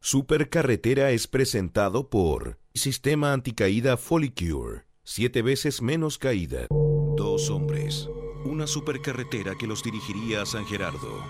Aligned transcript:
Supercarretera 0.00 1.10
es 1.10 1.26
presentado 1.26 2.08
por 2.08 2.58
Sistema 2.72 3.32
Anticaída 3.32 3.96
Folicure. 3.96 4.84
Siete 5.02 5.42
veces 5.42 5.82
menos 5.82 6.18
caída. 6.18 6.68
Dos 6.70 7.50
hombres. 7.50 8.08
Una 8.44 8.68
supercarretera 8.68 9.56
que 9.58 9.66
los 9.66 9.82
dirigiría 9.82 10.42
a 10.42 10.46
San 10.46 10.64
Gerardo. 10.66 11.24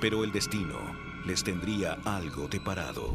Pero 0.00 0.24
el 0.24 0.32
destino 0.32 0.78
les 1.26 1.44
tendría 1.44 1.92
algo 2.04 2.48
de 2.48 2.58
parado. 2.58 3.14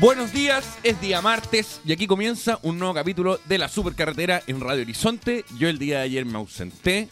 Buenos 0.00 0.32
días, 0.32 0.78
es 0.82 1.00
día 1.00 1.22
martes 1.22 1.80
y 1.84 1.92
aquí 1.92 2.06
comienza 2.06 2.58
un 2.62 2.78
nuevo 2.78 2.94
capítulo 2.94 3.38
de 3.46 3.58
la 3.58 3.68
Supercarretera 3.68 4.42
en 4.46 4.60
Radio 4.60 4.82
Horizonte. 4.82 5.44
Yo 5.56 5.68
el 5.68 5.78
día 5.78 5.98
de 5.98 6.04
ayer 6.04 6.26
me 6.26 6.36
ausenté, 6.36 7.08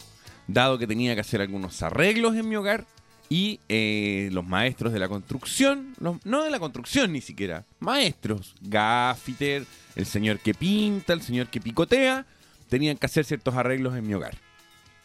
dado 0.47 0.77
que 0.77 0.85
tenía 0.85 1.15
que 1.15 1.21
hacer 1.21 1.41
algunos 1.41 1.81
arreglos 1.81 2.35
en 2.35 2.49
mi 2.49 2.55
hogar 2.55 2.85
y 3.29 3.61
eh, 3.69 4.29
los 4.31 4.45
maestros 4.45 4.91
de 4.93 4.99
la 4.99 5.07
construcción, 5.07 5.95
no 5.99 6.43
de 6.43 6.51
la 6.51 6.59
construcción 6.59 7.13
ni 7.13 7.21
siquiera, 7.21 7.65
maestros, 7.79 8.53
gaffiter, 8.61 9.65
el 9.95 10.05
señor 10.05 10.39
que 10.39 10.53
pinta, 10.53 11.13
el 11.13 11.21
señor 11.21 11.47
que 11.47 11.61
picotea, 11.61 12.25
tenían 12.69 12.97
que 12.97 13.05
hacer 13.05 13.25
ciertos 13.25 13.55
arreglos 13.55 13.95
en 13.95 14.05
mi 14.05 14.13
hogar. 14.13 14.37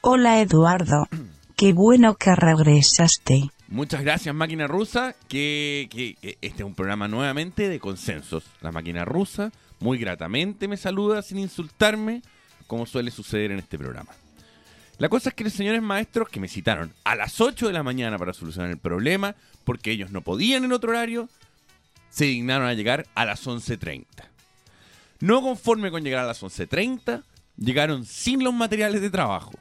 Hola 0.01 0.41
Eduardo, 0.41 1.07
qué 1.57 1.73
bueno 1.73 2.17
que 2.17 2.35
regresaste. 2.35 3.51
Muchas 3.70 4.02
gracias, 4.02 4.34
Máquina 4.34 4.66
Rusa, 4.66 5.14
que, 5.28 6.16
este 6.41 6.62
es 6.62 6.66
un 6.66 6.74
programa 6.74 7.06
nuevamente 7.06 7.69
de 7.69 7.78
consensos. 7.78 8.44
La 8.62 8.72
Máquina 8.72 9.05
Rusa 9.05 9.52
muy 9.78 9.98
gratamente 9.98 10.66
me 10.69 10.78
saluda 10.78 11.20
sin 11.20 11.38
insultarme, 11.38 12.22
como 12.66 12.86
suele 12.86 13.11
suceder 13.11 13.52
en 13.52 13.58
este 13.58 13.77
programa. 13.77 14.11
La 14.96 15.11
cosa 15.11 15.28
es 15.28 15.34
que 15.34 15.44
los 15.44 15.52
señores 15.52 15.83
maestros 15.83 16.30
que 16.30 16.41
me 16.41 16.48
citaron 16.48 16.94
a 17.05 17.14
las 17.14 17.42
8 17.42 17.66
de 17.66 17.74
la 17.74 17.83
mañana 17.83 18.16
para 18.16 18.33
solucionar 18.33 18.70
el 18.70 18.78
problema, 18.78 19.36
porque 19.64 19.91
ellos 19.91 20.11
no 20.12 20.22
podían 20.22 20.64
en 20.64 20.72
otro 20.72 20.91
horario, 20.91 21.28
se 22.08 22.24
dignaron 22.24 22.69
a 22.69 22.74
llegar 22.74 23.06
a 23.14 23.27
las 23.27 23.46
11.30. 23.46 24.06
No 25.20 25.42
conforme 25.42 25.91
con 25.91 26.02
llegar 26.02 26.24
a 26.24 26.27
las 26.27 26.42
11.30, 26.42 27.22
llegaron 27.58 28.06
sin 28.06 28.42
los 28.42 28.55
materiales 28.55 29.02
de 29.02 29.11
trabajo 29.11 29.52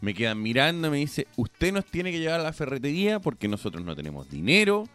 me 0.00 0.14
quedan 0.14 0.40
mirando 0.40 0.90
me 0.90 0.98
dice, 0.98 1.26
usted 1.36 1.72
nos 1.72 1.84
tiene 1.84 2.10
que 2.10 2.18
llevar 2.18 2.40
a 2.40 2.44
la 2.44 2.52
ferretería 2.52 3.20
porque 3.20 3.48
nosotros 3.48 3.84
no 3.84 3.94
tenemos 3.94 4.28
dinero 4.30 4.88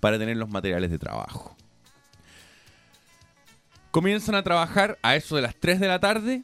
para 0.00 0.18
tener 0.18 0.36
los 0.36 0.48
materiales 0.48 0.90
de 0.90 0.98
trabajo. 0.98 1.56
Comienzan 3.90 4.34
a 4.34 4.42
trabajar 4.42 4.98
a 5.02 5.16
eso 5.16 5.36
de 5.36 5.42
las 5.42 5.56
3 5.56 5.80
de 5.80 5.88
la 5.88 5.98
tarde, 5.98 6.42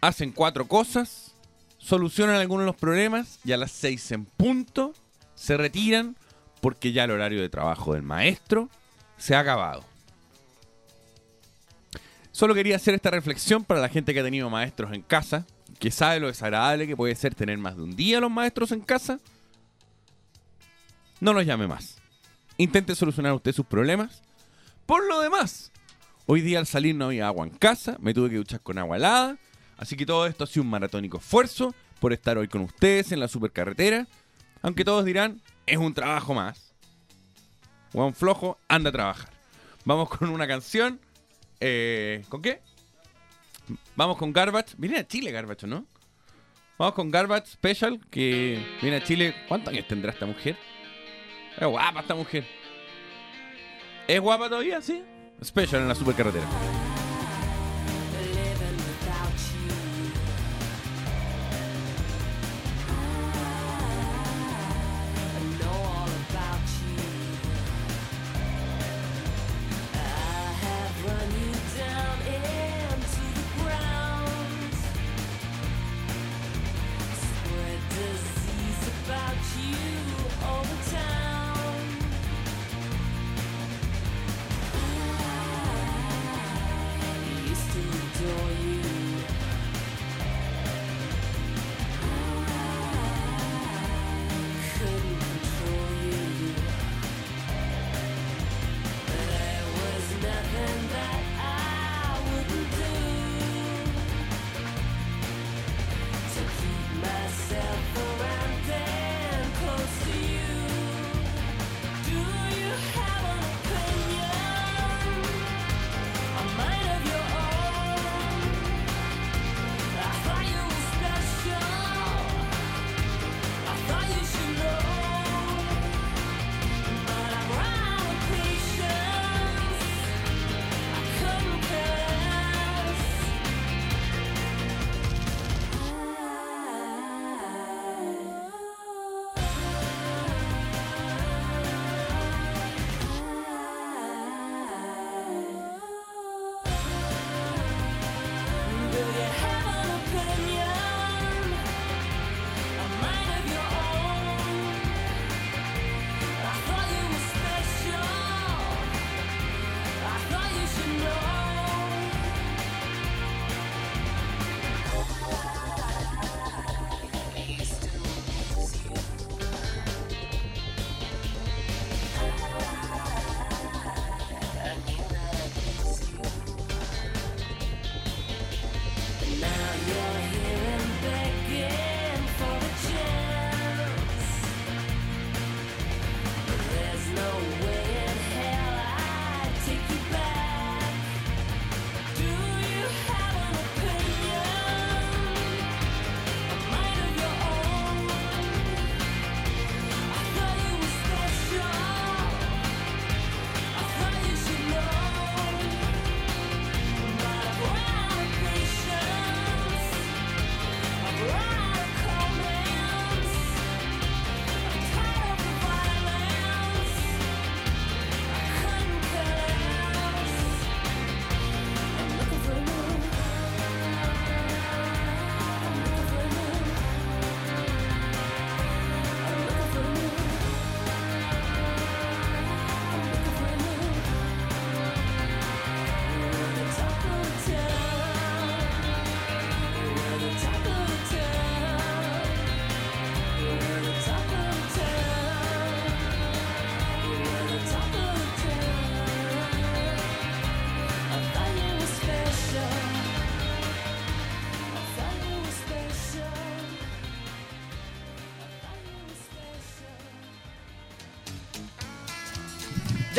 hacen 0.00 0.32
cuatro 0.32 0.66
cosas, 0.68 1.34
solucionan 1.78 2.36
algunos 2.36 2.62
de 2.62 2.72
los 2.72 2.76
problemas 2.76 3.40
y 3.44 3.52
a 3.52 3.56
las 3.56 3.72
6 3.72 4.12
en 4.12 4.24
punto 4.24 4.92
se 5.34 5.56
retiran 5.56 6.16
porque 6.60 6.92
ya 6.92 7.04
el 7.04 7.10
horario 7.10 7.40
de 7.40 7.48
trabajo 7.48 7.94
del 7.94 8.02
maestro 8.02 8.68
se 9.16 9.34
ha 9.34 9.40
acabado. 9.40 9.84
Solo 12.32 12.54
quería 12.54 12.76
hacer 12.76 12.94
esta 12.94 13.10
reflexión 13.10 13.64
para 13.64 13.80
la 13.80 13.88
gente 13.88 14.14
que 14.14 14.20
ha 14.20 14.24
tenido 14.24 14.48
maestros 14.48 14.92
en 14.92 15.02
casa, 15.02 15.46
que 15.80 15.90
sabe 15.90 16.20
lo 16.20 16.28
desagradable 16.28 16.86
que 16.86 16.96
puede 16.96 17.16
ser 17.16 17.34
tener 17.34 17.58
más 17.58 17.76
de 17.76 17.82
un 17.82 17.96
día 17.96 18.20
los 18.20 18.30
maestros 18.30 18.70
en 18.70 18.82
casa, 18.82 19.18
no 21.20 21.32
los 21.32 21.44
llame 21.44 21.66
más. 21.66 21.96
Intente 22.58 22.94
solucionar 22.94 23.32
usted 23.32 23.52
sus 23.52 23.66
problemas. 23.66 24.22
Por 24.84 25.06
lo 25.08 25.20
demás, 25.20 25.72
hoy 26.26 26.42
día 26.42 26.58
al 26.58 26.66
salir 26.66 26.94
no 26.94 27.06
había 27.06 27.26
agua 27.26 27.46
en 27.46 27.54
casa, 27.54 27.96
me 27.98 28.12
tuve 28.12 28.28
que 28.30 28.36
duchar 28.36 28.60
con 28.60 28.76
agua 28.78 28.98
helada, 28.98 29.38
así 29.78 29.96
que 29.96 30.04
todo 30.04 30.26
esto 30.26 30.44
ha 30.44 30.46
sido 30.46 30.64
un 30.64 30.70
maratónico 30.70 31.16
esfuerzo 31.16 31.74
por 31.98 32.12
estar 32.12 32.36
hoy 32.36 32.48
con 32.48 32.60
ustedes 32.60 33.10
en 33.12 33.20
la 33.20 33.28
supercarretera, 33.28 34.06
aunque 34.62 34.84
todos 34.84 35.04
dirán, 35.04 35.40
es 35.66 35.78
un 35.78 35.94
trabajo 35.94 36.34
más. 36.34 36.74
Juan 37.92 38.14
Flojo, 38.14 38.58
anda 38.68 38.90
a 38.90 38.92
trabajar. 38.92 39.30
Vamos 39.84 40.10
con 40.10 40.28
una 40.28 40.46
canción. 40.46 41.00
Eh, 41.58 42.24
¿Con 42.28 42.42
qué? 42.42 42.60
Vamos 43.96 44.16
con 44.16 44.32
Garbage. 44.32 44.74
Viene 44.78 44.98
a 44.98 45.06
Chile 45.06 45.30
Garbage, 45.30 45.66
¿no? 45.66 45.86
Vamos 46.78 46.94
con 46.94 47.10
Garbage 47.10 47.48
Special, 47.48 48.00
que 48.10 48.58
viene 48.80 48.96
a 48.98 49.04
Chile. 49.04 49.34
¿Cuántos 49.48 49.72
años 49.72 49.86
tendrá 49.86 50.12
esta 50.12 50.26
mujer? 50.26 50.56
Es 51.58 51.66
guapa 51.66 52.00
esta 52.00 52.14
mujer. 52.14 52.46
¿Es 54.08 54.20
guapa 54.20 54.48
todavía? 54.48 54.80
Sí. 54.80 55.02
Special 55.42 55.82
en 55.82 55.88
la 55.88 55.94
supercarretera. 55.94 56.46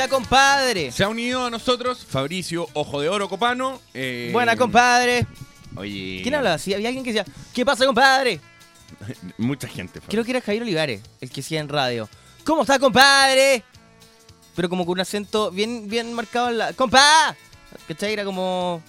Está, 0.03 0.15
compadre? 0.15 0.91
Se 0.91 1.03
ha 1.03 1.09
unido 1.09 1.45
a 1.45 1.49
nosotros 1.49 2.05
Fabricio 2.05 2.67
Ojo 2.73 3.01
de 3.01 3.09
Oro 3.09 3.29
Copano. 3.29 3.79
eh, 3.93 4.29
Buena, 4.33 4.55
compadre. 4.55 5.27
Oye. 5.75 6.19
¿Quién 6.23 6.35
hablaba 6.35 6.55
así? 6.55 6.73
Había 6.73 6.87
alguien 6.89 7.03
que 7.03 7.13
decía, 7.13 7.31
¿qué 7.53 7.65
pasa, 7.65 7.85
compadre? 7.85 8.39
Mucha 9.37 9.67
gente. 9.67 9.99
Fabricio. 9.99 10.09
Creo 10.09 10.23
que 10.23 10.31
era 10.31 10.41
Javier 10.41 10.63
Olivares, 10.63 11.01
el 11.21 11.29
que 11.29 11.41
hacía 11.41 11.59
en 11.59 11.69
radio. 11.69 12.09
¿Cómo 12.43 12.63
está, 12.63 12.79
compadre? 12.79 13.63
Pero 14.55 14.69
como 14.69 14.85
con 14.85 14.93
un 14.93 15.01
acento 15.01 15.51
bien, 15.51 15.87
bien 15.87 16.13
marcado 16.13 16.49
en 16.49 16.57
la... 16.57 16.73
¡Compa! 16.73 17.35
¿Cachai? 17.87 18.13
Era 18.13 18.25
como... 18.25 18.81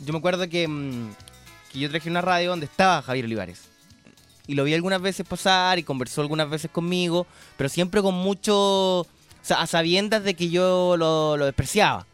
Yo 0.00 0.12
me 0.12 0.18
acuerdo 0.18 0.48
que, 0.48 0.68
mm, 0.68 1.10
que 1.72 1.78
yo 1.78 1.90
traje 1.90 2.10
una 2.10 2.20
radio 2.20 2.50
donde 2.50 2.66
estaba 2.66 3.02
Javier 3.02 3.24
Olivares. 3.24 3.62
Y 4.46 4.54
lo 4.54 4.64
vi 4.64 4.74
algunas 4.74 5.00
veces 5.00 5.26
pasar 5.26 5.78
y 5.78 5.82
conversó 5.82 6.20
algunas 6.20 6.50
veces 6.50 6.70
conmigo, 6.70 7.26
pero 7.56 7.68
siempre 7.70 8.02
con 8.02 8.14
mucho... 8.14 9.06
Sea, 9.44 9.60
a 9.60 9.66
sabiendas 9.66 10.24
de 10.24 10.34
que 10.34 10.48
yo 10.48 10.96
lo, 10.96 11.36
lo 11.36 11.44
despreciaba. 11.44 12.06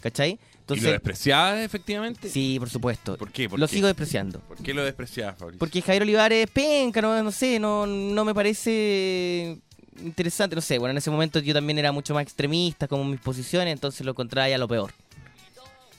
¿Cachai? 0.00 0.30
¿Y 0.30 0.38
Entonces, 0.60 0.84
lo 0.84 0.92
despreciabas 0.92 1.60
efectivamente? 1.60 2.28
sí, 2.28 2.56
por 2.58 2.70
supuesto. 2.70 3.16
¿Por 3.16 3.30
qué? 3.30 3.48
¿Por 3.48 3.58
lo 3.58 3.66
qué? 3.66 3.74
sigo 3.74 3.86
despreciando. 3.86 4.40
¿Por 4.40 4.58
qué 4.58 4.74
lo 4.74 4.84
despreciabas, 4.84 5.36
Fabricio? 5.38 5.58
Porque 5.58 5.82
Javier 5.82 6.02
Olivares 6.02 6.44
es 6.44 6.50
penca, 6.50 7.00
no, 7.00 7.22
no 7.22 7.32
sé, 7.32 7.58
no, 7.58 7.86
no 7.86 8.24
me 8.24 8.34
parece 8.34 9.58
interesante, 10.02 10.54
no 10.54 10.62
sé, 10.62 10.78
bueno, 10.78 10.92
en 10.92 10.98
ese 10.98 11.10
momento 11.10 11.40
yo 11.40 11.54
también 11.54 11.78
era 11.78 11.90
mucho 11.90 12.14
más 12.14 12.22
extremista 12.22 12.86
como 12.86 13.04
mis 13.04 13.20
posiciones, 13.20 13.72
entonces 13.72 14.06
lo 14.06 14.14
contraía 14.14 14.54
a 14.56 14.58
lo 14.58 14.68
peor. 14.68 14.92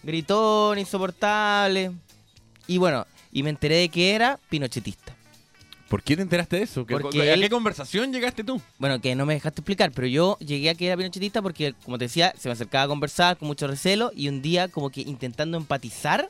Gritón, 0.03 0.79
insoportable. 0.79 1.91
Y 2.67 2.77
bueno, 2.77 3.05
y 3.31 3.43
me 3.43 3.49
enteré 3.49 3.75
de 3.75 3.89
que 3.89 4.15
era 4.15 4.39
pinochetista. 4.49 5.15
¿Por 5.89 6.03
qué 6.03 6.15
te 6.15 6.21
enteraste 6.21 6.57
de 6.57 6.63
eso? 6.63 6.85
¿Qué- 6.85 6.97
Porque 6.97 7.21
¿A 7.21 7.33
él- 7.33 7.41
qué 7.41 7.49
conversación 7.49 8.13
llegaste 8.13 8.43
tú? 8.43 8.61
Bueno, 8.77 9.01
que 9.01 9.15
no 9.15 9.25
me 9.25 9.33
dejaste 9.33 9.61
explicar, 9.61 9.91
pero 9.91 10.07
yo 10.07 10.37
llegué 10.39 10.69
a 10.69 10.75
que 10.75 10.85
era 10.85 10.95
pinochetista 10.95 11.41
porque, 11.41 11.73
como 11.83 11.97
te 11.97 12.05
decía, 12.05 12.33
se 12.37 12.47
me 12.47 12.53
acercaba 12.53 12.83
a 12.83 12.87
conversar 12.87 13.37
con 13.37 13.47
mucho 13.47 13.67
recelo 13.67 14.11
y 14.15 14.27
un 14.29 14.41
día 14.41 14.67
como 14.67 14.91
que 14.91 15.01
intentando 15.01 15.57
empatizar, 15.57 16.29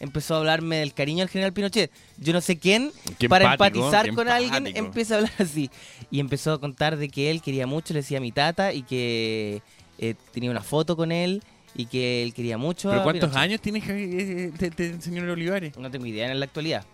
empezó 0.00 0.34
a 0.34 0.38
hablarme 0.38 0.76
del 0.76 0.92
cariño 0.94 1.22
al 1.22 1.28
general 1.28 1.52
Pinochet. 1.52 1.90
Yo 2.18 2.32
no 2.32 2.40
sé 2.40 2.58
quién, 2.58 2.90
Qué 3.18 3.28
para 3.28 3.52
empático, 3.52 3.84
empatizar 3.86 4.14
con 4.14 4.28
alguien, 4.28 4.54
empático. 4.66 4.78
empieza 4.86 5.14
a 5.14 5.18
hablar 5.18 5.32
así. 5.38 5.70
Y 6.10 6.20
empezó 6.20 6.52
a 6.52 6.60
contar 6.60 6.96
de 6.96 7.08
que 7.08 7.30
él 7.30 7.40
quería 7.42 7.66
mucho, 7.66 7.92
le 7.94 8.00
decía 8.00 8.18
a 8.18 8.20
mi 8.22 8.32
tata, 8.32 8.72
y 8.72 8.82
que 8.82 9.62
eh, 9.98 10.14
tenía 10.32 10.50
una 10.50 10.62
foto 10.62 10.96
con 10.96 11.12
él, 11.12 11.42
y 11.74 11.86
que 11.86 12.22
él 12.22 12.32
quería 12.34 12.56
mucho 12.58 12.88
¿Pero 12.88 13.00
a 13.00 13.04
cuántos 13.04 13.28
Pinochet. 13.30 13.42
años 13.44 13.60
tiene 13.60 13.80
Javi- 13.82 14.12
eh, 14.12 14.52
eh, 14.58 14.70
de- 14.70 14.70
de- 14.92 15.00
señor 15.02 15.28
Olivares? 15.28 15.76
No 15.78 15.90
tengo 15.90 16.04
idea 16.06 16.30
en 16.30 16.38
la 16.40 16.46
actualidad. 16.46 16.84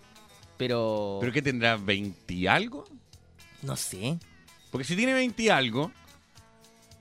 Pero... 0.57 1.17
¿Pero 1.21 1.33
qué 1.33 1.41
tendrá? 1.41 1.77
¿20 1.77 2.13
y 2.29 2.47
algo? 2.47 2.85
No 3.61 3.75
sé. 3.75 4.19
Porque 4.71 4.85
si 4.85 4.95
tiene 4.95 5.13
20 5.13 5.43
y 5.43 5.49
algo 5.49 5.91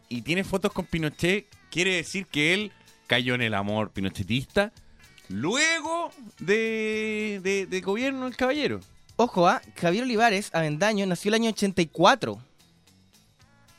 y 0.08 0.23
tiene 0.23 0.44
fotos 0.44 0.73
con 0.73 0.87
Pinochet, 0.87 1.47
quiere 1.70 1.97
decir 1.97 2.26
que 2.26 2.55
él 2.55 2.73
cayó 3.06 3.35
en 3.35 3.43
el 3.43 3.55
amor 3.55 3.91
pinochetista 3.91 4.73
luego 5.29 6.11
de, 6.38 7.41
de, 7.43 7.67
de 7.67 7.81
gobierno 7.81 8.26
el 8.26 8.37
caballero. 8.37 8.81
Ojo, 9.17 9.49
ah, 9.49 9.62
Javier 9.76 10.05
Olivares 10.05 10.50
Avendaño 10.52 11.06
nació 11.06 11.31
el 11.31 11.35
año 11.35 11.50
84. 11.50 12.38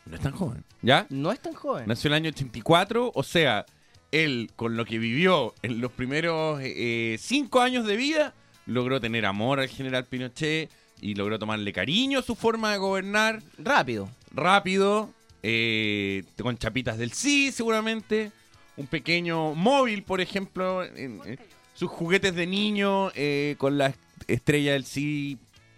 No 0.06 0.16
es 0.16 0.22
tan 0.22 0.32
joven. 0.32 0.64
¿Ya? 0.82 1.06
No 1.10 1.32
es 1.32 1.40
tan 1.40 1.54
joven. 1.54 1.86
Nació 1.88 2.08
el 2.08 2.14
año 2.16 2.30
84, 2.30 3.12
o 3.14 3.24
sea, 3.24 3.66
él 4.12 4.52
con 4.56 4.78
lo 4.78 4.86
que 4.86 5.00
vivió 5.00 5.54
en 5.62 5.82
los 5.82 5.92
primeros 5.92 6.60
eh, 6.64 7.18
cinco 7.20 7.62
años 7.62 7.86
de 7.86 7.98
vida, 7.98 8.34
logró 8.68 9.02
tener 9.02 9.26
amor 9.26 9.60
al 9.60 9.68
general 9.70 10.06
Pinochet 10.06 10.70
y 11.02 11.16
logró 11.16 11.40
tomarle 11.40 11.74
cariño 11.74 12.20
a 12.20 12.24
su 12.24 12.36
forma 12.36 12.72
de 12.72 12.78
gobernar. 12.78 13.42
Rápido. 13.58 14.10
rápido, 14.32 15.10
eh, 15.44 16.24
con 16.42 16.58
chapitas 16.58 16.98
del 16.98 17.12
sí, 17.14 17.52
seguramente. 17.52 18.32
Un 18.76 18.86
pequeño 18.88 19.56
móvil, 19.56 20.04
por 20.04 20.22
ejemplo, 20.22 20.84
en 20.84 21.20
sus 21.74 21.90
juguetes 21.90 22.36
de 22.36 22.46
niño 22.46 23.12
eh, 23.16 23.56
con 23.58 23.78
la 23.78 23.94
estrella 24.28 24.74
del 24.74 24.86
sí 24.86 25.38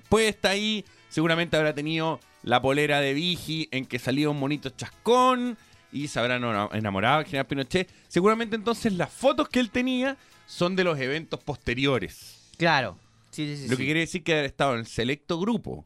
puesta 0.09 0.49
ahí. 0.49 0.83
Seguramente 1.09 1.55
habrá 1.55 1.73
tenido 1.73 2.19
la 2.43 2.61
polera 2.61 2.99
de 2.99 3.13
Vigi 3.13 3.67
en 3.71 3.85
que 3.85 3.99
salía 3.99 4.29
un 4.29 4.39
monito 4.39 4.69
chascón 4.69 5.57
y 5.91 6.07
se 6.07 6.19
habrán 6.19 6.43
ena- 6.43 6.69
enamorado 6.73 7.17
del 7.19 7.25
general 7.27 7.45
Pinochet. 7.47 7.89
Seguramente 8.07 8.55
entonces 8.55 8.93
las 8.93 9.11
fotos 9.11 9.47
que 9.49 9.59
él 9.59 9.69
tenía 9.69 10.17
son 10.47 10.75
de 10.75 10.83
los 10.83 10.99
eventos 10.99 11.39
posteriores. 11.41 12.38
Claro. 12.59 12.97
Sí, 13.31 13.55
sí. 13.57 13.67
Lo 13.67 13.77
que 13.77 13.85
quiere 13.85 14.01
decir 14.01 14.21
que 14.21 14.33
haber 14.33 14.45
estado 14.45 14.73
en 14.73 14.81
el 14.81 14.85
selecto 14.85 15.39
grupo, 15.39 15.83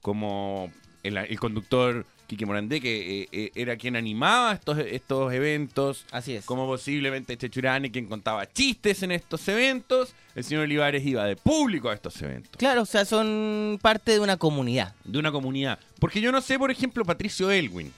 como 0.00 0.72
el, 1.02 1.16
el 1.18 1.38
conductor 1.40 2.06
Quique 2.26 2.46
Morandé, 2.46 2.80
que 2.80 3.22
eh, 3.22 3.28
eh, 3.32 3.50
era 3.54 3.76
quien 3.76 3.96
animaba 3.96 4.52
estos, 4.54 4.78
estos 4.78 5.32
eventos, 5.32 6.06
Así 6.12 6.34
es. 6.36 6.44
como 6.46 6.66
posiblemente 6.66 7.36
Chechurane, 7.36 7.90
quien 7.90 8.06
contaba 8.06 8.50
chistes 8.50 9.02
en 9.02 9.12
estos 9.12 9.46
eventos, 9.48 10.14
el 10.34 10.44
señor 10.44 10.62
Olivares 10.64 11.04
iba 11.04 11.24
de 11.26 11.36
público 11.36 11.90
a 11.90 11.94
estos 11.94 12.20
eventos, 12.22 12.52
Claro, 12.56 12.82
o 12.82 12.86
sea, 12.86 13.04
son 13.04 13.78
parte 13.82 14.12
de 14.12 14.20
una 14.20 14.36
comunidad. 14.38 14.94
de 15.04 15.18
una 15.18 15.32
comunidad. 15.32 15.78
Porque 15.98 16.20
yo 16.22 16.32
no 16.32 16.40
sé, 16.40 16.58
por 16.58 16.70
ejemplo, 16.70 17.04
Patricio 17.04 17.50
Elwin, 17.50 17.92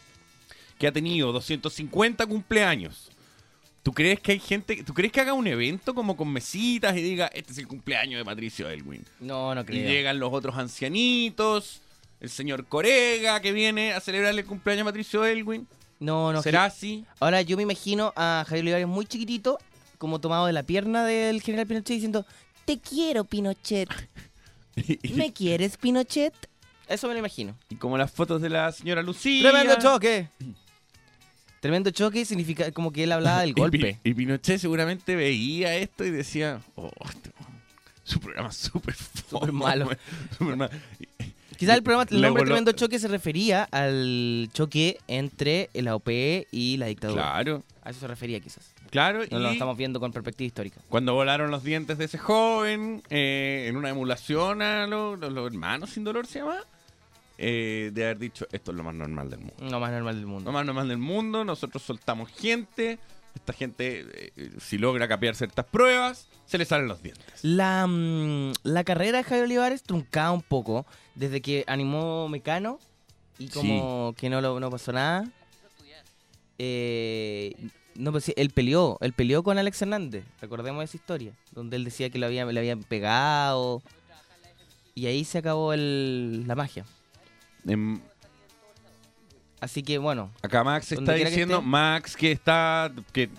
que 0.79 0.87
ha 0.89 0.93
tenido 0.93 1.31
250 1.31 2.27
cumpleaños. 2.27 3.11
¿Tú 3.85 3.93
crees 3.93 4.19
que 4.19 4.33
hay 4.33 4.41
gente, 4.41 4.83
tú 4.83 4.93
crees 4.95 5.13
que 5.13 5.21
haga 5.21 5.35
un 5.35 5.47
evento 5.47 5.95
como 5.95 6.17
con 6.17 6.33
mesitas 6.33 6.97
y 6.97 7.03
diga, 7.03 7.27
este 7.29 7.53
es 7.53 7.59
el 7.59 7.69
cumpleaños 7.69 8.19
de 8.19 8.25
Patricio 8.25 8.69
Elwin? 8.69 9.05
No, 9.21 9.55
no 9.55 9.61
Y 9.61 9.65
creo. 9.65 9.89
llegan 9.89 10.19
los 10.19 10.33
otros 10.33 10.57
ancianitos, 10.57 11.81
el 12.21 12.31
señor 12.31 12.67
Corega 12.67 13.41
que 13.41 13.53
viene 13.53 13.93
a 13.93 14.01
celebrar 14.01 14.33
el 14.37 14.45
cumpleaños 14.47 14.87
de 14.87 14.91
Patricio 14.91 15.25
Elwin. 15.25 15.69
No, 16.01 16.33
no. 16.33 16.43
¿Será 16.43 16.61
que- 16.63 16.67
así? 16.67 17.05
Ahora 17.21 17.43
yo 17.43 17.57
me 17.59 17.63
imagino 17.63 18.13
a 18.17 18.45
Javier 18.49 18.65
Olivares 18.65 18.87
muy 18.89 19.05
chiquitito, 19.07 19.59
como 19.99 20.19
tomado 20.19 20.47
de 20.47 20.53
la 20.55 20.63
pierna 20.63 21.05
del 21.05 21.41
general 21.43 21.67
Pinochet 21.67 21.95
diciendo, 21.95 22.27
te 22.65 22.79
quiero 22.81 23.25
Pinochet. 23.25 23.89
Y, 24.77 25.13
¿Me 25.13 25.33
quieres 25.33 25.77
Pinochet? 25.77 26.35
Eso 26.89 27.07
me 27.07 27.13
lo 27.15 27.21
imagino. 27.21 27.55
y 27.69 27.77
como 27.77 27.97
las 27.97 28.11
fotos 28.11 28.43
de 28.43 28.49
la 28.49 28.73
señora 28.73 29.03
Lucía. 29.03 29.51
Tremendo 29.51 29.79
choque. 29.81 30.29
Tremendo 31.65 31.91
choque 31.93 32.27
significa 32.27 32.71
como 32.73 32.93
que 32.93 33.05
él 33.05 33.13
hablaba 33.13 33.41
del 33.41 33.51
Y 33.53 33.55
Pi- 33.55 33.61
golpe. 33.63 33.99
Y, 34.05 34.13
Pinochet 34.13 34.59
seguramente 34.61 35.17
veía 35.17 35.75
esto 35.77 36.05
y 36.05 36.11
decía, 36.11 36.61
oh, 36.75 36.91
este- 37.09 37.31
su 38.03 38.21
programa 38.21 38.51
es 38.51 38.57
súper 38.57 38.95
malo. 39.51 39.89
súper 40.39 40.57
malo. 40.57 40.71
Quizás 41.57 41.77
el 41.79 41.83
programa, 41.83 42.07
el 42.11 42.21
nombre 42.21 42.45
Tremendo 42.45 42.73
Choque 42.73 42.99
se 42.99 43.09
refería 43.09 43.63
al 43.71 44.51
choque 44.53 44.99
entre 45.09 45.71
el 45.73 45.89
AOP 45.89 46.09
y 46.53 46.77
la 46.77 46.85
dictadura. 46.87 47.23
Claro, 47.23 47.63
A 47.83 47.89
eso 47.89 48.01
se 48.01 48.09
refería 48.09 48.41
quizás. 48.41 48.75
claro. 48.91 49.21
No 49.31 49.39
y 49.39 49.43
lo 49.43 49.49
estamos 49.51 49.79
viendo 49.79 50.01
con 50.01 50.13
perspectiva 50.13 50.47
histórica. 50.49 50.81
cuando 50.91 51.15
volaron 51.15 51.51
los 51.51 51.65
dientes 51.65 51.97
de 51.97 52.05
ese 52.05 52.19
joven, 52.19 53.03
eh, 53.09 53.67
en 53.71 53.77
una 53.79 53.89
emulación 53.89 54.61
a 54.61 54.87
los, 54.87 55.19
los- 55.19 55.33
los 55.33 55.47
hermanos 55.51 55.89
sin 55.91 56.05
dolor 56.05 56.27
se 56.27 56.41
llama, 56.41 56.59
eh, 57.39 57.91
de 57.93 58.05
haber 58.05 58.19
dicho, 58.19 58.47
esto 58.53 58.71
es 58.71 58.77
lo 58.77 58.85
más 58.85 58.95
normal 58.95 59.29
del 59.31 59.41
mundo. 59.41 59.55
Lo 59.61 59.81
más 59.81 59.91
normal 59.93 60.17
del 60.17 60.27
mundo. 60.27 60.45
Lo 60.51 60.53
más 60.53 60.65
normal 60.67 60.89
del 60.89 60.99
mundo, 60.99 61.45
nosotros 61.45 61.83
soltamos 61.83 62.31
gente, 62.31 62.99
esta 63.35 63.53
gente, 63.53 64.33
eh, 64.37 64.51
si 64.61 64.79
logra 64.79 65.09
capear 65.09 65.35
ciertas 65.35 65.65
pruebas, 65.67 66.29
se 66.47 66.59
le 66.59 66.65
salen 66.65 66.87
los 66.89 67.03
dientes. 67.03 67.43
La, 67.43 67.87
mm, 67.89 68.53
la 68.63 68.85
carrera 68.85 69.19
de 69.19 69.25
Javier 69.25 69.45
Olivares 69.47 69.83
truncaba 69.83 70.31
un 70.33 70.43
poco 70.43 70.87
desde 71.17 71.41
que 71.43 71.65
animó 71.67 72.29
Mecano 72.29 72.79
y 73.39 73.49
como 73.49 74.15
que 74.17 74.31
no, 74.31 74.41
lo- 74.41 74.61
no 74.61 74.71
pasó 74.71 74.93
nada. 74.93 75.25
Eh, 76.59 77.55
no, 77.97 78.13
pues 78.13 78.25
sí, 78.25 78.33
él 78.37 78.51
peleó, 78.51 78.99
él 79.01 79.13
peleó 79.13 79.43
con 79.43 79.59
Alex 79.59 79.83
Hernández, 79.83 80.25
recordemos 80.41 80.85
esa 80.85 80.97
historia, 80.97 81.33
donde 81.53 81.77
él 81.77 81.85
decía 81.85 82.11
que 82.11 82.19
lo 82.19 82.27
había, 82.27 82.45
le 82.45 82.61
habían 82.61 82.83
pegado 82.85 83.83
y 84.95 85.07
ahí 85.07 85.25
se 85.25 85.39
acabó 85.39 85.73
el- 85.73 86.47
la 86.47 86.55
magia. 86.55 86.85
Em, 87.67 88.01
Así 89.65 89.83
que 89.83 89.97
bueno, 89.97 90.31
acá 90.43 90.63
Max 90.63 90.93
está 90.93 91.15
que 91.15 91.25
diciendo, 91.25 91.55
esté. 91.57 91.67
Max 91.67 92.17
que 92.17 92.33
está, 92.33 92.93
que 93.15 93.31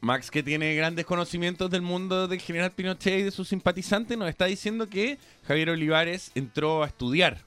Max 0.00 0.30
que 0.30 0.44
tiene 0.44 0.76
grandes 0.76 1.04
conocimientos 1.06 1.68
del 1.72 1.82
mundo 1.82 2.28
del 2.28 2.40
general 2.40 2.70
Pinochet 2.70 3.18
y 3.18 3.22
de 3.24 3.32
sus 3.32 3.48
simpatizantes, 3.48 4.16
nos 4.16 4.28
está 4.28 4.44
diciendo 4.44 4.88
que 4.88 5.18
Javier 5.48 5.70
Olivares 5.70 6.30
entró 6.36 6.84
a 6.84 6.86
estudiar. 6.86 7.38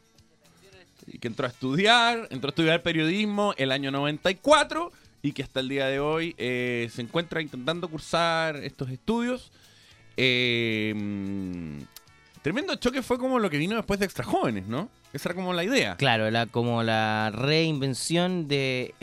Y 1.07 1.17
que 1.17 1.29
entró 1.29 1.45
a 1.45 1.50
estudiar, 1.50 2.27
entró 2.29 2.50
a 2.50 2.51
estudiar 2.51 2.83
periodismo 2.83 3.53
el 3.55 3.71
año 3.71 3.89
94 3.89 4.91
y 5.21 5.31
que 5.31 5.43
hasta 5.43 5.62
el 5.62 5.69
día 5.69 5.85
de 5.88 6.01
hoy 6.01 6.35
eh, 6.38 6.89
se 6.93 7.03
encuentra 7.03 7.41
intentando 7.41 7.88
cursar 7.88 8.57
estos 8.57 8.89
estudios. 8.89 9.53
Eh, 10.17 10.93
tremendo 12.46 12.75
choque 12.75 13.02
fue 13.02 13.18
como 13.18 13.40
lo 13.40 13.50
que 13.50 13.58
vino 13.58 13.75
después 13.75 14.00
de 14.00 14.06
Extra 14.06 14.24
Jóvenes, 14.24 14.68
¿no? 14.68 14.88
Esa 15.14 15.30
era 15.30 15.36
como 15.36 15.52
la 15.52 15.64
idea. 15.64 15.96
claro, 15.98 16.28
era 16.28 16.46
como 16.46 16.84
la 16.84 17.32
reinvención 17.34 18.48
del 18.48 18.94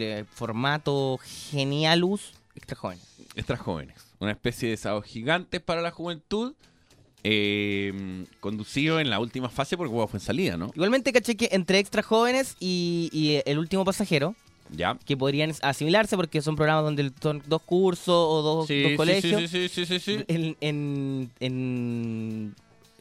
de 0.00 0.24
formato 0.34 1.16
Genialus 1.22 2.32
Extra 2.56 2.74
Joven. 2.76 2.98
Extra 3.36 3.56
Jóvenes. 3.56 3.94
Una 4.18 4.32
especie 4.32 4.70
de 4.70 4.76
sábados 4.76 5.04
gigantes 5.04 5.60
para 5.60 5.80
la 5.80 5.92
juventud. 5.92 6.54
eh, 7.22 8.24
conducido 8.40 8.98
en 8.98 9.10
la 9.10 9.20
última 9.20 9.48
fase 9.48 9.76
porque 9.76 9.92
fue 9.94 10.06
en 10.14 10.20
salida, 10.20 10.56
¿no? 10.56 10.72
Igualmente 10.74 11.12
caché 11.12 11.36
que 11.36 11.48
entre 11.52 11.78
Extra 11.78 12.02
Jóvenes 12.02 12.56
y, 12.58 13.10
y 13.12 13.40
El 13.48 13.58
Último 13.60 13.84
Pasajero, 13.84 14.34
Ya. 14.70 14.98
que 15.04 15.16
podrían 15.16 15.52
asimilarse 15.62 16.16
porque 16.16 16.42
son 16.42 16.56
programas 16.56 16.82
donde 16.84 17.12
son 17.22 17.42
dos 17.46 17.62
cursos 17.62 18.08
o 18.08 18.42
dos, 18.42 18.66
Sí, 18.66 18.82
dos 18.82 18.90
sí, 18.92 18.96
colegios. 18.96 19.40
sí, 19.42 19.46
sí, 19.48 19.68
sí, 19.68 19.86
sí, 19.86 20.00
sí. 20.00 20.24
En, 20.26 20.56
en, 20.60 21.30
en 21.40 22.54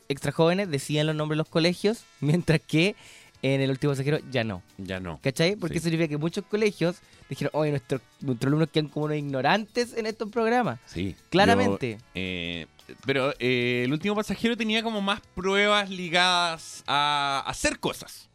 Extra 0.09 0.31
Jóvenes 0.31 0.69
decían 0.69 1.07
los 1.07 1.15
nombres 1.15 1.35
de 1.35 1.39
los 1.39 1.49
colegios, 1.49 2.03
mientras 2.21 2.59
que 2.61 2.95
en 3.43 3.61
el 3.61 3.69
último 3.69 3.91
pasajero 3.93 4.19
ya 4.31 4.43
no. 4.43 4.63
Ya 4.77 4.99
no. 4.99 5.19
¿Cachai? 5.21 5.55
Porque 5.55 5.75
Sí. 5.75 5.77
eso 5.77 5.83
significa 5.85 6.07
que 6.09 6.17
muchos 6.17 6.43
colegios 6.45 6.97
dijeron, 7.29 7.51
oye, 7.53 7.69
nuestro- 7.71 8.01
nuestros 8.21 8.47
alumnos 8.49 8.69
quedan 8.71 8.87
como 8.87 9.05
unos 9.05 9.17
ignorantes 9.17 9.93
en 9.95 10.07
estos 10.07 10.29
programas. 10.31 10.79
Sí. 10.87 11.15
Claramente. 11.29 11.97
Yo, 11.99 12.05
eh, 12.15 12.65
pero 13.05 13.33
eh, 13.39 13.83
el 13.85 13.93
último 13.93 14.15
pasajero 14.15 14.57
tenía 14.57 14.81
como 14.81 15.01
más 15.01 15.21
pruebas 15.35 15.89
ligadas 15.89 16.83
a 16.87 17.43
hacer 17.45 17.77
cosas. 17.79 18.27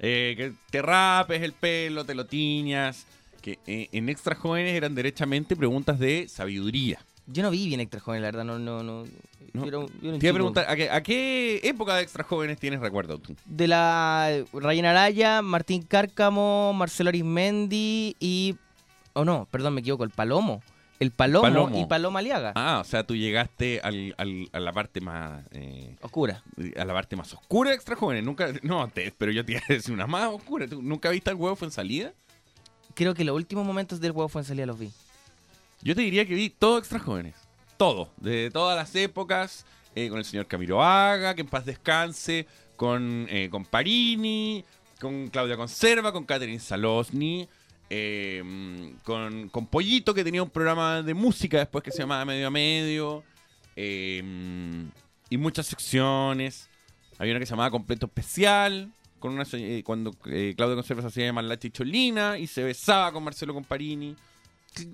Eh, 0.00 0.34
que 0.36 0.52
te 0.70 0.82
rapes 0.82 1.42
el 1.42 1.52
pelo, 1.52 2.04
te 2.04 2.14
lo 2.14 2.26
tiñas. 2.26 3.06
Que 3.42 3.58
en 3.66 4.08
extra 4.08 4.34
jóvenes 4.34 4.74
eran 4.74 4.94
derechamente 4.94 5.54
preguntas 5.56 5.98
de 5.98 6.28
sabiduría. 6.28 6.98
Yo 7.32 7.42
no 7.42 7.50
vi 7.50 7.66
bien 7.68 7.80
Extra 7.80 8.00
Jóvenes, 8.00 8.22
la 8.22 8.28
verdad, 8.28 8.44
no, 8.44 8.58
no, 8.58 8.82
no. 8.82 9.04
No, 9.52 9.62
Yo 9.62 9.68
era 9.68 9.78
un- 9.78 9.86
yo 9.88 9.92
era 10.02 10.12
un 10.14 10.18
Te 10.20 10.26
iba 10.26 10.30
a 10.30 10.32
chico. 10.32 10.34
preguntar, 10.34 10.66
¿a 10.68 10.76
qué, 10.76 10.90
a 10.90 11.02
qué 11.02 11.60
época 11.64 11.96
de 11.96 12.02
extra 12.02 12.22
jóvenes 12.24 12.58
tienes 12.58 12.80
recuerdo 12.80 13.18
tú? 13.18 13.34
De 13.46 13.66
la 13.68 14.30
Ryan 14.52 14.84
Araya, 14.86 15.42
Martín 15.42 15.82
Cárcamo, 15.82 16.72
Marcelo 16.72 17.08
Arismendi 17.08 18.16
y... 18.20 18.56
Oh 19.12 19.24
no, 19.24 19.48
perdón, 19.50 19.74
me 19.74 19.80
equivoco, 19.80 20.04
el 20.04 20.10
Palomo. 20.10 20.62
El 21.00 21.10
Palomo, 21.12 21.42
Palomo. 21.42 21.80
y 21.80 21.86
Paloma 21.86 22.18
Aliaga. 22.18 22.52
Ah, 22.54 22.78
o 22.80 22.84
sea, 22.84 23.04
tú 23.04 23.16
llegaste 23.16 23.80
al- 23.82 24.14
al- 24.18 24.48
a 24.52 24.60
la 24.60 24.72
parte 24.72 25.00
más 25.00 25.42
eh, 25.52 25.96
Oscura. 26.02 26.42
a 26.76 26.84
la 26.84 26.92
parte 26.92 27.16
más 27.16 27.32
oscura 27.32 27.70
de 27.70 27.76
extra 27.76 27.96
jóvenes. 27.96 28.22
Nunca, 28.22 28.48
no, 28.62 28.86
te- 28.88 29.12
pero 29.16 29.32
yo 29.32 29.44
te 29.44 29.52
iba 29.52 29.62
a 29.68 29.72
decir 29.72 29.94
una 29.94 30.06
más 30.06 30.28
oscura. 30.28 30.68
¿Tú 30.68 30.82
nunca 30.82 31.08
viste 31.10 31.30
al 31.30 31.36
huevo 31.36 31.56
fue 31.56 31.68
en 31.68 31.72
salida? 31.72 32.12
Creo 32.94 33.14
que 33.14 33.24
los 33.24 33.34
últimos 33.34 33.64
momentos 33.66 33.98
del 34.00 34.12
huevo 34.12 34.28
fue 34.28 34.42
en 34.42 34.46
salida 34.46 34.66
los 34.66 34.78
vi. 34.78 34.90
Yo 35.82 35.94
te 35.94 36.02
diría 36.02 36.26
que 36.26 36.34
vi 36.34 36.50
todo 36.50 36.78
extra 36.78 36.98
jóvenes. 36.98 37.34
Todo. 37.76 38.10
De 38.18 38.50
todas 38.50 38.76
las 38.76 38.94
épocas. 38.94 39.64
eh, 39.94 40.08
con 40.08 40.18
el 40.18 40.24
señor 40.24 40.46
Camilo 40.46 40.82
Haga, 40.82 41.34
que 41.34 41.40
en 41.40 41.46
paz 41.48 41.64
descanse. 41.64 42.46
Con, 42.76 43.26
eh, 43.30 43.48
con 43.50 43.64
Parini. 43.64 44.64
Con 45.00 45.28
Claudia 45.28 45.56
Conserva. 45.56 46.12
Con 46.12 46.24
Catherine 46.24 46.60
Salosni. 46.60 47.48
eh, 47.88 48.94
con, 49.02 49.48
con 49.48 49.66
Pollito, 49.66 50.14
que 50.14 50.22
tenía 50.22 50.42
un 50.42 50.50
programa 50.50 51.02
de 51.02 51.12
música 51.14 51.58
después 51.58 51.82
que 51.82 51.90
se 51.90 51.98
llamaba 51.98 52.24
Medio 52.24 52.46
a 52.46 52.50
Medio. 52.50 53.24
eh, 53.74 54.22
y 55.28 55.36
muchas 55.38 55.66
secciones. 55.66 56.68
Había 57.18 57.32
una 57.32 57.40
que 57.40 57.46
se 57.46 57.50
llamaba 57.50 57.70
Completo 57.70 58.06
Especial. 58.06 58.92
Con 59.18 59.32
una, 59.34 59.44
cuando 59.84 60.12
Claudia 60.12 60.74
Conserva 60.74 61.02
se 61.02 61.08
hacía 61.08 61.26
llamar 61.26 61.44
La 61.44 61.58
Chicholina. 61.58 62.38
Y 62.38 62.46
se 62.46 62.62
besaba 62.64 63.12
con 63.12 63.24
Marcelo 63.24 63.54
Comparini. 63.54 64.14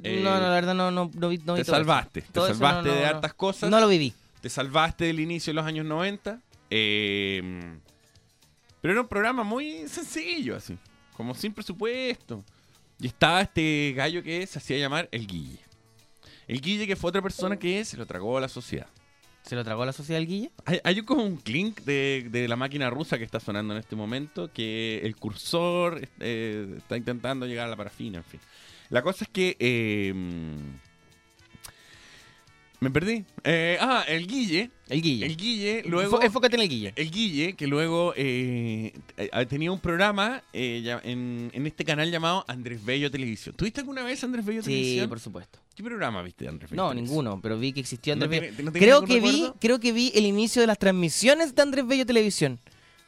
Eh, 0.03 0.21
no, 0.23 0.35
no, 0.35 0.41
la 0.41 0.51
verdad 0.51 0.75
no, 0.75 0.91
no, 0.91 1.11
no 1.15 1.29
vi, 1.29 1.39
no 1.39 1.55
vi 1.55 1.61
te 1.61 1.65
todo 1.65 1.67
eso. 1.67 1.73
salvaste, 1.73 2.23
te 2.23 2.33
Todo 2.33 2.49
salvaste 2.49 2.89
de 2.89 3.05
hartas 3.07 3.35
cosas, 3.35 3.71
No 3.71 3.79
lo 3.81 3.89
viví. 3.89 4.13
te 4.41 4.49
salvaste 4.49 5.05
del 5.05 5.21
inicio 5.21 5.51
de 5.53 5.55
los 5.55 5.67
años 5.67 5.85
90, 5.87 6.41
eh, 6.71 7.79
pero 8.81 8.93
era 8.93 9.01
un 9.03 9.09
programa 9.09 9.43
muy 9.45 9.87
sencillo, 9.89 10.57
así, 10.57 10.77
como 11.17 11.35
sin 11.35 11.53
presupuesto. 11.53 12.45
Y 12.99 13.09
estaba 13.09 13.43
este 13.43 13.93
gallo 13.97 14.23
que 14.23 14.47
se 14.47 14.59
hacía 14.59 14.79
llamar 14.79 15.09
el 15.13 15.27
Guille. 15.27 15.61
El 16.49 16.61
Guille 16.61 16.87
que 16.87 16.97
fue 16.97 17.09
otra 17.11 17.21
persona 17.21 17.59
que 17.59 17.85
se 17.85 17.97
lo 17.97 18.07
tragó 18.07 18.39
a 18.39 18.41
la 18.41 18.49
sociedad. 18.49 18.87
¿Se 19.43 19.55
lo 19.55 19.63
tragó 19.65 19.85
la 19.85 19.93
sociedad 19.93 20.19
del 20.19 20.27
Guille? 20.29 20.51
Hay, 20.65 20.81
hay 20.83 21.03
como 21.03 21.23
un 21.23 21.37
clink 21.37 21.81
de, 21.83 22.27
de 22.31 22.49
la 22.49 22.57
máquina 22.57 22.89
rusa 22.91 23.19
que 23.19 23.25
está 23.25 23.39
sonando 23.39 23.75
en 23.75 23.81
este 23.81 23.95
momento, 23.95 24.51
que 24.53 25.01
el 25.05 25.15
cursor 25.17 26.01
eh, 26.21 26.75
está 26.79 26.97
intentando 26.97 27.47
llegar 27.47 27.67
a 27.67 27.71
la 27.71 27.77
parafina, 27.77 28.19
en 28.19 28.25
fin. 28.25 28.41
La 28.91 29.03
cosa 29.03 29.25
es 29.25 29.31
que... 29.31 29.57
eh, 29.59 30.13
me 32.79 32.91
perdí. 32.91 33.25
Eh, 33.43 33.79
ah, 33.81 34.05
el 34.07 34.27
Guille. 34.27 34.71
El 34.89 35.01
Guille. 35.01 35.27
El 35.27 35.37
Guille, 35.37 35.83
luego... 35.87 36.23
Enfócate 36.23 36.57
en 36.57 36.63
el 36.63 36.69
Guille. 36.69 36.93
El 36.95 37.11
Guille, 37.11 37.55
que 37.55 37.67
luego 37.67 38.13
eh, 38.17 38.93
tenía 39.49 39.73
un 39.73 39.81
programa 39.81 40.43
eh, 40.53 40.99
en, 41.05 41.51
en 41.55 41.67
este 41.67 41.85
canal 41.87 42.11
llamado 42.11 42.45
Andrés 42.47 42.85
Bello 42.85 43.11
Televisión. 43.11 43.55
¿Tuviste 43.57 43.81
alguna 43.81 44.05
vez 44.05 44.23
Andrés 44.23 44.45
Bello 44.45 44.63
Sí, 44.63 44.69
Televisión? 44.71 45.09
por 45.09 45.21
supuesto. 45.21 45.59
¿Qué 45.75 45.83
programa 45.83 46.23
viste 46.23 46.45
de 46.45 46.51
Andrés 46.51 46.71
Bello 46.71 46.83
No, 46.83 46.89
Televisión? 46.91 47.17
ninguno, 47.17 47.41
pero 47.43 47.59
vi 47.59 47.73
que 47.73 47.81
existió 47.81 48.15
¿No 48.15 48.25
Andrés 48.25 48.55
Bello. 48.57 48.63
no 48.71 48.73
Creo 48.73 49.03
que 49.05 49.21
vi, 49.21 49.51
creo 49.59 49.81
que 49.81 49.93
vi 49.93 50.13
el 50.15 50.27
inicio 50.27 50.61
de 50.61 50.67
las 50.67 50.79
transmisiones 50.79 51.55
de 51.55 51.63
Andrés 51.63 51.87
Bello 51.87 52.05
Televisión. 52.05 52.61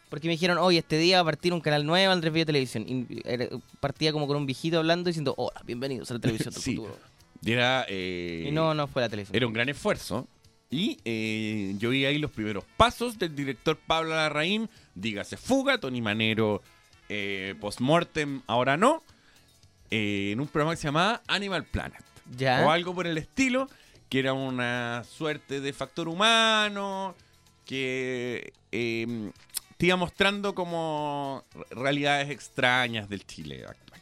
Porque 0.08 0.26
me 0.28 0.32
dijeron, 0.32 0.58
oye, 0.58 0.78
este 0.78 0.96
día 0.98 1.16
va 1.18 1.22
a 1.22 1.24
partir 1.32 1.52
un 1.52 1.60
canal 1.60 1.84
nuevo, 1.84 2.12
Andrés 2.12 2.32
Bello 2.32 2.46
Televisión. 2.46 2.84
Y 2.88 3.06
era- 3.28 3.48
partía 3.80 4.12
como 4.12 4.26
con 4.26 4.36
un 4.36 4.46
viejito 4.46 4.78
hablando 4.78 5.08
diciendo, 5.08 5.34
hola, 5.36 5.60
bienvenidos 5.66 6.10
a 6.10 6.14
la 6.14 6.20
televisión 6.20 6.54
del 6.54 6.62
Sí. 6.62 6.76
futuro. 6.76 6.96
Y 7.42 7.52
era... 7.52 7.84
eh, 7.88 8.46
Y 8.48 8.50
no, 8.52 8.74
no 8.74 8.86
fue 8.88 9.02
la 9.02 9.08
televisión. 9.08 9.36
Era 9.36 9.46
un 9.46 9.52
gran 9.52 9.68
esfuerzo. 9.68 10.26
Y 10.70 10.98
eh, 11.04 11.74
yo 11.78 11.90
vi 11.90 12.04
ahí 12.04 12.18
los 12.18 12.30
primeros 12.30 12.64
pasos 12.76 13.18
del 13.18 13.34
director 13.34 13.76
Pablo 13.86 14.10
Larraín. 14.10 14.68
Dígase 14.94 15.36
Fuga, 15.36 15.78
Tony 15.78 16.00
Manero, 16.02 16.62
eh, 17.08 17.54
Postmortem, 17.60 18.42
ahora 18.46 18.76
no. 18.76 19.02
eh, 19.90 20.30
en 20.32 20.40
un 20.40 20.46
programa 20.48 20.72
que 20.74 20.80
se 20.80 20.88
llamaba 20.88 21.22
Animal 21.26 21.64
Planet. 21.64 22.02
Ya. 22.36 22.66
O 22.66 22.70
algo 22.70 22.94
por 22.94 23.06
el 23.06 23.16
estilo, 23.16 23.68
que 24.10 24.18
era 24.18 24.32
una 24.34 25.04
suerte 25.08 25.60
de 25.62 25.72
factor 25.72 26.08
humano, 26.08 27.14
que 27.64 28.52
eh, 28.72 29.30
te 29.78 29.86
iba 29.86 29.96
mostrando 29.96 30.54
como 30.54 31.44
realidades 31.70 32.30
extrañas 32.30 33.08
del 33.08 33.24
Chile 33.24 33.64
actual. 33.66 34.00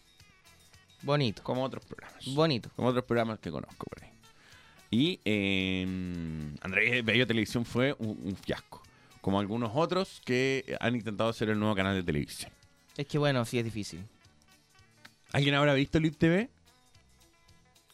Bonito. 1.02 1.42
Como 1.44 1.62
otros 1.62 1.84
programas 1.84 2.24
Bonito. 2.34 2.70
como 2.74 2.88
otros 2.88 3.04
programas 3.04 3.38
que 3.38 3.50
conozco 3.50 3.86
por 3.86 4.02
ahí. 4.02 4.10
Y 4.90 5.20
eh, 5.24 5.82
Andrés 6.62 7.04
Bello 7.04 7.26
Televisión 7.26 7.64
fue 7.64 7.94
un, 7.98 8.18
un 8.24 8.36
fiasco, 8.36 8.82
como 9.20 9.38
algunos 9.38 9.70
otros 9.74 10.22
que 10.24 10.76
han 10.80 10.96
intentado 10.96 11.28
hacer 11.28 11.50
el 11.50 11.58
nuevo 11.58 11.74
canal 11.74 11.94
de 11.94 12.02
televisión. 12.02 12.50
Es 12.96 13.06
que 13.06 13.18
bueno, 13.18 13.44
sí 13.44 13.58
es 13.58 13.64
difícil. 13.64 14.02
¿Alguien 15.32 15.54
habrá 15.54 15.74
visto 15.74 16.00
Lip 16.00 16.16
TV? 16.16 16.48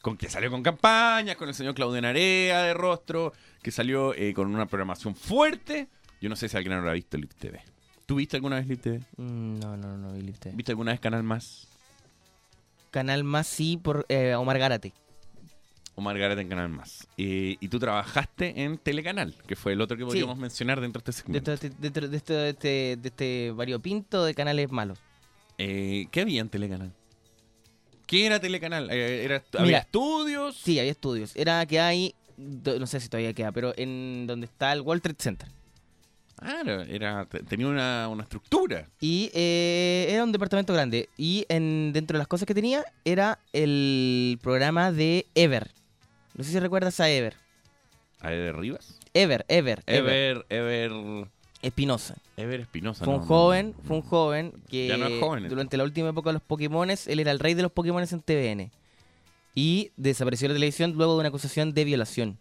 Con 0.01 0.15
que 0.17 0.29
salió 0.29 0.49
con 0.49 0.63
campañas, 0.63 1.35
con 1.35 1.49
el 1.49 1.55
señor 1.55 1.75
Claudio 1.75 2.01
Narea 2.01 2.61
de 2.61 2.73
rostro, 2.73 3.33
que 3.61 3.71
salió 3.71 4.13
eh, 4.13 4.33
con 4.33 4.53
una 4.53 4.67
programación 4.67 5.15
fuerte. 5.15 5.89
Yo 6.21 6.29
no 6.29 6.37
sé 6.37 6.47
si 6.47 6.55
alguien 6.55 6.73
habrá 6.73 6.93
visto 6.93 7.17
Lip 7.17 7.33
TV. 7.33 7.61
¿Tú 8.05 8.15
viste 8.15 8.35
alguna 8.37 8.57
vez 8.57 8.67
Lip 8.67 8.81
TV? 8.81 8.99
Mm, 9.17 9.59
No, 9.59 9.77
no, 9.77 9.97
no, 9.97 10.13
vi 10.13 10.29
usted. 10.29 10.51
¿Viste 10.53 10.71
alguna 10.71 10.91
vez 10.91 10.99
Canal 10.99 11.23
Más? 11.23 11.67
Canal 12.91 13.23
más 13.23 13.47
sí 13.47 13.77
por 13.81 14.05
eh, 14.09 14.35
Omar 14.35 14.59
Gárate. 14.59 14.93
o 15.95 16.01
Margarita 16.01 16.41
en 16.41 16.49
Canal 16.49 16.69
Más. 16.69 17.07
Eh, 17.17 17.55
y 17.59 17.67
tú 17.67 17.79
trabajaste 17.79 18.63
en 18.63 18.77
Telecanal, 18.77 19.35
que 19.47 19.55
fue 19.55 19.73
el 19.73 19.81
otro 19.81 19.95
que 19.97 20.05
podríamos 20.05 20.37
mencionar 20.37 20.79
dentro 20.81 21.01
de 21.01 21.11
este 21.11 21.11
De, 21.31 21.39
segmento. 21.41 21.53
esto- 21.53 21.69
de, 21.79 21.89
de- 21.89 22.07
de 22.07 22.17
esto- 22.17 22.33
de 22.33 22.49
este, 22.49 22.67
de 23.01 23.07
este 23.09 23.51
variopinto 23.51 24.23
de 24.25 24.33
canales 24.35 24.71
malos. 24.71 24.99
Eh, 25.57 26.05
¿Qué 26.11 26.21
había 26.21 26.41
en 26.41 26.49
Telecanal? 26.49 26.91
¿Qué 28.05 28.25
era 28.27 28.39
Telecanal? 28.39 28.89
Eh, 28.91 29.23
era, 29.23 29.43
¿Había 29.53 29.65
Mira, 29.65 29.77
estudios? 29.79 30.57
Sí, 30.57 30.77
había 30.79 30.91
estudios. 30.91 31.35
Era 31.35 31.65
que 31.65 31.79
hay, 31.79 32.13
do- 32.37 32.77
no 32.79 32.85
sé 32.85 32.99
si 32.99 33.07
todavía 33.09 33.33
queda, 33.33 33.51
pero 33.51 33.73
en 33.77 34.25
donde 34.27 34.45
está 34.45 34.71
el 34.73 34.81
World 34.81 35.01
Trade 35.01 35.17
Center. 35.19 35.47
Claro, 36.43 36.81
era, 36.83 37.25
te- 37.25 37.43
tenía 37.43 37.67
una, 37.67 38.07
una 38.09 38.23
estructura. 38.23 38.87
Y 38.99 39.31
eh, 39.33 40.07
era 40.09 40.23
un 40.23 40.31
departamento 40.31 40.73
grande. 40.73 41.09
Y 41.17 41.45
en, 41.49 41.91
dentro 41.93 42.15
de 42.15 42.19
las 42.19 42.27
cosas 42.27 42.45
que 42.45 42.53
tenía 42.53 42.83
era 43.05 43.39
el 43.53 44.39
programa 44.41 44.91
de 44.91 45.25
Ever. 45.35 45.71
No 46.35 46.43
sé 46.43 46.51
si 46.51 46.59
recuerdas 46.59 46.99
a 46.99 47.09
Ever. 47.09 47.35
¿A 48.21 48.33
Ever 48.33 48.55
Rivas? 48.57 48.99
Ever, 49.13 49.45
Ever, 49.47 49.83
Ever. 49.85 50.13
Ever, 50.13 50.45
Ever, 50.49 51.27
Espinosa. 51.61 52.15
Ever 52.35 52.61
Espinosa. 52.61 53.05
Fue 53.05 53.13
un 53.13 53.19
no, 53.21 53.25
joven, 53.27 53.75
no. 53.77 53.83
fue 53.87 53.95
un 53.97 54.01
joven 54.01 54.53
que 54.69 54.87
Ya 54.87 54.97
no 54.97 55.07
es 55.07 55.19
joven, 55.19 55.47
durante 55.49 55.77
la 55.77 55.83
última 55.83 56.09
época 56.09 56.29
de 56.29 56.33
los 56.33 56.41
Pokémones, 56.41 57.07
él 57.07 57.19
era 57.19 57.31
el 57.31 57.39
rey 57.39 57.53
de 57.53 57.61
los 57.61 57.71
Pokémones 57.71 58.11
en 58.11 58.21
TVN. 58.21 58.71
Y 59.55 59.91
desapareció 59.97 60.47
de 60.47 60.53
la 60.53 60.57
televisión 60.57 60.93
luego 60.93 61.13
de 61.13 61.19
una 61.19 61.29
acusación 61.29 61.73
de 61.73 61.83
violación. 61.85 62.37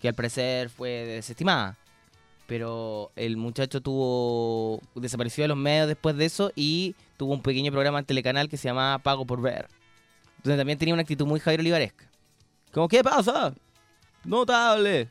Que 0.00 0.08
al 0.08 0.14
parecer 0.14 0.68
fue 0.68 0.88
desestimada. 0.90 1.76
Pero 2.48 3.12
el 3.14 3.36
muchacho 3.36 3.82
tuvo. 3.82 4.80
desapareció 4.94 5.44
de 5.44 5.48
los 5.48 5.56
medios 5.58 5.86
después 5.86 6.16
de 6.16 6.24
eso 6.24 6.50
y 6.56 6.94
tuvo 7.18 7.34
un 7.34 7.42
pequeño 7.42 7.70
programa 7.70 7.98
en 7.98 8.06
telecanal 8.06 8.48
que 8.48 8.56
se 8.56 8.68
llamaba 8.68 8.98
Pago 9.00 9.26
por 9.26 9.42
Ver. 9.42 9.68
Donde 10.42 10.56
también 10.56 10.78
tenía 10.78 10.94
una 10.94 11.02
actitud 11.02 11.26
muy 11.26 11.40
Javier 11.40 11.60
Olivaresca. 11.60 12.10
Como, 12.72 12.88
¿qué 12.88 13.04
pasa? 13.04 13.54
Notable. 14.24 15.08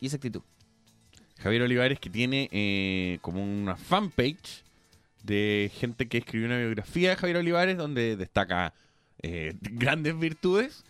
Y 0.00 0.08
esa 0.08 0.16
actitud. 0.16 0.42
Javier 1.38 1.62
Olivares 1.62 2.00
que 2.00 2.10
tiene 2.10 2.48
eh, 2.50 3.18
como 3.20 3.40
una 3.40 3.76
fanpage 3.76 4.64
de 5.22 5.70
gente 5.72 6.08
que 6.08 6.18
escribió 6.18 6.48
una 6.48 6.58
biografía 6.58 7.10
de 7.10 7.16
Javier 7.16 7.36
Olivares 7.36 7.76
donde 7.76 8.16
destaca 8.16 8.74
eh, 9.22 9.54
grandes 9.60 10.18
virtudes. 10.18 10.84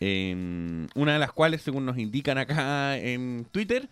en 0.00 0.88
una 0.96 1.12
de 1.12 1.20
las 1.20 1.30
cuales, 1.30 1.62
según 1.62 1.86
nos 1.86 1.96
indican 1.96 2.38
acá 2.38 2.98
en 2.98 3.46
Twitter, 3.52 3.88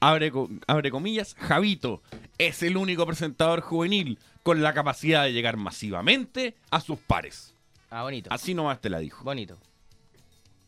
abre, 0.00 0.32
abre 0.66 0.90
comillas, 0.90 1.34
Javito 1.38 2.02
es 2.38 2.62
el 2.62 2.76
único 2.76 3.06
presentador 3.06 3.60
juvenil 3.60 4.18
con 4.42 4.62
la 4.62 4.72
capacidad 4.74 5.24
de 5.24 5.32
llegar 5.32 5.56
masivamente 5.56 6.54
a 6.70 6.80
sus 6.80 6.98
pares. 6.98 7.54
Ah, 7.90 8.02
bonito. 8.02 8.30
Así 8.32 8.54
nomás 8.54 8.80
te 8.80 8.90
la 8.90 8.98
dijo. 8.98 9.24
Bonito. 9.24 9.56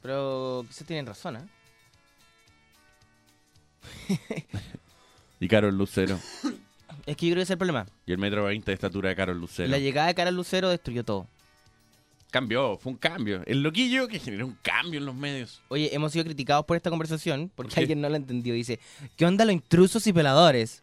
Pero 0.02 0.64
quizás 0.68 0.87
tienen 0.87 1.06
razón, 1.06 1.37
¿eh? 1.37 1.49
Y 5.40 5.47
Carol 5.47 5.76
Lucero. 5.76 6.18
Es 7.06 7.16
que 7.16 7.26
yo 7.26 7.32
creo 7.32 7.37
que 7.37 7.42
ese 7.42 7.42
es 7.42 7.50
el 7.50 7.58
problema. 7.58 7.87
Y 8.06 8.12
el 8.12 8.18
metro 8.18 8.44
20 8.44 8.70
de 8.70 8.75
estatura 8.75 9.08
de 9.08 9.16
Carol 9.16 9.38
Lucero. 9.38 9.68
La 9.68 9.78
llegada 9.78 10.08
de 10.08 10.14
Carol 10.14 10.35
Lucero 10.35 10.68
destruyó 10.68 11.04
todo. 11.04 11.28
Cambió, 12.30 12.76
fue 12.78 12.92
un 12.92 12.99
cambio. 12.99 13.42
El 13.47 13.62
loquillo 13.62 14.06
que 14.06 14.18
generó 14.18 14.47
un 14.47 14.58
cambio 14.62 15.00
en 15.00 15.06
los 15.06 15.14
medios. 15.14 15.62
Oye, 15.68 15.94
hemos 15.94 16.12
sido 16.12 16.25
criticados 16.26 16.66
por 16.66 16.76
esta 16.76 16.90
conversación 16.90 17.50
porque 17.54 17.80
alguien 17.80 18.00
no 18.02 18.08
la 18.08 18.18
entendió. 18.18 18.52
Dice, 18.54 18.78
¿qué 19.16 19.25
onda 19.25 19.44
los 19.47 19.54
intrusos 19.54 20.06
y 20.06 20.12
peladores? 20.12 20.82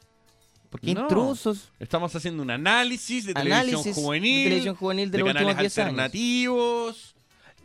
¿Por 0.71 0.81
qué 0.81 0.93
No. 0.95 1.01
intrusos? 1.01 1.71
Estamos 1.79 2.15
haciendo 2.15 2.41
un 2.41 2.49
análisis 2.49 3.25
de 3.25 3.33
Análisis 3.35 3.83
televisión 3.83 3.83
de 3.95 4.01
juvenil. 4.01 4.43
televisión 4.45 4.75
juvenil 4.75 5.11
de 5.11 5.17
de 5.17 5.23
los 5.23 5.27
canales 5.33 5.45
últimos 5.47 5.61
10 5.61 5.77
años. 5.77 5.87
alternativos. 5.89 7.15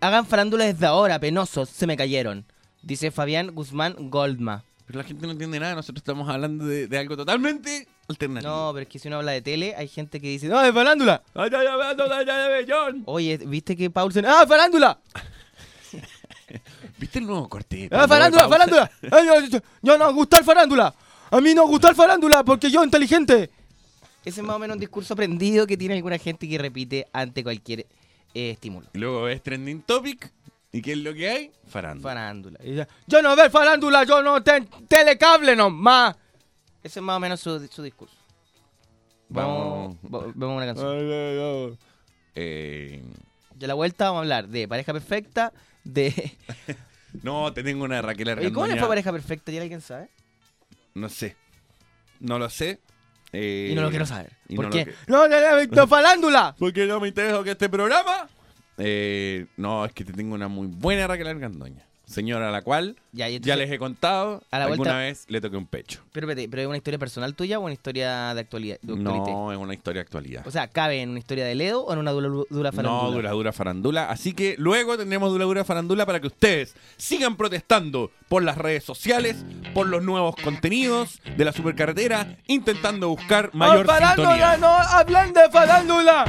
Hagan 0.00 0.26
farándula 0.26 0.64
desde 0.66 0.87
ahora, 0.87 1.18
penosos, 1.18 1.68
se 1.70 1.87
me 1.87 1.96
cayeron. 1.96 2.44
Dice 2.82 3.10
Fabián 3.10 3.50
Guzmán 3.54 3.94
Goldma. 4.10 4.62
Pero 4.87 4.99
la 4.99 5.04
gente 5.04 5.26
no 5.26 5.32
entiende 5.32 5.58
nada. 5.60 5.75
Nosotros 5.75 6.00
estamos 6.02 6.28
hablando 6.28 6.64
de, 6.66 6.87
de 6.87 6.99
algo 6.99 7.16
totalmente 7.16 7.87
alternativo. 8.11 8.50
No, 8.52 8.71
pero 8.75 8.83
es 8.83 8.88
que 8.88 8.99
si 8.99 9.09
uno 9.09 9.17
habla 9.19 9.33
de 9.33 9.43
tele, 9.43 9.75
hay 9.76 9.88
gente 9.88 10.21
que 10.21 10.29
dice, 10.29 10.47
¡No, 10.49 10.61
de 10.61 10.73
farándula! 10.73 11.23
Ay, 11.35 11.50
ay, 11.52 11.67
ay, 11.67 11.81
ay, 11.83 11.97
ay, 12.11 12.26
ay, 12.29 12.52
ay, 12.59 12.67
John. 12.69 13.02
Oye, 13.07 13.38
¿viste 13.38 13.76
que 13.76 13.88
Paulsen... 13.90 14.26
¡Ah, 14.26 14.45
farándula! 14.47 14.99
¿Viste 16.99 17.19
el 17.21 17.26
nuevo 17.26 17.49
corte? 17.49 17.88
¡Ah, 17.93 18.07
farándula, 18.09 18.49
farándula! 18.49 18.90
¡Ay, 19.11 19.26
yo, 19.26 19.40
yo- 19.47 19.61
yo 19.83 19.99
no 19.99 20.12
gusta 20.12 20.38
el 20.38 20.45
farándula! 20.45 20.95
¡A 21.31 21.40
mí 21.40 21.55
no 21.55 21.67
gusta 21.67 21.88
el 21.90 21.95
farándula 21.95 22.45
porque 22.45 22.71
yo 22.71 22.84
inteligente! 22.84 23.50
Ese 24.25 24.41
es 24.41 24.47
más 24.47 24.56
o 24.56 24.58
menos 24.58 24.75
un 24.75 24.80
discurso 24.80 25.15
aprendido 25.15 25.67
que 25.67 25.76
tiene 25.76 25.95
alguna 25.95 26.19
gente 26.19 26.47
que 26.49 26.58
repite 26.58 27.06
ante 27.13 27.43
cualquier 27.43 27.87
eh, 28.34 28.50
estímulo. 28.50 28.87
Y 28.93 28.99
luego 28.99 29.23
ves 29.23 29.43
Trending 29.43 29.82
Topic. 29.82 30.30
¿Y 30.73 30.82
qué 30.82 30.93
es 30.93 30.99
lo 30.99 31.15
que 31.15 31.28
hay? 31.28 31.50
Farándula. 31.69 32.11
Farándula. 32.11 32.58
Y 32.63 32.75
ya, 32.75 32.87
yo 33.06 33.23
no 33.23 33.34
veo 33.34 33.50
farándula, 33.50 34.04
yo 34.04 34.23
no 34.23 34.43
ten 34.43 34.69
telecable 34.89 35.56
nomás. 35.56 36.17
Ese 36.82 36.99
es 36.99 37.02
más 37.02 37.16
o 37.16 37.21
menos 37.21 37.40
su, 37.40 37.66
su 37.69 37.82
discurso. 37.82 38.16
Vamos, 39.28 39.97
Vamos. 40.02 40.34
va- 40.36 40.47
una 40.49 40.66
canción. 40.66 41.78
Eh, 42.34 43.02
De 43.54 43.66
la 43.66 43.75
vuelta 43.75 44.06
vamos 44.06 44.19
a 44.19 44.23
hablar 44.23 44.49
de 44.49 44.66
pareja 44.66 44.93
perfecta, 44.93 45.52
de... 45.84 46.36
no, 47.23 47.52
te 47.52 47.62
tengo 47.62 47.84
una 47.84 48.00
Raquel 48.02 48.28
¿Y 48.28 48.30
Argandoña. 48.30 48.54
cómo 48.54 48.66
le 48.66 48.76
fue 48.78 48.88
pareja 48.88 49.12
perfecta? 49.12 49.52
¿Ya 49.52 49.60
alguien 49.62 49.80
sabe? 49.80 50.08
No 50.95 51.08
sé. 51.08 51.36
No 52.19 52.38
lo 52.38 52.49
sé. 52.50 52.80
Eh, 53.32 53.69
y 53.71 53.75
no 53.76 53.82
lo 53.82 53.90
quiero 53.90 54.06
saber. 54.06 54.32
y 54.49 54.56
¿Por 54.56 54.64
no 54.66 54.71
qué? 54.73 54.78
lo 54.80 54.84
que- 54.86 54.95
¡No, 55.06 55.28
no, 55.28 55.40
no, 55.40 55.64
no, 55.66 55.86
farándula! 55.86 56.54
Porque 56.58 56.86
no 56.86 56.99
me 56.99 57.08
interesa 57.08 57.45
que 57.45 57.52
este 57.52 57.69
programa. 57.69 58.28
Eh, 58.78 59.47
no, 59.56 59.84
es 59.84 59.93
que 59.93 60.04
te 60.04 60.12
tengo 60.12 60.34
una 60.34 60.49
muy 60.49 60.66
buena 60.66 61.06
Raquel 61.06 61.28
Argandoña. 61.28 61.84
Señora 62.10 62.49
a 62.49 62.50
la 62.50 62.62
cual 62.62 62.96
Ya, 63.12 63.28
les 63.28 63.70
he 63.70 63.78
contado. 63.78 64.42
a 64.50 64.58
la 64.58 64.64
alguna 64.64 64.78
vuelta- 64.78 64.99
vez 64.99 65.25
le 65.28 65.40
toqué 65.40 65.56
un 65.56 65.66
pecho. 65.66 66.00
Pero, 66.10 66.26
¿pero 66.26 66.62
es 66.62 66.66
una 66.66 66.76
historia 66.76 66.99
personal 66.99 67.34
tuya 67.36 67.58
o 67.60 67.62
una 67.62 67.73
historia 67.73 68.34
de 68.34 68.40
actualidad? 68.40 68.78
de? 68.82 68.96
No, 68.96 69.52
es 69.52 69.58
una 69.58 69.75
historia 69.75 70.00
de 70.00 70.06
actualidad. 70.06 70.44
O 70.46 70.50
sea, 70.50 70.66
¿cabe 70.66 71.02
en 71.02 71.10
una 71.10 71.20
historia 71.20 71.44
de 71.44 71.54
Ledo 71.54 71.82
o 71.84 71.92
en 71.92 72.00
una 72.00 72.10
dura, 72.10 72.28
dura 72.50 72.73
farándula? 72.73 73.02
No, 73.04 73.10
dura 73.12 73.30
dura 73.30 73.52
farandula. 73.52 74.10
Así 74.10 74.32
que 74.32 74.56
luego 74.58 74.99
tendremos 74.99 75.30
dura 75.30 75.44
dura 75.44 75.64
farandula 75.64 76.04
para 76.04 76.18
que 76.20 76.26
ustedes 76.26 76.75
sigan 76.96 77.36
protestando 77.36 78.10
por 78.28 78.42
las 78.42 78.58
redes 78.58 78.82
sociales, 78.82 79.44
por 79.73 79.86
los 79.86 80.02
nuevos 80.02 80.34
contenidos 80.34 81.20
de 81.36 81.44
la 81.44 81.52
supercarretera, 81.52 82.36
intentando 82.49 83.08
buscar 83.08 83.50
mayor 83.54 83.86
¡Ah, 83.88 83.92
farándula! 83.94 84.28
sintonía. 84.30 84.56
¡No 84.56 84.66
hablan 84.68 85.32
de 85.32 85.49
farándula! 85.50 86.25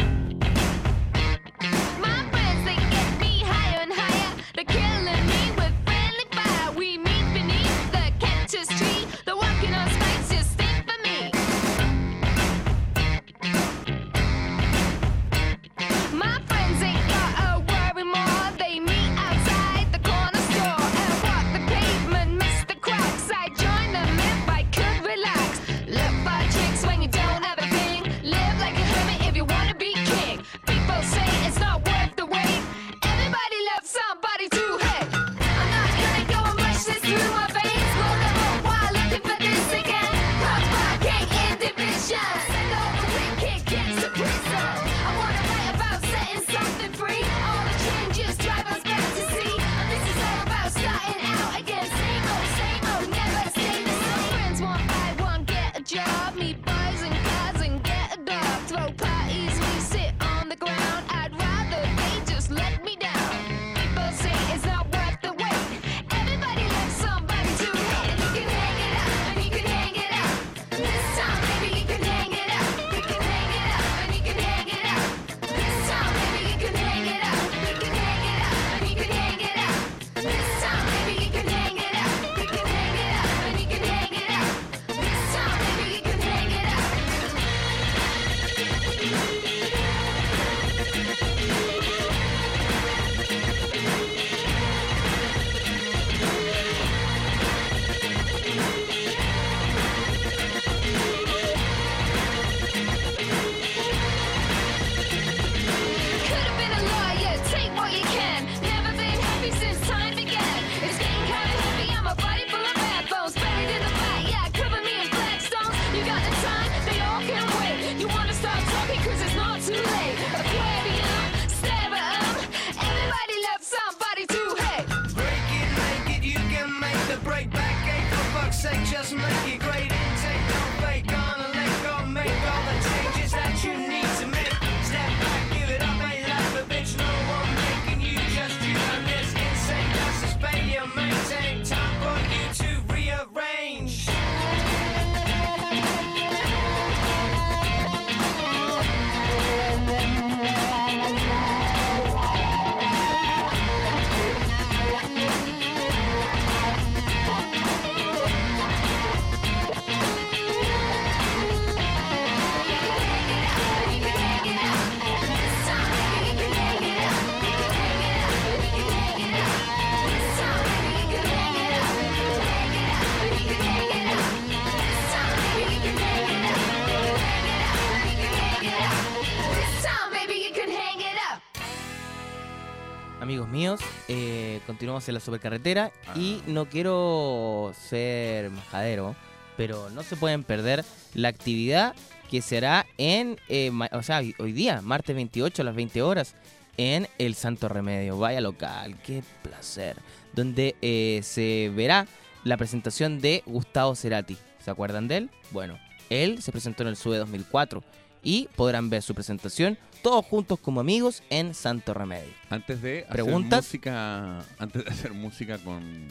Continuamos 184.82 185.08
en 185.10 185.14
la 185.14 185.20
supercarretera 185.20 185.92
y 186.16 186.38
Ah. 186.40 186.44
no 186.48 186.66
quiero 186.66 187.72
ser 187.88 188.50
majadero, 188.50 189.16
pero 189.56 189.92
no 189.92 190.02
se 190.02 190.16
pueden 190.16 190.44
perder 190.44 190.84
la 191.14 191.28
actividad 191.28 191.94
que 192.32 192.42
se 192.42 192.58
hará 192.58 192.88
en, 192.98 193.38
eh, 193.48 193.72
o 193.92 194.02
sea, 194.02 194.24
hoy- 194.40 194.52
día, 194.54 194.82
martes 194.82 195.16
28 195.16 195.62
a 195.62 195.66
las 195.66 195.76
20 195.76 196.02
horas, 196.02 196.34
en 196.78 197.08
el 197.20 197.36
Santo 197.36 197.70
Remedio. 197.70 198.18
Vaya 198.18 198.42
local, 198.42 198.96
qué 199.06 199.22
placer. 199.44 199.98
Donde 200.34 200.76
eh, 200.82 201.20
se 201.22 201.72
verá 201.76 202.08
la 202.44 202.58
presentación 202.58 203.22
de 203.22 203.44
Gustavo 203.46 203.94
Cerati. 203.94 204.36
¿Se 204.66 204.72
acuerdan 204.72 205.08
de 205.08 205.18
él? 205.18 205.30
Bueno, 205.52 205.78
él 206.10 206.42
se 206.42 206.52
presentó 206.52 206.82
en 206.82 206.90
el 206.90 206.96
SUE 206.96 207.20
2004 207.20 207.84
y 208.24 208.48
podrán 208.56 208.90
ver 208.90 209.02
su 209.02 209.14
presentación 209.14 209.78
todos 210.02 210.26
juntos 210.26 210.60
como 210.60 210.80
amigos 210.80 211.22
en 211.30 211.54
Santo 211.54 211.94
Remedio. 211.94 212.34
Antes 212.50 212.82
de 212.82 213.00
hacer 213.00 213.12
¿Preguntas? 213.12 213.66
música, 213.66 214.40
antes 214.58 214.86
de 214.86 214.92
hacer 214.92 215.14
música 215.14 215.58
con 215.60 216.08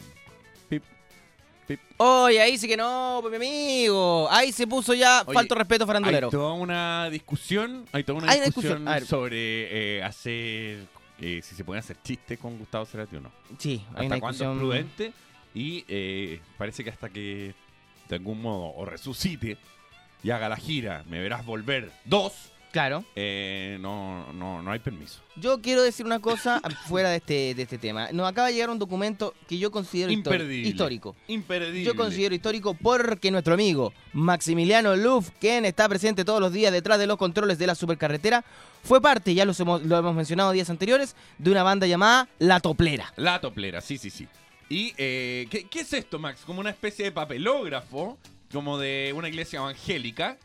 Pip, 0.69 0.83
Pip. 1.67 1.79
Oye, 1.97 2.41
ahí 2.41 2.57
sí 2.57 2.67
que 2.67 2.77
no, 2.77 3.19
pues, 3.21 3.31
mi 3.31 3.35
amigo. 3.37 4.27
Ahí 4.31 4.51
se 4.51 4.65
puso 4.67 4.93
ya 4.93 5.23
Oye, 5.25 5.33
falto 5.33 5.55
respeto 5.55 5.85
farandulero. 5.85 6.27
Hay 6.27 6.31
toda 6.31 6.53
una 6.53 7.09
discusión, 7.09 7.85
hay 7.91 8.03
toda 8.03 8.19
una 8.19 8.31
Hay 8.31 8.39
discusión, 8.39 8.87
sobre 9.05 9.97
eh, 9.97 10.03
hacer 10.03 10.87
eh, 11.19 11.41
si 11.43 11.55
se 11.55 11.63
pueden 11.63 11.79
hacer 11.79 11.97
chistes 12.01 12.39
con 12.39 12.57
Gustavo 12.57 12.85
Cerati 12.85 13.15
o 13.17 13.21
no. 13.21 13.31
Sí, 13.59 13.85
hay 13.93 14.05
hasta 14.07 14.19
cuándo 14.19 14.51
es 14.51 14.57
prudente 14.57 15.13
y 15.53 15.85
eh, 15.87 16.39
parece 16.57 16.83
que 16.83 16.89
hasta 16.89 17.09
que 17.09 17.53
de 18.09 18.15
algún 18.15 18.41
modo 18.41 18.73
o 18.75 18.85
resucite 18.85 19.57
y 20.23 20.29
haga 20.31 20.49
la 20.49 20.57
gira, 20.57 21.03
me 21.09 21.19
verás 21.21 21.45
volver 21.45 21.91
dos, 22.05 22.33
Claro. 22.71 23.03
eh, 23.17 23.77
no, 23.81 24.31
no, 24.31 24.61
no 24.61 24.71
hay 24.71 24.79
permiso. 24.79 25.19
Yo 25.35 25.61
quiero 25.61 25.81
decir 25.83 26.05
una 26.05 26.19
cosa 26.19 26.61
fuera 26.87 27.09
de 27.09 27.17
este, 27.17 27.53
de 27.53 27.63
este 27.63 27.77
tema. 27.77 28.09
Nos 28.13 28.25
acaba 28.29 28.47
de 28.47 28.53
llegar 28.53 28.69
un 28.69 28.79
documento 28.79 29.33
que 29.49 29.57
yo 29.57 29.71
considero 29.71 30.09
Imperdible. 30.09 30.69
histórico. 30.69 31.15
Imperdible. 31.27 31.83
Yo 31.83 31.95
considero 31.95 32.33
histórico 32.33 32.73
porque 32.73 33.29
nuestro 33.29 33.55
amigo 33.55 33.91
Maximiliano 34.13 34.95
Luff, 34.95 35.31
quien 35.41 35.65
está 35.65 35.89
presente 35.89 36.23
todos 36.23 36.39
los 36.39 36.53
días 36.53 36.71
detrás 36.71 36.97
de 36.97 37.07
los 37.07 37.17
controles 37.17 37.57
de 37.59 37.67
la 37.67 37.75
supercarretera, 37.75 38.45
fue 38.83 39.01
parte, 39.01 39.33
ya 39.33 39.43
los 39.43 39.59
hemos- 39.59 39.83
lo 39.83 39.97
hemos 39.97 40.15
mencionado 40.15 40.53
días 40.53 40.69
anteriores, 40.69 41.15
de 41.39 41.51
una 41.51 41.63
banda 41.63 41.87
llamada 41.87 42.29
La 42.39 42.61
Toplera. 42.61 43.11
La 43.17 43.41
toplera, 43.41 43.81
sí, 43.81 43.97
sí, 43.97 44.09
sí. 44.09 44.27
¿Y 44.69 44.93
eh, 44.97 45.45
¿qué, 45.49 45.65
qué 45.67 45.81
es 45.81 45.91
esto, 45.91 46.17
Max? 46.19 46.43
Como 46.45 46.61
una 46.61 46.69
especie 46.69 47.03
de 47.03 47.11
papelógrafo, 47.11 48.17
como 48.51 48.77
de 48.77 49.13
una 49.15 49.29
iglesia 49.29 49.59
evangélica, 49.59 50.37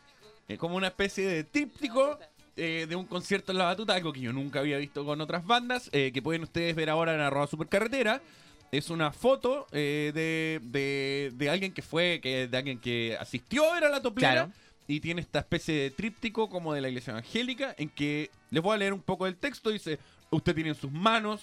eh, 0.48 0.56
como 0.56 0.76
una 0.76 0.88
especie 0.88 1.26
de 1.26 1.44
tríptico 1.44 2.18
eh, 2.56 2.86
de 2.88 2.96
un 2.96 3.06
concierto 3.06 3.52
en 3.52 3.58
la 3.58 3.64
batuta, 3.64 3.94
algo 3.94 4.12
que 4.12 4.20
yo 4.20 4.32
nunca 4.32 4.60
había 4.60 4.78
visto 4.78 5.04
con 5.04 5.20
otras 5.20 5.44
bandas, 5.46 5.90
eh, 5.92 6.10
que 6.12 6.22
pueden 6.22 6.42
ustedes 6.42 6.74
ver 6.74 6.90
ahora 6.90 7.14
en 7.14 7.20
arroba 7.20 7.46
supercarretera. 7.46 8.20
Es 8.72 8.90
una 8.90 9.12
foto 9.12 9.66
de, 9.70 10.60
de, 10.62 11.32
de 11.34 11.50
alguien 11.50 11.72
que 11.72 11.82
fue, 11.82 12.20
que, 12.20 12.48
de 12.48 12.56
alguien 12.56 12.78
que 12.80 13.16
asistió 13.18 13.70
a 13.70 13.74
ver 13.74 13.84
a 13.84 13.88
la 13.88 14.02
toplera. 14.02 14.32
Claro. 14.32 14.52
Y 14.88 15.00
tiene 15.00 15.20
esta 15.20 15.38
especie 15.38 15.74
de 15.74 15.90
tríptico 15.90 16.48
como 16.48 16.74
de 16.74 16.80
la 16.80 16.88
iglesia 16.88 17.12
evangélica, 17.12 17.74
en 17.78 17.88
que 17.88 18.30
les 18.50 18.62
voy 18.62 18.74
a 18.74 18.78
leer 18.78 18.92
un 18.92 19.02
poco 19.02 19.24
del 19.24 19.36
texto. 19.36 19.70
Dice, 19.70 19.98
usted 20.30 20.54
tiene 20.54 20.70
en 20.70 20.76
sus 20.76 20.90
manos 20.90 21.42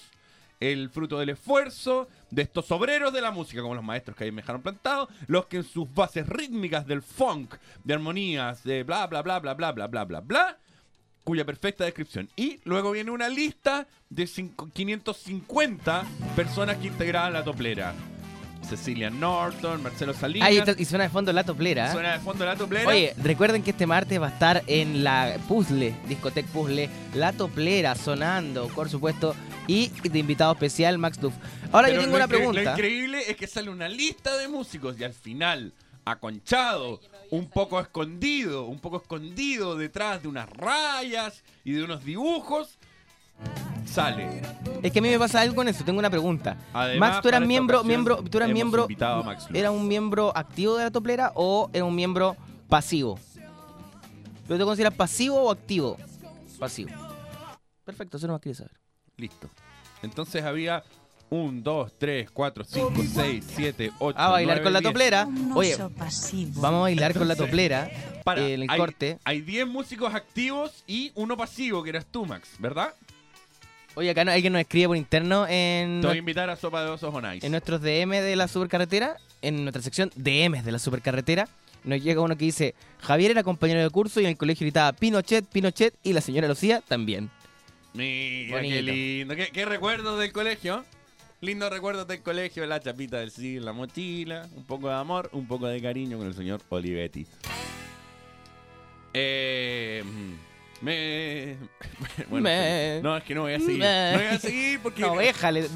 el 0.71 0.89
fruto 0.89 1.19
del 1.19 1.29
esfuerzo 1.29 2.07
de 2.31 2.41
estos 2.43 2.71
obreros 2.71 3.11
de 3.13 3.21
la 3.21 3.31
música, 3.31 3.61
como 3.61 3.75
los 3.75 3.83
maestros 3.83 4.15
que 4.15 4.23
ahí 4.25 4.31
me 4.31 4.41
dejaron 4.41 4.61
plantado, 4.61 5.09
los 5.27 5.45
que 5.47 5.57
en 5.57 5.63
sus 5.63 5.93
bases 5.93 6.27
rítmicas 6.27 6.85
del 6.87 7.01
funk, 7.01 7.55
de 7.83 7.93
armonías, 7.93 8.63
de 8.63 8.83
bla, 8.83 9.05
bla, 9.07 9.21
bla, 9.21 9.39
bla, 9.39 9.53
bla, 9.53 9.71
bla, 9.71 9.87
bla, 9.87 10.03
bla, 10.05 10.19
bla, 10.21 10.57
cuya 11.23 11.45
perfecta 11.45 11.83
descripción. 11.85 12.29
Y 12.35 12.59
luego 12.65 12.91
viene 12.91 13.11
una 13.11 13.29
lista 13.29 13.87
de 14.09 14.27
cinco- 14.27 14.69
550 14.73 16.03
personas 16.35 16.77
que 16.77 16.87
integraban 16.87 17.33
la 17.33 17.43
toplera. 17.43 17.93
Cecilia 18.65 19.09
Norton, 19.09 19.81
Marcelo 19.83 20.13
Salinas. 20.13 20.47
Ahí 20.47 20.57
está, 20.57 20.73
y 20.77 20.85
suena 20.85 21.03
de 21.05 21.09
fondo 21.09 21.31
La 21.33 21.43
Toplera. 21.43 21.89
¿eh? 21.89 21.91
Suena 21.91 22.13
de 22.13 22.19
fondo 22.19 22.45
la 22.45 22.55
toplera. 22.55 22.87
Oye, 22.87 23.13
recuerden 23.17 23.63
que 23.63 23.71
este 23.71 23.85
martes 23.85 24.21
va 24.21 24.27
a 24.27 24.31
estar 24.31 24.63
en 24.67 25.03
la 25.03 25.37
Puzzle, 25.47 25.95
Discotec 26.07 26.45
Puzzle, 26.47 26.89
La 27.15 27.33
Toplera 27.33 27.95
sonando, 27.95 28.67
por 28.69 28.89
supuesto, 28.89 29.35
y 29.67 29.87
de 29.89 30.19
invitado 30.19 30.51
especial 30.53 30.97
Max 30.97 31.19
Duff. 31.19 31.33
Ahora 31.71 31.87
Pero 31.87 32.01
yo 32.01 32.05
tengo 32.05 32.15
una 32.17 32.25
incre- 32.25 32.31
Lo 32.31 32.37
pregunta. 32.37 32.71
increíble 32.73 33.23
es 33.29 33.35
que 33.37 33.47
sale 33.47 33.69
una 33.69 33.87
lista 33.89 34.35
de 34.37 34.47
músicos 34.47 34.99
y 34.99 35.03
al 35.03 35.13
final, 35.13 35.71
aconchado, 36.05 36.99
un 37.31 37.49
poco 37.49 37.79
escondido, 37.79 38.65
un 38.65 38.79
poco 38.79 38.97
escondido 38.97 39.75
detrás 39.75 40.21
de 40.21 40.27
unas 40.27 40.49
rayas 40.49 41.41
y 41.63 41.71
de 41.73 41.83
unos 41.83 42.03
dibujos, 42.05 42.77
sale. 43.85 44.41
Es 44.81 44.91
que 44.91 44.99
a 44.99 45.01
mí 45.01 45.09
me 45.09 45.19
pasa 45.19 45.41
algo 45.41 45.55
con 45.55 45.67
eso, 45.67 45.83
tengo 45.83 45.99
una 45.99 46.09
pregunta. 46.09 46.57
Además, 46.73 47.11
Max, 47.11 47.21
tú 47.21 47.29
eras 47.29 47.41
miembro, 47.41 47.77
ocasión, 47.77 47.87
miembro, 47.87 48.23
tú 48.23 48.37
eras 48.37 48.49
miembro. 48.49 48.87
¿era 49.53 49.71
un 49.71 49.87
miembro 49.87 50.35
activo 50.35 50.77
de 50.77 50.85
la 50.85 50.91
toplera 50.91 51.31
o 51.35 51.69
era 51.73 51.85
un 51.85 51.95
miembro 51.95 52.35
pasivo? 52.67 53.19
¿Pero 54.47 54.59
te 54.59 54.65
consideras 54.65 54.93
pasivo 54.93 55.41
o 55.41 55.51
activo? 55.51 55.97
Pasivo. 56.59 56.89
Perfecto, 57.83 58.17
eso 58.17 58.27
no 58.27 58.33
más 58.33 58.41
quería 58.41 58.55
saber. 58.55 58.73
Listo. 59.17 59.49
Entonces 60.01 60.43
había 60.43 60.83
1, 61.29 61.61
2, 61.63 61.93
3, 61.97 62.31
4, 62.31 62.63
5, 62.63 62.93
6, 63.13 63.45
7, 63.55 63.91
8. 63.99 64.19
A 64.19 64.29
bailar 64.29 64.63
con 64.63 64.73
la 64.73 64.81
toplera. 64.81 65.27
Oye, 65.55 65.77
vamos 65.77 66.79
a 66.79 66.81
bailar 66.81 67.13
con 67.17 67.27
la 67.27 67.35
toplera 67.35 67.89
Para, 68.23 68.41
en 68.41 68.63
el 68.63 68.69
hay, 68.69 68.79
corte. 68.79 69.19
Hay 69.23 69.41
10 69.41 69.67
músicos 69.67 70.13
activos 70.13 70.83
y 70.87 71.11
uno 71.15 71.37
pasivo, 71.37 71.83
que 71.83 71.89
eras 71.89 72.05
tú, 72.05 72.25
Max, 72.25 72.49
¿verdad? 72.59 72.93
Oye, 73.95 74.09
acá 74.09 74.25
no- 74.25 74.31
alguien 74.31 74.53
nos 74.53 74.61
escribe 74.61 74.87
por 74.87 74.97
interno 74.97 75.45
en, 75.47 76.01
Te 76.01 76.07
voy 76.07 76.15
a 76.15 76.19
invitar 76.19 76.49
a 76.49 76.55
Sopa 76.55 76.83
de 76.83 76.89
Osos 76.89 77.13
on 77.13 77.25
Ice. 77.35 77.45
en 77.45 77.51
nuestros 77.51 77.81
DM 77.81 78.21
de 78.21 78.35
la 78.35 78.47
supercarretera, 78.47 79.17
en 79.41 79.63
nuestra 79.63 79.81
sección 79.83 80.11
DMs 80.15 80.65
de 80.65 80.71
la 80.71 80.79
supercarretera, 80.79 81.47
nos 81.83 82.01
llega 82.01 82.21
uno 82.21 82.35
que 82.35 82.45
dice, 82.45 82.73
Javier 83.01 83.31
era 83.31 83.43
compañero 83.43 83.81
de 83.81 83.89
curso 83.89 84.19
y 84.19 84.23
en 84.23 84.31
el 84.31 84.37
colegio 84.37 84.65
gritaba 84.65 84.93
Pinochet, 84.93 85.45
Pinochet 85.45 85.93
y 86.01 86.13
la 86.13 86.21
señora 86.21 86.47
Lucía 86.47 86.81
también. 86.87 87.29
Mira, 87.93 88.55
Bonito. 88.55 88.73
qué 88.75 88.81
lindo. 88.81 89.35
¿Qué, 89.35 89.49
qué 89.53 89.65
recuerdos 89.65 90.17
del 90.19 90.31
colegio? 90.31 90.83
Lindos 91.41 91.69
recuerdos 91.69 92.07
del 92.07 92.21
colegio, 92.23 92.65
la 92.65 92.79
chapita 92.79 93.19
del 93.19 93.29
sí, 93.29 93.59
la 93.59 93.73
mochila, 93.73 94.47
un 94.55 94.63
poco 94.63 94.87
de 94.87 94.95
amor, 94.95 95.29
un 95.33 95.45
poco 95.45 95.67
de 95.67 95.79
cariño 95.81 96.17
con 96.17 96.25
el 96.25 96.33
señor 96.33 96.61
Olivetti. 96.69 97.27
Eh, 99.13 100.03
me... 100.83 101.55
bueno, 102.29 102.43
Me- 102.43 102.99
no, 103.01 103.17
es 103.17 103.23
que 103.23 103.33
no 103.35 103.41
voy 103.41 103.53
a 103.53 103.59
seguir. 103.59 103.79
Me- 103.79 104.11
No 104.11 104.17
voy 104.17 104.27
a 104.27 104.39
seguir 104.39 104.79
porque... 104.81 105.01
No, 105.01 105.15
déjale. 105.17 105.67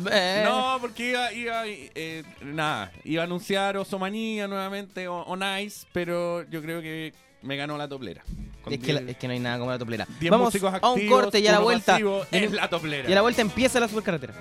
No, 0.43 0.77
porque 0.81 1.09
iba, 1.11 1.31
iba 1.33 1.63
eh, 1.65 2.23
nada, 2.43 2.91
iba 3.03 3.23
a 3.23 3.25
anunciar 3.25 3.77
Osomanía 3.77 4.47
nuevamente 4.47 5.07
o, 5.07 5.21
o 5.21 5.35
Nice, 5.35 5.87
pero 5.93 6.43
yo 6.49 6.61
creo 6.61 6.81
que 6.81 7.13
me 7.41 7.55
ganó 7.55 7.77
la 7.77 7.87
toplera. 7.87 8.23
Es 8.69 8.79
que, 8.79 8.91
la- 8.93 8.99
es 8.99 9.15
que 9.17 9.27
no 9.27 9.33
hay 9.33 9.39
nada 9.39 9.59
como 9.59 9.71
la 9.71 9.79
toplera. 9.79 10.05
Vamos 10.29 10.53
a 10.81 10.89
un 10.91 11.07
corte 11.07 11.39
y 11.39 11.47
a 11.47 11.53
la 11.53 11.59
vuelta. 11.59 11.93
pasivo, 11.93 12.25
y 12.31 12.37
es 12.37 12.51
la 12.51 12.69
toplera. 12.69 13.07
a 13.07 13.15
la 13.15 13.21
vuelta 13.21 13.41
empieza 13.41 13.79
la 13.79 13.87
supercarretera. 13.87 14.33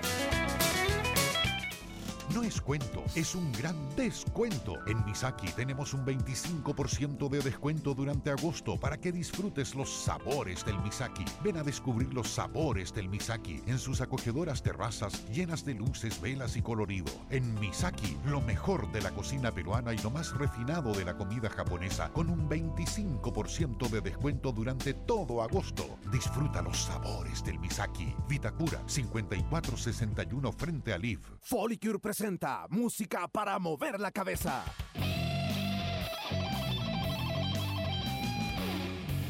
No 2.37 2.43
es 2.43 2.61
cuento, 2.61 3.03
es 3.15 3.35
un 3.35 3.51
gran 3.51 3.75
descuento. 3.97 4.77
En 4.87 5.03
Misaki 5.07 5.49
tenemos 5.53 5.95
un 5.95 6.05
25% 6.05 7.31
de 7.31 7.41
descuento 7.41 7.95
durante 7.95 8.29
agosto 8.29 8.79
para 8.79 9.01
que 9.01 9.11
disfrutes 9.11 9.75
los 9.75 9.89
sabores 9.89 10.63
del 10.63 10.79
Misaki. 10.81 11.25
Ven 11.43 11.57
a 11.57 11.63
descubrir 11.63 12.13
los 12.13 12.29
sabores 12.29 12.93
del 12.93 13.09
Misaki 13.09 13.63
en 13.67 13.79
sus 13.79 14.03
acogedoras 14.03 14.63
terrazas 14.63 15.27
llenas 15.31 15.65
de 15.65 15.77
luces, 15.77 16.21
velas 16.21 16.59
y 16.59 16.61
colorido. 16.61 17.11
En 17.31 17.59
Misaki, 17.59 18.19
lo 18.27 18.43
mejor 18.43 18.93
de 18.93 19.01
la 19.01 19.13
cocina 19.13 19.51
peruana 19.51 19.95
y 19.95 19.99
lo 19.99 20.11
más 20.11 20.37
refinado 20.37 20.93
de 20.93 21.07
la 21.07 21.17
comida 21.17 21.49
japonesa 21.49 22.13
con 22.13 22.29
un 22.29 22.51
25% 22.51 23.89
de 23.89 24.03
descuento 24.03 24.53
durante 24.53 24.93
todo 24.93 25.41
agosto. 25.41 25.99
Disfruta 26.13 26.61
los 26.61 26.77
sabores 26.77 27.43
del 27.43 27.59
Misaki. 27.59 28.15
Vitacura 28.29 28.83
5461 28.87 30.53
frente 30.53 30.93
a 30.93 30.99
Liv. 30.99 31.21
Folicure 31.41 31.99
presenta 31.99 32.26
música 32.71 33.29
para 33.29 33.59
mover 33.61 34.01
la 34.01 34.11
cabeza. 34.11 34.65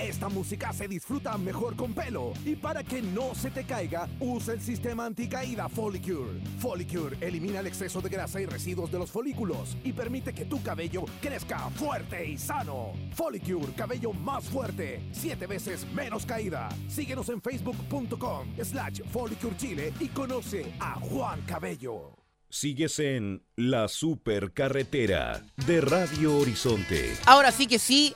Esta 0.01 0.29
música 0.29 0.73
se 0.73 0.89
disfruta 0.89 1.37
mejor 1.37 1.75
con 1.75 1.93
pelo 1.93 2.33
y 2.45 2.55
para 2.55 2.85
que 2.85 3.03
no 3.03 3.35
se 3.35 3.51
te 3.51 3.65
caiga, 3.65 4.09
usa 4.21 4.55
el 4.55 4.61
sistema 4.61 5.05
anticaída 5.05 5.69
Folicure. 5.69 6.41
Folicure 6.59 7.17
elimina 7.21 7.61
el 7.61 7.67
exceso 7.67 8.01
de 8.01 8.09
grasa 8.09 8.41
y 8.41 8.47
residuos 8.47 8.93
de 8.93 8.99
los 8.99 9.11
folículos 9.11 9.77
y 9.85 9.93
permite 9.93 10.33
que 10.33 10.45
tu 10.45 10.63
cabello 10.63 11.05
crezca 11.21 11.71
fuerte 11.71 12.27
y 12.27 12.39
sano. 12.39 12.93
Folicure, 13.15 13.73
cabello 13.75 14.13
más 14.13 14.45
fuerte, 14.45 15.03
siete 15.13 15.47
veces 15.47 15.87
menos 15.93 16.25
caída. 16.25 16.69
Síguenos 16.89 17.29
en 17.29 17.43
facebook.com 17.43 18.55
slash 18.63 19.01
Folicure 19.11 19.57
Chile 19.57 19.93
y 19.99 20.09
conoce 20.09 20.75
a 20.79 20.95
Juan 21.01 21.43
Cabello. 21.43 22.26
Sigues 22.49 22.99
en 23.01 23.43
La 23.57 23.89
Supercarretera 23.89 25.43
de 25.67 25.81
Radio 25.81 26.39
Horizonte. 26.39 27.15
Ahora 27.27 27.51
sí 27.51 27.67
que 27.67 27.79
sí, 27.79 28.15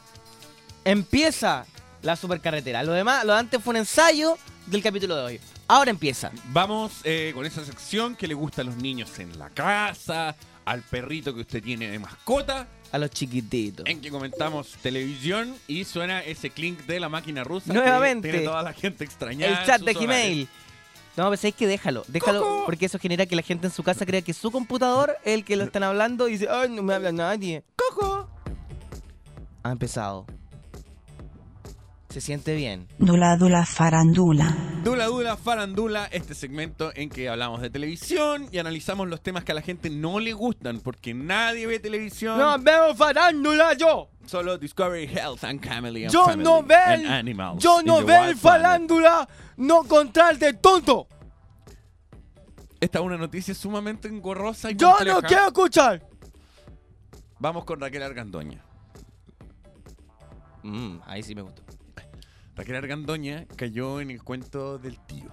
empieza 0.84 1.66
la 2.02 2.16
supercarretera. 2.16 2.82
Lo 2.82 2.92
demás, 2.92 3.24
lo 3.24 3.32
de 3.32 3.38
antes 3.40 3.62
fue 3.62 3.72
un 3.72 3.78
ensayo 3.78 4.38
del 4.66 4.82
capítulo 4.82 5.16
de 5.16 5.22
hoy. 5.22 5.40
Ahora 5.66 5.90
empieza. 5.90 6.30
Vamos 6.52 7.00
eh, 7.04 7.32
con 7.34 7.44
esa 7.44 7.64
sección 7.64 8.16
que 8.16 8.26
le 8.28 8.34
gusta 8.34 8.62
a 8.62 8.64
los 8.64 8.76
niños 8.76 9.18
en 9.18 9.36
la 9.38 9.50
casa, 9.50 10.34
al 10.64 10.82
perrito 10.82 11.34
que 11.34 11.40
usted 11.42 11.62
tiene 11.62 11.90
de 11.90 11.98
mascota, 11.98 12.66
A 12.92 12.98
los 12.98 13.10
chiquititos. 13.10 13.84
en 13.86 14.00
que 14.00 14.10
comentamos 14.10 14.72
televisión 14.82 15.54
y 15.68 15.84
suena 15.84 16.22
ese 16.22 16.50
clink 16.50 16.80
de 16.86 17.00
la 17.00 17.08
máquina 17.08 17.44
rusa. 17.44 17.72
Nuevamente. 17.72 18.28
Que 18.28 18.32
tiene 18.32 18.46
toda 18.46 18.62
la 18.62 18.72
gente 18.72 19.04
extrañada. 19.04 19.60
El 19.60 19.66
chat 19.66 19.82
de 19.82 19.92
Gmail. 19.92 20.48
No, 21.16 21.26
pues 21.26 21.44
es 21.44 21.54
que 21.54 21.66
déjalo, 21.66 22.04
déjalo, 22.08 22.40
Coco. 22.40 22.62
porque 22.66 22.86
eso 22.86 22.98
genera 22.98 23.26
que 23.26 23.36
la 23.36 23.42
gente 23.42 23.66
en 23.66 23.72
su 23.72 23.82
casa 23.82 24.06
crea 24.06 24.22
que 24.22 24.32
su 24.32 24.50
computador 24.50 25.16
es 25.24 25.34
el 25.34 25.44
que 25.44 25.56
lo 25.56 25.64
están 25.64 25.82
hablando 25.82 26.28
y 26.28 26.32
dice, 26.32 26.48
ay, 26.50 26.70
no 26.70 26.82
me 26.82 26.94
habla 26.94 27.12
nadie. 27.12 27.64
¡Coco! 27.76 28.28
Ha 29.62 29.72
empezado. 29.72 30.24
Se 32.10 32.20
siente 32.20 32.54
bien. 32.56 32.88
Dula 32.98 33.36
dula 33.36 33.64
farandula. 33.64 34.54
Dula 34.82 35.06
Dula 35.06 35.36
Farandula, 35.36 36.06
este 36.06 36.34
segmento 36.34 36.90
en 36.94 37.10
que 37.10 37.28
hablamos 37.28 37.60
de 37.60 37.68
televisión 37.68 38.48
y 38.50 38.58
analizamos 38.58 39.06
los 39.08 39.20
temas 39.22 39.44
que 39.44 39.52
a 39.52 39.54
la 39.54 39.60
gente 39.60 39.90
no 39.90 40.18
le 40.20 40.32
gustan, 40.32 40.80
porque 40.80 41.12
nadie 41.12 41.66
ve 41.66 41.78
televisión. 41.78 42.38
¡No 42.38 42.58
veo 42.58 42.94
farándula 42.94 43.74
yo! 43.74 44.08
Solo 44.26 44.56
Discovery 44.56 45.04
Health 45.06 45.44
and 45.44 45.62
Family 45.64 46.04
and 46.04 46.12
¡Yo 46.12 46.24
Family 46.24 46.42
no 46.44 46.62
veo! 46.62 47.10
Animals 47.10 47.62
¡Yo 47.62 47.82
no 47.82 48.02
veo 48.04 48.34
farándula! 48.36 49.28
¡No 49.58 49.84
contralte 49.84 50.54
tonto! 50.54 51.06
Esta 52.80 52.98
es 53.00 53.04
una 53.04 53.18
noticia 53.18 53.54
sumamente 53.54 54.08
engorrosa 54.08 54.70
y 54.70 54.76
¡Yo 54.76 54.88
compleja. 54.92 55.14
no 55.20 55.22
quiero 55.28 55.46
escuchar! 55.46 56.08
Vamos 57.38 57.64
con 57.64 57.78
Raquel 57.80 58.02
Argandoña. 58.02 58.64
Mmm, 60.62 60.96
ahí 61.06 61.22
sí 61.22 61.34
me 61.34 61.42
gustó. 61.42 61.62
Raquel 62.60 62.76
Argandoña 62.76 63.46
cayó 63.56 64.00
en 64.00 64.10
el 64.10 64.22
cuento 64.22 64.78
del 64.78 64.98
tío. 65.06 65.28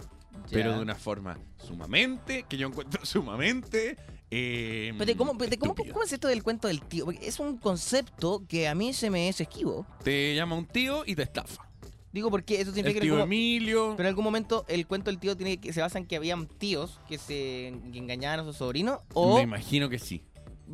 Ya. 0.47 0.51
Pero 0.51 0.73
de 0.75 0.79
una 0.81 0.95
forma 0.95 1.37
sumamente, 1.57 2.43
que 2.47 2.57
yo 2.57 2.67
encuentro 2.67 3.05
sumamente... 3.05 3.97
Eh, 4.29 4.93
Pero, 4.97 5.15
¿cómo, 5.17 5.37
¿cómo, 5.59 5.73
cómo 5.75 6.03
es 6.03 6.11
esto 6.11 6.27
del 6.27 6.43
cuento 6.43 6.67
del 6.67 6.81
tío? 6.81 7.05
Porque 7.05 7.25
es 7.25 7.39
un 7.39 7.57
concepto 7.57 8.43
que 8.47 8.67
a 8.67 8.75
mí 8.75 8.91
se 8.93 9.09
me 9.09 9.29
es 9.29 9.39
esquivo. 9.39 9.85
Te 10.03 10.35
llama 10.35 10.55
un 10.57 10.65
tío 10.65 11.03
y 11.05 11.15
te 11.15 11.23
estafa. 11.23 11.63
Digo 12.11 12.29
porque 12.29 12.59
eso 12.59 12.71
El 12.71 12.75
significa 12.75 12.99
que 13.01 13.05
en 13.07 13.11
tío 13.13 13.13
algún- 13.21 13.27
Emilio... 13.33 13.93
pero 13.95 14.07
en 14.07 14.11
algún 14.11 14.23
momento 14.25 14.65
el 14.67 14.85
cuento 14.87 15.11
del 15.11 15.19
tío 15.19 15.37
tiene 15.37 15.57
que 15.61 15.71
se 15.71 15.79
basa 15.81 15.97
en 15.97 16.05
que 16.07 16.15
habían 16.17 16.47
tíos 16.47 16.99
que 17.07 17.17
se 17.17 17.73
que 17.91 17.97
engañaban 17.99 18.39
a 18.41 18.43
su 18.43 18.51
sobrino 18.53 19.01
o 19.13 19.37
Me 19.37 19.43
imagino 19.43 19.87
que 19.89 19.99
sí. 19.99 20.23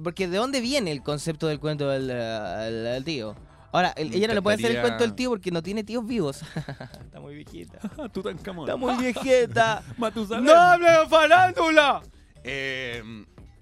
porque 0.03 0.27
de 0.27 0.37
dónde 0.37 0.59
viene 0.61 0.91
el 0.91 1.03
concepto 1.03 1.45
del 1.47 1.59
cuento 1.59 1.89
del, 1.89 2.09
eh, 2.09 2.13
del- 2.15 2.83
del 2.85 3.03
tío. 3.03 3.35
Ahora, 3.73 3.89
el- 3.97 4.13
ella 4.13 4.27
no 4.29 4.33
le 4.35 4.41
puede 4.41 4.55
hacer 4.55 4.71
el 4.71 4.81
cuento 4.81 5.03
del 5.03 5.13
tío 5.15 5.29
porque 5.31 5.51
no 5.51 5.61
tiene 5.61 5.83
tíos 5.83 6.05
vivos. 6.05 6.41
Está 7.03 7.19
muy 7.19 7.35
viejita. 7.35 7.79
Tutankamón. 8.13 8.65
Está 8.69 8.77
muy 8.77 8.95
viejita. 8.95 9.83
Matusalén. 9.97 10.45
¡No 10.45 10.53
hable 10.53 10.89
de 10.89 11.07
farándula! 11.09 12.01
Eh, 12.43 13.03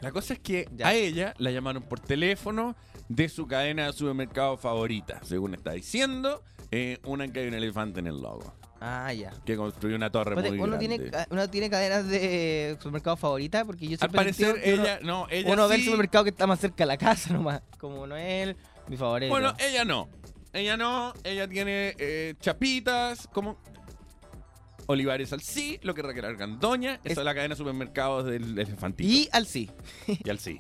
la 0.01 0.11
cosa 0.11 0.33
es 0.33 0.39
que 0.39 0.67
Ya. 0.75 0.87
a 0.89 0.93
ella 0.93 1.33
la 1.37 1.51
llamaron 1.51 1.83
por 1.83 1.99
teléfono 1.99 2.75
de 3.07 3.29
su 3.29 3.47
cadena 3.47 3.87
de 3.87 3.93
supermercado 3.93 4.57
favorita, 4.57 5.19
según 5.23 5.53
está 5.53 5.71
diciendo, 5.71 6.43
eh, 6.71 6.99
una 7.05 7.25
en 7.25 7.31
que 7.33 7.39
hay 7.41 7.47
un 7.47 7.53
elefante 7.53 7.99
en 7.99 8.07
el 8.07 8.21
logo, 8.21 8.53
Ah, 8.79 9.11
ya. 9.13 9.31
que 9.45 9.55
construyó 9.57 9.95
una 9.97 10.09
torre 10.09 10.31
Espérate, 10.31 10.51
muy 10.57 10.59
uno, 10.67 10.77
grande. 10.77 10.97
tiene, 10.97 11.25
uno 11.29 11.49
tiene 11.49 11.69
cadenas 11.69 12.07
de 12.07 12.75
supermercado 12.79 13.17
favorita 13.17 13.63
porque 13.65 13.85
yo 13.85 13.93
Al 13.93 13.97
siempre 13.99 14.17
parecer 14.17 14.47
entiendo 14.55 14.63
que 14.63 14.73
uno- 14.73 14.83
ella, 14.83 14.99
no, 15.03 15.27
ella 15.29 15.53
uno 15.53 15.67
ve 15.67 15.75
el 15.75 15.81
sí. 15.81 15.85
supermercado 15.85 16.23
que 16.23 16.29
está 16.31 16.47
más 16.47 16.59
cerca 16.59 16.77
de 16.83 16.85
la 16.87 16.97
casa 16.97 17.33
nomás. 17.33 17.61
Como 17.77 18.07
no 18.07 18.15
es 18.15 18.47
el- 18.47 18.57
mi 18.91 18.97
favorito. 18.97 19.29
Bueno, 19.31 19.53
ella 19.57 19.85
no, 19.85 20.09
ella 20.51 20.75
no, 20.75 21.13
ella 21.23 21.47
tiene 21.47 21.95
eh, 21.97 22.35
chapitas, 22.41 23.27
como 23.31 23.57
Olivares 24.87 25.31
al 25.31 25.41
sí, 25.41 25.79
lo 25.83 25.93
que 25.93 26.01
Raquel 26.01 26.25
Argandoña, 26.25 26.95
Es- 27.05 27.13
esa 27.13 27.21
es 27.21 27.25
la 27.25 27.33
cadena 27.33 27.53
de 27.53 27.57
supermercados 27.57 28.25
del 28.25 28.59
elefantito. 28.59 29.09
y 29.09 29.29
al 29.31 29.47
sí. 29.47 29.71
y 30.07 30.29
al 30.29 30.39
sí. 30.39 30.59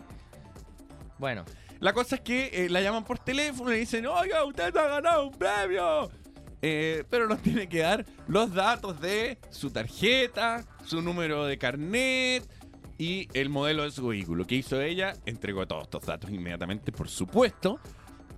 Bueno. 1.19 1.43
La 1.81 1.93
cosa 1.93 2.15
es 2.15 2.21
que 2.21 2.49
eh, 2.65 2.69
la 2.69 2.79
llaman 2.81 3.03
por 3.03 3.17
teléfono 3.19 3.73
y 3.73 3.79
dicen, 3.79 4.05
oiga, 4.05 4.43
usted 4.45 4.75
ha 4.77 4.87
ganado 4.87 5.27
un 5.27 5.31
premio. 5.37 6.09
Eh, 6.61 7.03
pero 7.09 7.27
nos 7.27 7.41
tiene 7.41 7.67
que 7.67 7.79
dar 7.79 8.05
los 8.27 8.53
datos 8.53 9.01
de 9.01 9.39
su 9.49 9.71
tarjeta, 9.71 10.63
su 10.85 11.01
número 11.01 11.43
de 11.45 11.57
carnet 11.57 12.47
y 12.99 13.27
el 13.33 13.49
modelo 13.49 13.81
de 13.83 13.89
su 13.89 14.05
vehículo. 14.07 14.45
¿Qué 14.45 14.55
hizo 14.55 14.79
ella? 14.79 15.13
Entregó 15.25 15.67
todos 15.67 15.83
estos 15.85 16.05
datos 16.05 16.29
inmediatamente, 16.29 16.91
por 16.91 17.09
supuesto. 17.09 17.79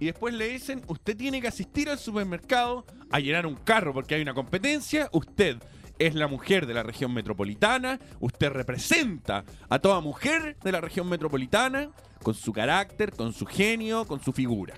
Y 0.04 0.08
después 0.08 0.34
le 0.34 0.50
dicen, 0.50 0.82
usted 0.88 1.16
tiene 1.16 1.40
que 1.40 1.48
asistir 1.48 1.90
al 1.90 1.98
supermercado 1.98 2.86
a 3.10 3.22
llenar 3.22 3.46
un 3.46 3.56
carro 3.56 3.94
porque 3.94 4.16
hay 4.16 4.22
una 4.22 4.34
competencia. 4.34 5.08
Usted 5.14 5.60
es 5.98 6.14
la 6.14 6.28
mujer 6.28 6.66
de 6.66 6.74
la 6.74 6.84
región 6.84 7.14
metropolitana. 7.14 7.98
Usted 8.20 8.50
representa 8.50 9.46
a 9.70 9.80
toda 9.80 10.02
mujer 10.02 10.58
de 10.62 10.72
la 10.74 10.82
región 10.82 11.08
metropolitana 11.08 11.90
con 12.22 12.34
su 12.34 12.52
carácter, 12.52 13.14
con 13.14 13.32
su 13.32 13.46
genio, 13.46 14.04
con 14.06 14.22
su 14.22 14.34
figura. 14.34 14.74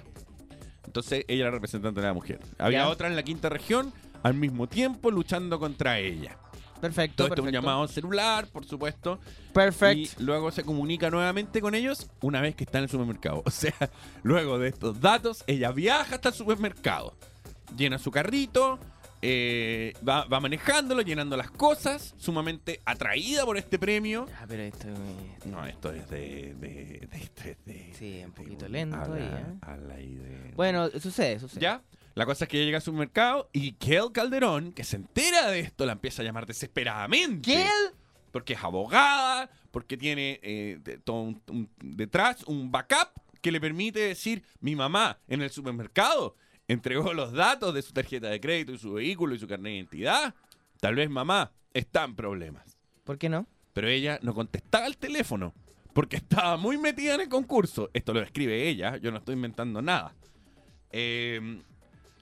Entonces 0.86 1.26
ella 1.28 1.46
era 1.46 1.52
representante 1.52 2.02
de 2.02 2.06
la 2.06 2.14
mujer. 2.14 2.40
Había 2.60 2.82
Ya. 2.84 2.90
otra 2.90 3.08
en 3.08 3.16
la 3.16 3.24
quinta 3.24 3.50
región 3.50 3.92
al 4.22 4.36
mismo 4.36 4.68
tiempo 4.68 5.10
luchando 5.10 5.58
contra 5.60 5.98
ella. 5.98 6.38
Perfecto. 6.82 7.16
Todo 7.18 7.28
esto 7.28 7.42
es 7.42 7.48
un 7.48 7.54
llamado 7.54 7.88
celular, 7.88 8.48
por 8.48 8.66
supuesto. 8.66 9.20
Perfecto. 9.54 10.22
Y 10.22 10.24
luego 10.24 10.52
se 10.52 10.64
comunica 10.64 11.10
nuevamente 11.10 11.62
con 11.62 11.74
ellos 11.76 12.10
una 12.22 12.42
vez 12.42 12.56
que 12.56 12.64
está 12.66 12.78
en 12.80 12.84
el 12.86 12.90
supermercado. 12.90 13.42
O 13.46 13.52
sea, 13.52 13.74
luego 14.24 14.60
de 14.60 14.70
estos 14.70 15.00
datos, 15.00 15.44
ella 15.48 15.72
viaja 15.72 16.16
hasta 16.16 16.30
el 16.30 16.36
supermercado. 16.36 17.16
Llena 17.76 17.98
su 17.98 18.12
carrito, 18.12 18.78
eh, 19.22 19.94
va, 20.08 20.26
va 20.26 20.40
manejándolo, 20.40 21.02
llenando 21.02 21.36
las 21.38 21.50
cosas, 21.50 22.14
sumamente 22.18 22.82
atraída 22.86 23.44
por 23.46 23.58
este 23.58 23.80
premio. 23.80 24.28
Ah, 24.40 24.46
pero 24.48 24.62
esto 24.64 24.88
es- 24.90 25.46
No, 25.48 25.66
esto 25.66 25.92
es 25.92 26.08
de... 26.10 26.54
de, 26.60 27.08
de, 27.10 27.58
de- 27.66 27.94
Sí, 27.98 28.22
un 28.24 28.32
de 28.32 28.36
poquito 28.36 28.68
lento 28.68 28.98
a 28.98 29.08
la- 29.08 29.16
ahí, 29.16 30.04
¿eh? 30.04 30.04
idea. 30.12 30.52
Bueno, 30.56 30.90
sucede, 31.00 31.40
sucede. 31.40 31.62
¿Ya? 31.62 31.82
La 32.16 32.26
cosa 32.26 32.46
es 32.46 32.50
que 32.50 32.58
ella 32.58 32.66
llega 32.66 32.78
al 32.78 32.82
supermercado 32.84 33.50
y 33.54 33.74
Kel 33.74 34.12
Calderón, 34.14 34.72
que 34.72 34.84
se 34.84 34.96
entera 34.96 35.50
de 35.52 35.60
esto, 35.60 35.86
la 35.86 35.92
empieza 35.92 36.22
a 36.22 36.26
llamar 36.26 36.46
desesperadamente. 36.46 37.52
¿Qué? 37.52 37.68
Porque 38.32 38.54
es 38.54 38.64
abogada, 38.64 39.50
porque 39.72 39.98
tiene 39.98 40.40
eh, 40.42 40.80
de- 40.82 40.98
todo 40.98 41.22
un- 41.22 41.42
un- 41.50 41.70
detrás 41.82 42.44
un 42.46 42.72
backup 42.72 43.10
que 43.42 43.52
le 43.52 43.60
permite 43.62 44.00
decir, 44.00 44.44
mi 44.62 44.76
mamá 44.76 45.20
en 45.28 45.42
el 45.42 45.50
supermercado 45.50 46.36
entregó 46.68 47.14
los 47.14 47.34
datos 47.34 47.74
de 47.74 47.82
su 47.82 47.92
tarjeta 47.94 48.30
de 48.30 48.40
crédito 48.40 48.72
y 48.72 48.78
su 48.80 48.94
vehículo 48.94 49.36
y 49.36 49.40
su 49.40 49.48
carnet 49.48 49.72
de 49.72 49.76
identidad. 49.78 50.34
Tal 50.80 50.96
vez 50.96 51.10
mamá 51.10 51.52
está 51.74 52.06
en 52.06 52.16
problemas. 52.16 52.78
¿Por 53.04 53.18
qué 53.18 53.28
no? 53.30 53.46
Pero 53.74 53.88
ella 53.90 54.20
no 54.24 54.34
contestaba 54.34 54.88
el 54.88 54.98
teléfono 54.98 55.54
porque 55.94 56.16
estaba 56.16 56.56
muy 56.58 56.78
metida 56.78 57.16
en 57.16 57.22
el 57.22 57.30
concurso. 57.30 57.90
Esto 57.94 58.14
lo 58.14 58.22
escribe 58.22 58.68
ella, 58.70 58.96
yo 58.98 59.12
no 59.12 59.18
estoy 59.18 59.36
inventando 59.36 59.82
nada. 59.82 60.16
Eh, 60.92 61.62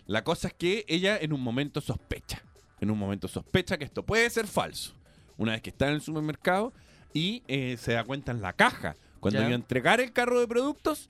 la 0.05 0.23
cosa 0.23 0.49
es 0.49 0.53
que 0.53 0.85
ella 0.87 1.17
en 1.17 1.33
un 1.33 1.41
momento 1.41 1.81
sospecha. 1.81 2.43
En 2.79 2.91
un 2.91 2.97
momento 2.97 3.27
sospecha 3.27 3.77
que 3.77 3.85
esto 3.85 4.03
puede 4.03 4.29
ser 4.29 4.47
falso. 4.47 4.93
Una 5.37 5.53
vez 5.53 5.61
que 5.61 5.69
está 5.69 5.87
en 5.87 5.93
el 5.93 6.01
supermercado 6.01 6.73
y 7.13 7.43
eh, 7.47 7.77
se 7.79 7.93
da 7.93 8.03
cuenta 8.03 8.31
en 8.31 8.41
la 8.41 8.53
caja, 8.53 8.95
cuando 9.19 9.39
iba 9.39 9.49
a 9.49 9.55
entregar 9.55 10.01
el 10.01 10.11
carro 10.11 10.39
de 10.39 10.47
productos, 10.47 11.09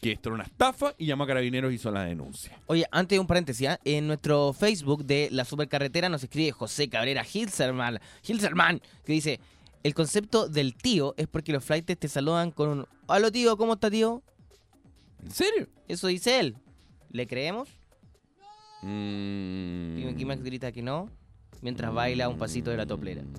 que 0.00 0.12
esto 0.12 0.30
era 0.30 0.34
una 0.36 0.44
estafa 0.44 0.94
y 0.98 1.06
llamó 1.06 1.24
a 1.24 1.26
carabineros 1.26 1.70
y 1.70 1.76
hizo 1.76 1.90
la 1.90 2.04
denuncia. 2.04 2.58
Oye, 2.66 2.86
antes 2.90 3.16
de 3.16 3.20
un 3.20 3.26
paréntesis, 3.26 3.68
¿ah? 3.68 3.78
en 3.84 4.06
nuestro 4.06 4.52
Facebook 4.52 5.04
de 5.04 5.28
la 5.30 5.44
supercarretera 5.44 6.08
nos 6.08 6.24
escribe 6.24 6.50
José 6.50 6.88
Cabrera 6.88 7.24
Hilserman, 7.30 8.00
Hilserman, 8.26 8.80
que 9.04 9.12
dice, 9.12 9.38
el 9.82 9.94
concepto 9.94 10.48
del 10.48 10.74
tío 10.74 11.14
es 11.16 11.28
porque 11.28 11.52
los 11.52 11.64
flights 11.64 11.98
te 11.98 12.08
saludan 12.08 12.50
con 12.50 12.68
un, 12.68 12.86
hola 13.06 13.30
tío, 13.30 13.56
¿cómo 13.56 13.74
está 13.74 13.90
tío? 13.90 14.22
¿En 15.22 15.30
serio? 15.30 15.68
Eso 15.86 16.08
dice 16.08 16.40
él. 16.40 16.56
¿Le 17.10 17.26
creemos? 17.26 17.68
Mm. 18.82 20.14
Quién 20.16 20.28
más 20.28 20.42
grita 20.42 20.72
que 20.72 20.82
no, 20.82 21.08
mientras 21.60 21.92
baila 21.92 22.28
un 22.28 22.38
pasito 22.38 22.70
de 22.70 22.76
la 22.76 22.86
toplera. 22.86 23.22
Mm. 23.22 23.30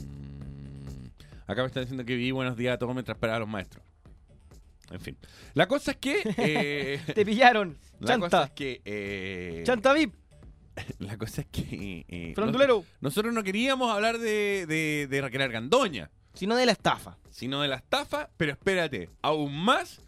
Acá 1.48 1.62
me 1.62 1.68
están 1.68 1.84
diciendo 1.84 2.06
que 2.06 2.16
viví 2.16 2.32
buenos 2.32 2.56
días 2.58 2.76
a 2.76 2.78
todos 2.78 2.94
mientras 2.94 3.16
esperaba 3.16 3.38
a 3.38 3.40
los 3.42 3.50
maestros. 3.50 3.84
En 4.92 5.00
fin. 5.00 5.18
La 5.54 5.68
cosa 5.68 5.92
es 5.92 5.98
que. 5.98 6.22
eh, 6.38 7.02
Te 7.14 7.26
pillaron, 7.26 7.78
la 8.00 8.18
cosa 8.20 8.44
es 8.46 8.52
que. 8.52 8.82
eh, 8.86 9.64
chanta 9.66 9.94
VIP, 9.94 10.14
La 11.00 11.18
cosa 11.18 11.42
es 11.42 11.48
que. 11.48 12.06
eh, 12.08 12.34
nos- 12.38 12.86
nosotros 13.02 13.34
no 13.34 13.44
queríamos 13.44 13.92
hablar 13.94 14.18
de, 14.20 14.66
de, 14.68 15.08
de 15.10 15.22
Raquel 15.22 15.42
Argandoña, 15.42 16.10
sino 16.34 16.56
de 16.56 16.66
la 16.66 16.72
estafa. 16.72 17.18
sino 17.30 17.62
de 17.62 17.68
la 17.68 17.76
estafa, 17.76 18.30
pero 18.38 18.52
espérate, 18.54 19.10
aún 19.22 19.54
más 19.56 20.02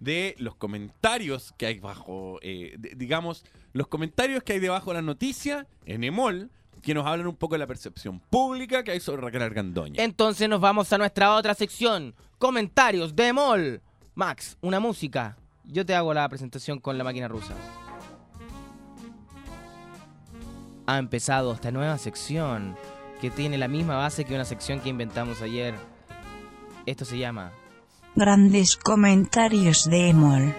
de 0.00 0.34
los 0.38 0.54
comentarios 0.56 1.52
que 1.58 1.66
hay 1.66 1.78
bajo. 1.78 2.38
eh, 2.42 2.74
de- 2.78 2.94
digamos, 2.96 3.44
los 3.72 3.86
comentarios 3.86 4.42
que 4.42 4.54
hay 4.54 4.58
debajo 4.58 4.90
de 4.90 4.94
la 4.94 5.02
noticia 5.02 5.66
en 5.86 6.04
Emol, 6.04 6.50
que 6.82 6.94
nos 6.94 7.06
hablan 7.06 7.26
un 7.26 7.36
poco 7.36 7.54
de 7.54 7.58
la 7.58 7.66
percepción 7.66 8.20
pública 8.20 8.82
que 8.82 8.92
hay 8.92 9.00
sobre 9.00 9.22
Raquel 9.22 9.42
Argandoña. 9.42 10.02
Entonces 10.02 10.48
nos 10.48 10.60
vamos 10.60 10.92
a 10.92 10.98
nuestra 10.98 11.34
otra 11.34 11.54
sección, 11.54 12.14
comentarios 12.38 13.14
de 13.14 13.32
Mol. 13.32 13.82
Max, 14.14 14.56
una 14.60 14.80
música. 14.80 15.36
Yo 15.64 15.86
te 15.86 15.94
hago 15.94 16.12
la 16.12 16.28
presentación 16.28 16.80
con 16.80 16.98
la 16.98 17.04
máquina 17.04 17.28
rusa. 17.28 17.54
Ha 20.86 20.98
empezado 20.98 21.52
esta 21.52 21.70
nueva 21.70 21.96
sección, 21.98 22.76
que 23.20 23.30
tiene 23.30 23.58
la 23.58 23.68
misma 23.68 23.96
base 23.96 24.24
que 24.24 24.34
una 24.34 24.44
sección 24.44 24.80
que 24.80 24.88
inventamos 24.88 25.42
ayer. 25.42 25.74
Esto 26.86 27.04
se 27.04 27.18
llama. 27.18 27.52
Grandes 28.16 28.76
comentarios 28.76 29.88
de 29.88 30.08
Emol. 30.08 30.54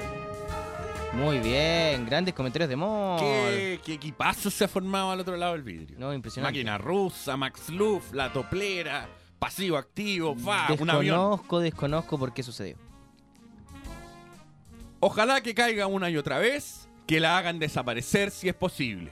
Muy 1.14 1.40
bien, 1.40 2.06
grandes 2.06 2.34
comentarios 2.34 2.70
de 2.70 2.76
Mol. 2.78 3.20
¿Qué, 3.20 3.80
qué 3.84 3.94
equipazo 3.96 4.50
se 4.50 4.64
ha 4.64 4.68
formado 4.68 5.12
al 5.12 5.20
otro 5.20 5.36
lado 5.36 5.54
del 5.54 5.64
vidrio? 5.64 5.98
No, 6.00 6.14
impresionante. 6.14 6.58
Máquina 6.58 6.78
rusa, 6.78 7.36
Max 7.36 7.70
Luff, 7.70 8.14
la 8.14 8.32
toplera, 8.32 9.10
pasivo 9.38 9.76
activo, 9.78 10.36
fa, 10.36 10.68
un 10.80 10.90
avión. 10.90 11.18
Desconozco, 11.18 11.60
desconozco 11.60 12.18
por 12.18 12.34
qué 12.34 12.44
sucedió. 12.44 12.78
Ojalá 15.02 15.42
que 15.42 15.54
caiga 15.54 15.88
una 15.88 16.10
y 16.10 16.16
otra 16.16 16.40
vez, 16.40 16.88
que 17.08 17.20
la 17.20 17.38
hagan 17.38 17.60
desaparecer 17.60 18.32
si 18.32 18.48
es 18.48 18.56
posible. 18.56 19.12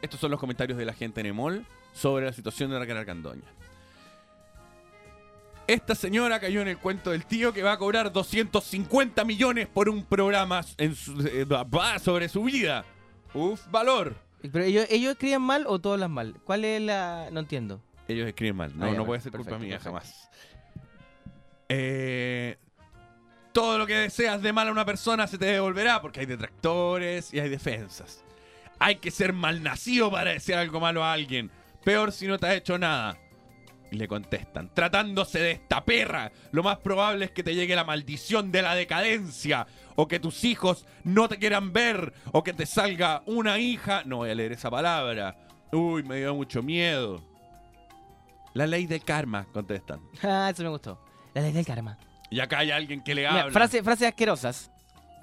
Estos 0.00 0.20
son 0.20 0.30
los 0.30 0.38
comentarios 0.38 0.78
de 0.78 0.84
la 0.84 0.92
gente 0.92 1.20
en 1.20 1.26
Emol 1.26 1.66
sobre 1.92 2.26
la 2.26 2.32
situación 2.32 2.70
de 2.70 2.78
Raquel 2.78 2.96
Argandoña. 2.96 3.57
Esta 5.68 5.94
señora 5.94 6.40
cayó 6.40 6.62
en 6.62 6.68
el 6.68 6.78
cuento 6.78 7.10
del 7.10 7.26
tío 7.26 7.52
que 7.52 7.62
va 7.62 7.72
a 7.72 7.78
cobrar 7.78 8.10
250 8.10 9.22
millones 9.24 9.68
por 9.68 9.88
un 9.88 10.02
programa 10.04 10.62
en 10.78 10.94
su- 10.96 11.20
eh, 11.26 11.46
sobre 12.02 12.28
su 12.30 12.42
vida. 12.44 12.84
Uf, 13.34 13.60
valor. 13.70 14.16
Pero 14.50 14.64
ellos, 14.64 14.86
ellos 14.88 15.12
escriben 15.12 15.42
mal 15.42 15.64
o 15.68 15.78
todos 15.78 15.98
las 16.00 16.08
mal. 16.08 16.34
¿Cuál 16.44 16.64
es 16.64 16.80
la.? 16.80 17.28
No 17.32 17.40
entiendo. 17.40 17.82
Ellos 18.08 18.26
escriben 18.26 18.56
mal. 18.56 18.72
No, 18.78 18.86
Ah, 18.86 18.90
no 18.92 19.04
puede 19.04 19.20
ser 19.20 19.30
culpa 19.30 19.58
mía 19.58 19.78
perfecto. 19.78 19.84
jamás. 19.84 20.30
Eh, 21.68 22.56
todo 23.52 23.76
lo 23.76 23.86
que 23.86 23.94
deseas 23.94 24.40
de 24.40 24.52
mal 24.54 24.68
a 24.68 24.72
una 24.72 24.86
persona 24.86 25.26
se 25.26 25.36
te 25.36 25.46
devolverá 25.46 26.00
porque 26.00 26.20
hay 26.20 26.26
detractores 26.26 27.34
y 27.34 27.40
hay 27.40 27.50
defensas. 27.50 28.24
Hay 28.78 28.96
que 28.96 29.10
ser 29.10 29.32
malnacido 29.34 30.10
para 30.10 30.30
desear 30.30 30.60
algo 30.60 30.80
malo 30.80 31.04
a 31.04 31.12
alguien. 31.12 31.50
Peor 31.84 32.12
si 32.12 32.26
no 32.26 32.38
te 32.38 32.46
ha 32.46 32.54
hecho 32.54 32.78
nada. 32.78 33.18
Y 33.90 33.96
le 33.96 34.06
contestan, 34.06 34.72
tratándose 34.74 35.38
de 35.38 35.50
esta 35.52 35.82
perra, 35.84 36.30
lo 36.52 36.62
más 36.62 36.78
probable 36.78 37.24
es 37.26 37.30
que 37.30 37.42
te 37.42 37.54
llegue 37.54 37.74
la 37.74 37.84
maldición 37.84 38.52
de 38.52 38.60
la 38.62 38.74
decadencia, 38.74 39.66
o 39.96 40.06
que 40.06 40.20
tus 40.20 40.44
hijos 40.44 40.84
no 41.04 41.26
te 41.28 41.38
quieran 41.38 41.72
ver, 41.72 42.12
o 42.32 42.42
que 42.42 42.52
te 42.52 42.66
salga 42.66 43.22
una 43.24 43.58
hija. 43.58 44.02
No 44.04 44.18
voy 44.18 44.30
a 44.30 44.34
leer 44.34 44.52
esa 44.52 44.70
palabra. 44.70 45.36
Uy, 45.72 46.02
me 46.02 46.16
dio 46.16 46.34
mucho 46.34 46.62
miedo. 46.62 47.22
La 48.54 48.66
ley 48.66 48.86
del 48.86 49.02
karma, 49.04 49.46
contestan. 49.52 50.00
Ah, 50.22 50.50
eso 50.52 50.62
me 50.62 50.68
gustó. 50.68 51.00
La 51.34 51.40
ley 51.42 51.52
del 51.52 51.64
karma. 51.64 51.96
Y 52.30 52.40
acá 52.40 52.58
hay 52.58 52.70
alguien 52.70 53.02
que 53.02 53.14
le 53.14 53.22
Mira, 53.22 53.42
habla. 53.44 53.52
frase- 53.58 53.82
frases 53.82 54.08
asquerosas. 54.08 54.70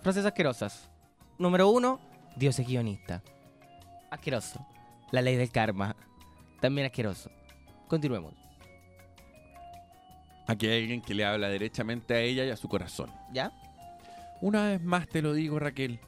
Frases 0.01 0.25
asquerosas. 0.25 0.89
Número 1.37 1.69
uno, 1.69 1.99
Dios 2.35 2.57
es 2.57 2.65
guionista. 2.67 3.21
Asqueroso. 4.09 4.65
La 5.11 5.21
ley 5.21 5.35
del 5.35 5.51
karma. 5.51 5.95
También 6.61 6.85
asqueroso. 6.87 7.29
Continuemos. 7.87 8.33
Aquí 10.47 10.67
hay 10.67 10.81
alguien 10.83 11.01
que 11.01 11.13
le 11.15 11.25
habla 11.25 11.49
derechamente 11.49 12.13
a 12.13 12.19
ella 12.19 12.45
y 12.45 12.49
a 12.51 12.57
su 12.57 12.67
corazón. 12.69 13.11
¿Ya? 13.33 13.51
Una 14.41 14.63
vez 14.69 14.81
más 14.83 15.07
te 15.07 15.21
lo 15.21 15.33
digo, 15.33 15.57
Raquel. 15.59 15.99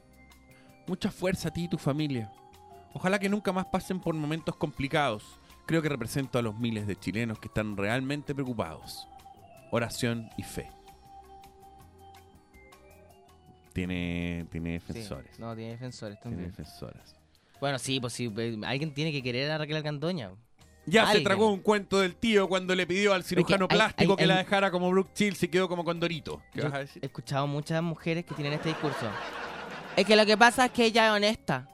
Mucha 0.85 1.09
fuerza 1.11 1.49
a 1.49 1.51
ti 1.53 1.63
y 1.63 1.67
tu 1.67 1.77
familia. 1.77 2.31
Ojalá 2.93 3.19
que 3.19 3.29
nunca 3.29 3.51
más 3.51 3.65
pasen 3.65 3.99
por 3.99 4.13
momentos 4.15 4.55
complicados. 4.55 5.23
Creo 5.65 5.81
que 5.81 5.89
represento 5.89 6.39
a 6.39 6.41
los 6.41 6.57
miles 6.57 6.87
de 6.87 6.95
chilenos 6.95 7.39
que 7.39 7.47
están 7.47 7.75
realmente 7.75 8.33
preocupados. 8.33 9.07
Oración 9.71 10.29
y 10.37 10.43
fe. 10.43 10.69
Tiene, 13.73 14.45
tiene 14.51 14.79
Sí. 14.79 14.87
defensores. 14.87 15.39
No, 15.39 15.55
tiene 15.55 15.71
defensores 15.71 16.19
Tiene 16.19 16.35
también. 16.37 16.51
defensoras. 16.51 17.15
Bueno, 17.59 17.77
sí, 17.79 17.99
pues 17.99 18.13
sí. 18.13 18.31
eh, 18.37 18.57
Alguien 18.65 18.93
tiene 18.93 19.11
que 19.11 19.21
querer 19.21 19.51
a 19.51 19.57
Raquel 19.57 19.77
Alcandoña. 19.77 20.31
Ya 20.89 21.11
se 21.11 21.19
tragó 21.19 21.51
un 21.51 21.59
cuento 21.59 21.99
del 21.99 22.15
tío 22.15 22.47
cuando 22.47 22.73
le 22.73 22.87
pidió 22.87 23.13
al 23.13 23.23
cirujano 23.23 23.67
plástico 23.67 24.13
hay- 24.13 24.17
que 24.17 24.25
la 24.25 24.37
dejara 24.37 24.71
como 24.71 24.89
Brooke 24.89 25.11
Shields 25.13 25.43
y 25.43 25.47
quedó 25.49 25.67
como 25.67 25.83
Condorito. 25.83 26.41
¿Qué 26.53 26.61
vas 26.61 26.73
a 26.73 26.79
decir? 26.79 27.03
He 27.03 27.07
escuchado 27.07 27.45
muchas 27.45 27.83
mujeres 27.83 28.23
que 28.25 28.33
tienen 28.33 28.53
este 28.53 28.69
discurso. 28.69 29.05
Es 29.97 30.05
que 30.05 30.15
lo 30.15 30.25
que 30.25 30.37
pasa 30.37 30.65
es 30.65 30.71
que 30.71 30.85
ella 30.85 31.07
es 31.07 31.11
honesta. 31.11 31.67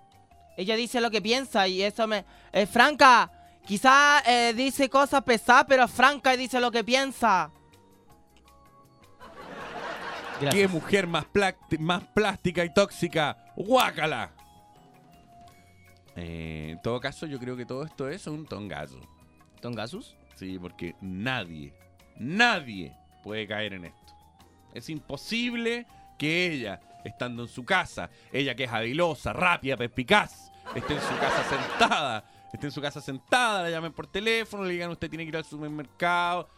Ella 0.57 0.75
dice 0.75 0.99
lo 0.99 1.11
que 1.11 1.21
piensa 1.21 1.67
y 1.67 1.81
eso 1.83 2.07
me... 2.07 2.25
Es 2.51 2.69
franca. 2.69 3.31
Quizá 3.65 4.19
eh, 4.25 4.53
dice 4.55 4.89
cosas 4.89 5.21
pesadas, 5.23 5.65
pero 5.67 5.83
es 5.85 5.91
franca 5.91 6.33
y 6.33 6.37
dice 6.37 6.59
lo 6.59 6.71
que 6.71 6.83
piensa. 6.83 7.51
¿Qué 10.39 10.45
Gracias. 10.45 10.71
mujer 10.71 11.07
más, 11.07 11.25
más 11.79 12.03
plástica 12.13 12.65
y 12.65 12.73
tóxica? 12.73 13.37
¡Guácala! 13.55 14.31
Eh, 16.15 16.69
en 16.71 16.81
todo 16.81 16.99
caso, 16.99 17.25
yo 17.25 17.39
creo 17.39 17.55
que 17.57 17.65
todo 17.65 17.83
esto 17.83 18.07
es 18.09 18.25
un 18.27 18.45
tongazo. 18.45 18.99
¿Tongasus? 19.61 20.15
Sí, 20.35 20.57
porque 20.59 20.95
nadie, 21.01 21.73
nadie 22.17 22.93
puede 23.23 23.47
caer 23.47 23.73
en 23.73 23.85
esto. 23.85 24.13
Es 24.73 24.89
imposible 24.89 25.85
que 26.17 26.51
ella, 26.51 26.81
estando 27.05 27.43
en 27.43 27.49
su 27.49 27.63
casa, 27.63 28.09
ella 28.31 28.55
que 28.55 28.65
es 28.65 28.71
habilosa, 28.71 29.33
rápida, 29.33 29.77
perspicaz, 29.77 30.51
esté 30.75 30.93
en 30.95 31.01
su 31.01 31.17
casa 31.19 31.43
sentada, 31.49 32.25
esté 32.51 32.65
en 32.67 32.71
su 32.71 32.81
casa 32.81 33.01
sentada, 33.01 33.63
la 33.63 33.69
llamen 33.69 33.93
por 33.93 34.07
teléfono, 34.07 34.63
le 34.63 34.73
digan 34.73 34.89
usted 34.91 35.09
tiene 35.09 35.23
que 35.23 35.29
ir 35.29 35.37
al 35.37 35.45
supermercado, 35.45 36.49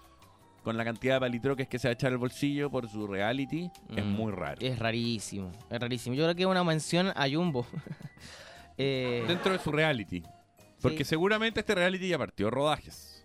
con 0.63 0.75
la 0.77 0.83
cantidad 0.83 1.15
de 1.15 1.19
palitroques 1.19 1.67
que 1.67 1.77
se 1.77 1.87
va 1.87 1.91
a 1.91 1.93
echar 1.93 2.11
al 2.11 2.17
bolsillo 2.17 2.71
por 2.71 2.89
su 2.89 3.05
reality, 3.05 3.69
es 3.95 4.03
Mm, 4.03 4.09
muy 4.09 4.31
raro. 4.31 4.59
Es 4.61 4.79
rarísimo, 4.79 5.51
es 5.69 5.79
rarísimo. 5.79 6.15
Yo 6.15 6.23
creo 6.23 6.35
que 6.35 6.41
es 6.41 6.47
una 6.47 6.63
mención 6.63 7.11
a 7.15 7.29
Jumbo. 7.29 7.67
Eh, 8.77 9.23
Dentro 9.27 9.51
de 9.53 9.59
su 9.59 9.71
reality. 9.71 10.23
Porque 10.81 10.99
Sí. 11.03 11.09
seguramente 11.09 11.61
este 11.61 11.73
reality 11.75 12.09
ya 12.09 12.17
partió 12.17 12.49
rodajes. 12.51 13.23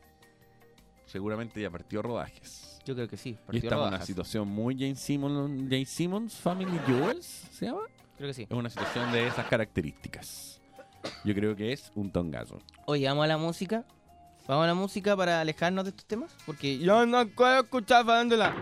Seguramente 1.07 1.61
ya 1.61 1.70
partió 1.70 2.03
rodajes. 2.03 2.66
yo 2.86 2.94
creo 2.94 3.09
que 3.09 3.16
sí. 3.16 3.36
Y 3.53 3.59
estamos 3.59 3.88
en 3.88 3.94
una 3.94 4.05
situación 4.05 4.48
muy 4.48 4.74
Jane 4.74 4.94
Simmons, 4.96 5.62
Jane 5.68 5.84
Simmons 5.84 6.34
Family 6.36 6.78
Jewels, 6.86 7.26
¿se 7.53 7.66
llama? 7.66 7.82
Creo 8.16 8.28
que 8.30 8.34
sí. 8.34 8.42
Es 8.48 8.57
una 8.57 8.70
situación 8.70 9.12
de 9.12 9.26
esas 9.26 9.46
características. 9.46 10.61
Yo 11.24 11.34
creo 11.34 11.55
que 11.55 11.72
es 11.72 11.92
un 11.94 12.11
tongazo. 12.11 12.59
Oye, 12.86 13.07
vamos 13.07 13.24
a 13.24 13.28
la 13.28 13.36
música. 13.38 13.84
Vamos 14.48 14.64
a 14.64 14.66
la 14.68 14.74
música 14.74 15.16
para 15.16 15.40
alejarnos 15.40 15.84
de 15.84 15.90
estos 15.90 16.07
temas. 16.07 16.34
Porque 16.46 16.78
yo 16.78 17.07
no 17.07 17.28
quiero 17.28 17.61
escuchar 17.61 18.05
farándula. 18.05 18.55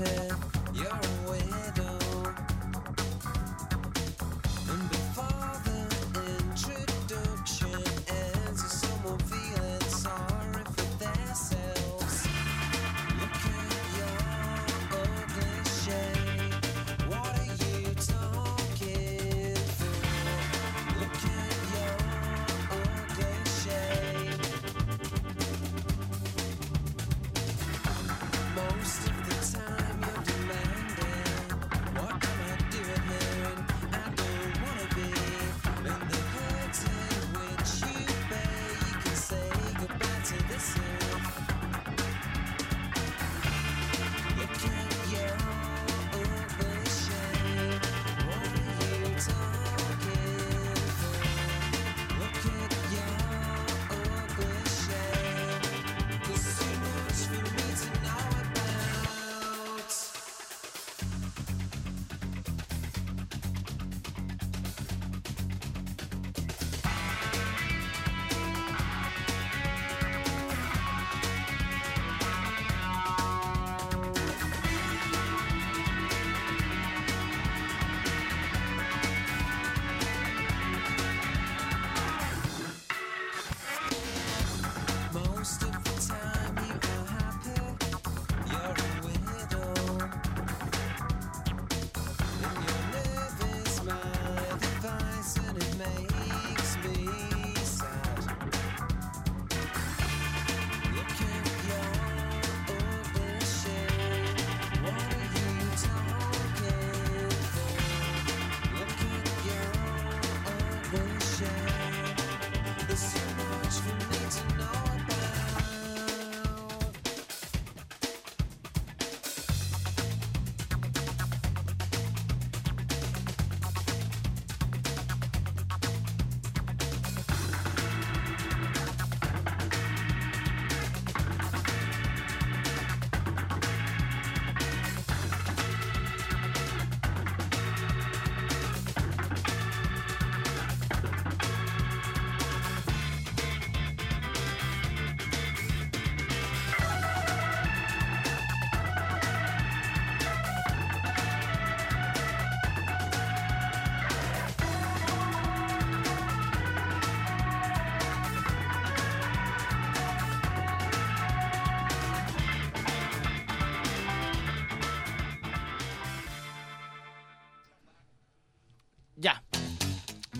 head. 0.00 0.59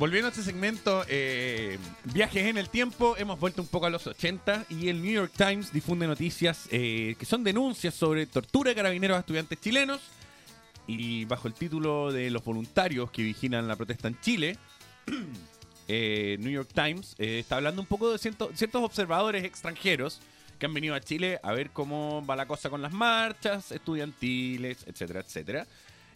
Volviendo 0.01 0.29
a 0.29 0.31
este 0.31 0.43
segmento, 0.43 1.05
eh, 1.09 1.79
viajes 2.05 2.47
en 2.47 2.57
el 2.57 2.71
tiempo, 2.71 3.19
hemos 3.19 3.39
vuelto 3.39 3.61
un 3.61 3.69
poco 3.69 3.85
a 3.85 3.91
los 3.91 4.07
80 4.07 4.65
y 4.71 4.89
el 4.89 5.03
New 5.03 5.13
York 5.13 5.31
Times 5.37 5.75
difunde 5.75 6.07
noticias 6.07 6.69
eh, 6.71 7.17
que 7.19 7.27
son 7.27 7.45
denuncias 7.45 7.93
sobre 7.93 8.25
tortura 8.25 8.71
de 8.71 8.77
carabineros 8.77 9.19
a 9.19 9.21
estudiantes 9.21 9.61
chilenos 9.61 10.01
y 10.87 11.27
bajo 11.27 11.49
el 11.49 11.55
título 11.55 12.13
de 12.13 12.31
los 12.31 12.43
voluntarios 12.43 13.11
que 13.11 13.23
vigilan 13.23 13.69
la 13.69 13.77
protesta 13.77 14.09
en 14.09 14.19
Chile, 14.23 14.57
eh, 15.89 16.39
New 16.41 16.51
York 16.51 16.71
Times 16.75 17.15
está 17.19 17.57
hablando 17.57 17.83
un 17.83 17.87
poco 17.87 18.11
de 18.11 18.17
ciertos 18.17 18.83
observadores 18.83 19.45
extranjeros 19.45 20.23
que 20.59 20.65
han 20.65 20.73
venido 20.73 20.95
a 20.95 21.01
Chile 21.03 21.41
a 21.43 21.53
ver 21.53 21.73
cómo 21.73 22.25
va 22.25 22.37
la 22.37 22.47
cosa 22.47 22.71
con 22.71 22.81
las 22.81 22.93
marchas 22.93 23.71
estudiantiles, 23.71 24.79
etcétera, 24.87 25.21
etcétera. 25.21 25.67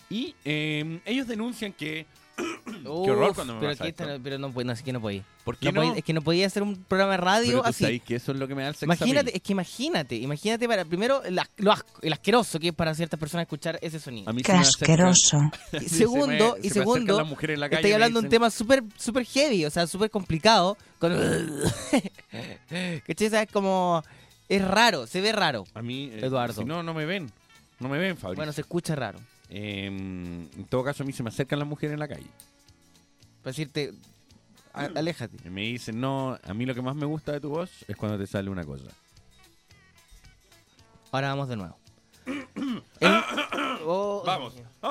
Y 0.09 0.35
ellos 0.43 1.27
denuncian 1.27 1.75
que... 1.75 2.07
Qué 2.37 2.89
horror 3.11 3.35
cuando 3.35 3.55
me 3.55 3.61
pero, 3.61 3.73
pasa 3.73 3.85
que 3.85 3.91
esto. 3.91 4.07
no- 4.07 4.23
pero 4.23 4.39
no, 4.39 4.49
no, 4.51 4.73
es 4.73 4.83
que 4.83 4.93
no 4.93 5.01
podía. 5.01 5.23
¿Por 5.45 5.57
qué 5.57 5.67
No 5.67 5.73
no? 5.73 5.81
podía- 5.89 5.99
es 5.99 6.05
que 6.05 6.13
no 6.13 6.23
podía 6.23 6.47
hacer 6.47 6.63
un 6.63 6.77
programa 6.85 7.13
de 7.13 7.17
radio 7.19 7.47
Pero 7.49 7.63
tú 7.63 7.69
así. 7.69 7.85
sabes 7.85 8.03
que 8.03 8.17
eso 8.17 8.33
es 8.33 8.39
lo 8.39 8.49
que 8.49 8.55
me 8.55 8.63
da 8.63 8.69
el 8.69 8.75
sex 8.75 8.83
Imagínate, 8.85 9.21
appeal. 9.21 9.37
es 9.37 9.43
que 9.43 9.53
imagínate, 9.53 10.17
imagínate 10.17 10.69
para 10.69 10.85
primero 10.85 11.23
el, 11.25 11.39
as- 11.39 11.49
lo 11.57 11.73
as- 11.73 11.85
el 12.03 12.13
asqueroso 12.13 12.59
que 12.59 12.69
es 12.69 12.75
para 12.75 12.95
ciertas 12.95 13.19
personas 13.21 13.45
escuchar 13.45 13.79
ese 13.81 14.01
sonido. 14.01 14.29
A 14.29 14.33
mí 14.33 14.43
Qué 14.43 14.53
se 14.53 14.59
me 14.59 14.65
acerca- 14.65 15.09
asqueroso. 15.09 15.39
Y 15.81 15.89
segundo, 15.89 16.27
se 16.27 16.61
me- 16.61 16.67
y 16.67 16.71
acercan 16.71 16.73
segundo, 16.73 17.17
las 17.19 17.27
mujeres 17.29 17.55
en 17.55 17.61
la 17.61 17.69
calle 17.69 17.81
estoy 17.81 17.91
me 17.91 17.95
hablando 17.95 18.21
de 18.21 18.27
un 18.27 18.31
dicen- 18.31 18.31
tema 18.31 18.51
súper 18.51 18.83
super 18.97 19.25
heavy, 19.25 19.65
o 19.65 19.71
sea, 19.71 19.87
súper 19.87 20.11
complicado. 20.11 20.77
Con... 20.99 21.13
¿Cachai? 23.07 23.31
¿Sabes? 23.31 23.49
Como 23.53 24.03
es 24.49 24.63
raro, 24.67 25.07
se 25.07 25.21
ve 25.21 25.33
raro. 25.33 25.65
A 25.75 25.83
mí, 25.83 26.11
eh, 26.13 26.21
Eduardo. 26.25 26.55
si 26.63 26.65
no, 26.65 26.83
no 26.83 26.95
me 26.95 27.07
ven. 27.07 27.31
No 27.81 27.89
me 27.89 27.99
ven, 27.99 28.17
Fabricio. 28.17 28.37
Bueno, 28.37 28.53
se 28.53 28.61
escucha 28.63 28.95
raro. 28.95 29.19
Eh, 29.57 29.87
en 29.87 30.67
todo 30.69 30.83
caso, 30.83 31.05
a 31.05 31.07
mí 31.07 31.13
se 31.13 31.23
me 31.23 31.29
acercan 31.29 31.61
las 31.61 31.69
mujeres 31.69 31.95
en 31.95 32.01
la 32.01 32.09
calle. 32.09 32.27
Para 33.41 33.53
decirte, 33.53 33.95
a- 34.73 34.87
aléjate. 34.97 35.37
Y 35.45 35.51
me 35.51 35.61
dicen, 35.63 36.01
no, 36.01 36.37
a 36.43 36.55
mí 36.55 36.67
lo 36.67 36.75
que 36.75 36.83
más 36.83 36.97
me 36.97 37.07
gusta 37.07 37.31
de 37.33 37.41
tu 37.41 37.51
voz 37.51 37.71
es 37.87 37.97
cuando 37.97 38.19
te 38.19 38.27
sale 38.27 38.51
una 38.51 38.65
cosa. 38.65 38.89
Ahora 41.13 41.29
vamos 41.29 41.49
de 41.49 41.57
nuevo. 41.57 41.77
El- 43.01 43.25
Oh, 43.87 44.23
Vamos. 44.27 44.55
Dios 44.55 44.67
mío. 44.67 44.91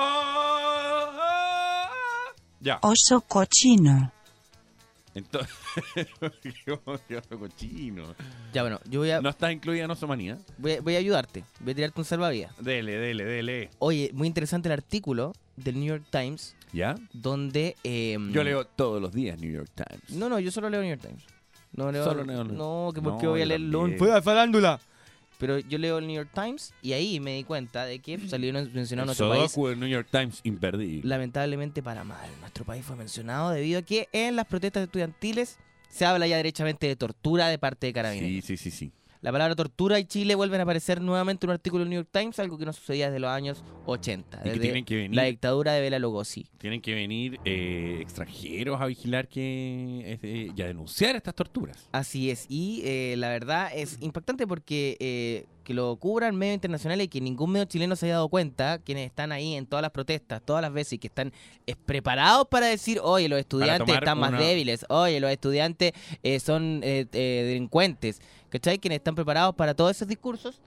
Ya. 2.60 2.78
Oso 2.82 3.20
cochino. 3.22 4.12
Entonces, 5.14 5.54
cochino. 7.38 8.14
Ya, 8.52 8.62
bueno, 8.62 8.80
yo 8.88 9.00
voy 9.00 9.10
a, 9.10 9.20
No 9.20 9.28
estás 9.28 9.52
incluida 9.52 9.84
en 9.84 9.90
Osomanía. 9.90 10.38
voy, 10.58 10.72
a, 10.72 10.80
voy 10.80 10.94
a 10.96 10.98
ayudarte. 10.98 11.44
Voy 11.60 11.72
a 11.72 11.74
tirarte 11.76 12.00
un 12.00 12.04
salvavidas. 12.04 12.52
Dele, 12.62 12.96
dele, 12.98 13.24
dele. 13.24 13.70
Oye, 13.78 14.10
muy 14.12 14.26
interesante 14.26 14.68
el 14.68 14.72
artículo 14.72 15.32
del 15.56 15.76
New 15.76 15.86
York 15.86 16.04
Times 16.10 16.56
¿Ya? 16.72 16.96
donde... 17.12 17.76
em, 17.84 18.32
Yo 18.32 18.42
leo 18.42 18.66
todos 18.66 19.00
los 19.00 19.12
días 19.12 19.38
New 19.38 19.52
York 19.52 19.70
Times. 19.74 20.10
No, 20.10 20.28
no, 20.28 20.38
yo 20.40 20.50
solo 20.50 20.68
leo 20.68 20.80
New 20.80 20.90
York 20.90 21.02
Times. 21.02 21.24
No 21.72 21.90
leo. 21.90 22.04
Solo 22.04 22.24
leo- 22.24 22.44
no, 22.44 22.90
que 22.94 23.00
por 23.02 23.18
qué 23.18 23.24
No, 23.24 23.30
voy 23.30 23.40
a 23.40 23.44
yo 23.44 23.48
leerlo. 23.48 23.78
también. 23.80 23.98
Fue 23.98 24.12
a 24.12 24.22
farándula. 24.22 24.80
Pero 25.44 25.58
yo 25.58 25.76
leo 25.76 25.98
el 25.98 26.06
New 26.06 26.16
York 26.16 26.30
Times 26.34 26.72
y 26.80 26.94
ahí 26.94 27.20
me 27.20 27.36
di 27.36 27.44
cuenta 27.44 27.84
de 27.84 27.98
que 27.98 28.18
salieron 28.28 28.70
mencionados 28.72 29.08
nuestro 29.08 29.28
país. 29.28 29.54
Del 29.54 29.78
New 29.78 29.90
York 29.90 30.08
Times, 30.10 30.40
imperdible. 30.42 31.06
Lamentablemente 31.06 31.82
para 31.82 32.02
mal. 32.02 32.30
Nuestro 32.40 32.64
país 32.64 32.82
fue 32.82 32.96
mencionado 32.96 33.50
debido 33.50 33.80
a 33.80 33.82
que 33.82 34.08
en 34.12 34.36
las 34.36 34.46
protestas 34.46 34.84
estudiantiles 34.84 35.58
se 35.90 36.06
habla 36.06 36.26
ya 36.26 36.38
derechamente 36.38 36.86
de 36.86 36.96
tortura 36.96 37.48
de 37.48 37.58
parte 37.58 37.88
de 37.88 37.92
carabineros. 37.92 38.46
Sí, 38.46 38.56
sí, 38.56 38.70
sí, 38.70 38.70
sí. 38.70 38.92
La 39.24 39.32
palabra 39.32 39.54
tortura 39.56 39.98
y 39.98 40.04
Chile 40.04 40.34
vuelven 40.34 40.60
a 40.60 40.64
aparecer 40.64 41.00
nuevamente 41.00 41.46
en 41.46 41.50
un 41.50 41.54
artículo 41.54 41.80
del 41.82 41.88
New 41.88 41.98
York 41.98 42.10
Times, 42.12 42.38
algo 42.38 42.58
que 42.58 42.66
no 42.66 42.74
sucedía 42.74 43.06
desde 43.06 43.20
los 43.20 43.30
años 43.30 43.64
80. 43.86 44.38
Y 44.38 44.42
que 44.42 44.48
desde 44.50 44.60
tienen 44.62 44.84
que 44.84 44.96
venir- 44.96 45.16
La 45.16 45.22
dictadura 45.24 45.72
de 45.72 45.80
Bela 45.80 45.98
Lugosi. 45.98 46.46
Tienen 46.58 46.82
que 46.82 46.94
venir 46.94 47.40
eh, 47.46 48.00
extranjeros 48.02 48.80
a 48.82 48.86
vigilar 48.86 49.26
que 49.28 50.18
eh, 50.22 50.50
y 50.54 50.60
a 50.62 50.66
denunciar 50.66 51.16
estas 51.16 51.34
torturas. 51.34 51.88
Así 51.90 52.30
es, 52.30 52.44
y 52.50 52.82
eh, 52.84 53.14
la 53.16 53.28
verdad 53.30 53.70
es 53.74 53.96
impactante 54.02 54.46
porque 54.46 54.98
eh, 55.00 55.46
que 55.64 55.72
lo 55.72 55.96
cubran 55.96 56.36
medios 56.36 56.56
internacionales 56.56 57.06
y 57.06 57.08
que 57.08 57.22
ningún 57.22 57.50
medio 57.52 57.64
chileno 57.64 57.96
se 57.96 58.04
haya 58.04 58.16
dado 58.16 58.28
cuenta, 58.28 58.78
quienes 58.80 59.06
están 59.06 59.32
ahí 59.32 59.54
en 59.54 59.64
todas 59.64 59.80
las 59.80 59.90
protestas, 59.92 60.42
todas 60.44 60.60
las 60.60 60.70
veces, 60.70 60.92
y 60.94 60.98
que 60.98 61.06
están 61.06 61.32
eh, 61.66 61.74
preparados 61.86 62.46
para 62.50 62.66
decir, 62.66 63.00
oye, 63.02 63.30
los 63.30 63.38
estudiantes 63.38 63.94
están 63.94 64.18
más 64.18 64.28
una- 64.30 64.38
débiles, 64.40 64.84
oye, 64.90 65.18
los 65.20 65.30
estudiantes 65.30 65.92
eh, 66.22 66.40
son 66.40 66.82
eh, 66.84 67.06
eh, 67.14 67.44
delincuentes, 67.46 68.20
¿cachai? 68.54 68.78
Quienes 68.78 68.98
están 68.98 69.16
preparados 69.16 69.52
para 69.56 69.74
todos 69.74 69.90
esos 69.90 70.06
discursos, 70.06 70.60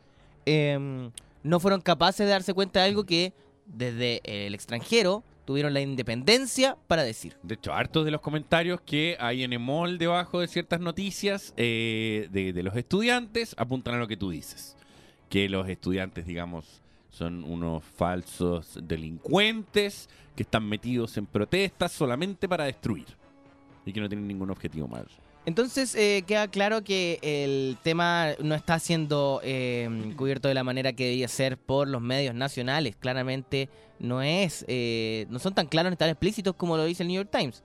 eh, 0.45 1.09
no 1.41 1.59
fueron 1.61 1.79
capaces 1.79 2.25
de 2.25 2.31
darse 2.33 2.53
cuenta 2.53 2.81
de 2.81 2.89
algo 2.89 3.05
que 3.05 3.31
desde 3.65 4.19
el 4.25 4.53
extranjero 4.53 5.23
tuvieron 5.45 5.73
la 5.73 5.79
independencia 5.79 6.75
para 6.87 7.03
decir. 7.03 7.37
De 7.43 7.55
hecho, 7.55 7.73
hartos 7.73 8.03
de 8.03 8.11
los 8.11 8.19
comentarios 8.19 8.81
que 8.81 9.15
hay 9.21 9.45
en 9.45 9.53
Emol 9.53 9.97
debajo 9.97 10.41
de 10.41 10.49
ciertas 10.49 10.81
noticias 10.81 11.53
eh, 11.55 12.27
de, 12.29 12.51
de 12.51 12.63
los 12.63 12.75
estudiantes 12.75 13.55
apuntan 13.57 13.95
a 13.95 13.99
lo 13.99 14.07
que 14.09 14.17
tú 14.17 14.31
dices. 14.31 14.75
Que 15.29 15.47
los 15.47 15.69
estudiantes, 15.69 16.25
digamos, 16.25 16.81
son 17.09 17.45
unos 17.45 17.85
falsos 17.85 18.79
delincuentes 18.83 20.09
que 20.35 20.43
están 20.43 20.67
metidos 20.67 21.15
en 21.15 21.25
protestas 21.25 21.93
solamente 21.93 22.49
para 22.49 22.65
destruir. 22.65 23.07
Y 23.85 23.93
que 23.93 24.01
no 24.01 24.09
tienen 24.09 24.27
ningún 24.27 24.51
objetivo 24.51 24.89
más. 24.89 25.05
Entonces 25.47 25.95
eh, 25.95 26.25
queda 26.27 26.49
claro 26.49 26.83
que 26.83 27.19
el 27.21 27.77
tema 27.81 28.33
no 28.43 28.53
está 28.53 28.79
siendo 28.79 29.39
eh, 29.45 30.13
cubierto 30.17 30.49
de 30.49 30.53
la 30.53 30.65
manera 30.65 30.91
que 30.91 31.05
debía 31.05 31.29
ser 31.29 31.57
por 31.57 31.87
los 31.87 32.01
medios 32.01 32.35
nacionales. 32.35 32.97
Claramente 32.97 33.69
no 33.97 34.21
es, 34.21 34.65
eh, 34.67 35.25
no 35.29 35.39
son 35.39 35.55
tan 35.55 35.67
claros 35.67 35.89
ni 35.89 35.95
tan 35.95 36.09
explícitos 36.09 36.53
como 36.55 36.75
lo 36.75 36.83
dice 36.83 37.03
el 37.03 37.07
New 37.07 37.15
York 37.15 37.29
Times. 37.31 37.63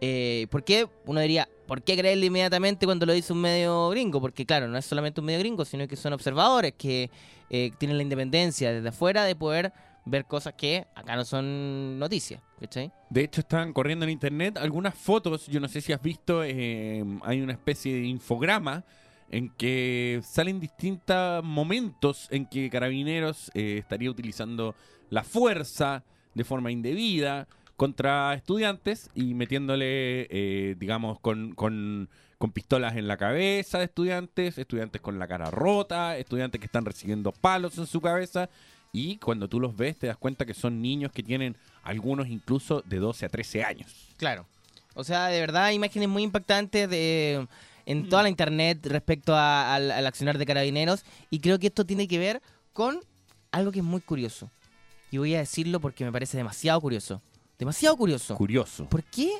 Eh, 0.00 0.46
¿Por 0.48 0.62
qué? 0.62 0.86
Uno 1.06 1.18
diría, 1.18 1.48
¿por 1.66 1.82
qué 1.82 1.96
creerle 1.96 2.26
inmediatamente 2.26 2.86
cuando 2.86 3.04
lo 3.04 3.12
dice 3.12 3.32
un 3.32 3.40
medio 3.40 3.88
gringo? 3.88 4.20
Porque 4.20 4.46
claro, 4.46 4.68
no 4.68 4.78
es 4.78 4.84
solamente 4.84 5.20
un 5.20 5.26
medio 5.26 5.40
gringo, 5.40 5.64
sino 5.64 5.88
que 5.88 5.96
son 5.96 6.12
observadores 6.12 6.74
que 6.78 7.10
eh, 7.50 7.72
tienen 7.78 7.96
la 7.96 8.04
independencia 8.04 8.72
desde 8.72 8.90
afuera 8.90 9.24
de 9.24 9.34
poder 9.34 9.72
ver 10.04 10.26
cosas 10.26 10.54
que 10.54 10.86
acá 10.94 11.16
no 11.16 11.24
son 11.24 11.98
noticias. 11.98 12.40
¿Cachai? 12.60 12.92
De 13.10 13.22
hecho, 13.22 13.40
estaban 13.40 13.72
corriendo 13.72 14.04
en 14.04 14.10
internet 14.10 14.56
algunas 14.58 14.94
fotos. 14.94 15.46
Yo 15.46 15.60
no 15.60 15.68
sé 15.68 15.80
si 15.80 15.92
has 15.92 16.02
visto, 16.02 16.42
eh, 16.44 17.04
hay 17.22 17.40
una 17.40 17.52
especie 17.52 17.94
de 17.94 18.06
infograma 18.06 18.84
en 19.30 19.50
que 19.50 20.20
salen 20.22 20.60
distintos 20.60 21.42
momentos 21.42 22.28
en 22.30 22.46
que 22.46 22.70
Carabineros 22.70 23.50
eh, 23.54 23.78
estaría 23.78 24.10
utilizando 24.10 24.74
la 25.10 25.24
fuerza 25.24 26.04
de 26.34 26.44
forma 26.44 26.70
indebida 26.70 27.48
contra 27.76 28.34
estudiantes 28.34 29.10
y 29.14 29.34
metiéndole, 29.34 30.28
eh, 30.30 30.76
digamos, 30.78 31.18
con, 31.20 31.54
con, 31.54 32.08
con 32.38 32.52
pistolas 32.52 32.96
en 32.96 33.08
la 33.08 33.16
cabeza 33.16 33.78
de 33.78 33.84
estudiantes, 33.84 34.58
estudiantes 34.58 35.00
con 35.00 35.18
la 35.18 35.26
cara 35.26 35.50
rota, 35.50 36.16
estudiantes 36.16 36.60
que 36.60 36.66
están 36.66 36.84
recibiendo 36.84 37.32
palos 37.32 37.76
en 37.78 37.86
su 37.86 38.00
cabeza. 38.00 38.48
Y 38.94 39.16
cuando 39.18 39.48
tú 39.48 39.58
los 39.60 39.76
ves, 39.76 39.98
te 39.98 40.06
das 40.06 40.16
cuenta 40.16 40.46
que 40.46 40.54
son 40.54 40.80
niños 40.80 41.10
que 41.12 41.22
tienen 41.22 41.56
algunos 41.82 42.28
incluso 42.28 42.80
de 42.86 42.98
12 42.98 43.26
a 43.26 43.28
13 43.28 43.64
años. 43.64 43.92
Claro. 44.16 44.46
O 44.94 45.02
sea, 45.04 45.26
de 45.26 45.40
verdad, 45.40 45.72
imágenes 45.72 46.08
muy 46.08 46.22
impactantes 46.22 46.88
de, 46.88 47.46
en 47.86 48.08
toda 48.08 48.22
la 48.22 48.28
internet 48.28 48.86
respecto 48.86 49.34
a- 49.34 49.74
al, 49.74 49.90
al 49.90 50.06
accionar 50.06 50.38
de 50.38 50.46
carabineros. 50.46 51.04
Y 51.28 51.40
creo 51.40 51.58
que 51.58 51.66
esto 51.66 51.84
tiene 51.84 52.06
que 52.06 52.18
ver 52.20 52.40
con 52.72 53.00
algo 53.50 53.72
que 53.72 53.80
es 53.80 53.84
muy 53.84 54.00
curioso. 54.00 54.48
Y 55.10 55.18
voy 55.18 55.34
a 55.34 55.38
decirlo 55.40 55.80
porque 55.80 56.04
me 56.04 56.12
parece 56.12 56.36
demasiado 56.36 56.80
curioso. 56.80 57.20
Demasiado 57.58 57.96
curioso. 57.96 58.36
Curioso. 58.36 58.88
¿Por 58.88 59.02
qué 59.02 59.30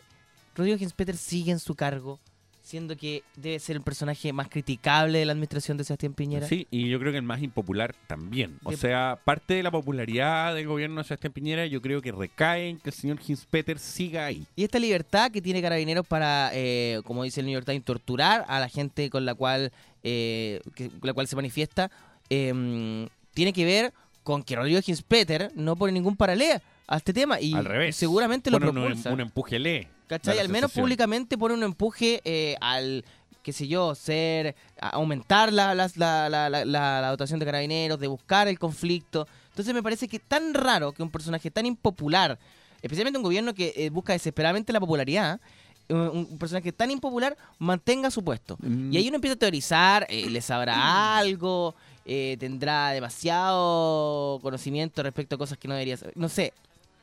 Rodrigo 0.57 0.77
Ginspeter 0.79 1.17
sigue 1.17 1.53
en 1.53 1.59
su 1.61 1.75
cargo, 1.77 2.19
siendo 2.65 2.97
que 2.97 3.23
debe 3.37 3.59
ser 3.59 3.77
el 3.77 3.83
personaje 3.83 4.33
más 4.33 4.49
criticable 4.49 5.19
de 5.19 5.27
la 5.27 5.33
administración 5.33 5.77
de 5.77 5.85
Sebastián 5.85 6.15
Piñera? 6.15 6.49
Sí, 6.49 6.67
y 6.71 6.89
yo 6.89 6.99
creo 6.99 7.13
que 7.13 7.19
el 7.19 7.23
más 7.25 7.43
impopular 7.43 7.95
también. 8.07 8.59
O 8.65 8.71
De- 8.71 8.77
sea, 8.79 9.19
parte 9.23 9.53
de 9.55 9.63
la 9.63 9.71
popularidad 9.71 10.55
del 10.55 10.67
gobierno 10.67 10.97
de 11.03 11.05
Sebastián 11.05 11.35
Piñera 11.35 11.67
yo 11.67 11.83
creo 11.83 12.01
que 12.01 12.11
recae 12.11 12.71
en 12.71 12.79
que 12.79 12.89
el 12.89 12.95
señor 12.95 13.19
Hinspeter 13.25 13.79
siga 13.79 14.25
ahí. 14.25 14.47
Y 14.57 14.65
esta 14.65 14.79
libertad 14.79 15.31
que 15.31 15.43
tiene 15.43 15.61
Carabineros 15.61 16.07
para, 16.09 16.51
eh, 16.55 17.03
como 17.05 17.23
dice 17.23 17.41
el 17.41 17.47
New 17.47 17.53
York 17.53 17.67
Times, 17.67 17.85
torturar 17.85 18.45
a 18.49 18.59
la 18.59 18.69
gente 18.71 19.11
con 19.11 19.27
la 19.27 19.35
cual, 19.35 19.71
eh, 20.03 20.61
que- 20.75 20.89
con 20.89 21.01
la 21.03 21.13
cual 21.13 21.29
se 21.29 21.37
manifiesta, 21.37 21.91
eh, 22.31 23.07
tiene 23.35 23.53
que 23.53 23.65
ver 23.67 23.93
con 24.23 24.43
que 24.43 24.57
Rodrigo 24.57 24.81
Ginspeter 24.81 25.53
no 25.55 25.77
pone 25.77 25.93
ningún 25.93 26.17
paralelo 26.17 26.61
a 26.87 26.97
este 26.99 27.13
tema 27.13 27.41
y 27.41 27.55
Al 27.55 27.65
revés. 27.65 27.97
seguramente 27.97 28.51
lo 28.51 28.59
Pone 28.61 28.71
un-. 28.71 29.03
Un, 29.13 29.21
empuje 29.21 29.59
lee. 29.59 29.89
¿Cachai? 30.07 30.39
Al 30.39 30.49
menos 30.49 30.73
públicamente 30.73 31.39
pone 31.39 31.55
un 31.55 31.63
empuje 31.63 32.21
eh, 32.25 32.57
al, 32.61 33.05
qué 33.43 33.53
sé 33.53 33.67
yo, 33.67 33.95
ser, 33.95 34.55
aumentar 34.81 35.53
la, 35.53 35.75
la, 35.75 35.91
la, 35.97 36.29
la, 36.29 36.49
la- 36.51 36.65
la 36.65 37.09
dotación 37.11 37.41
de 37.41 37.47
carabineros, 37.47 37.99
de 37.99 38.07
buscar 38.07 38.49
el 38.49 38.59
conflicto. 38.59 39.27
Entonces 39.51 39.73
me 39.75 39.83
parece 39.83 40.09
que 40.09 40.17
es 40.19 40.23
tan 40.29 40.53
raro 40.53 40.93
que 40.93 41.03
un 41.03 41.11
personaje 41.11 41.51
tan 41.51 41.65
impopular, 41.65 42.39
especialmente 42.83 43.17
un 43.19 43.23
gobierno 43.23 43.55
que 43.55 43.73
eh, 43.77 43.89
busca 43.91 44.13
desesperadamente 44.13 44.73
la 44.73 44.81
popularidad, 44.81 45.41
eh, 45.89 45.95
un, 45.95 46.27
un 46.31 46.39
personaje 46.39 46.71
tan 46.73 46.91
impopular 46.91 47.35
mantenga 47.59 48.11
su 48.11 48.23
puesto. 48.23 48.59
Mm. 48.61 48.93
Y 48.93 48.97
ahí 48.99 49.09
uno 49.09 49.17
empieza 49.17 49.35
a 49.37 49.39
teorizar, 49.39 50.07
eh, 50.11 50.29
¿le 50.29 50.41
sabrá 50.43 51.17
algo? 51.17 51.75
Eh, 52.05 52.37
¿Tendrá 52.39 52.91
demasiado 52.91 54.39
conocimiento 54.43 55.03
respecto 55.03 55.37
a 55.37 55.39
cosas 55.39 55.57
que 55.59 55.69
no 55.69 55.75
debería 55.75 55.97
saber? 55.97 56.15
No 56.17 56.29
sé. 56.29 56.53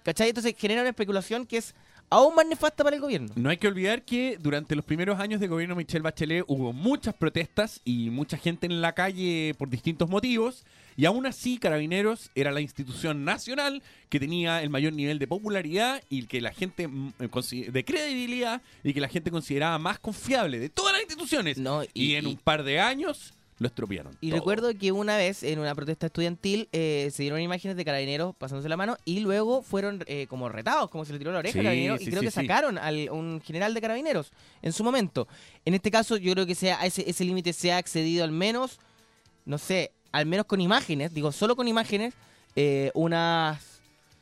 ¿Cachai? 0.04 0.30
Entonces 0.30 0.56
genera 0.58 0.82
una 0.82 0.90
especulación 0.90 1.46
que 1.46 1.58
es 1.58 1.76
aún 2.10 2.36
más 2.36 2.46
nefasta 2.46 2.84
para 2.84 2.96
el 2.96 3.02
gobierno. 3.02 3.30
No 3.36 3.50
hay 3.50 3.58
que 3.58 3.68
olvidar 3.68 4.04
que 4.04 4.38
durante 4.42 4.76
los 4.76 4.84
primeros 4.84 5.20
años 5.20 5.40
de 5.40 5.48
gobierno 5.48 5.76
de 5.76 5.80
Michelle 5.84 6.02
Bachelet 6.02 6.44
hubo 6.48 6.74
muchas 6.74 7.14
protestas 7.14 7.80
y 7.86 8.10
mucha 8.10 8.38
gente 8.38 8.66
en 8.66 8.82
la 8.82 8.94
calle 8.94 9.54
por 9.58 9.70
distintos 9.70 10.10
motivos. 10.10 10.66
Y 10.98 11.06
aún 11.06 11.26
así, 11.26 11.58
Carabineros 11.58 12.30
era 12.36 12.52
la 12.52 12.60
institución 12.60 13.24
nacional 13.24 13.82
que 14.10 14.20
tenía 14.20 14.62
el 14.62 14.70
mayor 14.70 14.92
nivel 14.92 15.20
de 15.20 15.28
popularidad 15.28 16.04
y 16.10 16.26
que 16.26 16.42
la 16.42 16.52
gente 16.52 16.88
mm, 16.90 17.14
eh, 17.20 17.72
de 17.72 17.86
credibilidad 17.86 18.62
y 18.84 18.94
que 18.94 19.00
la 19.00 19.08
gente 19.08 19.32
consideraba 19.32 19.80
más 19.80 20.00
confiable 20.00 20.60
de 20.60 20.68
todas 20.68 20.92
las 20.92 21.02
instituciones. 21.04 21.58
No, 21.58 21.84
y, 21.84 21.90
y- 21.94 22.16
en 22.16 22.26
y- 22.26 22.28
un 22.32 22.38
par 22.38 22.64
de 22.64 22.82
años 22.82 23.34
lo 23.62 23.68
estropearon. 23.68 24.18
Y 24.22 24.30
todo. 24.30 24.40
recuerdo 24.40 24.74
que 24.76 24.92
una 24.92 25.18
vez 25.18 25.44
en 25.44 25.60
una 25.60 25.76
protesta 25.76 26.08
estudiantil 26.08 26.68
eh, 26.72 27.12
se 27.14 27.22
dieron 27.22 27.40
imágenes 27.40 27.78
de 27.78 27.86
carabineros 27.86 28.36
pasándose 28.36 28.68
la 28.68 28.76
mano 28.76 28.98
y 29.06 29.20
luego 29.20 29.62
fueron 29.62 30.04
eh, 30.08 30.26
como 30.28 30.50
retados, 30.50 30.90
como 30.90 31.06
se 31.06 31.14
le 31.14 31.20
tiró 31.20 31.32
la 31.32 31.38
oreja 31.40 31.54
Sí, 31.54 31.60
a 31.60 31.64
carabineros 31.64 32.02
y 32.02 32.06
creo 32.06 32.22
sí, 32.22 32.26
que 32.26 32.32
sacaron 32.32 32.80
a 32.80 32.90
un 33.12 33.40
general 33.46 33.76
de 33.76 33.82
carabineros 33.82 34.32
en 34.64 34.74
su 34.74 34.84
momento. 34.84 35.28
En 35.64 35.76
este 35.76 35.92
caso 35.92 36.18
yo 36.18 36.34
creo 36.34 36.48
que 36.48 36.56
sea 36.56 36.84
ese, 36.84 37.08
ese 37.08 37.24
límite 37.24 37.54
se 37.54 37.72
ha 37.72 37.78
accedido 37.78 38.24
al 38.24 38.32
menos, 38.32 38.80
no 39.46 39.60
sé, 39.60 39.92
al 40.12 40.26
menos 40.26 40.48
con 40.48 40.60
imágenes, 40.60 41.14
digo 41.14 41.32
solo 41.32 41.56
con 41.56 41.68
imágenes, 41.68 42.16
eh, 42.56 42.90
unas 42.96 43.80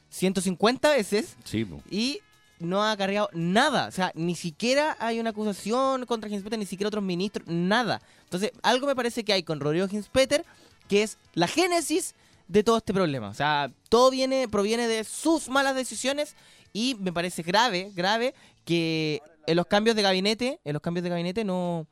150 0.10 0.90
veces 0.92 1.38
Sí, 1.46 1.66
y 1.90 2.20
no 2.60 2.84
ha 2.84 2.96
cargado 2.98 3.30
nada. 3.34 3.88
O 3.88 3.92
sea, 3.92 4.12
ni 4.16 4.36
siquiera 4.36 4.96
hay 5.00 5.20
una 5.20 5.32
acusación 5.32 6.06
contra 6.06 6.30
Hinspeter, 6.30 6.60
ni 6.60 6.66
siquiera 6.66 6.90
otros 6.90 7.04
ministros, 7.04 7.48
nada. 7.48 8.02
Entonces, 8.24 8.52
algo 8.62 8.88
me 8.88 8.96
parece 8.96 9.24
que 9.24 9.34
hay 9.34 9.44
con 9.44 9.60
Rodrigo 9.60 9.88
Hinspeter, 9.90 10.46
que 10.88 11.04
es 11.04 11.18
la 11.34 11.48
génesis 11.48 12.16
de 12.48 12.64
todo 12.64 12.78
este 12.78 12.94
problema. 12.94 13.30
O 13.30 13.34
sea, 13.34 13.72
todo 13.90 14.12
viene, 14.12 14.48
proviene 14.48 14.88
de 14.88 15.04
sus 15.04 15.50
malas 15.50 15.76
decisiones 15.76 16.36
y 16.74 16.96
me 17.00 17.14
parece 17.14 17.42
grave, 17.44 17.92
grave 17.96 18.34
que 18.66 19.22
en 19.48 19.56
los 19.56 19.66
cambios 19.66 19.96
de 19.96 20.02
gabinete, 20.02 20.60
en 20.64 20.74
los 20.74 20.82
cambios 20.82 21.04
de 21.04 21.10
gabinete 21.10 21.44
no, 21.44 21.88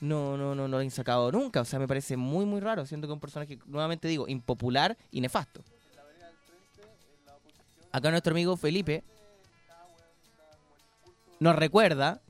no, 0.00 0.36
no, 0.36 0.54
no, 0.54 0.68
no 0.68 0.68
lo 0.68 0.78
han 0.78 0.90
sacado 0.90 1.32
nunca. 1.32 1.60
O 1.60 1.64
sea, 1.64 1.78
me 1.78 1.88
parece 1.88 2.16
muy, 2.16 2.44
muy 2.44 2.60
raro, 2.60 2.84
siendo 2.86 3.06
que 3.06 3.12
un 3.12 3.20
personaje, 3.20 3.58
nuevamente 3.66 4.08
digo, 4.08 4.28
impopular 4.28 4.96
y 5.10 5.20
nefasto. 5.20 5.62
Acá 7.92 8.10
nuestro 8.10 8.32
amigo 8.32 8.56
Felipe 8.56 9.04
nos 11.42 11.56
recuerda 11.56 12.22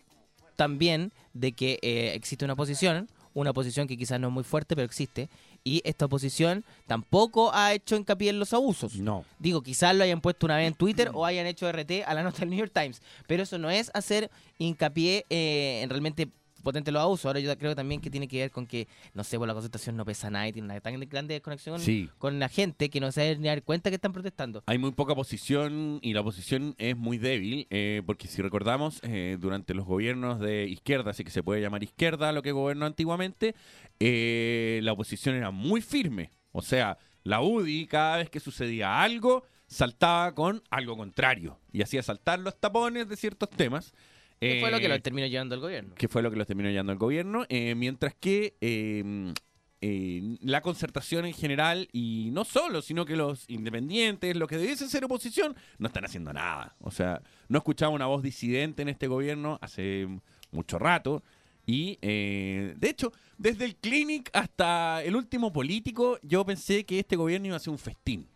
también 0.57 1.13
de 1.35 1.53
que 1.53 1.79
eh, 1.83 2.13
existe 2.15 2.45
una 2.45 2.55
oposición, 2.55 3.09
una 3.35 3.51
oposición 3.51 3.87
que 3.87 3.97
quizás 3.97 4.21
no 4.21 4.29
es 4.29 4.33
muy 4.33 4.45
fuerte, 4.45 4.75
pero 4.75 4.85
existe, 4.85 5.29
y 5.65 5.81
esta 5.85 6.07
oposición 6.07 6.65
tampoco 6.87 7.53
ha 7.55 7.73
hecho 7.73 7.97
hincapié 7.97 8.31
en 8.31 8.39
los 8.39 8.53
abusos. 8.53 8.97
No. 8.97 9.25
Digo, 9.39 9.63
quizás 9.63 9.95
lo 9.95 10.05
hayan 10.05 10.21
puesto 10.21 10.47
una 10.47 10.57
vez 10.57 10.67
en 10.67 10.75
Twitter 10.75 11.11
o 11.15 11.25
hayan 11.25 11.47
hecho 11.47 11.71
RT 11.71 12.05
a 12.07 12.15
la 12.15 12.23
nota 12.23 12.41
del 12.41 12.51
New 12.51 12.59
York 12.59 12.73
Times, 12.75 13.01
pero 13.27 13.43
eso 13.43 13.59
no 13.59 13.71
es 13.71 13.91
hacer 13.95 14.31
hincapié 14.59 15.27
eh, 15.31 15.81
en 15.83 15.91
realmente 15.91 16.31
potente 16.63 16.91
los 16.93 17.03
abusos. 17.03 17.27
Ahora 17.27 17.41
yo 17.41 17.57
creo 17.59 17.75
también 17.75 18.01
que 18.01 18.11
tiene 18.11 18.29
que 18.29 18.39
ver 18.39 18.51
con 18.51 18.67
que, 18.67 18.89
no 19.15 19.25
sé, 19.25 19.37
pues 19.39 19.49
la 19.49 19.55
concentración 19.55 19.97
no 19.97 20.05
pesa 20.05 20.31
nada 20.31 20.49
y 20.49 20.53
tiene 20.53 20.67
una 20.67 20.81
tan 20.81 20.99
grande 21.09 21.35
desconexión 21.35 21.81
Sí. 21.81 22.09
con 22.19 22.39
la 22.39 22.49
gente 22.49 22.89
que 22.91 23.01
no 23.01 23.11
se 23.13 23.21
debe 23.23 23.39
ni 23.41 23.49
dar 23.49 23.63
cuenta 23.63 23.91
que 23.91 23.97
están 23.97 24.13
protestando. 24.13 24.63
Hay 24.67 24.79
muy 24.79 24.93
poca 24.93 25.13
oposición 25.13 25.99
y 26.03 26.13
la 26.15 26.21
oposición 26.21 26.75
es 26.79 26.97
muy 26.97 27.19
débil, 27.19 27.67
eh, 27.71 28.03
porque 28.07 28.29
si 28.29 28.41
recordamos, 28.43 29.01
eh, 29.03 29.37
durante 29.41 29.75
los 29.75 29.85
gobiernos 29.85 30.41
de 30.41 30.67
izquierda, 30.69 31.11
así 31.11 31.25
que 31.25 31.31
se 31.31 31.43
puede 31.43 31.61
llamar 31.61 31.83
izquierda 31.83 32.33
lo 32.33 32.43
que 32.43 32.53
gobernó 32.53 32.87
antiguamente, 32.87 33.55
eh, 34.01 34.81
la 34.83 34.93
oposición 34.93 35.35
era 35.35 35.51
muy 35.51 35.81
firme. 35.81 36.31
O 36.53 36.63
sea, 36.63 36.99
la 37.25 37.41
UDI 37.41 37.87
cada 37.87 38.17
vez 38.19 38.31
que 38.31 38.41
sucedía 38.41 39.03
algo, 39.03 39.45
saltaba 39.67 40.35
con 40.35 40.63
algo 40.71 40.97
contrario 40.97 41.59
y 41.73 41.83
hacía 41.83 42.03
saltar 42.03 42.39
los 42.41 42.59
tapones 42.61 43.09
de 43.09 43.17
ciertos 43.17 43.49
temas. 43.51 43.95
¿Qué 44.43 44.61
fue 44.61 44.71
lo 44.71 44.79
que 44.79 44.87
Eh, 44.87 44.89
lo 44.89 45.01
terminó 45.01 45.27
llevando 45.27 45.55
el 45.55 45.61
gobierno? 45.61 45.95
que 45.95 46.09
fue 46.09 46.23
lo 46.23 46.31
que 46.31 46.37
los 46.37 46.47
terminó 46.47 46.69
llevando 46.69 46.93
al 46.93 46.99
gobierno, 46.99 47.45
eh, 47.49 47.75
mientras 47.75 48.15
que 48.15 48.57
eh, 48.61 49.33
eh, 49.81 50.37
la 50.41 50.61
concertación 50.61 51.27
en 51.27 51.33
general, 51.33 51.89
y 51.93 52.31
no 52.33 52.45
solo, 52.45 52.83
sino 52.83 53.05
que 53.05 53.17
los 53.17 53.49
independientes, 53.49 54.37
los 54.37 54.49
que 54.49 54.57
debiesen 54.57 54.89
ser 54.89 55.05
oposición, 55.05 55.57
no 55.79 55.89
están 55.89 56.05
haciendo 56.05 56.33
nada. 56.33 56.77
O 56.81 56.91
sea, 56.91 57.21
no 57.49 57.59
escuchaba 57.59 57.93
una 57.93 58.07
voz 58.07 58.23
disidente 58.23 58.83
en 58.83 58.89
este 58.89 59.07
gobierno 59.09 59.59
hace 59.61 60.07
mucho 60.53 60.79
rato. 60.79 61.23
Y, 61.67 61.99
eh, 62.03 62.75
de 62.77 62.89
hecho, 62.91 63.13
desde 63.39 63.65
el 63.65 63.77
Clinic 63.77 64.31
hasta 64.33 65.03
el 65.05 65.15
último 65.17 65.53
político, 65.53 66.19
yo 66.23 66.45
pensé 66.45 66.85
que 66.85 66.99
este 66.99 67.17
gobierno 67.17 67.49
iba 67.49 67.57
a 67.57 67.61
ser 67.61 67.71
un 67.73 67.79
festín. 67.79 68.29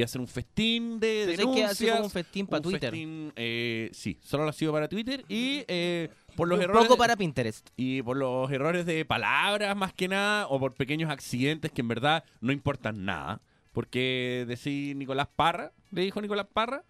A 0.00 0.06
ser 0.06 0.20
un 0.22 0.28
festín 0.28 0.98
de 1.00 1.24
que 1.28 1.36
denuncias. 1.36 1.90
como 1.92 2.04
un 2.04 2.10
festín 2.10 2.46
para 2.46 2.62
Twitter. 2.62 2.90
festín, 2.90 3.32
eh, 3.36 3.90
sí, 3.92 4.18
solo 4.22 4.44
lo 4.44 4.50
ha 4.50 4.52
sido 4.54 4.72
para 4.72 4.88
Twitter 4.88 5.24
y 5.28 5.64
eh, 5.68 6.08
por 6.34 6.48
los 6.48 6.56
un 6.58 6.64
errores 6.64 6.84
poco 6.88 6.96
para 6.96 7.14
Pinterest. 7.16 7.68
y 7.76 8.00
por 8.02 8.16
los 8.16 8.50
errores 8.50 8.86
de 8.86 9.04
palabras 9.04 9.76
más 9.76 9.92
que 9.92 10.08
nada 10.08 10.46
o 10.48 10.58
por 10.58 10.74
pequeños 10.74 11.10
accidentes 11.10 11.70
que 11.72 11.82
en 11.82 11.88
verdad 11.88 12.24
no 12.40 12.52
importan 12.52 13.04
nada. 13.04 13.40
Porque 13.72 14.44
decir 14.48 14.96
Nicolás 14.96 15.28
Parra, 15.34 15.72
le 15.90 16.02
dijo 16.02 16.20
Nicolás 16.20 16.46
Parra. 16.52 16.84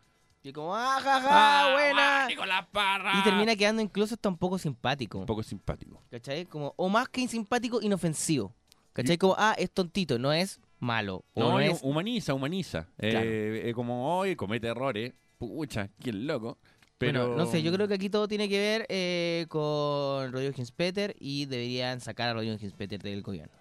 Y 0.45 0.53
como, 0.53 0.75
¡ah, 0.75 0.99
ja, 1.01 1.21
ja, 1.21 1.29
Ah, 1.31 1.73
buena! 1.73 2.25
ah, 2.25 2.27
Nicolás 2.29 2.67
Parra. 2.73 3.13
Y 3.21 3.23
termina 3.23 3.55
quedando 3.55 3.81
incluso 3.83 4.15
hasta 4.15 4.29
un 4.29 4.37
poco 4.37 4.59
simpático. 4.59 5.19
un 5.19 5.27
poco 5.27 5.43
simpático. 5.45 6.03
¿Cachai? 6.11 6.47
Como, 6.47 6.75
o 6.77 6.89
más 6.89 7.09
que 7.09 7.21
insimpático, 7.21 7.81
inofensivo. 7.81 8.53
¿Cachai? 8.93 9.17
Como, 9.19 9.37
ah, 9.39 9.55
es 9.57 9.71
tontito, 9.71 10.19
no 10.19 10.33
es 10.33 10.61
malo. 10.83 11.25
O 11.35 11.41
No, 11.41 11.53
no, 11.53 11.63
y 11.63 11.67
es... 11.67 11.81
humaniza, 11.83 12.35
humaniza. 12.35 12.89
Claro. 12.99 13.21
Eh, 13.25 13.71
eh, 13.71 13.73
como 13.73 14.19
hoy 14.19 14.37
comete 14.37 14.67
errores. 14.67 15.15
Pucha, 15.39 15.89
qué 16.01 16.13
loco. 16.13 16.59
Pero 16.99 17.29
Bueno, 17.29 17.45
no 17.45 17.51
sé, 17.51 17.63
yo 17.63 17.73
creo 17.73 17.89
que 17.89 17.95
aquí 17.95 18.11
todo 18.11 18.29
tiene 18.29 18.49
que 18.49 18.59
ver 18.59 18.87
eh, 18.89 19.47
con 19.49 20.33
Rodrigo 20.33 20.53
Hinspeter 20.57 21.17
y 21.19 21.47
deberían 21.47 22.01
sacar 22.01 22.29
a 22.29 22.35
Rodrigo 22.35 22.57
Hinspeter 22.61 23.01
del 23.01 23.23
gobierno. 23.23 23.55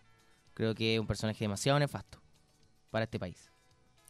Creo 0.53 0.75
que 0.75 0.95
es 0.95 0.99
un 0.99 1.07
personaje 1.07 1.43
demasiado 1.43 1.79
nefasto 1.79 2.21
para 2.89 3.05
este 3.05 3.19
país. 3.19 3.51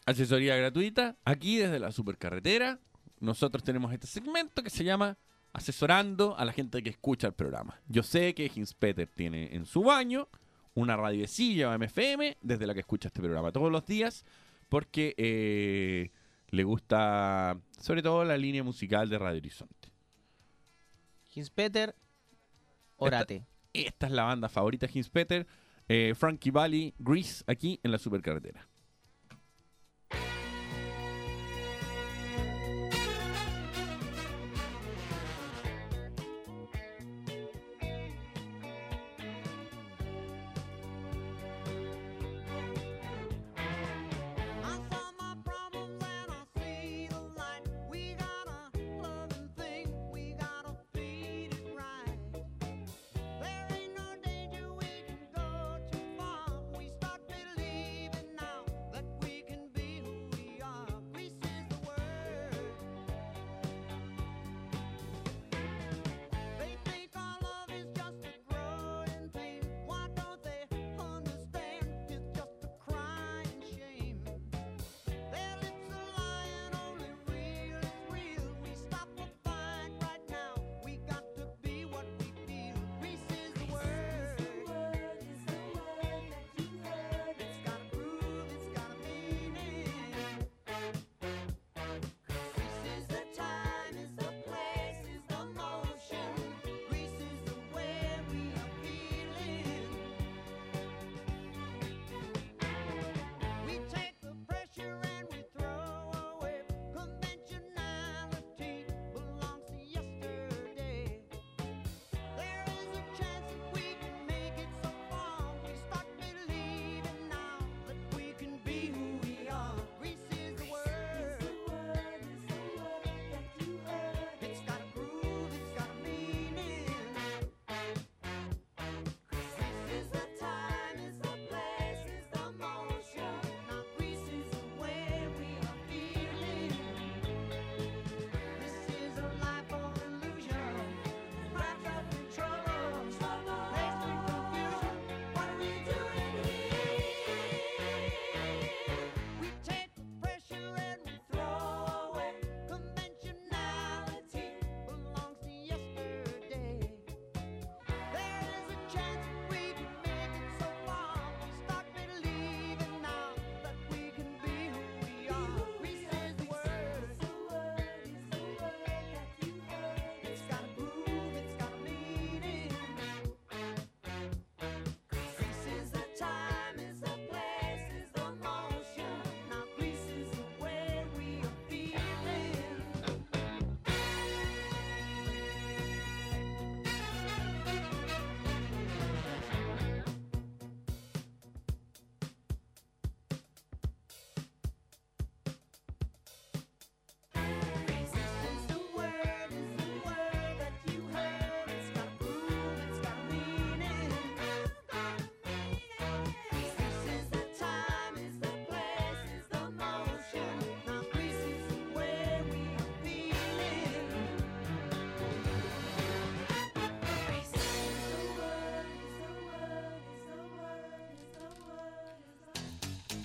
Asesoría 0.06 0.56
gratuita, 0.56 1.16
aquí 1.24 1.58
desde 1.58 1.80
la 1.80 1.92
supercarretera. 1.92 2.80
Nosotros 3.20 3.64
tenemos 3.64 3.94
este 3.94 4.08
segmento 4.08 4.64
que 4.64 4.70
se 4.70 4.84
llama 4.84 5.18
Asesorando 5.54 6.36
a 6.38 6.44
la 6.44 6.54
gente 6.54 6.82
que 6.82 6.90
escucha 6.90 7.28
el 7.28 7.34
programa. 7.34 7.80
Yo 7.88 8.04
sé 8.04 8.34
que 8.34 8.52
Hinspeter 8.54 9.08
tiene 9.08 9.56
en 9.56 9.66
su 9.66 9.84
baño 9.84 10.28
una 10.74 10.96
radiecilla 10.96 11.70
o 11.70 11.78
MFM 11.78 12.38
desde 12.42 12.66
la 12.66 12.74
que 12.74 12.80
escucha 12.82 13.08
este 13.08 13.22
programa 13.22 13.52
todos 13.52 13.72
los 13.72 13.86
días 13.86 14.26
porque 14.70 15.14
eh, 15.18 16.12
le 16.50 16.64
gusta 16.64 17.60
sobre 17.78 18.02
todo 18.02 18.24
la 18.24 18.38
línea 18.38 18.64
musical 18.64 19.10
de 19.10 19.20
Radio 19.20 19.40
Horizonte. 19.40 19.92
Hinspeter, 21.34 21.96
orate. 22.98 23.46
Esta 23.74 24.06
es 24.08 24.12
la 24.12 24.24
banda 24.24 24.50
favorita 24.50 24.88
de 24.88 24.94
Hinspeter, 24.94 25.48
eh, 25.88 26.14
Frankie 26.16 26.52
Valley, 26.52 26.94
Grease, 27.00 27.44
aquí 27.48 27.80
en 27.84 27.92
la 27.92 27.98
supercarretera. 27.98 28.68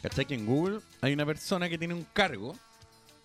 ¿Cachai? 0.09 0.25
Que 0.27 0.35
en 0.35 0.47
Google 0.47 0.81
hay 1.01 1.13
una 1.13 1.27
persona 1.27 1.69
que 1.69 1.79
tiene 1.79 1.95
un 1.95 2.07
cargo 2.13 2.55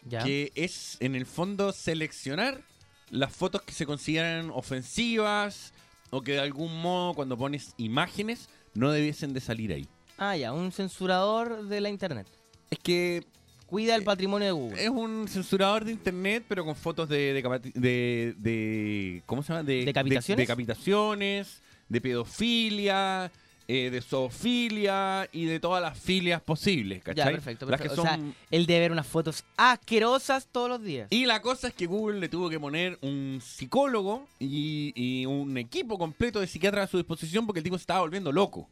Ya. 0.10 0.24
que 0.24 0.52
es, 0.56 0.98
en 1.00 1.16
el 1.16 1.26
fondo, 1.26 1.72
seleccionar 1.74 2.62
las 3.10 3.32
fotos 3.36 3.62
que 3.62 3.74
se 3.74 3.86
consideran 3.86 4.50
ofensivas 4.52 5.74
o 6.10 6.22
que 6.22 6.34
de 6.34 6.40
algún 6.40 6.82
modo, 6.82 7.14
cuando 7.14 7.38
pones 7.38 7.74
imágenes, 7.78 8.50
no 8.74 8.92
debiesen 8.92 9.34
de 9.34 9.42
salir 9.42 9.72
ahí. 9.74 9.88
Ah, 10.18 10.36
ya, 10.36 10.54
un 10.54 10.72
censurador 10.72 11.68
de 11.68 11.82
la 11.82 11.90
internet. 11.90 12.28
Es 12.70 12.80
que 12.80 13.24
Cuida 13.68 13.96
el 13.96 14.04
patrimonio 14.04 14.48
de 14.48 14.52
Google. 14.52 14.84
es 14.84 14.90
un 14.90 15.28
censurador 15.30 15.86
de 15.86 15.94
internet, 15.94 16.44
pero 16.50 16.66
con 16.66 16.76
fotos 16.76 17.08
de, 17.08 17.34
de- 17.76 18.36
de- 18.38 19.24
¿cómo 19.26 19.44
se 19.44 19.54
llama? 19.54 19.64
De, 19.64 19.86
¿Decapitaciones? 19.86 20.38
De, 20.38 20.44
decapitaciones, 20.44 21.62
de 21.88 22.02
pedofilia, 22.02 23.32
eh, 23.74 23.90
de 23.90 24.02
zoofilia 24.02 25.30
y 25.32 25.46
de 25.46 25.60
todas 25.62 25.82
las 25.82 25.98
filias 25.98 26.42
posibles, 26.42 27.02
¿cachai? 27.04 27.26
Ya, 27.26 27.32
perfecto. 27.32 27.66
Las 27.68 27.80
que 27.80 27.88
perfecto. 27.88 28.02
O 28.02 28.06
sea, 28.06 28.16
son- 28.18 28.36
él 28.50 28.66
debe 28.66 28.80
ver 28.82 28.92
unas 28.92 29.08
fotos 29.08 29.46
asquerosas 29.56 30.48
todos 30.52 30.68
los 30.70 30.84
días. 30.84 31.08
Y 31.10 31.26
la 31.26 31.42
cosa 31.42 31.70
es 31.70 31.74
que 31.74 31.86
Google 31.86 32.20
le 32.20 32.28
tuvo 32.28 32.50
que 32.50 32.60
poner 32.60 32.98
un 33.02 33.40
psicólogo 33.42 34.28
y, 34.40 34.92
y 34.96 35.26
un 35.26 35.58
equipo 35.58 35.98
completo 35.98 36.40
de 36.42 36.48
psiquiatras 36.48 36.90
a 36.90 36.92
su 36.92 36.98
disposición 36.98 37.46
porque 37.46 37.60
el 37.60 37.64
tipo 37.64 37.78
se 37.78 37.84
estaba 37.84 38.02
volviendo 38.02 38.32
loco. 38.32 38.70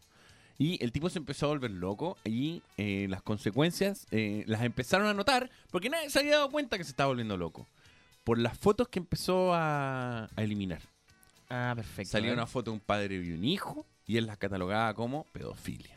Y 0.58 0.84
el 0.84 0.92
tipo 0.92 1.10
se 1.10 1.20
empezó 1.20 1.46
a 1.46 1.50
volver 1.50 1.72
loco 1.72 2.18
y 2.26 2.62
eh, 2.76 3.08
las 3.10 3.22
consecuencias 3.22 4.06
eh, 4.12 4.44
las 4.46 4.62
empezaron 4.64 5.08
a 5.08 5.14
notar 5.14 5.50
porque 5.72 5.90
nadie 5.90 6.10
se 6.10 6.20
había 6.20 6.34
dado 6.36 6.52
cuenta 6.52 6.78
que 6.78 6.84
se 6.84 6.90
estaba 6.90 7.08
volviendo 7.08 7.38
loco. 7.38 7.66
Por 8.26 8.38
las 8.38 8.58
fotos 8.58 8.90
que 8.90 9.00
empezó 9.00 9.54
a, 9.54 10.26
a 10.36 10.44
eliminar. 10.44 10.82
Ah, 11.50 11.72
perfecto. 11.76 12.12
Salía 12.12 12.32
¿eh? 12.32 12.34
una 12.34 12.46
foto 12.46 12.72
de 12.72 12.76
un 12.76 12.82
padre 12.82 13.16
y 13.16 13.32
un 13.32 13.46
hijo 13.46 13.86
y 14.10 14.18
él 14.18 14.26
las 14.26 14.38
catalogaba 14.40 14.92
como 14.96 15.24
pedofilia. 15.32 15.96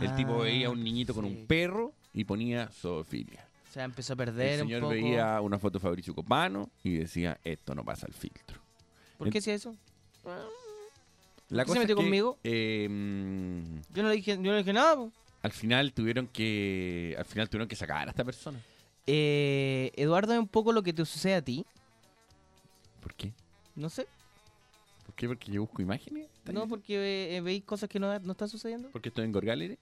el 0.00 0.14
tipo 0.16 0.40
Ah, 0.40 0.44
veía 0.44 0.68
a 0.68 0.70
un 0.70 0.82
niñito 0.82 1.14
con 1.14 1.26
un 1.26 1.46
perro 1.46 1.92
y 2.14 2.24
ponía 2.24 2.68
zoofilia. 2.68 3.46
O 3.68 3.72
sea, 3.72 3.84
empezó 3.84 4.14
a 4.14 4.16
perder 4.16 4.54
El 4.54 4.62
un 4.62 4.66
señor 4.68 4.80
poco. 4.80 4.94
veía 4.94 5.40
una 5.42 5.58
foto 5.58 5.78
de 5.78 5.82
Fabricio 5.82 6.14
Copano 6.14 6.70
y 6.82 6.94
decía, 6.96 7.38
esto 7.44 7.74
no 7.74 7.84
pasa 7.84 8.06
el 8.06 8.14
filtro. 8.14 8.58
¿Por 9.18 9.28
qué 9.30 9.38
hacía 9.38 9.52
eso? 9.54 9.76
La 11.50 11.64
qué 11.66 11.72
se 11.72 11.78
metió 11.80 11.94
es 11.94 11.98
que, 11.98 12.02
conmigo? 12.04 12.38
eh, 12.42 12.88
mm, 12.88 13.80
Yo 13.94 14.02
no 14.02 14.08
le 14.08 14.14
dije, 14.16 14.32
yo 14.36 14.42
no 14.42 14.52
le 14.52 14.58
dije 14.58 14.72
nada. 14.72 14.96
po. 14.96 15.12
al 15.42 15.52
final 15.52 15.92
tuvieron 15.92 16.26
que 16.26 17.14
al 17.18 17.24
final 17.26 17.50
tuvieron 17.50 17.68
que 17.68 17.76
sacar 17.76 18.06
a 18.08 18.10
esta 18.10 18.24
persona. 18.24 18.58
Eh, 19.06 19.92
Eduardo, 19.96 20.32
es 20.32 20.38
un 20.38 20.48
poco 20.48 20.72
lo 20.72 20.82
que 20.82 20.92
te 20.94 21.04
sucede 21.04 21.34
a 21.34 21.42
ti. 21.42 21.66
¿Por 23.02 23.14
qué? 23.14 23.32
No 23.74 23.90
sé. 23.90 24.06
¿Por 25.04 25.14
qué? 25.14 25.26
Porque 25.28 25.50
yo 25.52 25.60
busco 25.62 25.82
imágenes. 25.82 26.29
¿Está 26.40 26.52
No, 26.52 26.66
porque 26.66 27.36
eh, 27.36 27.40
veis 27.40 27.62
cosas 27.64 27.88
que 27.88 28.00
no, 28.00 28.18
no 28.18 28.32
están 28.32 28.48
sucediendo. 28.48 28.88
Porque 28.90 29.10
estoy 29.10 29.24
en 29.26 29.32
Gorgallery. 29.32 29.78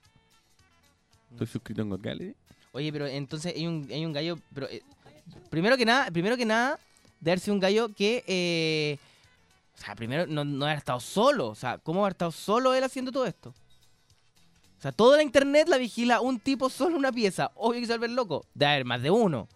Estoy 1.30 1.46
suscrito 1.46 1.82
en 1.82 1.90
Gorgallery. 1.90 2.34
Oye, 2.72 2.92
pero 2.92 3.06
entonces 3.06 3.54
hay 3.54 3.66
un, 3.66 3.88
hay 3.90 4.04
un 4.04 4.12
gallo. 4.12 4.38
Pero, 4.52 4.68
eh, 4.68 4.82
primero 5.50 5.76
que 5.76 5.84
nada, 5.84 6.10
primero 6.10 6.36
que 6.36 6.44
nada, 6.44 6.78
sido 7.38 7.54
un 7.54 7.60
gallo 7.60 7.94
que. 7.94 8.24
eh, 8.26 8.98
o 9.74 9.80
sea, 9.80 9.94
primero 9.94 10.26
no, 10.26 10.44
no 10.44 10.64
haber 10.64 10.78
estado 10.78 10.98
solo. 10.98 11.48
O 11.48 11.54
sea, 11.54 11.78
¿cómo 11.78 12.00
haber 12.00 12.12
estado 12.12 12.32
solo 12.32 12.74
él 12.74 12.82
haciendo 12.82 13.12
todo 13.12 13.26
esto? 13.26 13.50
O 13.50 14.80
sea, 14.80 14.90
toda 14.90 15.16
la 15.16 15.22
internet 15.22 15.68
la 15.68 15.76
vigila 15.76 16.20
un 16.20 16.40
tipo 16.40 16.68
solo 16.68 16.90
en 16.90 16.96
una 16.96 17.12
pieza. 17.12 17.52
Obvio 17.54 17.80
que 17.80 17.86
se 17.86 17.92
va 17.92 17.94
a 17.94 17.98
volver 17.98 18.10
loco. 18.10 18.44
De 18.54 18.66
haber 18.66 18.84
más 18.84 19.02
de 19.02 19.10
uno. 19.10 19.48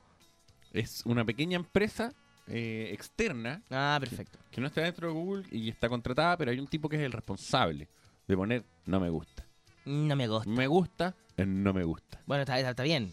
Es 0.72 1.03
una 1.05 1.24
pequeña 1.24 1.57
empresa 1.57 2.12
eh, 2.53 2.90
externa 2.92 3.62
Ah, 3.70 3.96
perfecto. 3.98 4.38
que 4.50 4.61
no 4.61 4.66
está 4.68 4.82
dentro 4.82 5.09
de 5.09 5.14
Google 5.14 5.44
y 5.50 5.68
está 5.68 5.88
contratada, 5.88 6.36
pero 6.36 6.50
hay 6.50 6.59
un 6.61 6.66
tipo 6.68 6.88
que 6.88 6.96
es 6.96 7.03
el 7.03 7.12
responsable 7.12 7.88
de 8.28 8.36
poner 8.36 8.64
no 8.86 9.00
me 9.00 9.09
gusta. 9.11 9.46
No 9.84 10.14
me 10.14 10.28
gusta. 10.28 10.48
Me 10.48 10.66
gusta, 10.68 11.14
no 11.38 11.72
me 11.72 11.82
gusta. 11.84 12.20
Bueno, 12.26 12.42
está, 12.42 12.61
está 12.61 12.82
bien. 12.82 13.12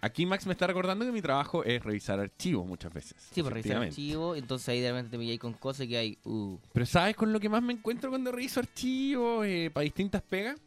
Aquí 0.00 0.26
Max 0.26 0.44
me 0.44 0.52
está 0.52 0.66
recordando 0.66 1.04
que 1.04 1.12
mi 1.12 1.22
trabajo 1.22 1.62
es 1.62 1.80
revisar 1.84 2.18
archivos 2.18 2.66
muchas 2.66 2.92
veces. 2.92 3.14
Sí, 3.32 3.42
por 3.44 3.52
revisar 3.52 3.76
efectivamente. 3.82 3.94
archivo. 3.94 4.34
Entonces 4.34 4.68
ahí 4.70 4.80
de 4.80 4.90
repente 4.90 5.10
te 5.10 5.18
pilláis 5.18 5.38
con 5.38 5.52
cosas 5.52 5.86
que 5.86 5.96
hay. 5.96 6.18
Uh. 6.24 6.58
Pero 6.72 6.84
¿sabes 6.84 7.14
con 7.14 7.32
lo 7.32 7.38
que 7.38 7.48
más 7.48 7.62
me 7.62 7.72
encuentro 7.74 8.10
cuando 8.10 8.32
reviso 8.32 8.58
archivos 8.58 9.46
para 9.72 9.84
distintas 9.84 10.22
pegas? 10.22 10.60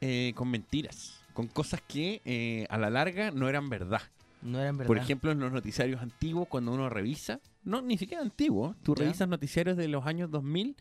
Eh, 0.00 0.32
con 0.34 0.48
mentiras. 0.50 1.14
Con 1.32 1.46
cosas 1.46 1.80
que 1.86 2.20
eh, 2.24 2.66
a 2.70 2.76
la 2.76 2.90
larga 2.90 3.30
no 3.30 3.48
eran 3.48 3.68
verdad. 3.68 4.02
No 4.42 4.60
eran 4.60 4.76
verdad. 4.76 4.88
Por 4.88 4.98
ejemplo, 4.98 5.30
en 5.30 5.40
los 5.40 5.52
noticiarios 5.52 6.02
antiguos, 6.02 6.48
cuando 6.48 6.72
uno 6.72 6.88
revisa, 6.88 7.40
no, 7.64 7.80
ni 7.80 7.96
siquiera 7.96 8.22
antiguos, 8.22 8.76
tú 8.82 8.94
Ya. 8.94 9.04
revisas 9.04 9.28
noticiarios 9.28 9.76
de 9.76 9.88
los 9.88 10.04
años 10.06 10.30
2000 10.30 10.76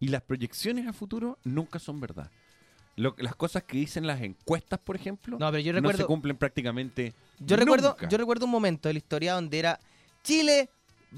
y 0.00 0.08
las 0.08 0.22
proyecciones 0.22 0.86
a 0.88 0.92
futuro 0.92 1.38
nunca 1.44 1.78
son 1.78 2.00
verdad. 2.00 2.30
Lo- 2.96 3.14
las 3.18 3.34
cosas 3.36 3.62
que 3.64 3.76
dicen 3.78 4.06
las 4.06 4.20
encuestas, 4.20 4.78
por 4.80 4.96
ejemplo, 4.96 5.36
No, 5.38 5.50
pero 5.50 5.60
yo 5.60 5.72
no 5.72 5.78
se 5.78 5.80
recuerdo. 5.82 6.06
cumplen 6.06 6.36
prácticamente 6.36 7.12
Yo 7.40 7.56
recuerdo, 7.56 7.96
yo 8.08 8.18
recuerdo 8.18 8.44
un 8.46 8.50
momento 8.52 8.88
de 8.88 8.94
la 8.94 8.98
historia 8.98 9.34
donde 9.34 9.58
era 9.58 9.80
Chile 10.22 10.68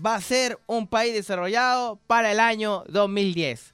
va 0.05 0.14
a 0.14 0.20
ser 0.20 0.59
un 0.66 0.86
país 0.86 1.12
desarrollado 1.14 1.97
para 2.07 2.30
el 2.32 2.40
año 2.40 2.84
2010. 2.88 3.72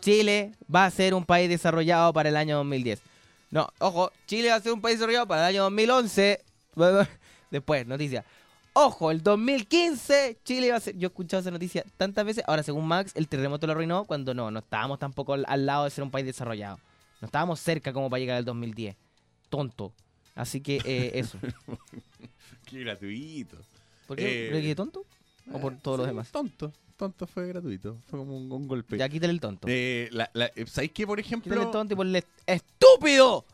Chile 0.00 0.52
va 0.72 0.86
a 0.86 0.90
ser 0.90 1.14
un 1.14 1.24
país 1.24 1.48
desarrollado 1.48 2.12
para 2.12 2.28
el 2.28 2.36
año 2.36 2.56
2010. 2.58 3.00
No, 3.50 3.68
ojo, 3.78 4.12
Chile 4.26 4.50
va 4.50 4.56
a 4.56 4.60
ser 4.60 4.72
un 4.72 4.80
país 4.80 4.98
desarrollado 4.98 5.26
para 5.26 5.42
el 5.48 5.54
año 5.56 5.62
2011. 5.64 6.40
Después, 7.50 7.86
noticia. 7.86 8.24
Ojo, 8.74 9.10
el 9.10 9.22
2015 9.22 10.38
Chile 10.44 10.70
va 10.70 10.76
a 10.76 10.80
ser... 10.80 10.96
Yo 10.96 11.06
he 11.06 11.10
escuchado 11.10 11.40
esa 11.40 11.50
noticia 11.50 11.84
tantas 11.96 12.24
veces. 12.24 12.44
Ahora, 12.46 12.62
según 12.62 12.86
Max, 12.86 13.12
el 13.16 13.26
terremoto 13.28 13.66
lo 13.66 13.72
arruinó 13.72 14.04
cuando 14.04 14.34
no, 14.34 14.50
no 14.50 14.58
estábamos 14.60 14.98
tampoco 14.98 15.34
al, 15.34 15.66
lado 15.66 15.84
de 15.84 15.90
ser 15.90 16.04
un 16.04 16.10
país 16.10 16.26
desarrollado. 16.26 16.78
No 17.20 17.26
estábamos 17.26 17.58
cerca 17.60 17.92
como 17.92 18.08
para 18.08 18.20
llegar 18.20 18.36
al 18.36 18.44
2010. 18.44 18.94
Tonto. 19.48 19.92
Así 20.34 20.60
que 20.60 20.80
eh, 20.84 21.10
eso. 21.14 21.38
Qué 22.66 22.80
gratuito. 22.80 23.56
¿Por 24.06 24.16
qué? 24.16 24.48
Eh, 24.48 24.50
¿Por 24.52 24.60
qué 24.60 24.74
tonto? 24.74 25.04
¿O 25.52 25.58
por 25.60 25.76
todo 25.78 25.96
lo 25.98 26.02
Sí, 26.04 26.08
demás? 26.10 26.30
Tonto. 26.30 26.72
Tonto 26.96 27.26
fue 27.26 27.46
gratuito. 27.48 27.96
Fue 28.08 28.18
como 28.18 28.36
un, 28.36 28.50
un 28.50 28.68
golpe. 28.68 28.98
Ya 28.98 29.08
quítale 29.08 29.32
el 29.32 29.40
tonto. 29.40 29.66
Eh, 29.70 30.08
la- 30.12 30.30
la- 30.34 30.50
eh, 30.54 30.66
¿Sabéis 30.66 30.92
que, 30.92 31.06
por 31.06 31.18
ejemplo, 31.18 31.50
Quítale 31.50 31.66
el 31.66 31.70
tonto 31.72 31.94
y 31.94 31.96
ponle 31.96 32.24
¡Estúpido! 32.46 33.44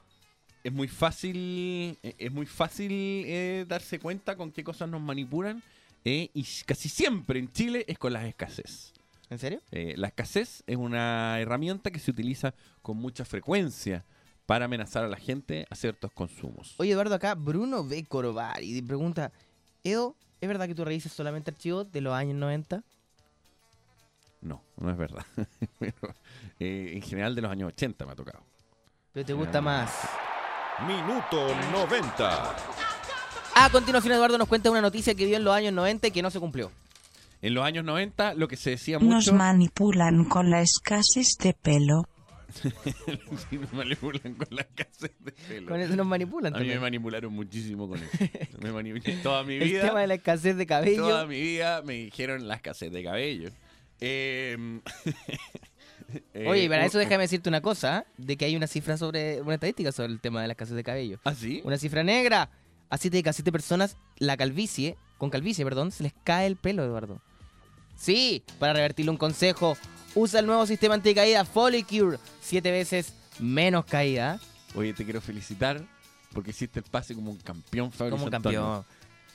Es 0.64 0.72
muy 0.72 0.88
fácil, 0.88 1.96
eh, 2.02 2.14
es 2.18 2.32
muy 2.32 2.46
fácil 2.46 2.90
eh, 2.92 3.64
darse 3.68 4.00
cuenta 4.00 4.36
con 4.36 4.50
qué 4.50 4.64
cosas 4.64 4.88
nos 4.88 5.00
manipulan? 5.00 5.62
eh, 6.04 6.30
y 6.34 6.46
casi 6.66 6.88
siempre 6.88 7.38
en 7.38 7.50
Chile 7.52 7.84
es 7.88 7.98
con 7.98 8.12
las 8.12 8.24
escasez. 8.24 8.92
¿En 9.30 9.38
serio? 9.38 9.60
Eh, 9.72 9.94
la 9.96 10.08
escasez 10.08 10.62
es 10.66 10.76
una 10.76 11.40
herramienta 11.40 11.90
que 11.90 11.98
se 11.98 12.10
utiliza 12.10 12.54
con 12.82 12.98
mucha 12.98 13.24
frecuencia 13.24 14.04
para 14.46 14.66
amenazar 14.66 15.04
a 15.04 15.08
la 15.08 15.16
gente 15.16 15.66
a 15.70 15.74
ciertos 15.74 16.12
consumos. 16.12 16.74
Oye, 16.76 16.92
Eduardo, 16.92 17.14
acá 17.14 17.34
Bruno 17.34 17.84
B. 17.84 18.04
Corobari 18.04 18.82
pregunta: 18.82 19.32
Edo, 19.82 20.14
¿es 20.40 20.48
verdad 20.48 20.66
que 20.66 20.74
tú 20.74 20.84
revisas 20.84 21.12
solamente 21.12 21.50
archivos 21.50 21.90
de 21.90 22.02
los 22.02 22.12
años 22.12 22.36
90? 22.36 22.84
No, 24.42 24.62
no 24.76 24.90
es 24.90 24.96
verdad. 24.98 25.24
Pero, 25.78 26.14
en 26.58 27.00
general 27.00 27.34
de 27.34 27.40
los 27.40 27.50
años 27.50 27.68
80 27.68 28.04
me 28.04 28.12
ha 28.12 28.16
tocado. 28.16 28.44
¿Pero 29.14 29.24
te 29.24 29.32
gusta 29.32 29.62
más? 29.62 29.90
Minuto 30.80 31.54
90. 31.72 32.56
A 33.56 33.70
continuación, 33.70 34.12
Eduardo 34.14 34.36
nos 34.38 34.48
cuenta 34.48 34.70
una 34.70 34.80
noticia 34.80 35.14
que 35.14 35.24
vio 35.24 35.36
en 35.36 35.44
los 35.44 35.54
años 35.54 35.72
90 35.72 36.08
y 36.08 36.10
que 36.10 36.20
no 36.22 36.30
se 36.30 36.40
cumplió. 36.40 36.72
En 37.42 37.54
los 37.54 37.64
años 37.64 37.84
90 37.84 38.34
lo 38.34 38.48
que 38.48 38.56
se 38.56 38.70
decía 38.70 38.98
Nos 38.98 39.04
mucho... 39.26 39.34
manipulan 39.34 40.24
con 40.24 40.50
la 40.50 40.60
escasez 40.62 41.36
de 41.38 41.54
pelo. 41.54 42.08
Sí, 42.52 42.70
me 43.58 43.66
manipulan 43.72 44.34
con 44.34 44.48
la 44.50 44.62
escasez 44.62 45.12
de 45.20 45.32
pelo. 45.32 45.68
Con 45.70 45.80
eso 45.80 45.94
nos 45.94 46.06
manipulan 46.06 46.52
A 46.54 46.58
mí 46.58 46.64
me 46.64 46.72
también. 46.72 46.80
manipularon 46.80 47.32
muchísimo 47.32 47.88
con 47.88 47.98
eso. 48.02 48.10
Me 48.60 48.72
manipularon 48.72 49.22
toda 49.22 49.42
mi 49.44 49.54
El 49.54 49.64
vida. 49.64 49.82
tema 49.88 50.00
de 50.00 50.06
la 50.08 50.14
escasez 50.14 50.56
de 50.56 50.66
cabello. 50.66 51.02
Toda 51.08 51.26
mi 51.26 51.40
vida 51.40 51.82
me 51.82 51.94
dijeron 51.94 52.48
la 52.48 52.54
escasez 52.56 52.90
de 52.92 53.04
cabello. 53.04 53.50
Eh, 54.00 54.80
eh, 56.34 56.46
Oye, 56.48 56.68
para 56.68 56.82
un- 56.82 56.86
eso 56.88 56.98
déjame 56.98 57.22
decirte 57.24 57.48
una 57.48 57.60
cosa, 57.60 58.04
de 58.16 58.36
que 58.36 58.44
hay 58.44 58.56
una 58.56 58.66
cifra 58.66 58.96
sobre, 58.96 59.40
una 59.42 59.54
estadística 59.54 59.92
sobre 59.92 60.12
el 60.12 60.20
tema 60.20 60.40
de 60.42 60.48
la 60.48 60.52
escasez 60.52 60.74
de 60.76 60.84
cabello. 60.84 61.18
¿Ah, 61.24 61.34
sí? 61.34 61.60
Una 61.64 61.76
cifra 61.78 62.02
negra. 62.02 62.50
A 62.90 62.98
7 62.98 63.16
de 63.16 63.22
cada 63.22 63.32
7 63.32 63.50
personas, 63.50 63.96
la 64.18 64.36
calvicie, 64.36 64.96
con 65.18 65.30
calvicie, 65.30 65.64
perdón, 65.64 65.90
se 65.90 66.02
les 66.04 66.12
cae 66.22 66.46
el 66.46 66.56
pelo, 66.56 66.84
Eduardo. 66.84 67.20
Sí, 67.96 68.42
para 68.58 68.72
revertirle 68.74 69.10
un 69.10 69.16
consejo, 69.16 69.76
usa 70.14 70.40
el 70.40 70.46
nuevo 70.46 70.66
sistema 70.66 70.94
anticaída 70.94 71.44
Folicure, 71.44 72.18
7 72.40 72.70
veces 72.70 73.14
menos 73.38 73.84
caída. 73.86 74.38
Oye, 74.74 74.92
te 74.92 75.04
quiero 75.04 75.20
felicitar 75.20 75.82
porque 76.32 76.50
hiciste 76.50 76.80
el 76.80 76.84
pase 76.84 77.14
como 77.14 77.30
un 77.30 77.38
campeón, 77.38 77.90
Fabio 77.92 78.12
Como 78.12 78.26
Antonio. 78.26 78.60
campeón. 78.60 78.84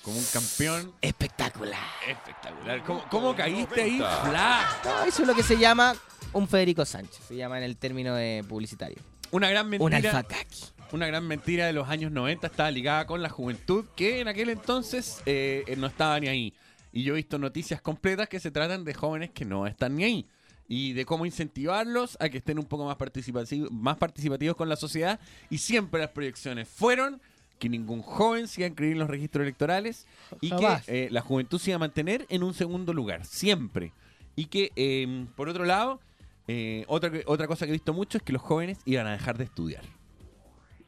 Como 0.04 0.18
un 0.18 0.26
campeón 0.32 0.94
Espectacular. 1.02 1.80
espectacular. 2.08 2.84
¿Cómo, 2.84 3.04
cómo 3.10 3.36
caíste 3.36 3.82
ahí? 3.82 3.98
90. 4.00 4.22
¡Fla! 4.30 4.68
No, 4.86 5.04
eso 5.04 5.22
es 5.24 5.28
lo 5.28 5.36
que 5.36 5.44
se 5.44 5.58
llama 5.58 5.94
un 6.34 6.48
Federico 6.48 6.86
Sánchez, 6.86 7.20
se 7.28 7.36
llama 7.36 7.58
en 7.58 7.64
el 7.66 7.78
término 7.78 8.16
de 8.16 8.44
publicitario. 8.48 8.98
Una 9.32 9.50
gran 9.50 9.66
Un 9.66 9.72
mentira. 9.72 9.98
alfacaki. 10.18 10.64
Una 10.92 11.06
gran 11.06 11.28
mentira 11.28 11.68
de 11.68 11.74
los 11.74 11.88
años 11.90 12.12
90 12.12 12.48
estaba 12.48 12.72
ligada 12.72 13.06
con 13.06 13.22
la 13.22 13.30
juventud 13.30 13.86
que 13.96 14.22
en 14.22 14.28
aquel 14.28 14.50
entonces 14.50 15.22
eh, 15.28 15.64
eh, 15.68 15.76
no 15.76 15.86
estaba 15.88 16.20
ni 16.20 16.28
ahí. 16.28 16.54
Y 16.92 17.04
yo 17.04 17.14
he 17.14 17.18
visto 17.18 17.38
noticias 17.38 17.80
completas 17.82 18.28
que 18.28 18.40
se 18.40 18.50
tratan 18.50 18.84
de 18.86 18.94
jóvenes 18.96 19.30
que 19.30 19.46
no 19.46 19.68
están 19.68 19.96
ni 19.96 20.04
ahí. 20.06 20.28
y 20.68 20.94
de 20.94 21.04
cómo 21.06 21.26
incentivarlos 21.26 22.16
a 22.20 22.30
que 22.30 22.38
estén 22.40 22.58
un 22.60 22.66
poco 22.66 22.86
más 22.86 22.96
participativos, 22.96 23.72
más 23.72 23.98
participativos 23.98 24.56
con 24.56 24.70
la 24.70 24.76
sociedad. 24.76 25.20
Y 25.52 25.58
siempre 25.60 26.00
las 26.00 26.10
proyecciones 26.12 26.68
fueron 26.68 27.22
que 27.60 27.70
ningún 27.70 28.02
joven 28.02 28.48
se 28.48 28.62
iba 28.62 28.66
a 28.66 28.70
inscribir 28.70 28.94
en 28.94 29.00
los 29.00 29.10
registros 29.10 29.44
electorales 29.44 30.08
y 30.42 30.50
Jamás. 30.50 30.86
que 30.86 31.06
eh, 31.06 31.10
la 31.12 31.22
juventud 31.22 31.60
se 31.60 31.72
iba 31.72 31.76
a 31.76 31.80
mantener 31.80 32.26
en 32.30 32.44
un 32.44 32.54
segundo 32.54 32.94
lugar, 32.94 33.26
siempre. 33.26 33.92
Y 34.36 34.46
que, 34.46 34.72
eh, 34.76 35.26
por 35.36 35.50
otro 35.50 35.66
lado, 35.66 36.00
eh, 36.48 36.86
otra, 36.88 37.12
otra 37.26 37.48
cosa 37.48 37.66
que 37.66 37.72
he 37.72 37.74
visto 37.74 37.94
mucho 37.94 38.18
es 38.18 38.24
que 38.24 38.34
los 38.34 38.42
jóvenes 38.42 38.80
iban 38.86 39.06
a 39.06 39.12
dejar 39.12 39.38
de 39.38 39.44
estudiar. 39.44 39.84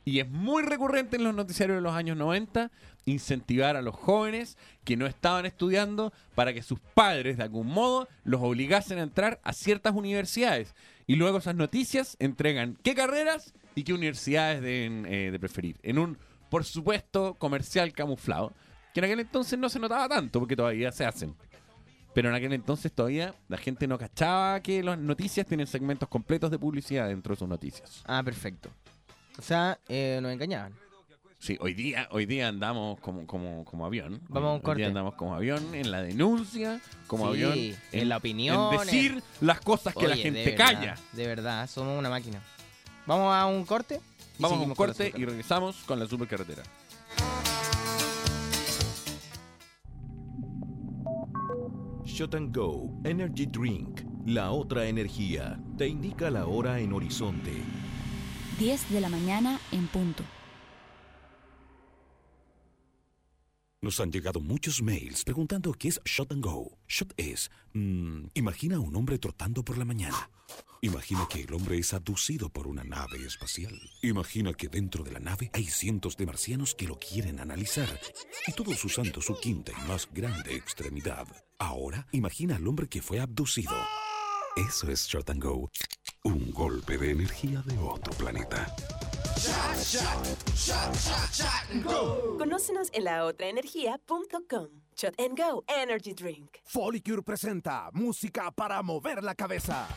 Y 0.04 0.20
es 0.20 0.28
muy 0.28 0.64
recurrente 0.64 1.18
en 1.18 1.24
los 1.24 1.36
noticiarios 1.36 1.78
de 1.78 1.82
los 1.82 1.94
años 1.94 2.18
90 2.18 2.72
incentivar 3.06 3.76
a 3.76 3.82
los 3.82 3.96
jóvenes 3.96 4.58
que 4.84 4.98
no 4.98 5.06
estaban 5.06 5.46
estudiando 5.46 6.14
para 6.36 6.54
que 6.54 6.64
sus 6.64 6.80
padres 6.80 7.38
de 7.38 7.44
algún 7.44 7.68
modo 7.68 8.08
los 8.24 8.42
obligasen 8.42 9.00
a 9.00 9.04
entrar 9.04 9.40
a 9.44 9.54
ciertas 9.54 9.94
universidades. 9.94 10.74
Y 11.08 11.16
luego 11.16 11.38
esas 11.38 11.56
noticias 11.56 12.16
entregan 12.20 12.78
qué 12.84 12.96
carreras 12.96 13.54
y 13.76 13.84
qué 13.84 13.94
universidades 13.94 14.62
deben 14.62 15.06
eh, 15.06 15.30
de 15.32 15.40
preferir. 15.40 15.78
En 15.84 16.00
un, 16.00 16.18
por 16.52 16.66
supuesto, 16.66 17.36
comercial 17.36 17.94
camuflado, 17.94 18.52
que 18.94 19.00
en 19.00 19.06
aquel 19.06 19.22
entonces 19.22 19.58
no 19.58 19.70
se 19.70 19.80
notaba 19.80 20.10
tanto 20.10 20.38
porque 20.38 20.58
todavía 20.58 20.92
se 20.92 21.06
hacen. 21.06 21.34
Pero 22.14 22.28
en 22.28 22.36
aquel 22.36 22.52
entonces 22.52 22.92
todavía 22.92 23.34
la 23.48 23.56
gente 23.56 23.88
no 23.88 23.98
cachaba 23.98 24.60
que 24.60 24.84
las 24.84 25.00
noticias 25.00 25.48
tienen 25.48 25.66
segmentos 25.66 26.10
completos 26.10 26.52
de 26.52 26.60
publicidad 26.60 27.08
dentro 27.08 27.34
de 27.34 27.40
sus 27.40 27.48
noticias. 27.48 28.04
Ah, 28.06 28.22
perfecto. 28.22 28.70
O 29.40 29.42
sea, 29.42 29.80
eh, 29.88 30.20
nos 30.22 30.34
engañaban. 30.34 30.74
Sí, 31.40 31.58
hoy 31.62 31.74
día, 31.74 32.10
hoy 32.12 32.26
día 32.26 32.50
andamos 32.50 33.00
como, 33.00 33.26
como, 33.26 33.64
como 33.64 33.86
avión. 33.86 34.22
Vamos 34.28 34.50
a 34.50 34.52
un 34.52 34.56
Hoy 34.58 34.62
corte. 34.62 34.80
día 34.80 34.88
andamos 34.90 35.16
como 35.16 35.34
avión 35.34 35.74
en 35.74 35.90
la 35.90 36.02
denuncia, 36.02 36.82
como 37.08 37.34
Sí, 37.34 37.44
avión 37.46 37.80
en 37.94 38.10
la 38.10 38.18
opinión, 38.18 38.74
En 38.74 38.80
decir 38.82 39.24
las 39.40 39.62
cosas 39.62 39.96
que 39.96 40.08
la 40.08 40.16
de 40.18 40.22
gente 40.22 40.46
verdad, 40.52 40.66
calla. 40.66 40.96
De 41.14 41.26
verdad, 41.26 41.68
somos 41.68 41.98
una 41.98 42.10
máquina. 42.10 42.42
Vamos 43.08 43.34
a 43.34 43.46
un 43.46 43.66
corte. 43.66 44.02
Vamos 44.42 44.58
a 44.58 44.62
un 44.62 44.74
corte 44.74 45.14
y 45.16 45.24
regresamos 45.24 45.78
con 45.86 46.00
la 46.00 46.08
supercarretera. 46.08 46.64
Shot 52.04 52.36
and 52.36 52.56
Go 52.56 52.90
Energy 53.04 53.46
Drink, 53.46 54.02
la 54.26 54.52
otra 54.52 54.88
energía, 54.88 55.60
te 55.78 55.88
indica 55.88 56.32
la 56.32 56.48
hora 56.48 56.80
en 56.80 56.92
horizonte. 56.92 57.54
10 58.60 58.90
de 58.90 59.02
la 59.02 59.10
mañana 59.10 59.60
en 59.72 59.88
punto. 59.88 60.24
Nos 63.84 64.00
han 64.00 64.12
llegado 64.12 64.40
muchos 64.40 64.80
mails 64.84 65.24
preguntando 65.24 65.74
qué 65.74 65.88
es 65.88 66.00
Shot 66.06 66.32
and 66.32 66.46
Go. 66.46 66.78
Shot 66.88 67.16
es, 67.18 67.50
mm, 67.74 68.26
imagina 68.36 68.76
a 68.76 68.80
un 68.80 68.96
hombre 68.96 69.18
trotando 69.18 69.66
por 69.66 69.80
la 69.80 69.86
mañana. 69.86 70.30
Imagina 70.82 71.28
que 71.28 71.42
el 71.42 71.52
hombre 71.52 71.80
es 71.80 71.92
abducido 71.92 72.50
por 72.50 72.68
una 72.68 72.84
nave 72.84 73.26
espacial. 73.26 73.74
Imagina 74.04 74.54
que 74.54 74.68
dentro 74.68 75.04
de 75.04 75.12
la 75.14 75.20
nave 75.20 75.50
hay 75.54 75.66
cientos 75.66 76.16
de 76.16 76.28
marcianos 76.28 76.76
que 76.76 76.86
lo 76.86 77.00
quieren 77.00 77.40
analizar. 77.40 78.00
Y 78.46 78.52
todos 78.52 78.86
usando 78.86 79.20
su 79.20 79.36
quinta 79.40 79.72
y 79.72 79.88
más 79.88 80.08
grande 80.14 80.56
extremidad. 80.56 81.26
Ahora, 81.58 82.08
imagina 82.12 82.58
al 82.58 82.68
hombre 82.68 82.88
que 82.88 83.02
fue 83.02 83.20
abducido. 83.20 83.74
Eso 84.56 84.92
es 84.92 85.08
Shot 85.08 85.28
and 85.32 85.42
Go. 85.42 85.72
Un 86.24 86.52
golpe 86.52 87.00
de 87.00 87.12
energía 87.12 87.64
de 87.66 87.80
otro 87.80 88.14
planeta. 88.14 88.76
Conócenos 92.38 92.90
en 92.94 93.04
laotraenergia.com. 93.04 94.68
Shot 94.96 95.20
and 95.20 95.38
Go 95.38 95.64
Energy 95.68 96.14
Drink. 96.14 96.58
Folicure 96.66 97.22
presenta 97.24 97.90
música 97.94 98.52
para 98.52 98.82
mover 98.84 99.24
la 99.24 99.36
cabeza. 99.36 99.88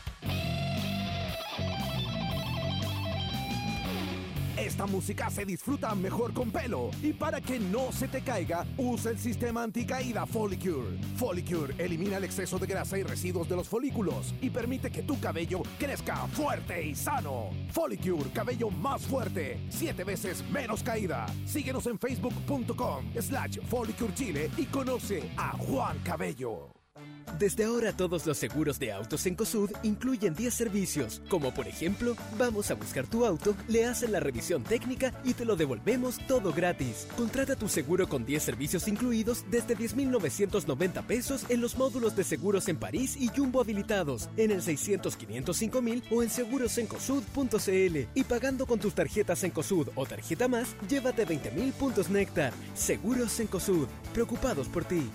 Esta 4.65 4.87
música 4.87 5.29
se 5.29 5.45
disfruta 5.45 5.93
mejor 5.93 6.33
con 6.33 6.49
pelo 6.49 6.89
y 7.03 7.13
para 7.13 7.39
que 7.39 7.59
no 7.59 7.91
se 7.91 8.07
te 8.07 8.21
caiga, 8.21 8.65
usa 8.77 9.11
el 9.11 9.19
sistema 9.19 9.61
anticaída 9.61 10.25
Folicure. 10.25 10.97
Folicure 11.17 11.75
elimina 11.77 12.17
el 12.17 12.23
exceso 12.23 12.57
de 12.57 12.65
grasa 12.65 12.97
y 12.97 13.03
residuos 13.03 13.47
de 13.47 13.57
los 13.57 13.69
folículos 13.69 14.33
y 14.41 14.49
permite 14.49 14.89
que 14.89 15.03
tu 15.03 15.19
cabello 15.19 15.61
crezca 15.77 16.15
fuerte 16.29 16.83
y 16.83 16.95
sano. 16.95 17.51
Folicure, 17.69 18.31
cabello 18.31 18.71
más 18.71 19.03
fuerte, 19.03 19.61
siete 19.69 20.03
veces 20.03 20.43
menos 20.49 20.81
caída. 20.81 21.27
Síguenos 21.45 21.85
en 21.85 21.99
facebook.com 21.99 23.05
slash 23.21 23.59
Folicure 23.69 24.15
Chile 24.15 24.49
y 24.57 24.65
conoce 24.65 25.29
a 25.37 25.51
Juan 25.57 25.99
Cabello. 25.99 26.74
Desde 27.37 27.65
ahora 27.65 27.91
todos 27.91 28.25
los 28.25 28.37
seguros 28.37 28.79
de 28.79 28.93
autos 28.93 29.25
en 29.25 29.35
COSUD 29.35 29.71
incluyen 29.83 30.33
10 30.33 30.53
servicios, 30.53 31.21
como 31.29 31.53
por 31.53 31.67
ejemplo, 31.67 32.15
vamos 32.37 32.71
a 32.71 32.75
buscar 32.75 33.07
tu 33.07 33.25
auto, 33.25 33.55
le 33.67 33.85
hacen 33.85 34.11
la 34.11 34.19
revisión 34.21 34.63
técnica 34.63 35.13
y 35.23 35.33
te 35.33 35.43
lo 35.43 35.55
devolvemos 35.55 36.17
todo 36.27 36.53
gratis. 36.53 37.07
Contrata 37.17 37.55
tu 37.55 37.67
seguro 37.67 38.07
con 38.07 38.25
10 38.25 38.41
servicios 38.41 38.87
incluidos 38.87 39.43
desde 39.51 39.75
10.990 39.75 41.05
pesos 41.05 41.45
en 41.49 41.61
los 41.61 41.77
módulos 41.77 42.15
de 42.15 42.23
seguros 42.23 42.69
en 42.69 42.77
París 42.77 43.17
y 43.19 43.27
Jumbo 43.27 43.61
habilitados, 43.61 44.29
en 44.37 44.51
el 44.51 44.61
600 44.61 45.17
505 45.17 45.81
mil 45.81 46.03
o 46.11 46.23
en 46.23 46.29
segurosencosud.cl 46.29 47.97
y 48.13 48.23
pagando 48.23 48.65
con 48.65 48.79
tus 48.79 48.93
tarjetas 48.93 49.43
en 49.43 49.51
COSUD 49.51 49.89
o 49.95 50.05
tarjeta 50.05 50.47
más, 50.47 50.75
llévate 50.87 51.27
20.000 51.27 51.71
puntos 51.73 52.09
Néctar. 52.09 52.53
Seguros 52.75 53.39
en 53.39 53.47
COSUD, 53.47 53.87
preocupados 54.13 54.67
por 54.67 54.85
ti. 54.85 55.09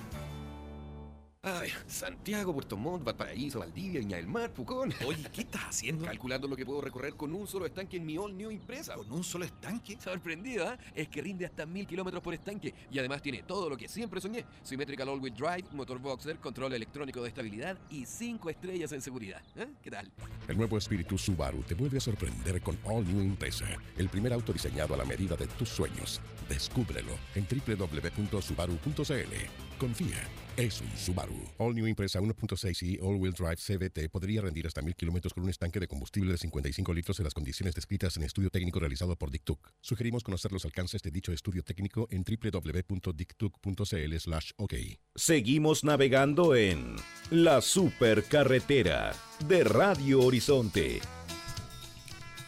Ay, 1.43 1.71
Santiago, 1.87 2.53
Puerto 2.53 2.77
Montt, 2.77 3.03
Valparaíso, 3.03 3.61
Valdivia, 3.61 4.01
Viña 4.01 4.19
del 4.19 4.27
Mar, 4.27 4.53
Pucón. 4.53 4.93
Oye, 5.07 5.25
¿qué 5.33 5.41
estás 5.41 5.63
haciendo? 5.63 6.05
Calculando 6.05 6.47
lo 6.47 6.55
que 6.55 6.67
puedo 6.67 6.83
recorrer 6.83 7.15
con 7.15 7.35
un 7.35 7.47
solo 7.47 7.65
estanque 7.65 7.97
en 7.97 8.05
mi 8.05 8.19
All 8.19 8.37
New 8.37 8.51
Impresa. 8.51 8.95
¿Con 8.95 9.11
un 9.11 9.25
solo 9.25 9.47
estanque? 9.47 9.97
Sorprendido, 9.99 10.69
¿ah? 10.69 10.77
Es 10.95 11.09
que 11.09 11.23
rinde 11.23 11.47
hasta 11.47 11.65
mil 11.65 11.87
kilómetros 11.87 12.23
por 12.23 12.35
estanque 12.35 12.75
y 12.93 12.99
además 12.99 13.23
tiene 13.23 13.43
todo 13.43 13.71
lo 13.71 13.79
que 13.79 13.89
siempre 13.89 14.21
soñé: 14.21 14.45
Symmetrical 14.63 15.09
All-Wheel 15.09 15.35
Drive, 15.35 15.65
motor 15.73 15.99
boxer, 15.99 16.37
control 16.37 16.75
electrónico 16.75 17.23
de 17.23 17.29
estabilidad 17.29 17.79
y 17.89 18.05
cinco 18.05 18.51
estrellas 18.51 18.93
en 18.93 19.01
seguridad. 19.01 19.41
¿eh? 19.57 19.67
¿Qué 19.83 19.91
tal? 19.91 20.13
El 20.47 20.59
nuevo 20.59 20.77
espíritu 20.77 21.17
Subaru 21.17 21.63
te 21.63 21.75
vuelve 21.75 21.97
a 21.97 22.03
sorprender 22.03 22.61
con 22.61 22.79
All 22.85 23.07
New 23.07 23.23
Impreza, 23.23 23.65
el 23.97 24.11
primer 24.11 24.35
auto 24.35 24.53
diseñado 24.53 24.93
a 24.93 24.99
la 24.99 25.07
medida 25.07 25.37
de 25.37 25.47
tus 25.47 25.71
sueños. 25.71 26.21
Descúbrelo 26.51 27.13
en 27.35 27.47
www.subaru.cl. 27.49 29.70
Confía, 29.81 30.29
es 30.59 30.83
un 30.83 30.95
Subaru. 30.95 31.41
All 31.57 31.75
New 31.75 31.87
Impreza 31.87 32.21
1.6 32.21 32.83
y 32.83 32.99
All 33.01 33.17
Wheel 33.17 33.33
Drive 33.33 33.57
CVT 33.57 34.11
podría 34.11 34.43
rendir 34.43 34.67
hasta 34.67 34.83
mil 34.83 34.95
kilómetros 34.95 35.33
con 35.33 35.43
un 35.43 35.49
estanque 35.49 35.81
de 35.81 35.89
combustible 35.89 36.33
de 36.33 36.39
55 36.39 36.93
litros 36.93 37.19
en 37.19 37.25
las 37.25 37.33
condiciones 37.33 37.75
descritas 37.75 38.15
en 38.19 38.25
estudio 38.25 38.51
técnico 38.51 38.79
realizado 38.79 39.17
por 39.17 39.31
Dictuc. 39.31 39.73
Sugerimos 39.81 40.23
conocer 40.23 40.53
los 40.53 40.67
alcances 40.67 41.01
de 41.01 41.11
dicho 41.11 41.33
estudio 41.33 41.63
técnico 41.63 42.09
en 42.11 42.25
www.dictuc.cl/ok. 42.25 44.75
Seguimos 45.15 45.83
navegando 45.83 46.55
en 46.55 46.97
la 47.31 47.63
supercarretera 47.63 49.15
de 49.49 49.65
Radio 49.65 50.21
Horizonte. 50.21 51.01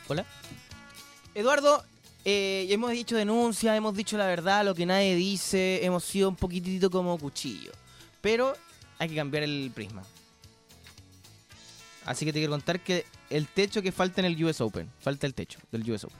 Hola. 0.09 0.26
Eduardo, 1.35 1.83
eh, 2.24 2.66
hemos 2.70 2.90
dicho 2.92 3.16
denuncia, 3.16 3.74
hemos 3.76 3.94
dicho 3.94 4.16
la 4.16 4.26
verdad, 4.26 4.64
lo 4.64 4.74
que 4.74 4.86
nadie 4.86 5.14
dice, 5.16 5.84
hemos 5.84 6.04
sido 6.04 6.28
un 6.28 6.36
poquitito 6.36 6.90
como 6.90 7.18
cuchillo. 7.18 7.72
Pero 8.20 8.54
hay 8.98 9.08
que 9.08 9.16
cambiar 9.16 9.42
el 9.42 9.70
prisma. 9.74 10.02
Así 12.04 12.24
que 12.24 12.32
te 12.32 12.38
quiero 12.40 12.52
contar 12.52 12.80
que 12.80 13.04
el 13.30 13.46
techo 13.46 13.80
que 13.82 13.92
falta 13.92 14.20
en 14.20 14.26
el 14.26 14.44
US 14.44 14.60
Open, 14.60 14.90
falta 15.00 15.26
el 15.26 15.34
techo 15.34 15.58
del 15.70 15.88
US 15.90 16.04
Open. 16.04 16.18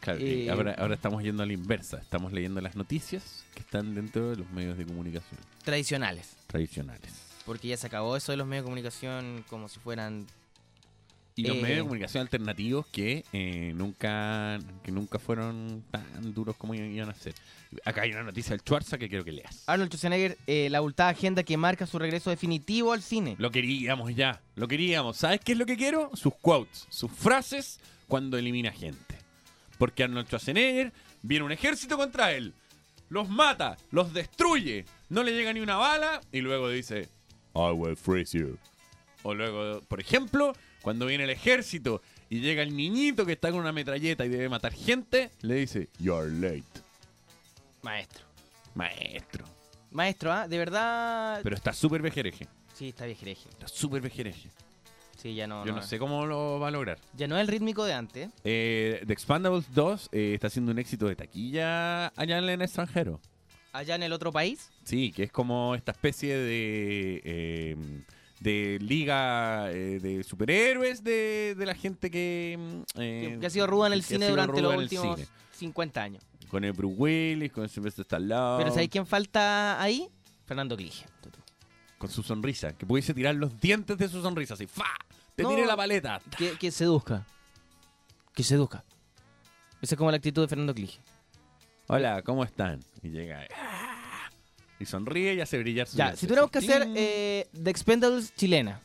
Claro, 0.00 0.18
Eh, 0.22 0.48
ahora 0.50 0.94
estamos 0.94 1.22
yendo 1.22 1.42
a 1.42 1.46
la 1.46 1.52
inversa. 1.52 1.98
Estamos 1.98 2.32
leyendo 2.32 2.60
las 2.60 2.76
noticias 2.76 3.44
que 3.54 3.60
están 3.60 3.94
dentro 3.94 4.30
de 4.30 4.36
los 4.36 4.50
medios 4.50 4.78
de 4.78 4.84
comunicación 4.86 5.40
Tradicionales. 5.64 6.36
tradicionales. 6.46 7.10
Porque 7.44 7.68
ya 7.68 7.76
se 7.76 7.86
acabó 7.88 8.16
eso 8.16 8.32
de 8.32 8.36
los 8.38 8.46
medios 8.46 8.62
de 8.64 8.66
comunicación 8.66 9.44
como 9.48 9.68
si 9.68 9.78
fueran... 9.80 10.26
Y 11.38 11.42
los 11.46 11.56
Eh, 11.56 11.60
medios 11.62 11.76
de 11.76 11.82
comunicación 11.84 12.22
alternativos 12.22 12.86
que 12.88 13.24
eh, 13.32 13.72
nunca 13.76 14.58
que 14.82 14.90
nunca 14.90 15.20
fueron 15.20 15.84
tan 15.90 16.34
duros 16.34 16.56
como 16.56 16.74
iban 16.74 17.08
a 17.10 17.14
ser. 17.14 17.32
Acá 17.84 18.02
hay 18.02 18.10
una 18.10 18.24
noticia 18.24 18.50
del 18.50 18.60
Schwarza 18.60 18.98
que 18.98 19.08
quiero 19.08 19.24
que 19.24 19.30
leas. 19.30 19.62
Arnold 19.66 19.88
Schwarzenegger, 19.90 20.36
eh, 20.48 20.68
la 20.68 20.78
abultada 20.78 21.10
agenda 21.10 21.44
que 21.44 21.56
marca 21.56 21.86
su 21.86 21.96
regreso 21.98 22.30
definitivo 22.30 22.92
al 22.92 23.02
cine. 23.02 23.36
Lo 23.38 23.52
queríamos 23.52 24.16
ya, 24.16 24.40
lo 24.56 24.66
queríamos. 24.66 25.16
¿Sabes 25.16 25.38
qué 25.44 25.52
es 25.52 25.58
lo 25.58 25.64
que 25.66 25.76
quiero? 25.76 26.10
Sus 26.14 26.34
quotes, 26.34 26.86
sus 26.90 27.12
frases 27.12 27.78
cuando 28.08 28.36
elimina 28.36 28.72
gente. 28.72 29.14
Porque 29.78 30.02
Arnold 30.02 30.26
Schwarzenegger 30.26 30.92
viene 31.22 31.44
un 31.44 31.52
ejército 31.52 31.96
contra 31.96 32.32
él, 32.32 32.52
los 33.10 33.28
mata, 33.28 33.76
los 33.92 34.12
destruye, 34.12 34.86
no 35.08 35.22
le 35.22 35.30
llega 35.32 35.52
ni 35.52 35.60
una 35.60 35.76
bala 35.76 36.20
y 36.32 36.40
luego 36.40 36.68
dice, 36.68 37.08
I 37.54 37.70
will 37.72 37.96
freeze 37.96 38.36
you. 38.36 38.58
O 39.22 39.34
luego, 39.34 39.80
por 39.82 40.00
ejemplo, 40.00 40.54
cuando 40.82 41.06
viene 41.06 41.24
el 41.24 41.30
ejército 41.30 42.02
y 42.30 42.40
llega 42.40 42.62
el 42.62 42.76
niñito 42.76 43.26
que 43.26 43.32
está 43.32 43.50
con 43.50 43.60
una 43.60 43.72
metralleta 43.72 44.24
y 44.24 44.28
debe 44.28 44.48
matar 44.48 44.72
gente, 44.72 45.30
le 45.42 45.54
dice, 45.54 45.88
You're 45.98 46.30
late. 46.30 46.64
Maestro. 47.82 48.24
Maestro. 48.74 49.44
Maestro, 49.90 50.32
¿ah? 50.32 50.48
De 50.48 50.58
verdad... 50.58 51.40
Pero 51.42 51.56
está 51.56 51.72
súper 51.72 52.02
vejereje. 52.02 52.46
Sí, 52.74 52.90
está 52.90 53.06
viejereje. 53.06 53.48
Está 53.48 53.66
súper 53.66 54.00
vejereje. 54.00 54.50
Sí, 55.16 55.34
ya 55.34 55.48
no. 55.48 55.66
Yo 55.66 55.72
no 55.72 55.82
sé 55.82 55.98
cómo 55.98 56.26
lo 56.26 56.60
va 56.60 56.68
a 56.68 56.70
lograr. 56.70 56.98
Ya 57.16 57.26
no 57.26 57.36
es 57.36 57.40
el 57.40 57.48
rítmico 57.48 57.84
de 57.84 57.92
antes. 57.92 58.30
Eh, 58.44 59.02
The 59.04 59.12
Expandables 59.12 59.74
2 59.74 60.10
eh, 60.12 60.34
está 60.34 60.46
haciendo 60.46 60.70
un 60.70 60.78
éxito 60.78 61.08
de 61.08 61.16
taquilla 61.16 62.08
allá 62.08 62.38
en 62.38 62.44
el 62.44 62.62
extranjero. 62.62 63.20
Allá 63.72 63.96
en 63.96 64.04
el 64.04 64.12
otro 64.12 64.30
país. 64.30 64.70
Sí, 64.84 65.10
que 65.10 65.24
es 65.24 65.32
como 65.32 65.74
esta 65.74 65.90
especie 65.90 66.36
de, 66.36 67.20
eh, 67.24 67.76
de 68.40 68.78
liga 68.80 69.70
eh, 69.70 69.98
de 70.00 70.22
superhéroes 70.22 71.02
de, 71.02 71.54
de 71.56 71.66
la 71.66 71.74
gente 71.74 72.10
que, 72.10 72.56
mm, 72.58 73.00
eh, 73.00 73.36
Que, 73.40 73.46
ha 73.46 73.50
sido 73.50 73.66
ruda 73.66 73.88
en 73.88 73.92
el 73.94 74.02
cine 74.02 74.28
durante 74.28 74.60
los 74.60 74.76
últimos 74.76 75.16
cine. 75.16 75.28
50 75.52 76.02
años. 76.02 76.24
Con 76.48 76.64
el 76.64 76.72
Bruce 76.72 76.96
Willis, 76.96 77.52
con 77.52 77.64
el 77.64 77.70
Sylvester 77.70 78.02
Stallone. 78.02 78.58
Pero 78.58 78.70
¿sabéis 78.70 78.90
quién 78.90 79.06
falta 79.06 79.80
ahí? 79.82 80.08
Fernando 80.46 80.76
Clige. 80.76 81.04
Con 81.98 82.08
su 82.08 82.22
sonrisa. 82.22 82.72
Que 82.72 82.86
pudiese 82.86 83.12
tirar 83.12 83.34
los 83.34 83.60
dientes 83.60 83.98
de 83.98 84.08
su 84.08 84.22
sonrisa. 84.22 84.54
Así, 84.54 84.66
¡fa! 84.66 84.84
Te 85.34 85.42
No, 85.42 85.50
tire 85.50 85.66
la 85.66 85.76
paleta. 85.76 86.20
Que, 86.36 86.52
que 86.52 86.70
seduzca. 86.70 87.26
Que 88.34 88.44
seduzca. 88.44 88.84
Esa 89.82 89.94
es 89.94 89.98
como 89.98 90.10
la 90.10 90.16
actitud 90.16 90.42
de 90.42 90.48
Fernando 90.48 90.74
Clige. 90.74 91.00
Hola, 91.88 92.22
¿cómo 92.22 92.44
están? 92.44 92.80
Y 93.02 93.08
llega. 93.10 93.46
Y 94.80 94.84
sonríe 94.86 95.34
y 95.34 95.40
hace 95.40 95.58
brillar 95.58 95.86
su 95.86 95.96
Ya, 95.96 96.14
si 96.14 96.26
tuviéramos 96.26 96.50
que 96.50 96.58
hacer 96.58 96.88
eh, 96.94 97.48
The 97.62 97.70
Expendables 97.70 98.34
chilena, 98.34 98.80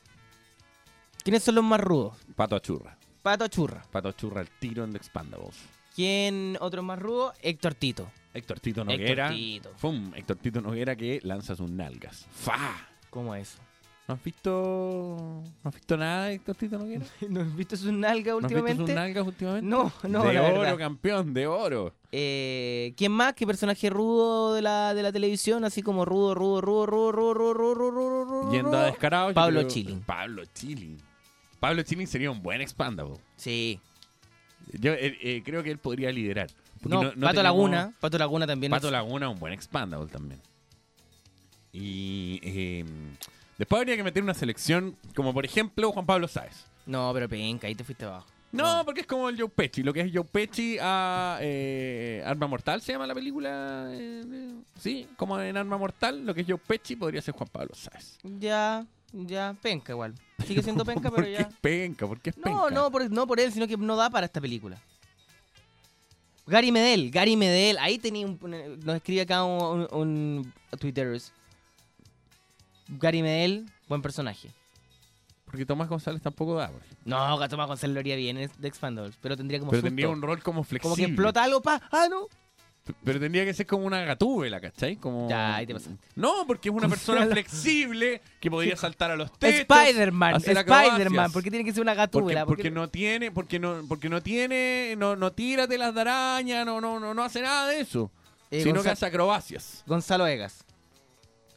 ¿quiénes 1.23 1.43
son 1.43 1.55
los 1.55 1.63
más 1.63 1.79
rudos? 1.79 2.17
Pato 2.35 2.55
a 2.55 2.61
churra. 2.61 2.97
Pato 3.21 3.47
Churra. 3.47 3.81
Pato 3.89 4.09
a 4.09 4.13
churra 4.13 4.41
al 4.41 4.49
tiro 4.49 4.83
en 4.83 4.91
The 4.91 4.97
Expandables. 4.97 5.55
¿Quién 5.95 6.57
otro 6.59 6.83
más 6.83 6.99
rudo? 6.99 7.33
Héctor 7.41 7.73
Tito. 7.75 8.11
Héctor 8.33 8.59
Tito 8.59 8.83
Noguera. 8.83 9.27
Héctor 9.27 9.37
Tito. 9.37 9.73
Fum, 9.77 10.11
Héctor 10.15 10.37
Tito 10.37 10.59
Noguera 10.61 10.95
que 10.95 11.21
lanza 11.23 11.55
sus 11.55 11.69
nalgas. 11.69 12.25
¡Fa! 12.33 12.87
¿Cómo 13.09 13.33
es 13.35 13.53
eso? 13.53 13.61
¿No 14.06 14.16
has 14.16 14.24
visto, 14.24 15.41
¿no 15.64 15.70
has 15.70 15.74
visto 15.74 15.95
nada 15.95 16.26
de 16.26 16.34
Héctor 16.34 16.56
Tito 16.56 16.78
Noguera? 16.78 17.06
¿No 17.30 17.39
has 17.41 17.56
visto 17.56 17.78
sus 17.78 17.93
nalgas 17.93 18.34
¿No 18.34 18.38
has 18.39 18.43
últimamente? 18.43 18.74
visto 18.84 18.88
sus 18.88 18.95
nalgas 18.95 19.26
últimamente? 19.28 19.66
No, 19.68 19.93
no, 20.10 20.24
De 20.26 20.34
la 20.34 20.43
oro, 20.43 20.60
verdad. 20.60 20.78
campeón, 20.78 21.34
de 21.34 21.47
oro. 21.47 21.93
Eh, 22.12 22.93
¿Quién 22.97 23.14
más? 23.14 23.34
¿Qué 23.34 23.47
personaje 23.47 23.89
rudo 23.89 24.54
de 24.56 24.62
la, 24.62 24.93
de 24.93 25.04
la 25.04 25.12
televisión? 25.14 25.64
Así 25.64 25.82
como 25.82 26.04
rudo, 26.04 26.36
rudo, 26.36 26.60
rudo, 26.60 26.86
rudo, 26.86 27.14
rudo, 27.14 27.34
rudo, 27.34 27.54
rudo, 27.54 27.74
rudo, 27.74 27.91
rudo, 27.91 28.26
rudo, 28.26 28.51
Yendo 28.51 28.78
a 28.78 28.86
descarado. 28.88 29.34
Pablo 29.34 29.60
creo- 29.62 29.70
Chilling. 29.72 30.01
Pablo 30.01 30.43
Chilling. 30.54 30.97
Pablo 31.62 31.82
Chilling 31.84 32.08
sería 32.08 32.30
un 32.30 32.43
buen 32.43 32.60
expandable. 32.60 33.16
Sí. 33.38 33.80
Yo 34.74 34.91
eh, 34.93 35.18
eh, 35.22 35.41
creo 35.45 35.64
que 35.64 35.72
él 35.72 35.78
podría 35.78 36.12
liderar. 36.12 36.49
No, 36.82 36.89
no- 36.89 37.04
no 37.04 37.10
Pato 37.10 37.20
tenemos- 37.22 37.43
Laguna. 37.43 37.93
Pato 38.01 38.18
Laguna 38.18 38.45
también. 38.47 38.70
Pato 38.70 38.88
es- 38.88 38.91
Laguna 38.93 39.30
un 39.30 39.39
buen 39.39 39.54
expandable 39.54 40.12
también. 40.12 40.41
Y 41.72 42.39
eh, 42.43 42.86
después 43.58 43.80
habría 43.80 43.95
que 43.95 44.04
meter 44.04 44.24
una 44.24 44.34
selección 44.34 44.95
como 45.16 45.34
por 45.34 45.45
ejemplo 45.45 45.91
Juan 45.91 46.06
Pablo 46.06 46.28
Sáez. 46.28 46.66
No, 46.86 47.12
pero 47.14 47.28
penca, 47.30 47.68
ahí 47.68 47.76
te 47.76 47.84
fuiste 47.84 48.06
abajo. 48.06 48.28
No, 48.51 48.84
porque 48.86 49.01
es 49.01 49.08
como 49.08 49.30
el 49.30 49.39
Joe 49.39 49.49
Pesci. 49.49 49.82
Lo 49.82 49.91
que 49.93 50.01
es 50.01 50.12
Joe 50.14 50.26
Pesci 50.26 50.78
a 50.80 51.39
eh, 51.41 52.22
Arma 52.24 52.45
Mortal 52.45 52.82
se 52.84 52.91
llama 52.91 53.08
la 53.08 53.16
película. 53.16 53.88
eh, 53.91 54.24
eh, 54.32 54.54
sí, 54.80 55.08
como 55.16 55.39
en 55.39 55.58
Arma 55.58 55.78
Mortal, 55.78 56.24
lo 56.24 56.36
que 56.36 56.41
es 56.41 56.47
Joe 56.47 56.60
Pesci 56.60 56.95
podría 56.95 57.22
ser 57.22 57.34
Juan 57.34 57.49
Pablo 57.51 57.74
Sáez. 57.74 58.20
Ya, 58.22 58.86
ya, 59.12 59.56
penca 59.60 59.93
igual. 59.93 60.14
Sigue 60.45 60.62
siendo 60.62 60.86
penca, 60.86 61.10
¿Por 61.10 61.22
pero 61.24 61.30
ya. 61.32 61.39
es 61.47 61.56
penca? 61.62 62.06
¿Por 62.06 62.20
qué 62.22 62.30
es 62.30 62.36
penca? 62.36 62.51
No, 62.51 62.70
no 62.70 62.91
por, 62.91 63.10
no 63.10 63.26
por 63.26 63.39
él, 63.39 63.51
sino 63.51 63.68
que 63.68 63.76
no 63.76 63.95
da 63.95 64.12
para 64.12 64.28
esta 64.28 64.39
película. 64.39 64.78
Gary 66.45 66.72
Medel, 66.72 67.10
Gary 67.10 67.38
Medel, 67.38 67.78
ahí 67.80 67.97
tenía 67.97 68.28
un- 68.28 68.38
nos 68.84 68.95
escribe 68.97 69.22
acá 69.22 69.43
un, 69.45 69.88
un, 69.91 69.97
un 69.99 70.54
Twitter. 70.78 71.20
Gary 72.88 73.21
Medel, 73.21 73.65
buen 73.88 74.01
personaje. 74.01 74.49
Porque 75.45 75.65
Tomás 75.65 75.88
González 75.88 76.21
tampoco 76.21 76.55
da. 76.55 76.65
ejemplo. 76.65 76.88
No, 77.05 77.47
Tomás 77.49 77.67
González 77.67 77.93
lo 77.93 77.99
haría 77.99 78.15
bien 78.15 78.38
en 78.38 78.49
The 78.59 78.67
Expandables, 78.67 79.15
pero 79.21 79.38
tendría 79.38 79.59
como 79.59 79.69
Pero 79.71 79.81
susto. 79.81 79.89
tendría 79.89 80.09
un 80.09 80.21
rol 80.21 80.41
como 80.41 80.63
flexible. 80.63 80.81
Como 80.81 80.95
que 80.95 81.03
explota 81.03 81.43
algo, 81.43 81.61
pa, 81.61 81.81
ah, 81.91 82.07
no. 82.09 82.27
P- 82.84 82.93
Pero 83.03 83.19
tendría 83.19 83.45
que 83.45 83.53
ser 83.53 83.65
como 83.67 83.86
una 83.86 84.01
gatúbela, 84.03 84.59
¿cachai? 84.59 84.97
Como... 84.97 85.29
Ya, 85.29 85.55
ahí 85.55 85.65
te 85.67 85.73
pasaste. 85.73 85.95
No, 86.15 86.45
porque 86.47 86.69
es 86.69 86.75
una 86.75 86.89
persona 86.89 87.25
flexible 87.27 88.21
que 88.41 88.49
podría 88.51 88.75
saltar 88.75 89.11
a 89.11 89.15
los 89.15 89.31
tetos. 89.39 89.59
Spider-Man, 89.61 90.36
Spider-Man, 90.43 91.31
porque 91.31 91.49
tiene 91.51 91.63
que 91.63 91.71
ser 91.71 91.81
una 91.81 91.91
Porque, 91.93 92.01
gatúbela. 92.01 92.45
porque 92.45 92.71
no 92.71 92.89
tiene, 92.89 93.31
porque 93.31 93.59
no, 93.59 93.81
porque 93.88 94.09
no 94.09 94.21
tiene, 94.23 94.95
no, 94.97 95.15
no 95.15 95.31
tira 95.31 95.67
telas 95.67 95.93
de 95.95 96.01
araña, 96.01 96.65
no, 96.65 96.81
no, 96.81 96.99
no, 96.99 97.13
no 97.13 97.23
hace 97.23 97.41
nada 97.41 97.67
de 97.69 97.79
eso. 97.79 98.11
Eh, 98.51 98.63
sino 98.63 98.81
que 98.84 98.89
hace 98.89 99.05
acrobacias. 99.05 99.84
Gonzalo 99.88 100.27
Egas. 100.27 100.65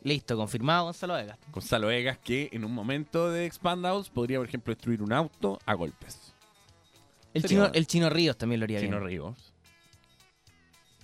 Listo, 0.06 0.36
confirmado 0.36 0.84
Gonzalo 0.84 1.18
Egas. 1.18 1.36
Gonzalo 1.50 1.90
Egas, 1.90 2.16
que 2.18 2.48
en 2.52 2.64
un 2.64 2.72
momento 2.72 3.28
de 3.28 3.44
Expandables 3.44 4.08
podría, 4.08 4.38
por 4.38 4.46
ejemplo, 4.46 4.72
destruir 4.72 5.02
un 5.02 5.12
auto 5.12 5.58
a 5.66 5.74
golpes. 5.74 6.32
El 7.34 7.42
Sería 7.42 7.48
chino, 7.48 7.60
bueno. 7.62 7.74
el 7.74 7.86
chino 7.88 8.08
Ríos 8.08 8.38
también 8.38 8.60
lo 8.60 8.64
haría 8.64 8.78
Chino 8.80 8.98
bien. 8.98 9.08
Ríos. 9.08 9.52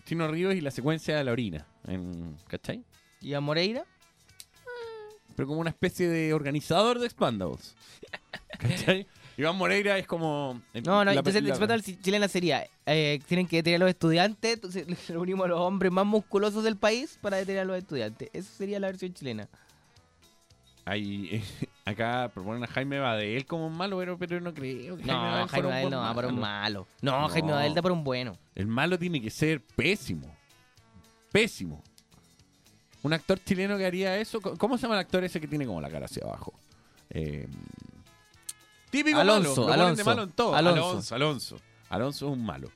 Chino 0.05 0.29
Ríos 0.29 0.55
y 0.55 0.61
la 0.61 0.71
secuencia 0.71 1.17
de 1.17 1.25
la 1.25 1.33
orina. 1.33 1.67
En, 1.89 2.37
¿Cachai? 2.47 2.85
¿Y 3.21 3.35
a 3.35 3.41
Moreira? 3.41 3.85
Pero 5.35 5.49
como 5.49 5.61
una 5.61 5.71
especie 5.71 6.09
de 6.09 6.33
organizador 6.33 7.01
de 7.01 7.07
Expandables. 7.07 7.75
¿Cachai? 8.61 9.09
Iván 9.43 9.57
Moreira 9.57 9.99
es 9.99 10.07
como. 10.07 10.61
eh, 10.75 10.83
No, 10.85 10.99
no, 11.05 11.05
la- 11.05 11.13
entonces 11.15 11.43
la- 11.43 11.67
la 11.67 11.81
chilena 11.81 12.29
sería, 12.29 12.67
eh, 12.87 13.21
tienen 13.27 13.47
que 13.47 13.57
detener 13.57 13.77
a 13.77 13.85
los 13.85 13.91
estudiantes, 13.91 14.55
entonces 14.55 14.87
reunimos 15.09 15.45
a 15.45 15.49
los 15.49 15.61
hombres 15.61 15.93
más 15.93 16.07
musculosos 16.07 16.65
del 16.65 16.77
país 16.77 17.19
para 17.21 17.37
detener 17.37 17.63
a 17.63 17.65
los 17.65 17.77
estudiantes. 17.79 18.31
Esa 18.33 18.51
sería 18.53 18.81
la 18.81 18.87
versión 18.89 19.13
chilena. 19.15 19.49
Hay, 20.85 21.29
eh, 21.37 21.43
acá 21.85 22.29
proponen 22.35 22.65
a 22.65 22.67
Jaime 22.67 22.99
Badel 22.99 23.47
como 23.47 23.69
un 23.69 23.77
malo, 23.77 23.97
pero, 23.99 24.19
pero 24.19 24.41
no 24.41 24.53
creo 24.53 24.97
que 24.97 25.05
No, 25.05 25.15
Badel 25.15 25.49
Jaime 25.49 25.69
Badel 25.69 25.91
no 25.91 25.99
va 26.01 26.15
para 26.15 26.29
un 26.29 26.41
malo. 26.41 26.89
No, 27.01 27.21
No. 27.23 27.29
Jaime 27.29 27.53
Badel 27.53 27.75
da 27.75 27.83
para 27.83 27.93
un 27.95 28.03
bueno. 28.03 28.37
El 28.57 28.67
malo 28.67 28.99
tiene 28.99 29.21
que 29.23 29.31
ser 29.31 29.61
pésimo. 29.61 30.35
Pésimo. 31.31 31.83
Un 33.05 33.13
actor 33.13 33.39
chileno 33.45 33.79
que 33.79 33.87
haría 33.87 34.17
eso. 34.19 34.41
¿Cómo- 34.41 34.57
¿Cómo 34.59 34.77
se 34.77 34.83
llama 34.83 34.95
el 34.95 35.01
actor 35.01 35.23
ese 35.25 35.41
que 35.41 35.47
tiene 35.49 35.67
como 35.67 35.81
la 35.81 35.89
cara 35.89 36.07
hacia 36.07 36.25
abajo? 36.25 36.53
Eh, 37.11 37.47
típico 38.93 39.19
Alonso, 39.19 39.49
malo. 39.49 39.55
Lo 39.57 39.67
ponen 39.67 39.77
de 39.77 39.83
Alonso, 39.83 40.05
malo 40.05 40.23
en 40.23 40.31
todo. 40.33 40.55
Alonso. 40.55 40.81
Alonso, 40.91 41.15
Alonso. 41.17 41.57
Alonso 41.89 42.27
es 42.27 42.33
un 42.33 42.45
malo. 42.45 42.71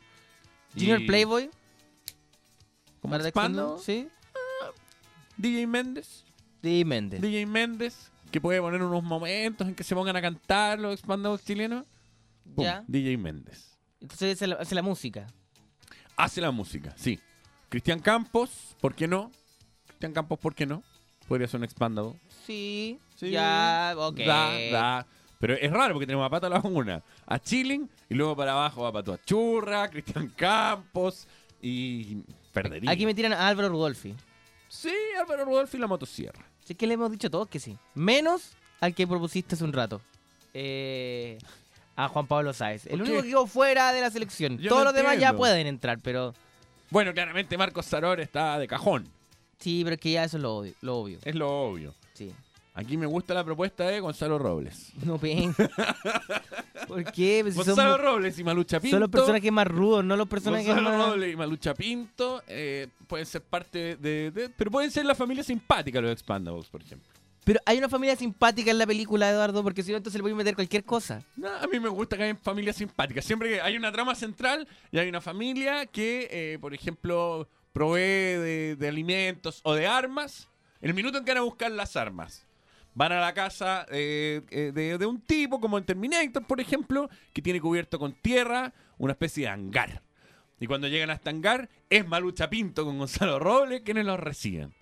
Junior 0.75 1.01
Y- 1.01 1.07
Playboy. 1.07 1.51
¿Como. 3.01 3.15
Expandables? 3.17 3.83
Sí. 3.85 4.09
DJ 5.37 5.67
Méndez. 5.67 6.25
DJ 6.63 6.85
Méndez. 6.85 7.21
DJ 7.21 7.47
Méndez, 7.47 8.11
que 8.31 8.41
puede 8.41 8.61
poner 8.61 8.83
unos 8.83 9.03
momentos 9.03 9.69
en 9.69 9.75
que 9.75 9.85
se 9.85 9.95
pongan 9.95 10.17
a 10.17 10.23
cantar 10.23 10.79
los 10.81 10.93
expandados 10.95 11.45
chilenos. 11.45 11.85
Ya. 12.57 12.83
DJ 12.89 13.17
Méndez. 13.19 13.77
Entonces 14.01 14.37
hace 14.37 14.47
la, 14.47 14.57
hace 14.57 14.75
la 14.75 14.83
música. 14.83 15.27
Hace 16.17 16.41
la 16.41 16.51
música, 16.51 16.95
sí. 16.97 17.21
Cristian 17.69 18.01
Campos, 18.01 18.77
¿por 18.81 18.95
qué 18.95 19.07
no? 19.07 19.31
Cristian 19.87 20.13
Campos, 20.13 20.39
¿por 20.39 20.55
qué 20.55 20.65
no? 20.67 20.83
Podría 21.29 21.49
ser 21.49 21.59
un 21.59 21.65
expandado. 21.65 22.17
Sí. 22.47 22.99
Sí. 23.17 23.31
Ya, 23.31 23.95
ok. 23.97 24.19
Da, 24.21 24.51
da. 24.71 25.07
Pero 25.39 25.55
es 25.55 25.71
raro 25.71 25.95
porque 25.95 26.07
tenemos 26.07 26.27
a 26.27 26.31
Pato 26.31 26.49
Laguna, 26.49 27.03
a 27.27 27.39
Chilling, 27.39 27.89
y 28.09 28.15
luego 28.15 28.37
para 28.37 28.53
abajo 28.53 28.83
va 28.83 28.93
Pato 28.93 29.13
a 29.13 29.23
Churra, 29.25 29.89
Cristian 29.91 30.29
Campos 30.37 31.27
y 31.61 32.19
perdería. 32.53 32.91
Aquí 32.91 33.05
me 33.05 33.15
tiran 33.15 33.33
a 33.33 33.49
Álvaro 33.49 33.69
Rudolfi. 33.69 34.15
Sí, 34.69 34.95
Álvaro 35.21 35.45
Rudolfi 35.45 35.77
y 35.77 35.81
la 35.81 35.87
motosierra. 35.87 36.45
Sí, 36.61 36.73
es 36.73 36.79
que 36.79 36.87
le 36.87 36.95
hemos 36.95 37.11
dicho 37.11 37.31
todos 37.31 37.49
que 37.49 37.61
sí. 37.61 37.77
Menos 37.95 38.53
al 38.81 38.95
que 38.95 39.07
propusiste 39.07 39.55
hace 39.55 39.65
un 39.65 39.73
rato. 39.73 40.01
Eh, 40.55 41.39
a 41.97 42.09
Juan 42.09 42.27
Pablo 42.27 42.53
Sáez. 42.53 42.87
El 42.87 42.99
¿Por 42.99 43.03
único 43.03 43.23
que 43.23 43.29
quedó 43.29 43.47
fuera 43.47 43.93
de 43.93 44.01
la 44.01 44.11
selección. 44.11 44.59
Yo 44.59 44.71
Todos 44.71 44.85
no 44.85 44.91
los 44.91 44.95
demás 44.95 45.19
ya 45.19 45.35
pueden 45.35 45.67
entrar, 45.67 45.99
pero. 46.03 46.35
Bueno, 46.91 47.13
claramente 47.13 47.59
Marcos 47.59 47.87
Saror 47.87 48.21
está 48.21 48.59
de 48.59 48.69
cajón. 48.69 49.09
Sí, 49.59 49.83
pero 49.83 49.95
es 49.95 50.01
que 50.01 50.13
ya 50.13 50.25
eso 50.25 50.37
es 50.37 50.43
lo 50.43 50.57
obvio. 50.57 50.75
Lo 50.83 50.97
obvio. 50.99 51.19
Es 51.25 51.35
lo 51.35 51.51
obvio. 51.51 51.95
Sí. 52.15 52.33
Aquí 52.79 52.97
me 52.99 53.07
gusta 53.07 53.33
la 53.35 53.43
propuesta 53.43 53.85
de 53.85 54.01
Gonzalo 54.01 54.39
Robles. 54.39 54.93
No 55.03 55.17
pen. 55.19 55.55
¿Por 56.89 57.05
qué? 57.11 57.41
Pues 57.43 57.55
si 57.55 57.61
Gonzalo 57.65 57.97
Robles 57.97 58.39
y 58.39 58.45
Malucha 58.45 58.79
Pinto. 58.81 58.95
Son 58.97 59.01
los 59.01 59.11
personajes 59.11 59.51
más 59.51 59.67
rudos, 59.67 60.05
no 60.05 60.15
los 60.17 60.29
personajes 60.29 60.67
Gonzalo 60.67 60.91
más. 60.91 61.09
Robles 61.09 61.33
y 61.33 61.37
Malucha 61.37 61.75
Pinto 61.75 62.43
eh, 62.47 62.89
pueden 63.07 63.27
ser 63.27 63.43
parte 63.43 63.97
de, 63.97 64.31
de- 64.31 64.51
Pero 64.51 64.71
pueden 64.71 64.91
ser 64.91 65.07
la 65.07 65.15
familia 65.15 65.43
simpática 65.43 66.01
los 66.01 66.13
Expandables, 66.13 66.67
por 66.67 66.83
ejemplo. 66.83 67.09
Pero 67.45 67.61
hay 67.65 67.79
una 67.79 67.89
familia 67.89 68.17
simpática 68.17 68.71
en 68.73 68.79
la 68.79 68.87
película, 68.87 69.31
Eduardo, 69.31 69.63
porque 69.63 69.83
si 69.83 69.93
no, 69.93 69.97
entonces 69.99 70.19
le 70.19 70.23
voy 70.23 70.33
a 70.33 70.35
meter 70.35 70.55
cualquier 70.57 70.85
cosa. 70.85 71.23
No, 71.37 71.49
a 71.49 71.67
mí 71.69 71.79
me 71.79 71.89
gusta 71.89 72.17
que 72.17 72.25
hay 72.25 72.35
familias 72.35 72.77
simpáticas. 72.77 73.25
Siempre 73.25 73.49
que 73.51 73.61
hay 73.61 73.77
una 73.77 73.93
trama 73.93 74.15
central 74.17 74.67
y 74.91 74.99
hay 74.99 75.09
una 75.09 75.21
familia 75.21 75.87
que, 75.87 76.29
eh, 76.31 76.59
por 76.61 76.75
ejemplo, 76.75 77.49
provee 77.73 78.01
de, 78.01 78.77
de 78.77 78.89
alimentos 78.89 79.61
o 79.63 79.75
de 79.75 79.87
armas, 79.87 80.49
el 80.81 80.93
minuto 80.93 81.19
en 81.19 81.25
que 81.25 81.31
van 81.31 81.39
a 81.39 81.43
buscar 81.43 81.71
las 81.71 81.95
armas, 81.95 82.46
van 82.97 83.13
a 83.13 83.21
la 83.21 83.33
casa 83.35 83.87
eh, 83.91 84.41
eh, 84.51 84.73
de, 84.75 84.99
de 84.99 85.07
un 85.07 85.21
tipo, 85.21 85.61
como 85.61 85.79
en 85.79 85.85
Terminator, 85.85 86.45
por 86.45 86.61
ejemplo, 86.61 87.09
que 87.33 87.43
tiene 87.43 87.61
cubierto 87.61 87.99
con 87.99 88.15
tierra 88.15 88.73
una 88.99 89.13
especie 89.13 89.45
de 89.45 89.51
hangar. 89.51 90.03
Y 90.59 90.67
cuando 90.67 90.89
llegan 90.89 91.11
a 91.11 91.13
este 91.13 91.29
hangar, 91.31 91.69
es 91.91 92.09
Malucha 92.09 92.49
Pinto 92.49 92.85
con 92.87 92.99
Gonzalo 92.99 93.39
Robles 93.39 93.83
quienes 93.83 94.07
los 94.07 94.19
reciben. 94.19 94.75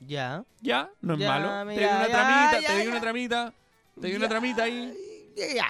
Ya. 0.00 0.44
Ya, 0.62 0.90
no 1.02 1.14
es 1.14 1.20
Ya, 1.20 1.28
malo. 1.28 1.70
te 1.74 1.78
di 1.78 1.84
una 1.84 2.08
ya, 2.08 2.08
tramita, 2.08 2.60
ya, 2.60 2.66
te 2.68 2.80
di 2.80 2.88
una 2.88 3.00
tramita, 3.00 3.54
te 4.00 4.06
di 4.08 4.14
una 4.16 4.28
tramita 4.28 4.62
ahí. 4.64 4.94
Ya. 5.54 5.68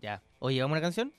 Ya. 0.00 0.22
Oye, 0.38 0.60
¿vamos 0.62 0.74
a 0.74 0.78
una 0.78 0.80
canción? 0.80 1.12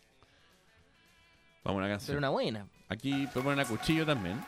Vamos 1.64 1.78
a 1.80 1.86
una 1.86 1.88
canción. 1.94 2.08
Pero 2.08 2.18
una 2.20 2.30
buena. 2.30 2.68
Aquí 2.90 3.28
proponen 3.32 3.60
a 3.60 3.66
cuchillo 3.66 4.06
también. 4.06 4.44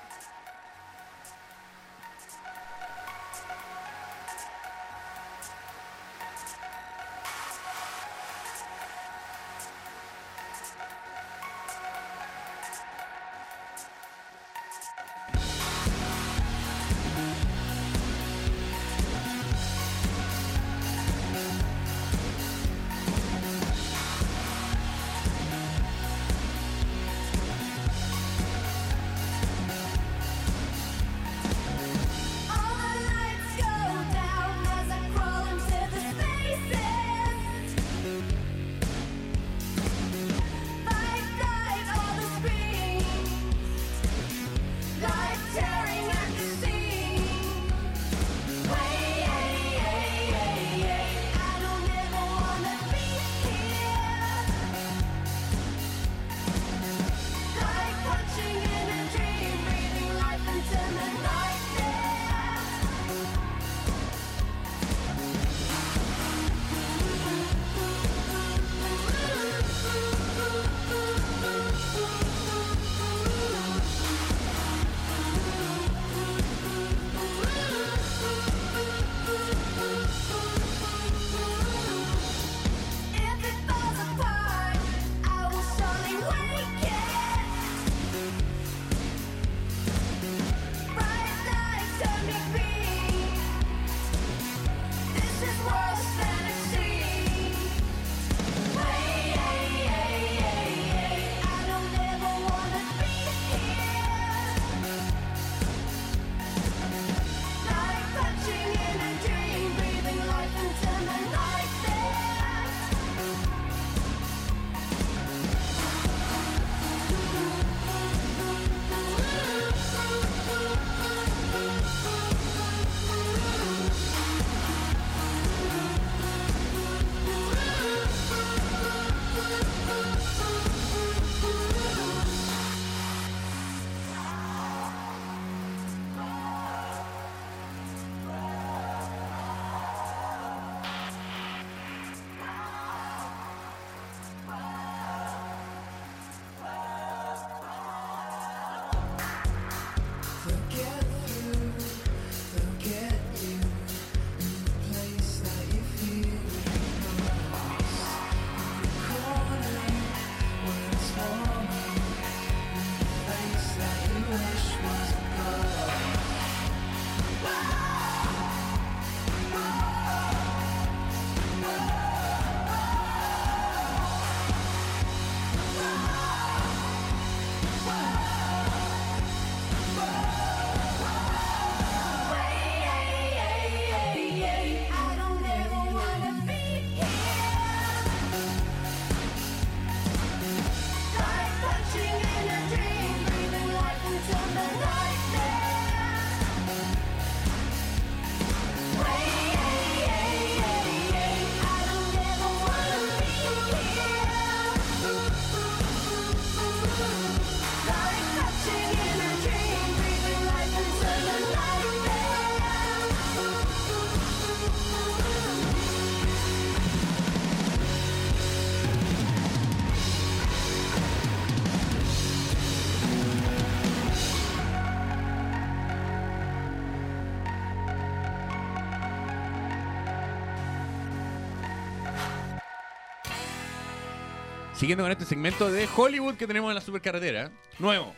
Siguiendo 234.81 235.03
con 235.03 235.11
este 235.11 235.25
segmento 235.25 235.71
de 235.71 235.87
Hollywood 235.95 236.33
que 236.37 236.47
tenemos 236.47 236.69
en 236.71 236.73
la 236.73 236.81
supercarretera. 236.81 237.51
Nuevo. 237.77 238.15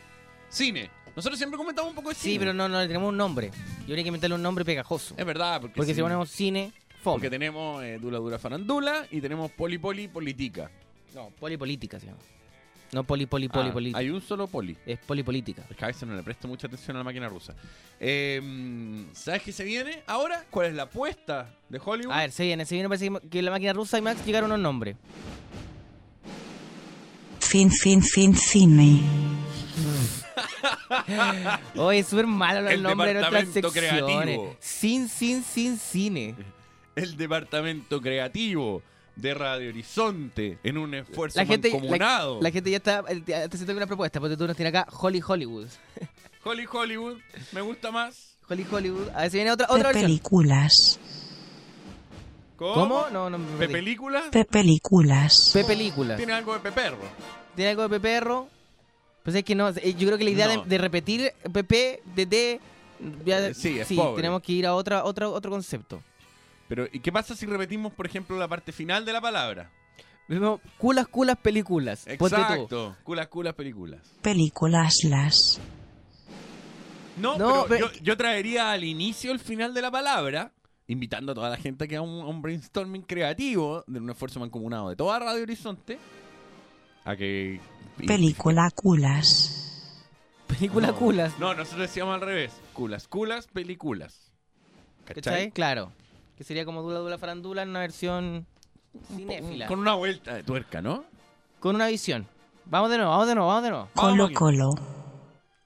Cine. 0.48 0.90
Nosotros 1.14 1.36
siempre 1.36 1.58
comentamos 1.58 1.90
un 1.90 1.94
poco 1.94 2.08
de 2.08 2.14
cine. 2.14 2.32
Sí, 2.32 2.38
pero 2.38 2.54
no, 2.54 2.70
no 2.70 2.80
le 2.80 2.86
tenemos 2.86 3.10
un 3.10 3.18
nombre. 3.18 3.50
Yo 3.80 3.88
habría 3.88 4.02
que 4.02 4.08
inventarle 4.08 4.34
un 4.34 4.42
nombre 4.42 4.64
pegajoso. 4.64 5.14
Es 5.18 5.26
verdad, 5.26 5.60
porque, 5.60 5.76
Porque 5.76 5.94
si 5.94 6.00
ponemos 6.00 6.30
cine, 6.30 6.72
fome. 7.02 7.16
Porque 7.16 7.28
tenemos 7.28 7.84
eh, 7.84 7.98
Dula 8.00 8.16
Dura 8.16 8.38
Farandula 8.38 9.06
y 9.10 9.20
tenemos 9.20 9.50
Poli 9.50 9.76
Poli 9.76 10.08
Politica. 10.08 10.70
No, 11.14 11.28
polipolítica 11.38 12.00
se 12.00 12.06
llama. 12.06 12.18
No 12.92 13.04
poli, 13.04 13.26
poli, 13.26 13.48
poli, 13.48 13.68
Ah, 13.68 13.72
política. 13.72 13.98
hay 13.98 14.08
un 14.08 14.22
solo 14.22 14.46
poli. 14.46 14.74
Es 14.86 14.98
polipolítica. 15.00 15.64
Es 15.68 15.76
que 15.76 15.84
a 15.84 15.88
veces 15.88 16.08
no 16.08 16.16
le 16.16 16.22
presto 16.22 16.48
mucha 16.48 16.66
atención 16.66 16.96
a 16.96 17.00
la 17.00 17.04
máquina 17.04 17.28
rusa. 17.28 17.54
Eh, 18.00 19.04
¿Sabes 19.12 19.42
qué 19.42 19.52
se 19.52 19.64
viene 19.64 20.02
ahora? 20.06 20.46
¿Cuál 20.48 20.68
es 20.68 20.74
la 20.74 20.84
apuesta 20.84 21.54
de 21.68 21.78
Hollywood? 21.84 22.12
A 22.14 22.20
ver, 22.20 22.32
se 22.32 22.44
viene, 22.44 22.64
se 22.64 22.74
viene, 22.74 22.88
parece 22.88 23.10
que- 23.30 23.42
la 23.42 23.50
máquina 23.50 23.74
rusa 23.74 23.98
y 23.98 24.00
Max 24.00 24.24
llegaron 24.24 24.50
unos 24.50 24.60
nombres. 24.62 24.96
Fin, 27.54 27.70
fin, 27.70 28.02
fin, 28.02 28.34
cine. 28.34 29.00
Oye, 31.76 32.00
es 32.00 32.08
súper 32.08 32.26
malo 32.26 32.66
el 32.68 32.74
El 32.74 32.82
nombre 32.82 33.14
de 33.14 33.20
nuestras 33.20 33.44
departamento 33.54 33.70
secciones. 33.70 34.14
creativo. 34.16 34.56
Sin, 34.58 35.08
sin, 35.08 35.44
sin 35.44 35.78
cine. 35.78 36.34
El 36.96 37.16
departamento 37.16 38.00
creativo 38.00 38.82
de 39.14 39.34
Radio 39.34 39.68
Horizonte 39.68 40.58
en 40.64 40.78
un 40.78 40.94
esfuerzo 40.94 41.38
La 41.38 41.46
gente, 41.46 41.70
mancomunado. 41.70 42.38
la, 42.38 42.48
la 42.48 42.50
gente 42.50 42.72
ya 42.72 42.78
está, 42.78 43.04
eh, 43.08 43.22
está 43.24 43.44
haciendo 43.44 43.76
una 43.76 43.86
propuesta, 43.86 44.18
porque 44.18 44.36
tú 44.36 44.48
nos 44.48 44.56
tienes 44.56 44.74
acá 44.74 44.88
Holly 44.90 45.22
Hollywood. 45.24 45.68
Holly 46.42 46.66
Hollywood, 46.68 47.18
me 47.52 47.60
gusta 47.60 47.92
más. 47.92 48.36
Holly 48.48 48.66
Hollywood. 48.68 49.10
A 49.10 49.20
ver 49.22 49.30
si 49.30 49.36
viene 49.36 49.52
otra, 49.52 49.66
otra 49.66 49.78
De 49.78 49.84
versión. 49.94 50.02
películas. 50.06 50.98
¿Cómo? 52.56 53.06
No, 53.12 53.30
no 53.30 53.38
me 53.38 53.46
perdí. 53.58 53.74
¿Pepelículas? 53.74 54.24
Películas. 55.52 56.16
Tiene 56.16 56.32
algo 56.32 56.52
de 56.54 56.58
peperro. 56.58 56.98
¿Tiene 57.54 57.70
algo 57.70 57.82
de 57.82 57.88
peperro? 57.88 58.48
Pues 59.22 59.36
es 59.36 59.44
que 59.44 59.54
no, 59.54 59.68
eh, 59.70 59.94
yo 59.94 60.06
creo 60.06 60.18
que 60.18 60.24
la 60.24 60.30
idea 60.30 60.54
No. 60.54 60.62
de, 60.64 60.68
de 60.68 60.78
repetir 60.78 61.32
PP, 61.52 62.02
DD, 62.14 62.60
ya, 63.24 63.46
Eh, 63.48 63.54
sí, 63.54 63.78
es 63.78 63.88
pobre. 63.92 64.16
tenemos 64.16 64.42
que 64.42 64.52
ir 64.52 64.66
a 64.66 64.74
otra, 64.74 65.04
otra, 65.04 65.28
otro 65.28 65.50
concepto. 65.50 66.02
Pero, 66.68 66.86
¿y 66.92 67.00
qué 67.00 67.10
pasa 67.12 67.34
si 67.36 67.46
repetimos, 67.46 67.92
por 67.92 68.06
ejemplo, 68.06 68.36
la 68.38 68.48
parte 68.48 68.72
final 68.72 69.04
de 69.04 69.12
la 69.12 69.20
palabra? 69.20 69.70
Mismo, 70.28 70.60
culas, 70.78 71.06
culas, 71.08 71.36
películas. 71.36 72.06
Exacto. 72.06 72.96
Culas, 73.04 73.28
culas, 73.28 73.54
películas. 73.54 74.00
Películas 74.22 74.94
las. 75.04 75.60
No, 77.16 77.36
No, 77.38 77.64
pero 77.68 77.86
pero- 77.88 77.92
yo, 77.92 78.00
yo 78.02 78.16
traería 78.16 78.72
al 78.72 78.84
inicio 78.84 79.32
el 79.32 79.38
final 79.38 79.72
de 79.74 79.82
la 79.82 79.90
palabra, 79.90 80.52
invitando 80.88 81.32
a 81.32 81.34
toda 81.34 81.50
la 81.50 81.56
gente 81.56 81.86
que 81.86 81.96
haga 81.96 82.04
un, 82.06 82.22
a 82.22 82.26
un 82.26 82.42
brainstorming 82.42 83.02
creativo 83.02 83.84
de 83.86 84.00
un 84.00 84.10
esfuerzo 84.10 84.40
mancomunado 84.40 84.88
de 84.88 84.96
toda 84.96 85.18
Radio 85.18 85.42
Horizonte 85.42 85.98
a 87.04 87.16
que... 87.16 87.60
Película 88.06 88.70
culas. 88.74 90.00
Película 90.46 90.88
no, 90.88 90.96
culas. 90.96 91.38
No, 91.38 91.54
nosotros 91.54 91.82
decíamos 91.82 92.14
al 92.14 92.20
revés. 92.20 92.52
Culas, 92.72 93.08
culas, 93.08 93.46
películas. 93.46 94.32
¿Cachai? 95.04 95.22
¿Cachai? 95.22 95.50
Claro. 95.52 95.92
Que 96.36 96.44
sería 96.44 96.64
como 96.64 96.82
Dula 96.82 96.98
Dula 96.98 97.18
Farandula 97.18 97.62
en 97.62 97.70
una 97.70 97.80
versión 97.80 98.46
cinéfila. 99.14 99.66
Con 99.66 99.78
una 99.78 99.94
vuelta 99.94 100.34
de 100.34 100.42
tuerca, 100.42 100.82
¿no? 100.82 101.04
Con 101.60 101.76
una 101.76 101.86
visión. 101.86 102.26
Vamos 102.66 102.90
de 102.90 102.96
nuevo, 102.96 103.10
vamos 103.12 103.28
de 103.28 103.34
nuevo, 103.34 103.48
vamos 103.48 103.62
de 103.62 103.70
nuevo. 103.70 103.88
Colo 103.94 104.30
Colo. 104.32 104.70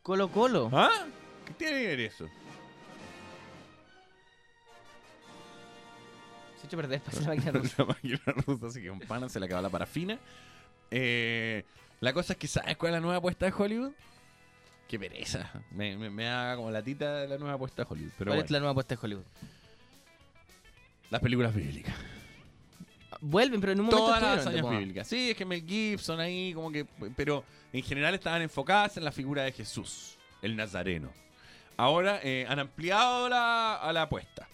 Colo 0.02 0.28
Colo. 0.28 0.70
¿Ah? 0.73 1.06
¿Qué 1.47 1.52
tiene 1.55 1.81
que 1.81 1.86
ver 1.86 2.01
eso? 2.01 2.27
Se 6.56 6.62
ha 6.62 6.66
hecho 6.66 6.77
perder 6.77 7.01
pasa 7.01 7.20
la 7.20 7.28
máquina 7.35 7.52
rusa. 7.52 7.74
la 7.78 7.85
máquina 7.86 8.20
rusa, 8.47 8.66
así 8.66 8.82
que 8.82 8.90
un 8.90 9.01
pana 9.01 9.28
se 9.28 9.39
le 9.40 9.47
acaba 9.47 9.62
la 9.62 9.70
parafina. 9.70 10.19
Eh, 10.90 11.65
la 12.01 12.12
cosa 12.12 12.32
es 12.35 12.39
que, 12.39 12.47
¿sabes 12.48 12.77
cuál 12.77 12.93
es 12.93 12.97
la 12.97 13.01
nueva 13.01 13.19
apuesta 13.19 13.47
de 13.47 13.52
Hollywood? 13.56 13.93
Qué 14.89 14.98
pereza. 14.98 15.51
Me, 15.70 15.97
me, 15.97 16.09
me 16.10 16.24
da 16.24 16.56
como 16.56 16.70
la 16.70 16.82
tita 16.82 17.16
de 17.16 17.28
la 17.28 17.39
nueva 17.39 17.55
apuesta 17.55 17.82
de 17.85 17.89
Hollywood. 17.90 18.12
Pero 18.16 18.31
¿Cuál 18.31 18.39
bueno, 18.39 18.44
es 18.44 18.51
la 18.51 18.59
nueva 18.59 18.70
apuesta 18.73 18.94
de 18.94 19.01
Hollywood? 19.02 19.24
las 21.10 21.20
películas 21.20 21.55
bíblicas. 21.55 21.94
Vuelven, 23.20 23.60
pero 23.60 23.73
en 23.73 23.81
un 23.81 23.86
momento 23.86 24.06
Todas 24.06 24.23
las 24.23 24.47
hazañas 24.47 24.69
bíblicas. 24.69 25.09
Sí, 25.09 25.31
es 25.31 25.36
que 25.36 25.44
Mel 25.44 25.65
Gibson 25.66 26.20
ahí, 26.20 26.52
como 26.55 26.70
que. 26.70 26.86
Pero 27.16 27.44
en 27.73 27.82
general 27.82 28.15
estaban 28.15 28.43
enfocadas 28.43 28.97
en 28.97 29.05
la 29.05 29.12
figura 29.12 29.43
de 29.43 29.52
Jesús, 29.52 30.16
el 30.43 30.55
Nazareno. 30.56 31.10
Ahora 31.77 32.20
eh, 32.23 32.47
han 32.48 32.59
ampliado 32.59 33.28
la, 33.28 33.77
a 33.77 33.93
la 33.93 34.02
apuesta. 34.02 34.48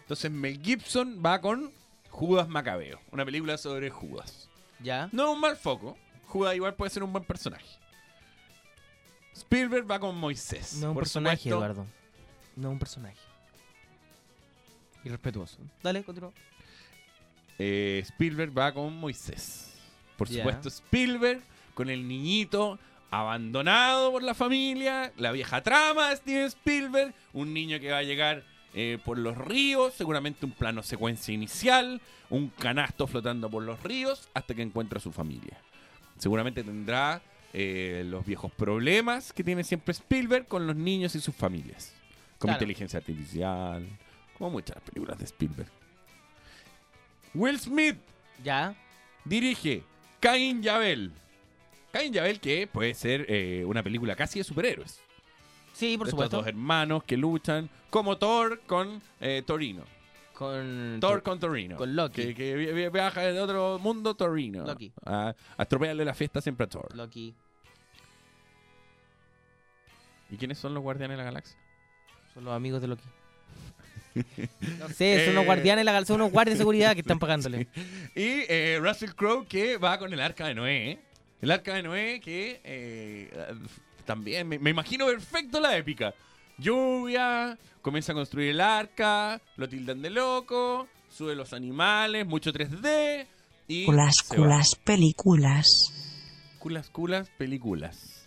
Entonces 0.00 0.30
Mel 0.30 0.60
Gibson 0.62 1.22
va 1.24 1.40
con 1.40 1.70
Judas 2.08 2.48
Macabeo, 2.48 3.00
una 3.12 3.24
película 3.24 3.58
sobre 3.58 3.90
Judas. 3.90 4.47
¿Ya? 4.80 5.08
No 5.12 5.24
es 5.28 5.34
un 5.34 5.40
mal 5.40 5.56
foco. 5.56 5.96
Judas 6.26 6.54
igual 6.54 6.74
puede 6.74 6.90
ser 6.90 7.02
un 7.02 7.12
buen 7.12 7.24
personaje. 7.24 7.66
Spielberg 9.34 9.90
va 9.90 9.98
con 9.98 10.16
Moisés. 10.16 10.74
No 10.80 10.88
un 10.88 10.94
Por 10.94 11.04
personaje, 11.04 11.36
supuesto. 11.36 11.56
Eduardo. 11.56 11.86
No 12.56 12.70
un 12.70 12.78
personaje. 12.78 13.16
Irrespetuoso. 15.04 15.58
Dale, 15.82 16.02
continúa. 16.02 16.32
Eh, 17.58 18.02
Spielberg 18.04 18.56
va 18.56 18.72
con 18.72 18.94
Moisés. 18.98 19.74
Por 20.16 20.28
Ya. 20.28 20.38
supuesto, 20.38 20.68
Spielberg 20.68 21.40
con 21.74 21.88
el 21.90 22.06
niñito 22.08 22.78
abandonado 23.10 24.10
por 24.12 24.22
la 24.22 24.34
familia, 24.34 25.12
la 25.16 25.32
vieja 25.32 25.62
trama 25.62 26.10
de 26.10 26.16
Steven 26.16 26.46
Spielberg, 26.46 27.14
un 27.32 27.54
niño 27.54 27.78
que 27.80 27.90
va 27.90 27.98
a 27.98 28.02
llegar 28.02 28.44
eh, 28.80 28.96
por 29.04 29.18
los 29.18 29.36
ríos, 29.36 29.92
seguramente 29.94 30.46
un 30.46 30.52
plano 30.52 30.84
secuencia 30.84 31.34
inicial, 31.34 32.00
un 32.30 32.48
canasto 32.50 33.08
flotando 33.08 33.50
por 33.50 33.64
los 33.64 33.82
ríos 33.82 34.28
hasta 34.34 34.54
que 34.54 34.62
encuentra 34.62 34.98
a 34.98 35.02
su 35.02 35.10
familia. 35.10 35.58
Seguramente 36.16 36.62
tendrá 36.62 37.20
eh, 37.52 38.04
los 38.06 38.24
viejos 38.24 38.52
problemas 38.52 39.32
que 39.32 39.42
tiene 39.42 39.64
siempre 39.64 39.90
Spielberg 39.92 40.46
con 40.46 40.66
los 40.68 40.76
niños 40.76 41.16
y 41.16 41.20
sus 41.20 41.34
familias, 41.34 41.92
con 42.38 42.48
Claro. 42.48 42.56
inteligencia 42.58 42.98
artificial, 42.98 43.84
como 44.36 44.50
muchas 44.50 44.80
películas 44.82 45.18
de 45.18 45.24
Spielberg. 45.24 45.68
Will 47.34 47.58
Smith 47.58 47.96
Ya. 48.44 48.74
dirige 49.24 49.82
Cain 50.20 50.62
Yabel. 50.62 51.10
Cain 51.92 52.12
Yabel 52.12 52.38
que 52.38 52.66
puede 52.66 52.94
ser 52.94 53.26
eh, 53.28 53.64
una 53.66 53.82
película 53.82 54.14
casi 54.14 54.38
de 54.38 54.44
superhéroes. 54.44 55.00
Sí, 55.78 55.96
por 55.96 56.06
De 56.06 56.10
supuesto. 56.10 56.36
Estos 56.38 56.40
dos 56.44 56.48
hermanos 56.48 57.04
que 57.04 57.16
luchan 57.16 57.68
como 57.88 58.18
Thor 58.18 58.60
con 58.66 59.00
eh, 59.20 59.42
Torino. 59.46 59.84
Con 60.34 60.98
Thor 61.00 61.22
con 61.22 61.38
Torino. 61.40 61.76
con 61.76 61.94
Loki. 61.96 62.22
Que, 62.22 62.34
que 62.34 62.54
vi- 62.56 62.72
vi- 62.72 62.88
viaja 62.88 63.20
de 63.22 63.40
otro 63.40 63.78
mundo, 63.78 64.14
Torino. 64.14 64.64
Loki. 64.64 64.92
A, 65.04 65.34
a 65.56 65.62
estropearle 65.62 66.04
la 66.04 66.14
fiesta 66.14 66.40
siempre 66.40 66.64
a 66.64 66.68
Thor. 66.68 66.94
Loki. 66.96 67.32
¿Y 70.30 70.36
quiénes 70.36 70.58
son 70.58 70.74
los 70.74 70.82
guardianes 70.82 71.14
de 71.16 71.18
la 71.18 71.24
galaxia? 71.24 71.56
Son 72.34 72.44
los 72.44 72.54
amigos 72.54 72.80
de 72.80 72.88
Loki. 72.88 73.04
No 74.78 74.88
sé, 74.88 75.24
son 75.26 75.32
unos 75.34 75.42
Eh, 75.44 75.46
guardianes 75.46 75.80
de 75.80 75.84
la 75.84 75.92
gal- 75.92 76.04
son 76.06 76.16
unos 76.16 76.32
guardias 76.32 76.54
de 76.54 76.58
seguridad 76.58 76.94
que 76.94 77.00
están 77.00 77.18
pagándole. 77.20 77.68
Y 78.16 78.44
eh, 78.48 78.78
Russell 78.82 79.10
Crowe 79.10 79.46
que 79.46 79.76
va 79.76 79.96
con 79.98 80.12
el 80.12 80.20
arca 80.20 80.48
de 80.48 80.54
Noé. 80.56 80.98
El 81.40 81.50
arca 81.52 81.74
de 81.74 81.82
Noé 81.84 82.20
que 82.20 82.60
eh, 82.64 83.30
también 84.08 84.48
me, 84.48 84.58
me 84.58 84.70
imagino 84.70 85.04
perfecto 85.04 85.60
la 85.60 85.76
épica. 85.76 86.14
Lluvia, 86.56 87.58
comienza 87.82 88.12
a 88.12 88.14
construir 88.14 88.48
el 88.48 88.60
arca, 88.62 89.38
lo 89.56 89.68
tildan 89.68 90.00
de 90.00 90.08
loco, 90.08 90.88
sube 91.10 91.34
los 91.36 91.52
animales, 91.52 92.26
mucho 92.26 92.50
3D 92.50 93.26
y 93.68 93.84
Culas 93.84 94.22
culas 94.22 94.74
películas. 94.76 95.66
culas 96.58 96.88
culas 96.88 97.28
películas. 97.36 98.26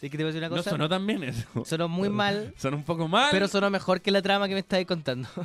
¿Sí 0.00 0.08
que 0.08 0.16
te 0.16 0.24
voy 0.24 0.30
a 0.30 0.32
decir 0.32 0.38
una 0.42 0.56
No 0.56 0.62
sonó 0.62 0.88
tan 0.88 1.06
bien 1.06 1.22
eso. 1.24 1.46
Sonó 1.66 1.86
muy 1.86 2.08
mal, 2.08 2.54
Sonó 2.58 2.78
un 2.78 2.84
poco 2.84 3.06
mal. 3.08 3.28
pero 3.30 3.48
sonó 3.48 3.68
mejor 3.68 4.00
que 4.00 4.10
la 4.10 4.22
trama 4.22 4.48
que 4.48 4.54
me 4.54 4.60
estáis 4.60 4.86
contando. 4.86 5.28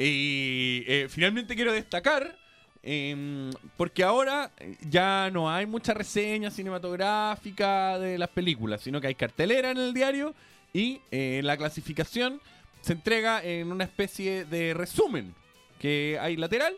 Y 0.00 0.84
eh, 0.86 1.08
finalmente 1.10 1.56
quiero 1.56 1.72
destacar, 1.72 2.36
em, 2.82 3.50
porque 3.76 4.02
ahora 4.02 4.50
eh, 4.58 4.76
ya 4.88 5.30
no 5.32 5.50
hay 5.50 5.66
mucha 5.66 5.94
reseña 5.94 6.50
cinematográfica 6.50 7.98
de 7.98 8.18
las 8.18 8.28
películas, 8.28 8.80
sino 8.80 9.00
que 9.00 9.08
hay 9.08 9.14
cartelera 9.14 9.70
en 9.70 9.78
el 9.78 9.94
diario 9.94 10.34
y 10.72 11.00
eh, 11.10 11.40
la 11.42 11.56
clasificación 11.56 12.40
se 12.80 12.92
entrega 12.92 13.42
en 13.42 13.72
una 13.72 13.84
especie 13.84 14.44
de 14.44 14.74
resumen 14.74 15.34
que 15.78 16.18
hay 16.20 16.36
lateral. 16.36 16.76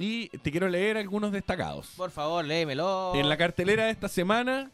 Y 0.00 0.28
te 0.28 0.52
quiero 0.52 0.68
leer 0.68 0.96
algunos 0.96 1.32
destacados. 1.32 1.94
Por 1.96 2.12
favor, 2.12 2.44
léemelo. 2.44 3.14
En 3.16 3.28
la 3.28 3.36
cartelera 3.36 3.86
de 3.86 3.90
esta 3.90 4.08
semana, 4.08 4.70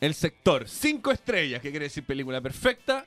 el 0.00 0.14
sector 0.14 0.68
5 0.68 1.12
estrellas, 1.12 1.62
que 1.62 1.70
quiere 1.70 1.84
decir 1.84 2.04
película 2.04 2.40
perfecta, 2.40 3.06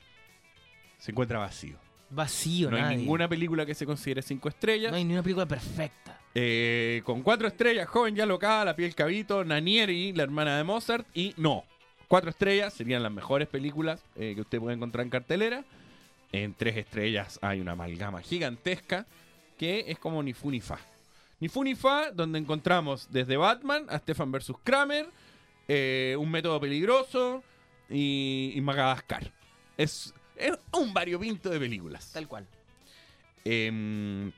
se 0.98 1.10
encuentra 1.10 1.38
vacío. 1.38 1.76
Vacío, 2.10 2.70
No 2.70 2.76
hay 2.76 2.96
ninguna 2.96 3.28
película 3.28 3.64
que 3.64 3.74
se 3.74 3.86
considere 3.86 4.22
5 4.22 4.48
estrellas. 4.48 4.90
No 4.90 4.96
hay 4.96 5.04
ni 5.04 5.12
una 5.12 5.22
película 5.22 5.46
perfecta. 5.46 6.18
Eh, 6.34 7.02
con 7.04 7.22
4 7.22 7.48
estrellas, 7.48 7.88
Joven 7.88 8.14
ya 8.14 8.26
locada, 8.26 8.64
La 8.64 8.76
piel 8.76 8.94
cabito, 8.94 9.44
Nanieri, 9.44 10.12
la 10.12 10.22
hermana 10.24 10.56
de 10.56 10.64
Mozart 10.64 11.06
y 11.14 11.34
No. 11.36 11.64
4 12.08 12.30
estrellas 12.30 12.74
serían 12.74 13.02
las 13.04 13.12
mejores 13.12 13.46
películas 13.48 14.02
eh, 14.16 14.32
que 14.34 14.40
usted 14.40 14.58
puede 14.58 14.74
encontrar 14.74 15.04
en 15.04 15.10
cartelera. 15.10 15.64
En 16.32 16.54
3 16.54 16.76
estrellas 16.76 17.38
hay 17.42 17.60
una 17.60 17.72
amalgama 17.72 18.20
gigantesca 18.20 19.06
que 19.58 19.84
es 19.88 19.98
como 19.98 20.22
ni 20.22 20.32
fu 20.32 20.50
ni 20.50 20.60
fa. 20.60 20.78
Ni 21.38 21.48
fu 21.48 21.62
ni 21.62 21.74
fa, 21.74 22.10
donde 22.10 22.38
encontramos 22.38 23.08
desde 23.10 23.36
Batman 23.36 23.86
a 23.88 23.98
Stefan 23.98 24.32
vs. 24.32 24.52
Kramer, 24.64 25.06
eh, 25.68 26.16
Un 26.18 26.30
método 26.30 26.60
peligroso 26.60 27.42
y, 27.88 28.52
y 28.54 28.60
Madagascar. 28.60 29.30
Es, 29.76 30.12
es 30.36 30.58
un 30.72 30.92
variopinto 30.94 31.50
de 31.50 31.58
películas. 31.58 32.10
Tal 32.12 32.26
cual. 32.28 32.46
Em, 33.44 34.30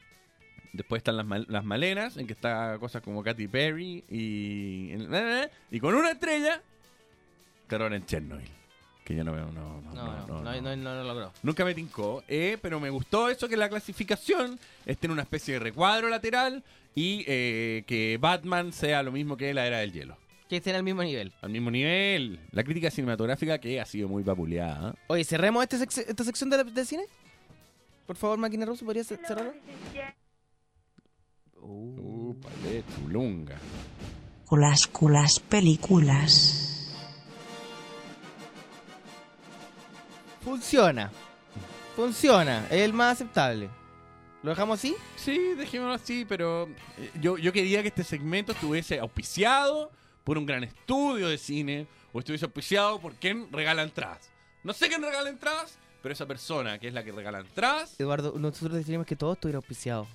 después 0.73 1.01
están 1.01 1.17
las, 1.17 1.27
mal- 1.27 1.47
las 1.49 1.65
malenas, 1.65 2.17
en 2.17 2.27
que 2.27 2.33
está 2.33 2.77
cosas 2.79 3.03
como 3.03 3.23
Katy 3.23 3.49
Perry 3.49 4.05
y, 4.09 4.93
y 5.71 5.81
con 5.81 5.95
una 5.95 6.13
estrella, 6.13 6.63
Terror 7.69 7.93
en 7.95 8.05
Chernobyl. 8.07 8.49
Que 9.05 9.17
yo 9.17 9.25
no 9.25 9.33
veo, 9.33 9.47
no, 9.51 9.83
no, 9.83 9.93
No, 9.93 9.95
no, 9.95 10.05
no, 10.05 10.27
no, 10.27 10.43
no, 10.45 10.53
no. 10.53 10.61
no, 10.63 10.77
no 10.77 10.95
lo 10.95 11.05
logró. 11.05 11.33
Nunca 11.43 11.65
me 11.65 11.75
tincó, 11.75 12.23
eh, 12.29 12.57
pero 12.63 12.79
me 12.79 12.89
gustó 12.91 13.29
eso 13.29 13.49
que 13.49 13.57
la 13.57 13.69
clasificación 13.69 14.59
esté 14.87 15.07
en 15.09 15.11
una 15.13 15.23
especie 15.23 15.55
de 15.55 15.61
recuadro 15.61 16.09
lateral 16.09 16.63
y 16.95 17.25
eh, 17.27 17.83
que 17.87 18.17
Batman 18.21 18.73
sea 18.73 19.03
lo 19.03 19.11
mismo 19.11 19.37
que 19.37 19.53
la 19.55 19.67
era 19.67 19.79
del 19.79 19.93
hielo. 19.93 20.17
Que 20.53 20.59
estén 20.59 20.77
al 20.77 20.83
mismo 20.83 21.03
nivel. 21.03 21.33
Al 21.41 21.49
mismo 21.49 21.71
nivel. 21.71 22.39
La 22.51 22.63
crítica 22.63 22.91
cinematográfica 22.91 23.59
que 23.59 23.81
ha 23.81 23.87
sido 23.87 24.07
muy 24.07 24.23
vapuleada. 24.23 24.91
¿eh? 24.91 24.95
Oye, 25.07 25.25
cerremos 25.25 25.63
este 25.63 25.79
sec- 25.79 26.05
esta 26.07 26.25
sección 26.25 26.51
de, 26.51 26.63
de 26.63 26.85
cine. 26.85 27.05
Por 28.07 28.17
favor, 28.17 28.37
máquina 28.37 28.67
rusa, 28.67 28.85
¿podrías 28.85 29.07
ce- 29.07 29.17
cerrarlo? 29.17 29.55
Uh, 31.59 32.35
palé, 32.35 32.85
chulunga. 32.95 33.57
Culas 34.45 34.87
culas 34.89 35.41
películas. 35.41 36.93
Funciona. 40.45 41.11
Funciona, 41.97 42.67
es 42.67 42.83
el 42.83 42.93
más 42.93 43.13
aceptable. 43.15 43.71
¿Lo 44.43 44.51
dejamos 44.51 44.79
así? 44.81 44.95
Sí, 45.17 45.55
dejémoslo 45.57 45.95
así, 45.95 46.27
pero 46.29 46.69
eh, 46.99 47.11
yo, 47.23 47.39
yo 47.39 47.55
quería 47.55 47.81
que 47.81 47.89
este 47.89 48.05
segmento 48.05 48.53
estuviese 48.53 48.99
auspiciado 48.99 49.91
por 50.25 50.39
un 50.39 50.47
gran 50.47 50.65
estudio 50.65 51.29
de 51.29 51.39
cine 51.39 51.87
o 52.13 52.19
estuviese 52.19 52.45
auspiciado 52.45 53.01
por 53.01 53.15
quien 53.15 53.51
regala 53.53 53.83
entradas. 53.83 54.31
No 54.63 54.73
sé 54.73 54.89
quién 54.89 55.03
regala 55.03 55.29
entradas, 55.29 55.79
pero 56.03 56.13
esa 56.13 56.27
persona 56.27 56.79
que 56.79 56.89
es 56.89 56.95
la 56.95 57.03
que 57.03 57.13
regala 57.13 57.41
entradas. 57.41 57.99
Eduardo, 57.99 58.35
nosotros 58.39 58.75
decidimos 58.75 59.07
que 59.07 59.17
todo 59.17 59.33
estuviera 59.33 59.57
auspiciado. 59.57 60.07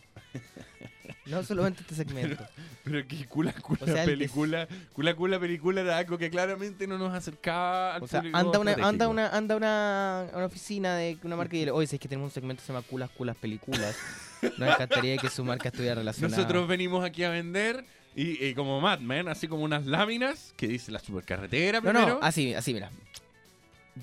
no 1.25 1.43
solamente 1.43 1.81
este 1.81 1.95
segmento. 1.95 2.43
Pero 2.83 3.05
que 3.05 3.25
cula 3.25 3.51
cula 3.53 3.79
O 3.81 3.85
sea, 3.85 4.03
el 4.03 4.11
película, 4.11 4.67
cula 4.93 5.13
cula 5.13 5.39
película 5.39 5.81
era 5.81 5.97
algo 5.97 6.17
que 6.17 6.29
claramente 6.29 6.87
no 6.87 6.97
nos 6.97 7.13
acercaba 7.13 7.95
al 7.95 8.03
O 8.03 8.07
sea, 8.07 8.21
anda 8.33 8.59
una, 8.59 8.73
anda 8.73 9.07
una, 9.09 9.29
anda 9.29 9.55
una, 9.57 10.21
a 10.21 10.37
una 10.37 10.45
oficina 10.45 10.95
de 10.95 11.17
una 11.23 11.35
marca 11.35 11.55
y 11.55 11.59
dile, 11.59 11.71
oye, 11.71 11.87
si 11.87 11.97
es 11.97 11.99
que 11.99 12.07
tenemos 12.07 12.29
un 12.29 12.33
segmento 12.33 12.61
que 12.61 12.67
se 12.67 12.73
llama 12.73 12.85
Culas, 12.87 13.09
Culas, 13.09 13.35
Películas. 13.35 13.97
Nos 14.57 14.69
encantaría 14.69 15.17
que 15.17 15.29
su 15.29 15.43
marca 15.43 15.69
estuviera 15.69 15.95
relacionada. 15.95 16.37
Nosotros 16.37 16.67
venimos 16.67 17.03
aquí 17.03 17.23
a 17.23 17.29
vender 17.29 17.83
y, 18.17 18.45
y 18.45 18.53
como 18.53 18.81
Mad 18.81 18.99
Men, 18.99 19.27
así 19.27 19.47
como 19.47 19.63
unas 19.63 19.85
láminas 19.85 20.53
que 20.57 20.67
dice 20.67 20.91
la 20.91 20.99
supercarretera 20.99 21.79
primero. 21.81 22.07
no, 22.07 22.19
así, 22.21 22.53
así, 22.53 22.73
mira. 22.73 22.89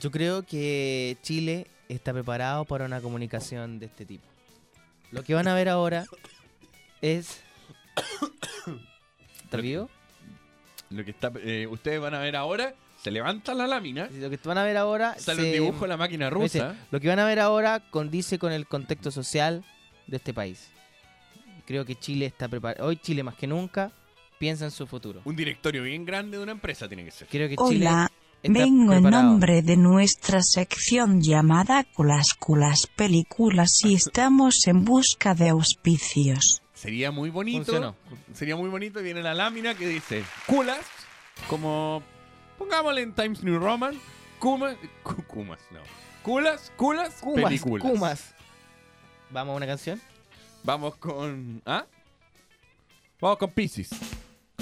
Yo 0.01 0.11
creo 0.11 0.43
que 0.45 1.16
Chile 1.23 1.66
está 1.89 2.12
preparado 2.12 2.65
para 2.65 2.85
una 2.86 3.01
comunicación 3.01 3.78
de 3.78 3.86
este 3.86 4.07
tipo. 4.07 4.24
Lo 5.11 5.23
que 5.23 5.35
van 5.35 5.47
a 5.49 5.55
ver 5.55 5.69
ahora 5.69 6.07
es... 7.03 7.43
¿Está 9.45 9.57
vivo? 9.59 9.89
Lo 10.91 11.05
que 11.05 11.11
está, 11.11 11.32
eh, 11.43 11.66
ustedes 11.70 12.01
van 12.01 12.15
a 12.15 12.19
ver 12.20 12.36
ahora, 12.36 12.74
se 13.03 13.11
levanta 13.11 13.55
la 13.55 13.66
lámina, 13.66 14.09
Lo 14.12 14.31
que 14.31 14.39
van 14.45 14.59
a 14.59 14.65
ver 14.65 14.77
ahora... 14.77 15.15
sale 15.19 15.43
se- 15.43 15.47
un 15.49 15.53
dibujo 15.53 15.82
de 15.82 15.89
la 15.89 15.97
máquina 15.97 16.27
Dice, 16.31 16.61
rusa. 16.61 16.77
lo 16.91 17.01
que 17.01 17.09
van 17.09 17.19
a 17.19 17.24
ver 17.24 17.39
ahora 17.41 17.81
condice 17.91 18.39
con 18.39 18.53
el 18.53 18.66
contexto 18.66 19.11
social 19.11 19.65
de 20.07 20.16
este 20.16 20.32
país. 20.35 20.70
Creo 21.66 21.85
que 21.85 21.95
Chile 21.97 22.27
está 22.27 22.49
preparado. 22.49 22.86
Hoy 22.86 22.97
Chile 22.97 23.23
más 23.23 23.35
que 23.36 23.47
nunca 23.47 23.91
piensa 24.45 24.66
en 24.66 24.71
su 24.71 24.87
futuro. 24.87 25.23
Un 25.25 25.37
directorio 25.37 25.85
bien 25.85 26.05
grande 26.05 26.37
de 26.37 26.43
una 26.43 26.53
empresa 26.53 26.87
tiene 26.87 27.03
que 27.03 27.11
ser. 27.11 27.27
Creo 27.29 27.49
que 27.49 27.57
Chile 27.57 27.87
Hola, 27.87 28.12
vengo 28.43 28.93
en 28.93 29.05
nombre 29.05 29.62
de 29.62 29.79
nuestra 29.79 30.43
sección 30.43 31.23
llamada 31.23 31.83
Culas 31.83 32.35
Culas 32.35 32.87
Películas 32.95 33.83
y 33.87 33.95
estamos 34.03 34.66
en 34.66 34.85
busca 34.85 35.35
de 35.35 35.49
auspicios. 35.49 36.61
Sería 36.75 37.11
muy 37.11 37.31
bonito. 37.31 37.65
Funcionó. 37.65 37.97
Sería 38.35 38.55
muy 38.55 38.69
bonito. 38.69 39.01
Viene 39.01 39.23
la 39.23 39.33
lámina 39.33 39.75
que 39.75 39.89
dice 39.89 40.23
culas, 40.47 40.85
como 41.49 42.03
pongámosle 42.59 43.01
en 43.01 43.15
Times 43.15 43.43
New 43.43 43.59
Roman, 43.59 43.99
Kumas, 44.41 44.77
Kumas, 45.27 45.61
no. 45.71 45.81
Culas, 46.23 46.71
culas, 46.77 47.15
Kumas, 47.23 47.45
películas. 47.45 47.83
Kumas. 47.83 48.35
¿Vamos 49.31 49.55
a 49.55 49.57
una 49.57 49.66
canción? 49.66 49.99
Vamos 50.62 50.97
con. 50.97 51.62
¿Ah? 51.65 51.87
Vamos 53.23 53.39
con 53.39 53.51
Pisces. 53.53 53.89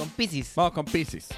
Con 0.03 0.11
Pisces. 0.11 0.53
Vamos 0.57 0.73
con 0.73 0.85
Pisces. 0.85 1.29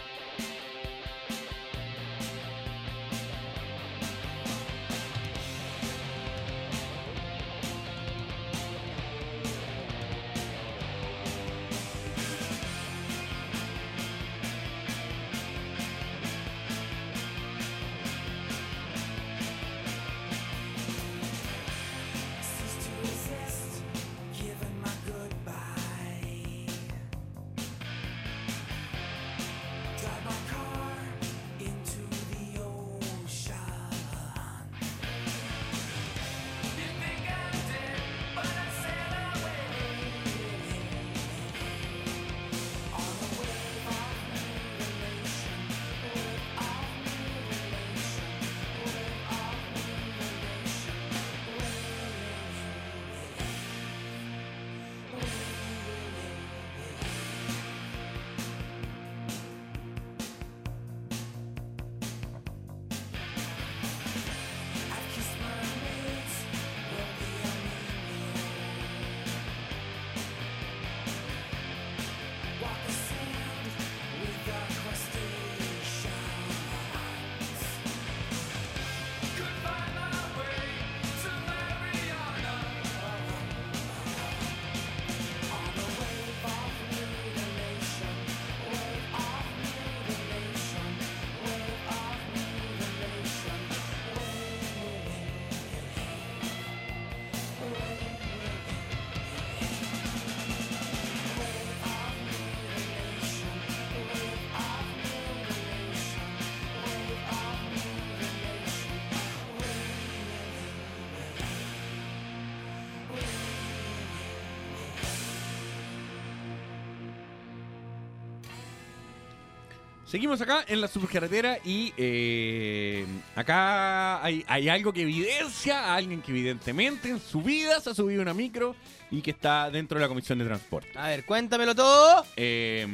Seguimos 120.15 120.41
acá 120.41 120.65
en 120.69 120.81
la 120.81 120.86
supercarretera 120.86 121.59
y 121.65 121.93
eh, 121.97 123.05
acá 123.35 124.24
hay, 124.24 124.45
hay 124.47 124.69
algo 124.69 124.93
que 124.93 125.03
evidencia 125.03 125.81
a 125.81 125.97
alguien 125.97 126.23
que 126.23 126.31
evidentemente 126.31 127.09
en 127.09 127.19
su 127.19 127.43
vida 127.43 127.81
se 127.81 127.91
ha 127.91 127.95
subido 127.95 128.23
una 128.23 128.32
micro 128.32 128.77
y 129.11 129.23
que 129.23 129.32
está 129.32 129.73
dentro 129.73 129.99
de 129.99 130.03
la 130.03 130.09
comisión 130.09 130.39
de 130.39 130.45
transporte. 130.45 130.97
A 130.97 131.09
ver, 131.09 131.24
cuéntamelo 131.24 131.74
todo. 131.74 132.24
Eh, 132.36 132.86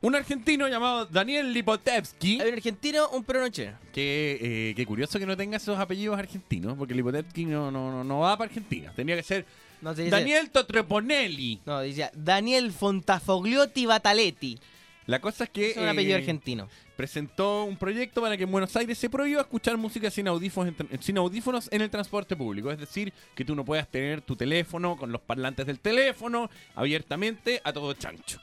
un 0.00 0.14
argentino 0.14 0.68
llamado 0.68 1.04
Daniel 1.04 1.52
Lipotevsky. 1.52 2.40
Hay 2.40 2.48
un 2.48 2.54
argentino, 2.54 3.10
un 3.10 3.22
peruano 3.22 3.50
chileno. 3.50 3.76
Que, 3.92 4.38
eh, 4.40 4.74
qué 4.74 4.86
curioso 4.86 5.18
que 5.18 5.26
no 5.26 5.36
tenga 5.36 5.58
esos 5.58 5.78
apellidos 5.78 6.18
argentinos, 6.18 6.78
porque 6.78 6.94
Lipotevsky 6.94 7.44
no, 7.44 7.70
no, 7.70 8.18
va 8.20 8.38
para 8.38 8.48
Argentina. 8.48 8.90
Tendría 8.96 9.16
que 9.16 9.22
ser 9.22 9.44
No, 9.82 9.94
dice- 9.94 10.08
Daniel 10.08 10.48
Totreponelli. 10.48 11.60
No, 11.66 11.80
decía 11.80 12.10
Daniel 12.14 12.72
Fontafogliotti 12.72 13.84
Bataletti. 13.84 14.58
La 15.06 15.20
cosa 15.20 15.44
es 15.44 15.50
que. 15.50 15.70
Es 15.70 15.76
un 15.76 15.88
apellido 15.88 16.16
eh, 16.16 16.20
argentino. 16.20 16.68
Presentó 16.96 17.64
un 17.64 17.76
proyecto 17.76 18.22
para 18.22 18.36
que 18.36 18.44
en 18.44 18.52
Buenos 18.52 18.74
Aires 18.76 18.96
se 18.96 19.10
prohíba 19.10 19.42
escuchar 19.42 19.76
música 19.76 20.10
sin 20.10 20.28
audífonos, 20.28 20.74
en, 20.90 21.02
sin 21.02 21.18
audífonos 21.18 21.68
en 21.72 21.82
el 21.82 21.90
transporte 21.90 22.36
público. 22.36 22.70
Es 22.70 22.78
decir, 22.78 23.12
que 23.34 23.44
tú 23.44 23.54
no 23.54 23.64
puedas 23.64 23.88
tener 23.88 24.22
tu 24.22 24.36
teléfono 24.36 24.96
con 24.96 25.12
los 25.12 25.20
parlantes 25.20 25.66
del 25.66 25.80
teléfono 25.80 26.50
abiertamente 26.74 27.60
a 27.64 27.72
todo 27.72 27.92
chancho. 27.94 28.40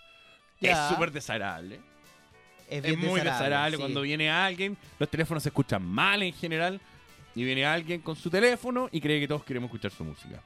Ya. 0.59 0.87
Es 0.87 0.93
súper 0.93 1.11
desagradable. 1.11 1.79
Es, 2.69 2.85
Es 2.85 2.97
muy 2.97 3.19
desagradable 3.19 3.77
sí. 3.77 3.81
cuando 3.81 4.01
viene 4.01 4.29
alguien. 4.29 4.77
Los 4.99 5.09
teléfonos 5.09 5.43
se 5.43 5.49
escuchan 5.49 5.83
mal 5.83 6.21
en 6.23 6.33
general. 6.33 6.79
Y 7.33 7.45
viene 7.45 7.65
alguien 7.65 8.01
con 8.01 8.17
su 8.17 8.29
teléfono 8.29 8.89
y 8.91 8.99
cree 8.99 9.19
que 9.21 9.27
todos 9.27 9.45
queremos 9.45 9.69
escuchar 9.69 9.91
su 9.91 10.03
música. 10.03 10.41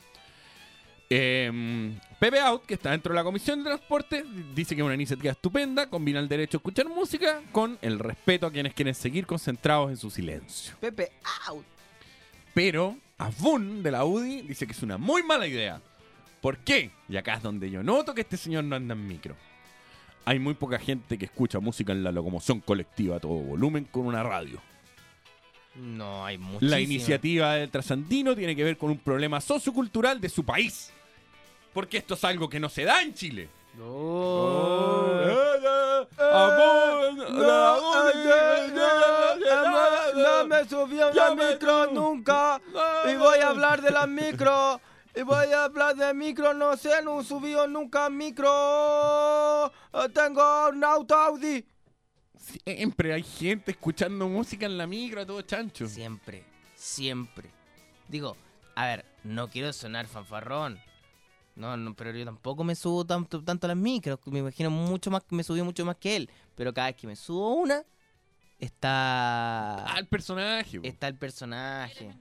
Eh, 1.10 1.91
Pepe 2.19 2.40
Out, 2.40 2.65
que 2.65 2.73
está 2.73 2.91
dentro 2.91 3.14
de 3.14 3.15
la 3.15 3.23
Comisión 3.23 3.60
de 3.60 3.65
Transporte, 3.65 4.23
dice 4.56 4.76
que 4.76 4.82
es 4.82 4.86
una 4.86 4.95
iniciativa 4.95 5.32
estupenda, 5.32 5.90
combina 5.90 6.19
el 6.19 6.27
derecho 6.27 6.57
a 6.57 6.60
escuchar 6.60 6.88
música 6.90 7.41
con 7.52 7.77
el 7.82 7.99
respeto 7.99 8.48
a 8.48 8.52
quienes 8.52 8.73
quieren 8.73 8.95
seguir 8.95 9.26
concentrados 9.26 9.91
en 9.91 9.98
su 9.98 10.10
silencio. 10.10 10.76
Pepe 10.80 11.11
out. 11.48 11.65
Pero 12.53 12.98
Avun 13.18 13.84
de 13.84 13.91
la 13.91 14.06
UDI 14.06 14.41
dice 14.41 14.65
que 14.65 14.73
es 14.73 14.82
una 14.82 14.98
muy 14.98 15.23
mala 15.23 15.48
idea. 15.48 15.82
¿Por 16.41 16.57
qué? 16.60 16.91
Y 17.07 17.18
acá 17.18 17.36
es 17.36 17.44
donde 17.44 17.69
yo 17.69 17.84
noto 17.84 18.14
que 18.14 18.22
este 18.22 18.38
señor 18.38 18.64
no 18.64 18.76
anda 18.76 18.94
en 18.94 19.07
micro. 19.07 19.36
Hay 20.26 20.40
muy 20.40 20.53
poca 20.56 20.80
gente 20.80 21.18
que 21.18 21.26
escucha 21.26 21.60
música 21.60 21.91
en 21.91 22.03
la 22.03 22.11
locomoción 22.11 22.60
colectiva 22.60 23.18
a 23.18 23.19
todo 23.19 23.36
volumen 23.36 23.86
con 23.86 24.07
una 24.07 24.23
radio. 24.23 24.60
No, 25.76 26.26
hay 26.26 26.38
muchísimo. 26.38 26.72
La 26.72 26.80
iniciativa 26.80 27.56
del 27.56 27.70
trasandino 27.70 28.36
tiene 28.36 28.56
que 28.56 28.64
ver 28.64 28.78
con 28.78 28.92
un 28.92 28.98
problema 28.98 29.42
sociocultural 29.42 30.22
de 30.22 30.30
su 30.30 30.44
país. 30.44 30.94
Porque 31.74 31.98
esto 31.98 32.14
es 32.14 32.24
algo 32.24 32.48
que 32.50 32.60
no 32.60 32.70
se 32.70 32.86
da 32.86 33.02
en 33.02 33.14
Chile. 33.14 33.50
No 40.16 40.46
me 40.48 40.66
subí 40.70 41.00
a 41.02 41.08
una 41.08 41.36
micro 41.36 41.92
nunca 41.92 42.62
y 43.12 43.16
voy 43.16 43.40
a 43.40 43.50
hablar 43.50 43.82
de 43.82 43.92
la 43.92 44.08
micro 44.08 44.80
y 45.14 45.22
voy 45.24 45.48
a 45.52 45.66
hablar 45.66 45.96
de 45.96 46.14
micro, 46.14 46.54
no 46.54 46.76
sé, 46.78 47.02
no 47.02 47.24
subí 47.24 47.56
nunca 47.70 48.10
micro. 48.10 49.68
Eh, 49.94 50.10
Tengo 50.14 50.70
un 50.70 50.84
auto 50.84 51.16
Audi. 51.16 51.66
Siempre 52.38 53.14
hay 53.14 53.24
gente 53.24 53.72
escuchando 53.72 54.28
música 54.28 54.66
en 54.66 54.78
la 54.78 54.88
micro 54.88 55.22
a 55.22 55.26
todo 55.26 55.41
chancho. 55.41 55.88
Siempre, 55.88 56.44
siempre. 56.76 57.49
Digo, 58.07 58.36
a 58.76 58.86
ver, 58.86 59.06
no 59.24 59.49
quiero 59.49 59.72
sonar 59.74 60.07
fanfarrón. 60.07 60.80
No, 61.56 61.78
no, 61.78 61.95
pero 61.95 62.12
yo 62.12 62.26
tampoco 62.26 62.64
me 62.66 62.76
subo 62.76 63.06
tanto, 63.06 63.41
tanto 63.44 63.66
a 63.68 63.70
las 63.70 63.78
micros. 63.78 64.20
Me 64.26 64.40
imagino 64.40 64.70
mucho 64.70 65.10
más, 65.10 65.24
me 65.30 65.44
subí 65.44 65.62
mucho 65.62 65.86
más 65.86 65.95
que 65.95 66.18
él. 66.18 66.30
Pero 66.56 66.74
cada 66.74 66.88
vez 66.88 66.98
que 66.98 67.07
me 67.07 67.16
subo 67.16 67.53
una, 67.53 67.84
está. 68.60 69.86
Ah, 69.94 69.99
el 69.99 70.07
personaje. 70.07 70.80
Está 70.84 71.07
el 71.07 71.16
personaje. 71.16 72.14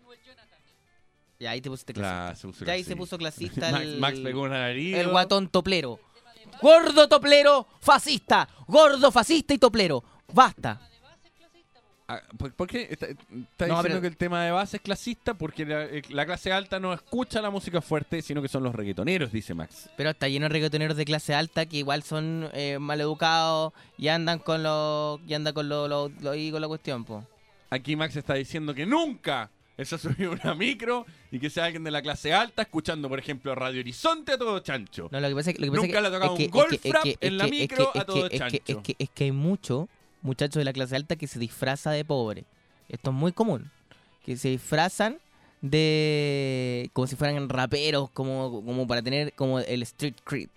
Y 1.39 1.47
ahí 1.47 1.61
te 1.61 1.69
pusiste 1.69 1.93
Claro, 1.93 2.29
clasista. 2.29 2.41
se 2.41 2.47
puso 2.49 2.65
Ya 2.65 2.73
ahí 2.75 2.85
se 2.85 2.97
puso 2.97 3.19
clasista 3.19 3.71
Max- 3.73 3.85
el. 3.85 3.99
Max 3.99 4.21
pegó 4.21 4.43
una 4.43 4.59
nariz. 4.61 4.95
El 4.97 5.09
guatón 5.09 5.49
toplero. 5.49 5.99
Gordo 6.63 7.09
toplero, 7.09 7.67
fascista. 7.81 8.49
Gordo 8.67 9.11
fascista 9.11 9.55
y 9.55 9.59
toplero. 9.59 10.03
Basta. 10.33 10.81
Ah, 12.07 12.21
¿Por, 12.37 12.53
por 12.53 12.69
qué 12.69 12.87
está, 12.91 13.07
está 13.07 13.17
No, 13.67 13.77
diciendo 13.77 13.83
pero- 13.83 14.01
que 14.03 14.07
el 14.09 14.17
tema 14.19 14.45
de 14.45 14.51
base 14.51 14.77
es 14.77 14.83
clasista? 14.83 15.33
Porque 15.33 15.65
la, 15.65 15.85
eh, 15.85 16.03
la 16.11 16.27
clase 16.27 16.53
alta 16.53 16.79
no 16.79 16.93
escucha 16.93 17.41
la 17.41 17.49
música 17.49 17.81
fuerte, 17.81 18.21
sino 18.21 18.43
que 18.43 18.49
son 18.49 18.63
los 18.63 18.75
reggaetoneros, 18.75 19.33
dice 19.33 19.55
Max. 19.55 19.89
Pero 19.97 20.11
está 20.11 20.29
lleno 20.29 20.45
de 20.45 20.51
reggaetoneros 20.51 20.99
de 20.99 21.07
clase 21.07 21.35
alta 21.35 21.65
que 21.65 21.79
igual 21.79 22.03
son 22.03 22.51
eh, 22.53 22.79
maleducados 22.79 23.73
y 23.97 24.09
andan 24.09 24.39
con 24.39 24.63
los. 24.63 25.19
y 25.27 25.33
andan 25.33 25.55
con 25.55 25.67
lo, 25.71 25.89
lo- 25.89 26.11
la 26.21 26.69
cuestión, 26.69 27.05
po. 27.07 27.27
Aquí 27.71 27.97
Max 27.97 28.15
está 28.17 28.35
diciendo 28.35 28.75
que 28.75 28.85
nunca 28.85 29.51
subido 29.99 30.33
a 30.33 30.35
una 30.45 30.55
micro 30.55 31.05
y 31.31 31.39
que 31.41 31.51
sea 31.51 31.65
alguien 31.65 31.83
de 31.85 31.91
la 31.91 32.01
clase 32.03 32.33
alta 32.33 32.63
escuchando, 32.63 33.09
por 33.09 33.19
ejemplo, 33.19 33.55
Radio 33.55 33.81
Horizonte 33.81 34.33
a 34.33 34.39
todo 34.39 34.59
chancho. 34.61 35.09
No, 35.11 35.21
lo 35.21 35.29
que 35.29 35.35
pasa 35.35 35.51
es 35.51 35.57
que, 35.57 35.67
lo 35.67 35.73
que 35.73 35.77
pasa 35.79 35.87
Nunca 35.87 35.99
es 35.99 36.03
le 36.03 36.09
ha 36.09 36.13
tocado 36.13 36.33
es 36.35 36.39
que- 36.39 36.45
un 36.45 36.51
golf 36.51 36.73
en 37.21 37.39
la 37.39 37.45
es 37.45 37.51
que- 37.51 37.57
micro 37.59 37.91
a 37.95 38.05
todo 38.05 38.15
que- 38.17 38.23
es 38.25 38.31
que- 38.31 38.39
chancho. 38.39 38.57
Es 38.67 38.77
que, 38.79 38.97
es 38.99 39.11
que 39.11 39.25
hay 39.25 39.33
muchos 39.33 39.89
muchachos 40.23 40.55
de 40.61 40.65
la 40.65 40.73
clase 40.73 40.97
alta 40.97 41.17
que 41.17 41.27
se 41.27 41.39
disfraza 41.39 41.91
de 41.91 42.05
pobre. 42.05 42.45
Esto 42.89 43.11
es 43.11 43.17
muy 43.17 43.33
común. 43.33 43.71
Que 44.25 44.37
se 44.37 44.49
disfrazan 44.51 45.19
de. 45.61 46.91
como 46.93 47.07
si 47.07 47.17
fueran 47.17 47.49
raperos, 47.49 48.11
como, 48.11 48.63
como 48.65 48.87
para 48.87 49.03
tener 49.03 49.33
como 49.35 49.59
el 49.59 49.83
street 49.83 50.15
cred. 50.25 50.49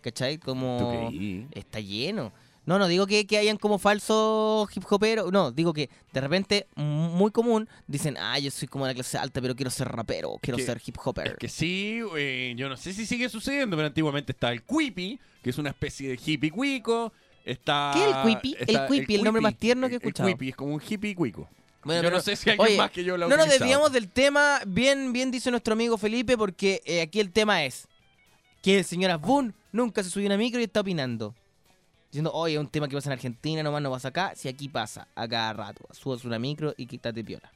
¿Cachai? 0.00 0.38
Como. 0.38 1.10
Está 1.52 1.80
lleno. 1.80 2.32
No, 2.66 2.78
no 2.80 2.88
digo 2.88 3.06
que, 3.06 3.26
que 3.26 3.38
hayan 3.38 3.56
como 3.56 3.78
falsos 3.78 4.68
hip 4.76 4.84
hoperos. 4.90 5.30
No, 5.32 5.52
digo 5.52 5.72
que 5.72 5.88
de 6.12 6.20
repente, 6.20 6.66
muy 6.74 7.30
común, 7.30 7.68
dicen, 7.86 8.16
ah, 8.18 8.38
yo 8.40 8.50
soy 8.50 8.66
como 8.68 8.84
de 8.86 8.90
la 8.90 8.94
clase 8.96 9.16
alta, 9.18 9.40
pero 9.40 9.54
quiero 9.54 9.70
ser 9.70 9.88
rapero, 9.88 10.36
quiero 10.42 10.58
que- 10.58 10.64
ser 10.66 10.82
hip 10.84 10.96
hopper. 11.02 11.36
Que 11.38 11.48
sí, 11.48 12.00
eh, 12.16 12.54
yo 12.56 12.68
no 12.68 12.76
sé 12.76 12.92
si 12.92 13.06
sigue 13.06 13.28
sucediendo, 13.28 13.76
pero 13.76 13.86
antiguamente 13.86 14.32
estaba 14.32 14.52
el 14.52 14.62
Quippy, 14.64 15.18
que 15.42 15.50
es 15.50 15.58
una 15.58 15.70
especie 15.70 16.08
de 16.08 16.18
hippie 16.24 16.50
cuico. 16.50 17.12
Está, 17.44 17.92
¿Qué 17.94 18.02
es 18.02 18.16
el 18.16 18.22
Quippy? 18.24 18.54
El 18.58 18.60
está 18.62 18.86
Quippy, 18.88 19.14
el 19.14 19.22
nombre 19.22 19.40
más 19.40 19.54
tierno 19.56 19.86
que 19.88 19.94
he 19.94 19.96
El- 19.98 20.02
escuchado. 20.02 20.28
El 20.28 20.34
Quippy 20.34 20.48
es 20.48 20.56
como 20.56 20.74
un 20.74 20.82
hippie 20.86 21.14
cuico. 21.14 21.48
Bueno, 21.84 22.02
yo 22.02 22.06
pero- 22.08 22.16
no 22.16 22.22
sé 22.22 22.34
si 22.34 22.50
alguien 22.50 22.66
oye, 22.66 22.76
más 22.78 22.90
que 22.90 23.04
yo 23.04 23.16
lo 23.16 23.28
No 23.28 23.36
nos 23.36 23.48
desviamos 23.48 23.92
del 23.92 24.08
tema, 24.08 24.60
bien, 24.66 25.12
bien 25.12 25.30
dice 25.30 25.52
nuestro 25.52 25.74
amigo 25.74 25.96
Felipe, 25.96 26.36
porque 26.36 26.82
eh, 26.84 27.00
aquí 27.00 27.20
el 27.20 27.30
tema 27.30 27.64
es 27.64 27.86
que 28.60 28.78
el 28.78 28.84
señor 28.84 29.12
Asbun 29.12 29.54
nunca 29.70 30.02
se 30.02 30.10
subió 30.10 30.26
a 30.26 30.30
una 30.30 30.36
micro 30.36 30.60
y 30.60 30.64
está 30.64 30.80
opinando. 30.80 31.32
Diciendo, 32.16 32.32
oye, 32.32 32.54
es 32.54 32.60
un 32.60 32.68
tema 32.68 32.88
que 32.88 32.96
pasa 32.96 33.10
en 33.10 33.12
Argentina, 33.12 33.62
nomás 33.62 33.82
no 33.82 33.90
pasa 33.90 34.08
acá, 34.08 34.32
si 34.34 34.48
aquí 34.48 34.70
pasa 34.70 35.06
a 35.14 35.28
cada 35.28 35.52
rato. 35.52 35.86
Subas 35.92 36.24
una 36.24 36.38
micro 36.38 36.72
y 36.78 36.86
quítate 36.86 37.22
piola. 37.22 37.52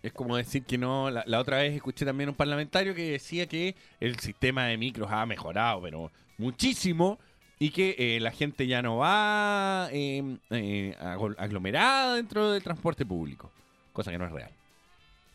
Es 0.00 0.12
como 0.12 0.36
decir 0.36 0.62
que 0.62 0.78
no. 0.78 1.10
La, 1.10 1.24
la 1.26 1.40
otra 1.40 1.56
vez 1.56 1.74
escuché 1.74 2.04
también 2.04 2.28
un 2.28 2.36
parlamentario 2.36 2.94
que 2.94 3.10
decía 3.10 3.46
que 3.46 3.74
el 3.98 4.16
sistema 4.20 4.66
de 4.66 4.76
micros 4.78 5.10
ha 5.10 5.26
mejorado, 5.26 5.82
pero 5.82 6.12
muchísimo. 6.38 7.18
Y 7.58 7.70
que 7.70 7.96
eh, 7.98 8.20
la 8.20 8.30
gente 8.30 8.68
ya 8.68 8.80
no 8.80 8.98
va 8.98 9.88
eh, 9.90 10.36
eh, 10.50 10.96
aglomerada 11.36 12.14
dentro 12.14 12.52
del 12.52 12.62
transporte 12.62 13.04
público. 13.04 13.50
Cosa 13.92 14.12
que 14.12 14.18
no 14.18 14.26
es 14.26 14.30
real. 14.30 14.50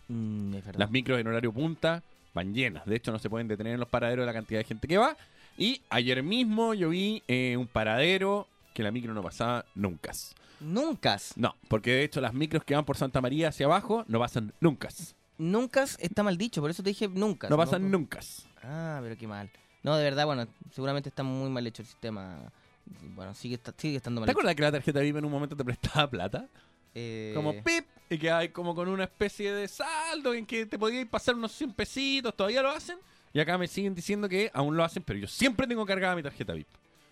Mm, 0.07 0.53
es. 0.55 0.77
Las 0.77 0.89
micros 0.91 1.19
en 1.19 1.27
horario 1.27 1.51
punta 1.51 2.01
van 2.33 2.53
llenas. 2.53 2.85
De 2.85 2.95
hecho, 2.95 3.11
no 3.11 3.19
se 3.19 3.29
pueden 3.29 3.49
detener 3.49 3.73
en 3.73 3.81
los 3.81 3.89
paraderos 3.89 4.23
de 4.23 4.27
la 4.27 4.33
cantidad 4.33 4.61
de 4.61 4.63
gente 4.63 4.87
que 4.87 4.97
va. 4.97 5.17
Y 5.57 5.81
ayer 5.89 6.21
mismo 6.23 6.73
yo 6.73 6.89
vi 6.89 7.23
eh, 7.27 7.55
un 7.57 7.67
paradero 7.67 8.47
que 8.73 8.83
la 8.83 8.91
micro 8.91 9.13
no 9.13 9.23
pasaba 9.23 9.65
nunca. 9.75 10.11
Nunca. 10.59 11.17
No, 11.35 11.55
porque 11.67 11.91
de 11.91 12.03
hecho 12.03 12.21
las 12.21 12.33
micros 12.33 12.63
que 12.63 12.75
van 12.75 12.85
por 12.85 12.97
Santa 12.97 13.21
María 13.21 13.49
hacia 13.49 13.65
abajo 13.65 14.03
no 14.07 14.19
pasan 14.19 14.53
nunca. 14.59 14.89
Nunca 15.37 15.83
está 15.83 16.23
mal 16.23 16.37
dicho, 16.37 16.61
por 16.61 16.71
eso 16.71 16.81
te 16.83 16.89
dije 16.89 17.07
nunca. 17.07 17.49
No 17.49 17.57
pasan 17.57 17.89
nunca. 17.91 18.19
Ah, 18.63 18.99
pero 19.01 19.17
qué 19.17 19.27
mal. 19.27 19.49
No, 19.83 19.95
de 19.97 20.03
verdad, 20.03 20.25
bueno, 20.25 20.47
seguramente 20.71 21.09
está 21.09 21.23
muy 21.23 21.49
mal 21.49 21.65
hecho 21.67 21.81
el 21.81 21.87
sistema. 21.87 22.51
Bueno, 23.15 23.33
sigue, 23.33 23.59
sigue 23.77 23.97
estando 23.97 24.21
mal 24.21 24.25
¿Te 24.25 24.31
hecho. 24.31 24.39
acuerdas 24.39 24.55
que 24.55 24.61
la 24.61 24.71
tarjeta 24.71 24.99
VIP 25.01 25.17
en 25.17 25.25
un 25.25 25.31
momento 25.31 25.55
te 25.55 25.63
prestaba 25.65 26.09
plata? 26.09 26.47
Eh, 26.93 27.33
Como 27.35 27.51
pip, 27.63 27.85
y 28.09 28.17
que 28.17 28.31
hay 28.31 28.49
como 28.49 28.73
con 28.73 28.87
una 28.87 29.03
especie 29.03 29.53
de 29.53 29.67
saldo 29.67 30.33
en 30.33 30.45
que 30.45 30.65
te 30.65 30.79
podías 30.79 31.05
pasar 31.07 31.35
unos 31.35 31.51
100 31.51 31.73
pesitos, 31.73 32.35
todavía 32.35 32.61
lo 32.61 32.69
hacen. 32.69 32.97
Y 33.35 33.39
acá 33.41 33.57
me 33.57 33.67
siguen 33.67 33.93
diciendo 33.93 34.29
que 34.29 34.49
aún 34.53 34.77
lo 34.77 34.83
hacen, 34.85 35.03
pero 35.03 35.19
yo 35.19 35.27
siempre 35.27 35.67
tengo 35.67 35.85
cargada 35.85 36.15
mi 36.15 36.23
tarjeta 36.23 36.53
VIP. 36.53 36.69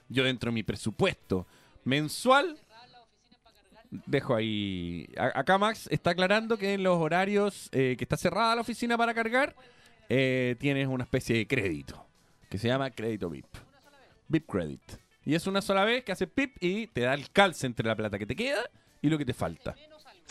Yo 0.08 0.24
dentro 0.24 0.52
de 0.52 0.54
mi 0.54 0.64
presupuesto 0.64 1.46
mensual 1.84 2.58
dejo 4.06 4.34
ahí. 4.34 5.06
Acá 5.18 5.58
Max 5.58 5.90
está 5.92 6.12
aclarando 6.12 6.58
que 6.58 6.76
en 6.76 6.84
los 6.84 6.98
horarios 6.98 7.68
eh, 7.74 7.96
que 7.98 8.06
está 8.06 8.16
cerrada 8.16 8.56
la 8.56 8.62
oficina 8.62 8.98
para 8.98 9.14
cargar, 9.14 9.54
eh, 10.08 10.56
tienes 10.62 10.88
una 10.88 11.04
especie 11.04 11.36
de 11.36 11.46
crédito 11.46 12.06
que 12.50 12.58
se 12.58 12.70
llama 12.70 12.90
crédito 12.90 13.30
VIP. 13.30 13.48
VIP 14.30 14.50
Credit. 14.50 14.92
Y 15.26 15.36
es 15.36 15.46
una 15.46 15.62
sola 15.62 15.84
vez 15.84 16.06
que 16.06 16.14
hace 16.14 16.26
pip 16.26 16.56
y 16.62 16.88
te 16.88 17.02
da 17.02 17.16
el 17.16 17.32
calce 17.32 17.68
entre 17.68 17.86
la 17.86 17.98
plata 17.98 18.18
que 18.18 18.26
te 18.26 18.38
queda 18.38 18.64
y 19.02 19.10
lo 19.10 19.18
que 19.18 19.26
te 19.26 19.34
falta. 19.34 19.76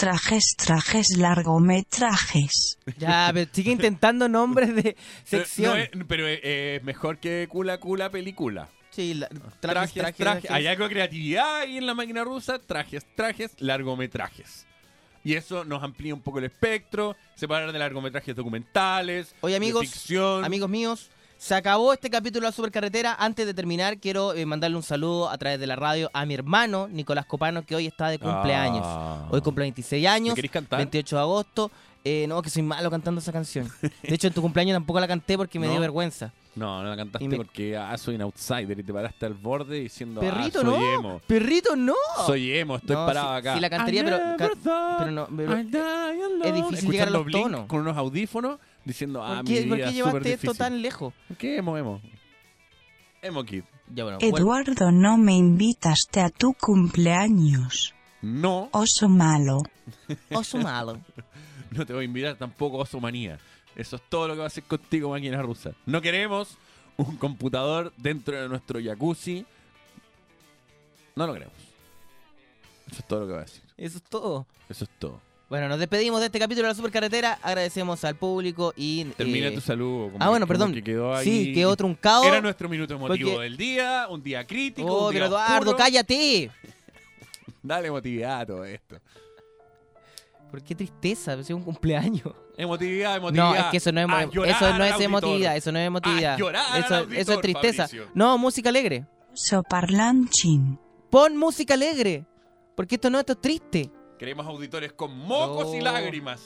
Trajes, 0.03 0.55
trajes, 0.59 1.17
largometrajes. 1.17 2.77
Ya, 2.99 3.31
pero 3.33 3.49
sigue 3.53 3.71
intentando 3.71 4.29
nombres 4.29 4.75
de 4.75 4.97
sección. 5.25 5.77
No 5.77 5.77
es- 5.77 5.91
pero 6.09 6.27
es, 6.27 6.83
mejor 6.83 7.19
que 7.19 7.47
cula, 7.49 7.79
cula, 7.79 8.11
película. 8.11 8.69
Sí, 8.91 9.15
la- 9.15 9.29
Trajes, 9.29 9.61
trajes, 9.61 9.95
trajes, 9.95 10.17
trajes. 10.17 10.51
Hay 10.51 10.67
algo 10.67 10.85
de 10.89 10.91
creatividad 10.91 11.61
ahí 11.61 11.77
en 11.79 11.87
la 11.87 11.95
máquina 11.95 12.25
rusa. 12.25 12.59
Trajes, 12.59 13.07
trajes, 13.15 13.53
largometrajes. 13.61 14.67
Y 15.23 15.35
eso 15.35 15.65
nos 15.65 15.85
amplía 15.85 16.13
un 16.15 16.21
poco 16.21 16.41
el 16.41 16.47
espectro. 16.47 17.15
Se 17.37 17.47
puede 17.47 17.61
hablar 17.61 17.73
de 17.73 17.79
largometrajes 17.79 18.35
documentales. 18.35 19.37
Oye, 19.41 19.53
de 19.53 19.57
amigos, 19.59 19.83
ficción. 19.83 20.45
amigos 20.45 20.69
míos, 20.69 21.11
se 21.43 21.57
acabó 21.57 21.93
este 21.93 22.09
capítulo 22.09 22.45
de 22.45 22.51
la 22.51 22.53
Supercarretera. 22.53 23.17
Antes 23.19 23.47
de 23.47 23.53
terminar, 23.53 23.99
quiero 23.99 24.33
eh, 24.33 24.47
mandarle 24.47 24.77
un 24.77 24.85
saludo 24.85 25.29
a 25.29 25.37
través 25.39 25.59
de 25.59 25.67
la 25.67 25.75
radio 25.75 26.09
a 26.15 26.25
mi 26.25 26.35
hermano 26.35 26.87
Nicolás 26.87 27.27
Copano, 27.27 27.67
que 27.67 27.75
hoy 27.75 27.89
está 27.89 28.11
de 28.11 28.21
cumpleaños. 28.21 28.85
Ah. 28.85 29.27
Hoy 29.29 29.41
cumple 29.41 29.63
26 29.63 30.07
años, 30.07 30.29
¿Me 30.29 30.35
querés 30.37 30.53
cantar? 30.53 30.79
28 30.79 31.17
de 31.17 31.21
agosto. 31.21 31.71
Eh, 32.05 32.27
no, 32.29 32.43
que 32.43 32.51
soy 32.51 32.63
malo 32.63 32.91
cantando 32.91 33.21
esa 33.21 33.33
canción. 33.33 33.69
De 34.03 34.15
hecho, 34.15 34.27
en 34.27 34.35
tu 34.35 34.43
cumpleaños 34.43 34.75
tampoco 34.75 34.99
la 34.99 35.07
canté 35.07 35.37
porque 35.37 35.59
me 35.61 35.67
¿No? 35.67 35.73
dio 35.73 35.81
vergüenza. 35.81 36.33
No, 36.57 36.83
no 36.83 36.91
la 36.91 36.97
cantaste 36.97 37.27
me- 37.29 37.37
porque 37.37 37.77
ah, 37.77 37.97
soy 37.97 38.17
un 38.17 38.23
outsider 38.23 38.79
y 38.79 38.83
te 38.83 38.93
paraste 38.93 39.25
al 39.25 39.35
borde 39.35 39.81
diciendo 39.81 40.21
Perrito, 40.21 40.59
ah, 40.61 40.65
soy 40.65 40.79
no. 40.81 40.95
emo. 40.95 41.21
Perrito, 41.27 41.77
no. 41.77 41.95
Soy 42.27 42.53
emo, 42.57 42.77
estoy 42.77 42.97
No, 42.97 43.07
parado 43.07 43.35
acá. 43.35 43.55
sí 43.55 43.61
la 43.61 43.71
cantaría, 43.71 44.05
pero 44.05 44.19
ca- 44.37 44.51
pero 44.99 45.11
no, 45.13 45.29
pero 45.35 45.57
es 45.57 46.55
difícil 46.55 46.91
llegar 46.91 47.09
a 47.09 47.11
los 47.13 47.25
Blink 47.25 47.43
tonos. 47.45 47.67
con 47.67 47.81
unos 47.81 47.97
audífonos 47.97 48.59
diciendo, 48.85 49.23
ah, 49.25 49.37
¿Por 49.37 49.45
mi 49.45 49.51
qué, 49.55 49.67
por 49.67 49.77
vida 49.77 49.85
qué 49.87 49.91
es 49.91 49.95
llevaste 49.97 50.19
súper 50.19 50.33
esto 50.33 50.47
difícil. 50.49 50.59
tan 50.59 50.83
lejos? 50.83 51.15
¿Qué 51.39 51.57
emo, 51.57 51.79
emo? 51.79 52.01
Emo 53.23 53.45
Kid. 53.45 53.63
Ya, 53.95 54.05
bueno, 54.05 54.19
Eduardo, 54.21 54.91
no 54.91 55.17
me 55.19 55.35
invitaste 55.35 56.21
a 56.21 56.29
tu 56.31 56.53
cumpleaños. 56.55 57.95
No. 58.21 58.69
Oso 58.73 59.09
malo. 59.09 59.63
Oso 60.33 60.59
malo. 60.59 60.99
No 61.77 61.87
te 61.87 61.93
voy 61.93 62.03
a 62.03 62.05
invitar 62.05 62.37
tampoco 62.37 62.79
a 62.79 62.83
Osomanía. 62.83 63.39
Eso 63.75 63.97
es 63.97 64.03
todo 64.09 64.29
lo 64.29 64.35
que 64.35 64.39
va 64.39 64.45
a 64.45 64.49
hacer 64.49 64.65
contigo, 64.65 65.11
máquina 65.11 65.41
rusa. 65.41 65.73
No 65.87 66.03
queremos 66.03 66.57
un 66.97 67.17
computador 67.17 67.93
dentro 67.97 68.41
de 68.41 68.49
nuestro 68.49 68.81
jacuzzi. 68.83 69.47
No 71.17 71.27
lo 71.27 71.33
queremos. 71.33 71.55
Eso 72.91 73.01
es 73.01 73.09
todo 73.09 73.21
lo 73.21 73.27
que 73.27 73.33
va 73.33 73.39
a 73.39 73.45
decir. 73.45 73.63
Eso 73.79 73.97
es 73.99 74.05
todo. 74.05 74.47
Eso 74.69 74.85
es 74.85 74.91
todo. 74.99 75.21
Bueno, 75.49 75.69
nos 75.69 75.79
despedimos 75.79 76.21
de 76.21 76.27
este 76.27 76.39
capítulo 76.39 76.67
de 76.67 76.73
la 76.73 76.75
Supercarretera. 76.75 77.39
Agradecemos 77.43 78.03
al 78.05 78.17
público 78.17 78.73
y. 78.77 79.05
Termina 79.05 79.49
eh, 79.49 79.53
tu 79.53 79.61
saludo. 79.61 80.11
como 80.13 80.25
ah, 80.25 80.29
bueno, 80.31 80.47
como 80.47 80.59
perdón. 80.59 80.73
que 80.73 80.83
quedó 80.83 81.15
ahí. 81.15 81.25
Sí, 81.25 81.53
quedó 81.53 81.77
truncado. 81.77 82.25
Era 82.25 82.41
nuestro 82.41 82.69
minuto 82.69 82.95
emotivo 82.95 83.33
porque- 83.33 83.43
del 83.45 83.57
día, 83.57 84.07
un 84.09 84.23
día 84.23 84.47
crítico. 84.47 84.89
Oh, 84.89 85.07
un 85.09 85.13
día 85.13 85.25
pero 85.25 85.27
Eduardo, 85.27 85.71
oscuro. 85.71 85.77
cállate. 85.77 86.51
Dale 87.63 87.89
emotividad 87.89 88.41
a 88.41 88.47
todo 88.47 88.65
esto. 88.65 88.99
¿Por 90.53 90.63
qué 90.63 90.75
tristeza? 90.77 91.33
Es 91.33 91.51
un 91.51 91.63
cumpleaños. 91.65 92.33
Emotividad, 92.57 93.17
emotividad. 93.17 93.49
No, 93.51 93.57
es 93.57 93.65
que 93.65 93.77
eso 93.79 93.91
no 93.91 94.01
es, 94.03 94.07
A 94.09 94.23
emo- 94.25 94.31
llorar 94.31 94.51
eso 94.53 94.79
no 94.79 94.85
es 94.85 95.01
emotividad, 95.01 95.57
eso 95.57 95.73
no 95.73 95.79
es 95.81 95.87
emotividad. 95.89 96.35
Eso, 96.39 96.47
auditor, 96.95 97.15
eso 97.17 97.33
es 97.33 97.41
tristeza. 97.41 97.83
Fabricio. 97.89 98.11
No, 98.15 98.39
música 98.39 98.69
alegre. 98.69 99.07
Oso 99.33 99.63
parlanchin. 99.65 100.79
Pon 101.11 101.37
música 101.37 101.75
alegre. 101.75 102.27
Porque 102.77 102.95
esto 102.97 103.11
no, 103.11 103.19
esto 103.19 103.33
es 103.33 103.41
triste. 103.41 103.91
Queremos 104.19 104.47
auditores 104.47 104.93
con 104.93 105.17
mocos 105.19 105.75
y 105.75 105.81
lágrimas. 105.81 106.41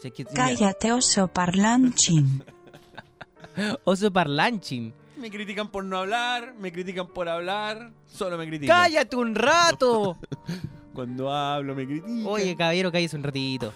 Si 0.00 0.08
es 0.08 0.14
que- 0.14 0.24
Cállate, 0.24 0.90
oso 0.90 1.28
parlanchin. 1.28 2.42
Oso 3.84 4.12
parlanchín. 4.12 4.94
Me 5.16 5.30
critican 5.32 5.68
por 5.72 5.84
no 5.84 5.98
hablar, 5.98 6.54
me 6.60 6.70
critican 6.72 7.08
por 7.08 7.28
hablar, 7.28 7.90
solo 8.06 8.38
me 8.38 8.46
critican. 8.46 8.82
¡Cállate 8.82 9.16
un 9.16 9.34
rato! 9.34 10.16
Cuando 10.98 11.32
hablo 11.32 11.76
me 11.76 11.86
critican. 11.86 12.26
Oye, 12.26 12.56
caballero, 12.56 12.90
cállese 12.90 13.14
un 13.14 13.22
ratito. 13.22 13.72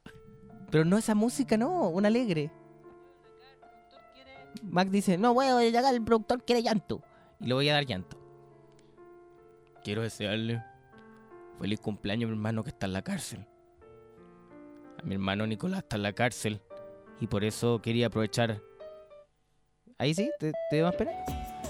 Pero 0.70 0.86
no 0.86 0.96
esa 0.96 1.14
música, 1.14 1.58
no, 1.58 1.90
una 1.90 2.08
alegre. 2.08 2.50
Mac 4.62 4.88
dice, 4.88 5.18
no, 5.18 5.34
voy 5.34 5.44
a 5.48 5.60
llegar 5.60 5.94
el 5.94 6.02
productor 6.02 6.42
quiere 6.44 6.62
llanto. 6.62 7.02
Y 7.40 7.46
le 7.48 7.52
voy 7.52 7.68
a 7.68 7.74
dar 7.74 7.84
llanto. 7.84 8.16
Quiero 9.84 10.00
desearle 10.00 10.62
feliz 11.60 11.78
cumpleaños 11.78 12.28
a 12.28 12.30
mi 12.30 12.36
hermano 12.38 12.64
que 12.64 12.70
está 12.70 12.86
en 12.86 12.94
la 12.94 13.02
cárcel. 13.02 13.46
A 14.98 15.02
mi 15.02 15.12
hermano 15.16 15.46
Nicolás 15.46 15.80
está 15.80 15.96
en 15.96 16.04
la 16.04 16.14
cárcel. 16.14 16.62
Y 17.20 17.26
por 17.26 17.44
eso 17.44 17.82
quería 17.82 18.06
aprovechar. 18.06 18.62
Ahí 19.98 20.14
sí, 20.14 20.30
te, 20.38 20.52
te 20.70 20.78
da 20.78 20.86
más 20.86 20.96
pena. 20.96 21.10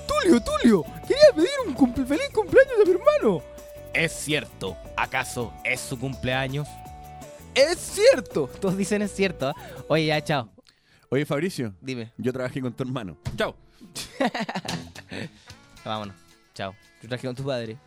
Tulio, 0.06 0.40
Tulio, 0.40 0.84
quería 1.08 1.32
pedir 1.34 1.48
un 1.66 1.74
cumple- 1.74 2.06
feliz 2.06 2.30
cumpleaños 2.32 2.74
a 2.80 2.84
mi 2.84 2.90
hermano. 2.92 3.55
Es 3.96 4.12
cierto, 4.12 4.76
¿acaso 4.94 5.54
es 5.64 5.80
su 5.80 5.98
cumpleaños? 5.98 6.68
Es 7.54 7.78
cierto. 7.78 8.46
Todos 8.60 8.76
dicen 8.76 9.00
es 9.00 9.10
cierto. 9.14 9.48
¿ah? 9.48 9.54
Oye, 9.88 10.04
ya, 10.06 10.22
chao. 10.22 10.50
Oye, 11.08 11.24
Fabricio. 11.24 11.72
Dime. 11.80 12.12
Yo 12.18 12.30
trabajé 12.30 12.60
con 12.60 12.74
tu 12.74 12.82
hermano. 12.82 13.16
Chao. 13.38 13.56
Vámonos. 15.84 16.14
Chao. 16.54 16.74
Yo 17.02 17.08
traje 17.08 17.26
con 17.26 17.34
tu 17.34 17.44
padre. 17.44 17.78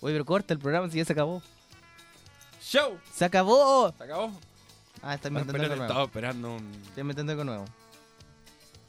Oye, 0.00 0.14
pero 0.14 0.24
corta 0.24 0.54
el 0.54 0.60
programa 0.60 0.88
si 0.88 0.98
ya 0.98 1.04
se 1.04 1.12
acabó. 1.12 1.42
Chao. 2.62 2.98
¡Se 3.12 3.24
acabó! 3.24 3.92
¿Se 3.98 4.04
acabó? 4.04 4.30
Ah, 5.02 5.14
está 5.14 5.28
Bueno, 5.28 5.40
inventando 5.40 5.64
espérate, 5.64 5.64
algo 5.64 5.76
nuevo. 5.76 5.84
estaba 5.86 6.04
esperando 6.04 6.54
un... 6.54 6.82
Inventando 6.96 7.32
algo 7.32 7.44
nuevo. 7.44 7.64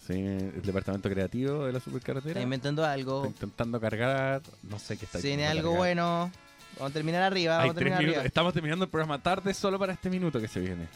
Sí, 0.10 0.16
el 0.16 0.64
departamento 0.64 1.08
creativo 1.08 1.66
de 1.68 1.74
la 1.74 1.80
supercarretera. 1.80 2.32
Está 2.32 2.42
inventando 2.42 2.84
algo. 2.84 3.18
Está 3.26 3.28
intentando 3.28 3.80
cargar, 3.80 4.42
no 4.64 4.80
sé 4.80 4.98
qué 4.98 5.06
está 5.06 5.20
Tiene 5.20 5.46
algo 5.46 5.74
cargar. 5.74 5.78
bueno. 5.78 6.32
Vamos 6.78 6.90
a 6.90 6.94
terminar 6.94 7.22
arriba. 7.22 7.58
Vamos 7.58 7.72
a 7.72 7.76
terminar 7.76 8.00
arriba. 8.00 8.24
Estamos 8.24 8.54
terminando 8.54 8.86
el 8.86 8.90
programa 8.90 9.22
tarde 9.22 9.54
solo 9.54 9.78
para 9.78 9.94
este 9.94 10.10
minuto 10.10 10.42
que 10.42 10.48
se 10.48 10.62
viene. 10.62 10.88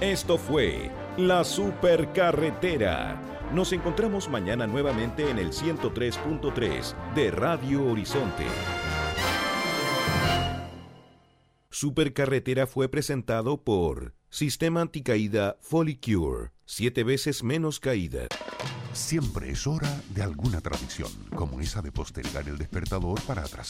Esto 0.00 0.38
fue 0.38 0.90
La 1.18 1.44
Supercarretera. 1.44 3.20
Nos 3.52 3.72
encontramos 3.74 4.30
mañana 4.30 4.66
nuevamente 4.66 5.28
en 5.28 5.38
el 5.38 5.52
103.3 5.52 7.14
de 7.14 7.30
Radio 7.30 7.84
Horizonte. 7.84 8.44
Supercarretera 11.70 12.66
fue 12.66 12.88
presentado 12.88 13.62
por 13.62 14.14
Sistema 14.36 14.82
Anticaída 14.82 15.56
Folicure. 15.62 16.50
Siete 16.66 17.04
veces 17.04 17.42
menos 17.42 17.80
caída. 17.80 18.26
Siempre 18.92 19.50
es 19.50 19.66
hora 19.66 20.02
de 20.10 20.22
alguna 20.22 20.60
tradición, 20.60 21.10
como 21.34 21.58
esa 21.60 21.80
de 21.80 21.90
postergar 21.90 22.46
el 22.46 22.58
despertador 22.58 23.18
para 23.22 23.40
atrasar 23.40 23.66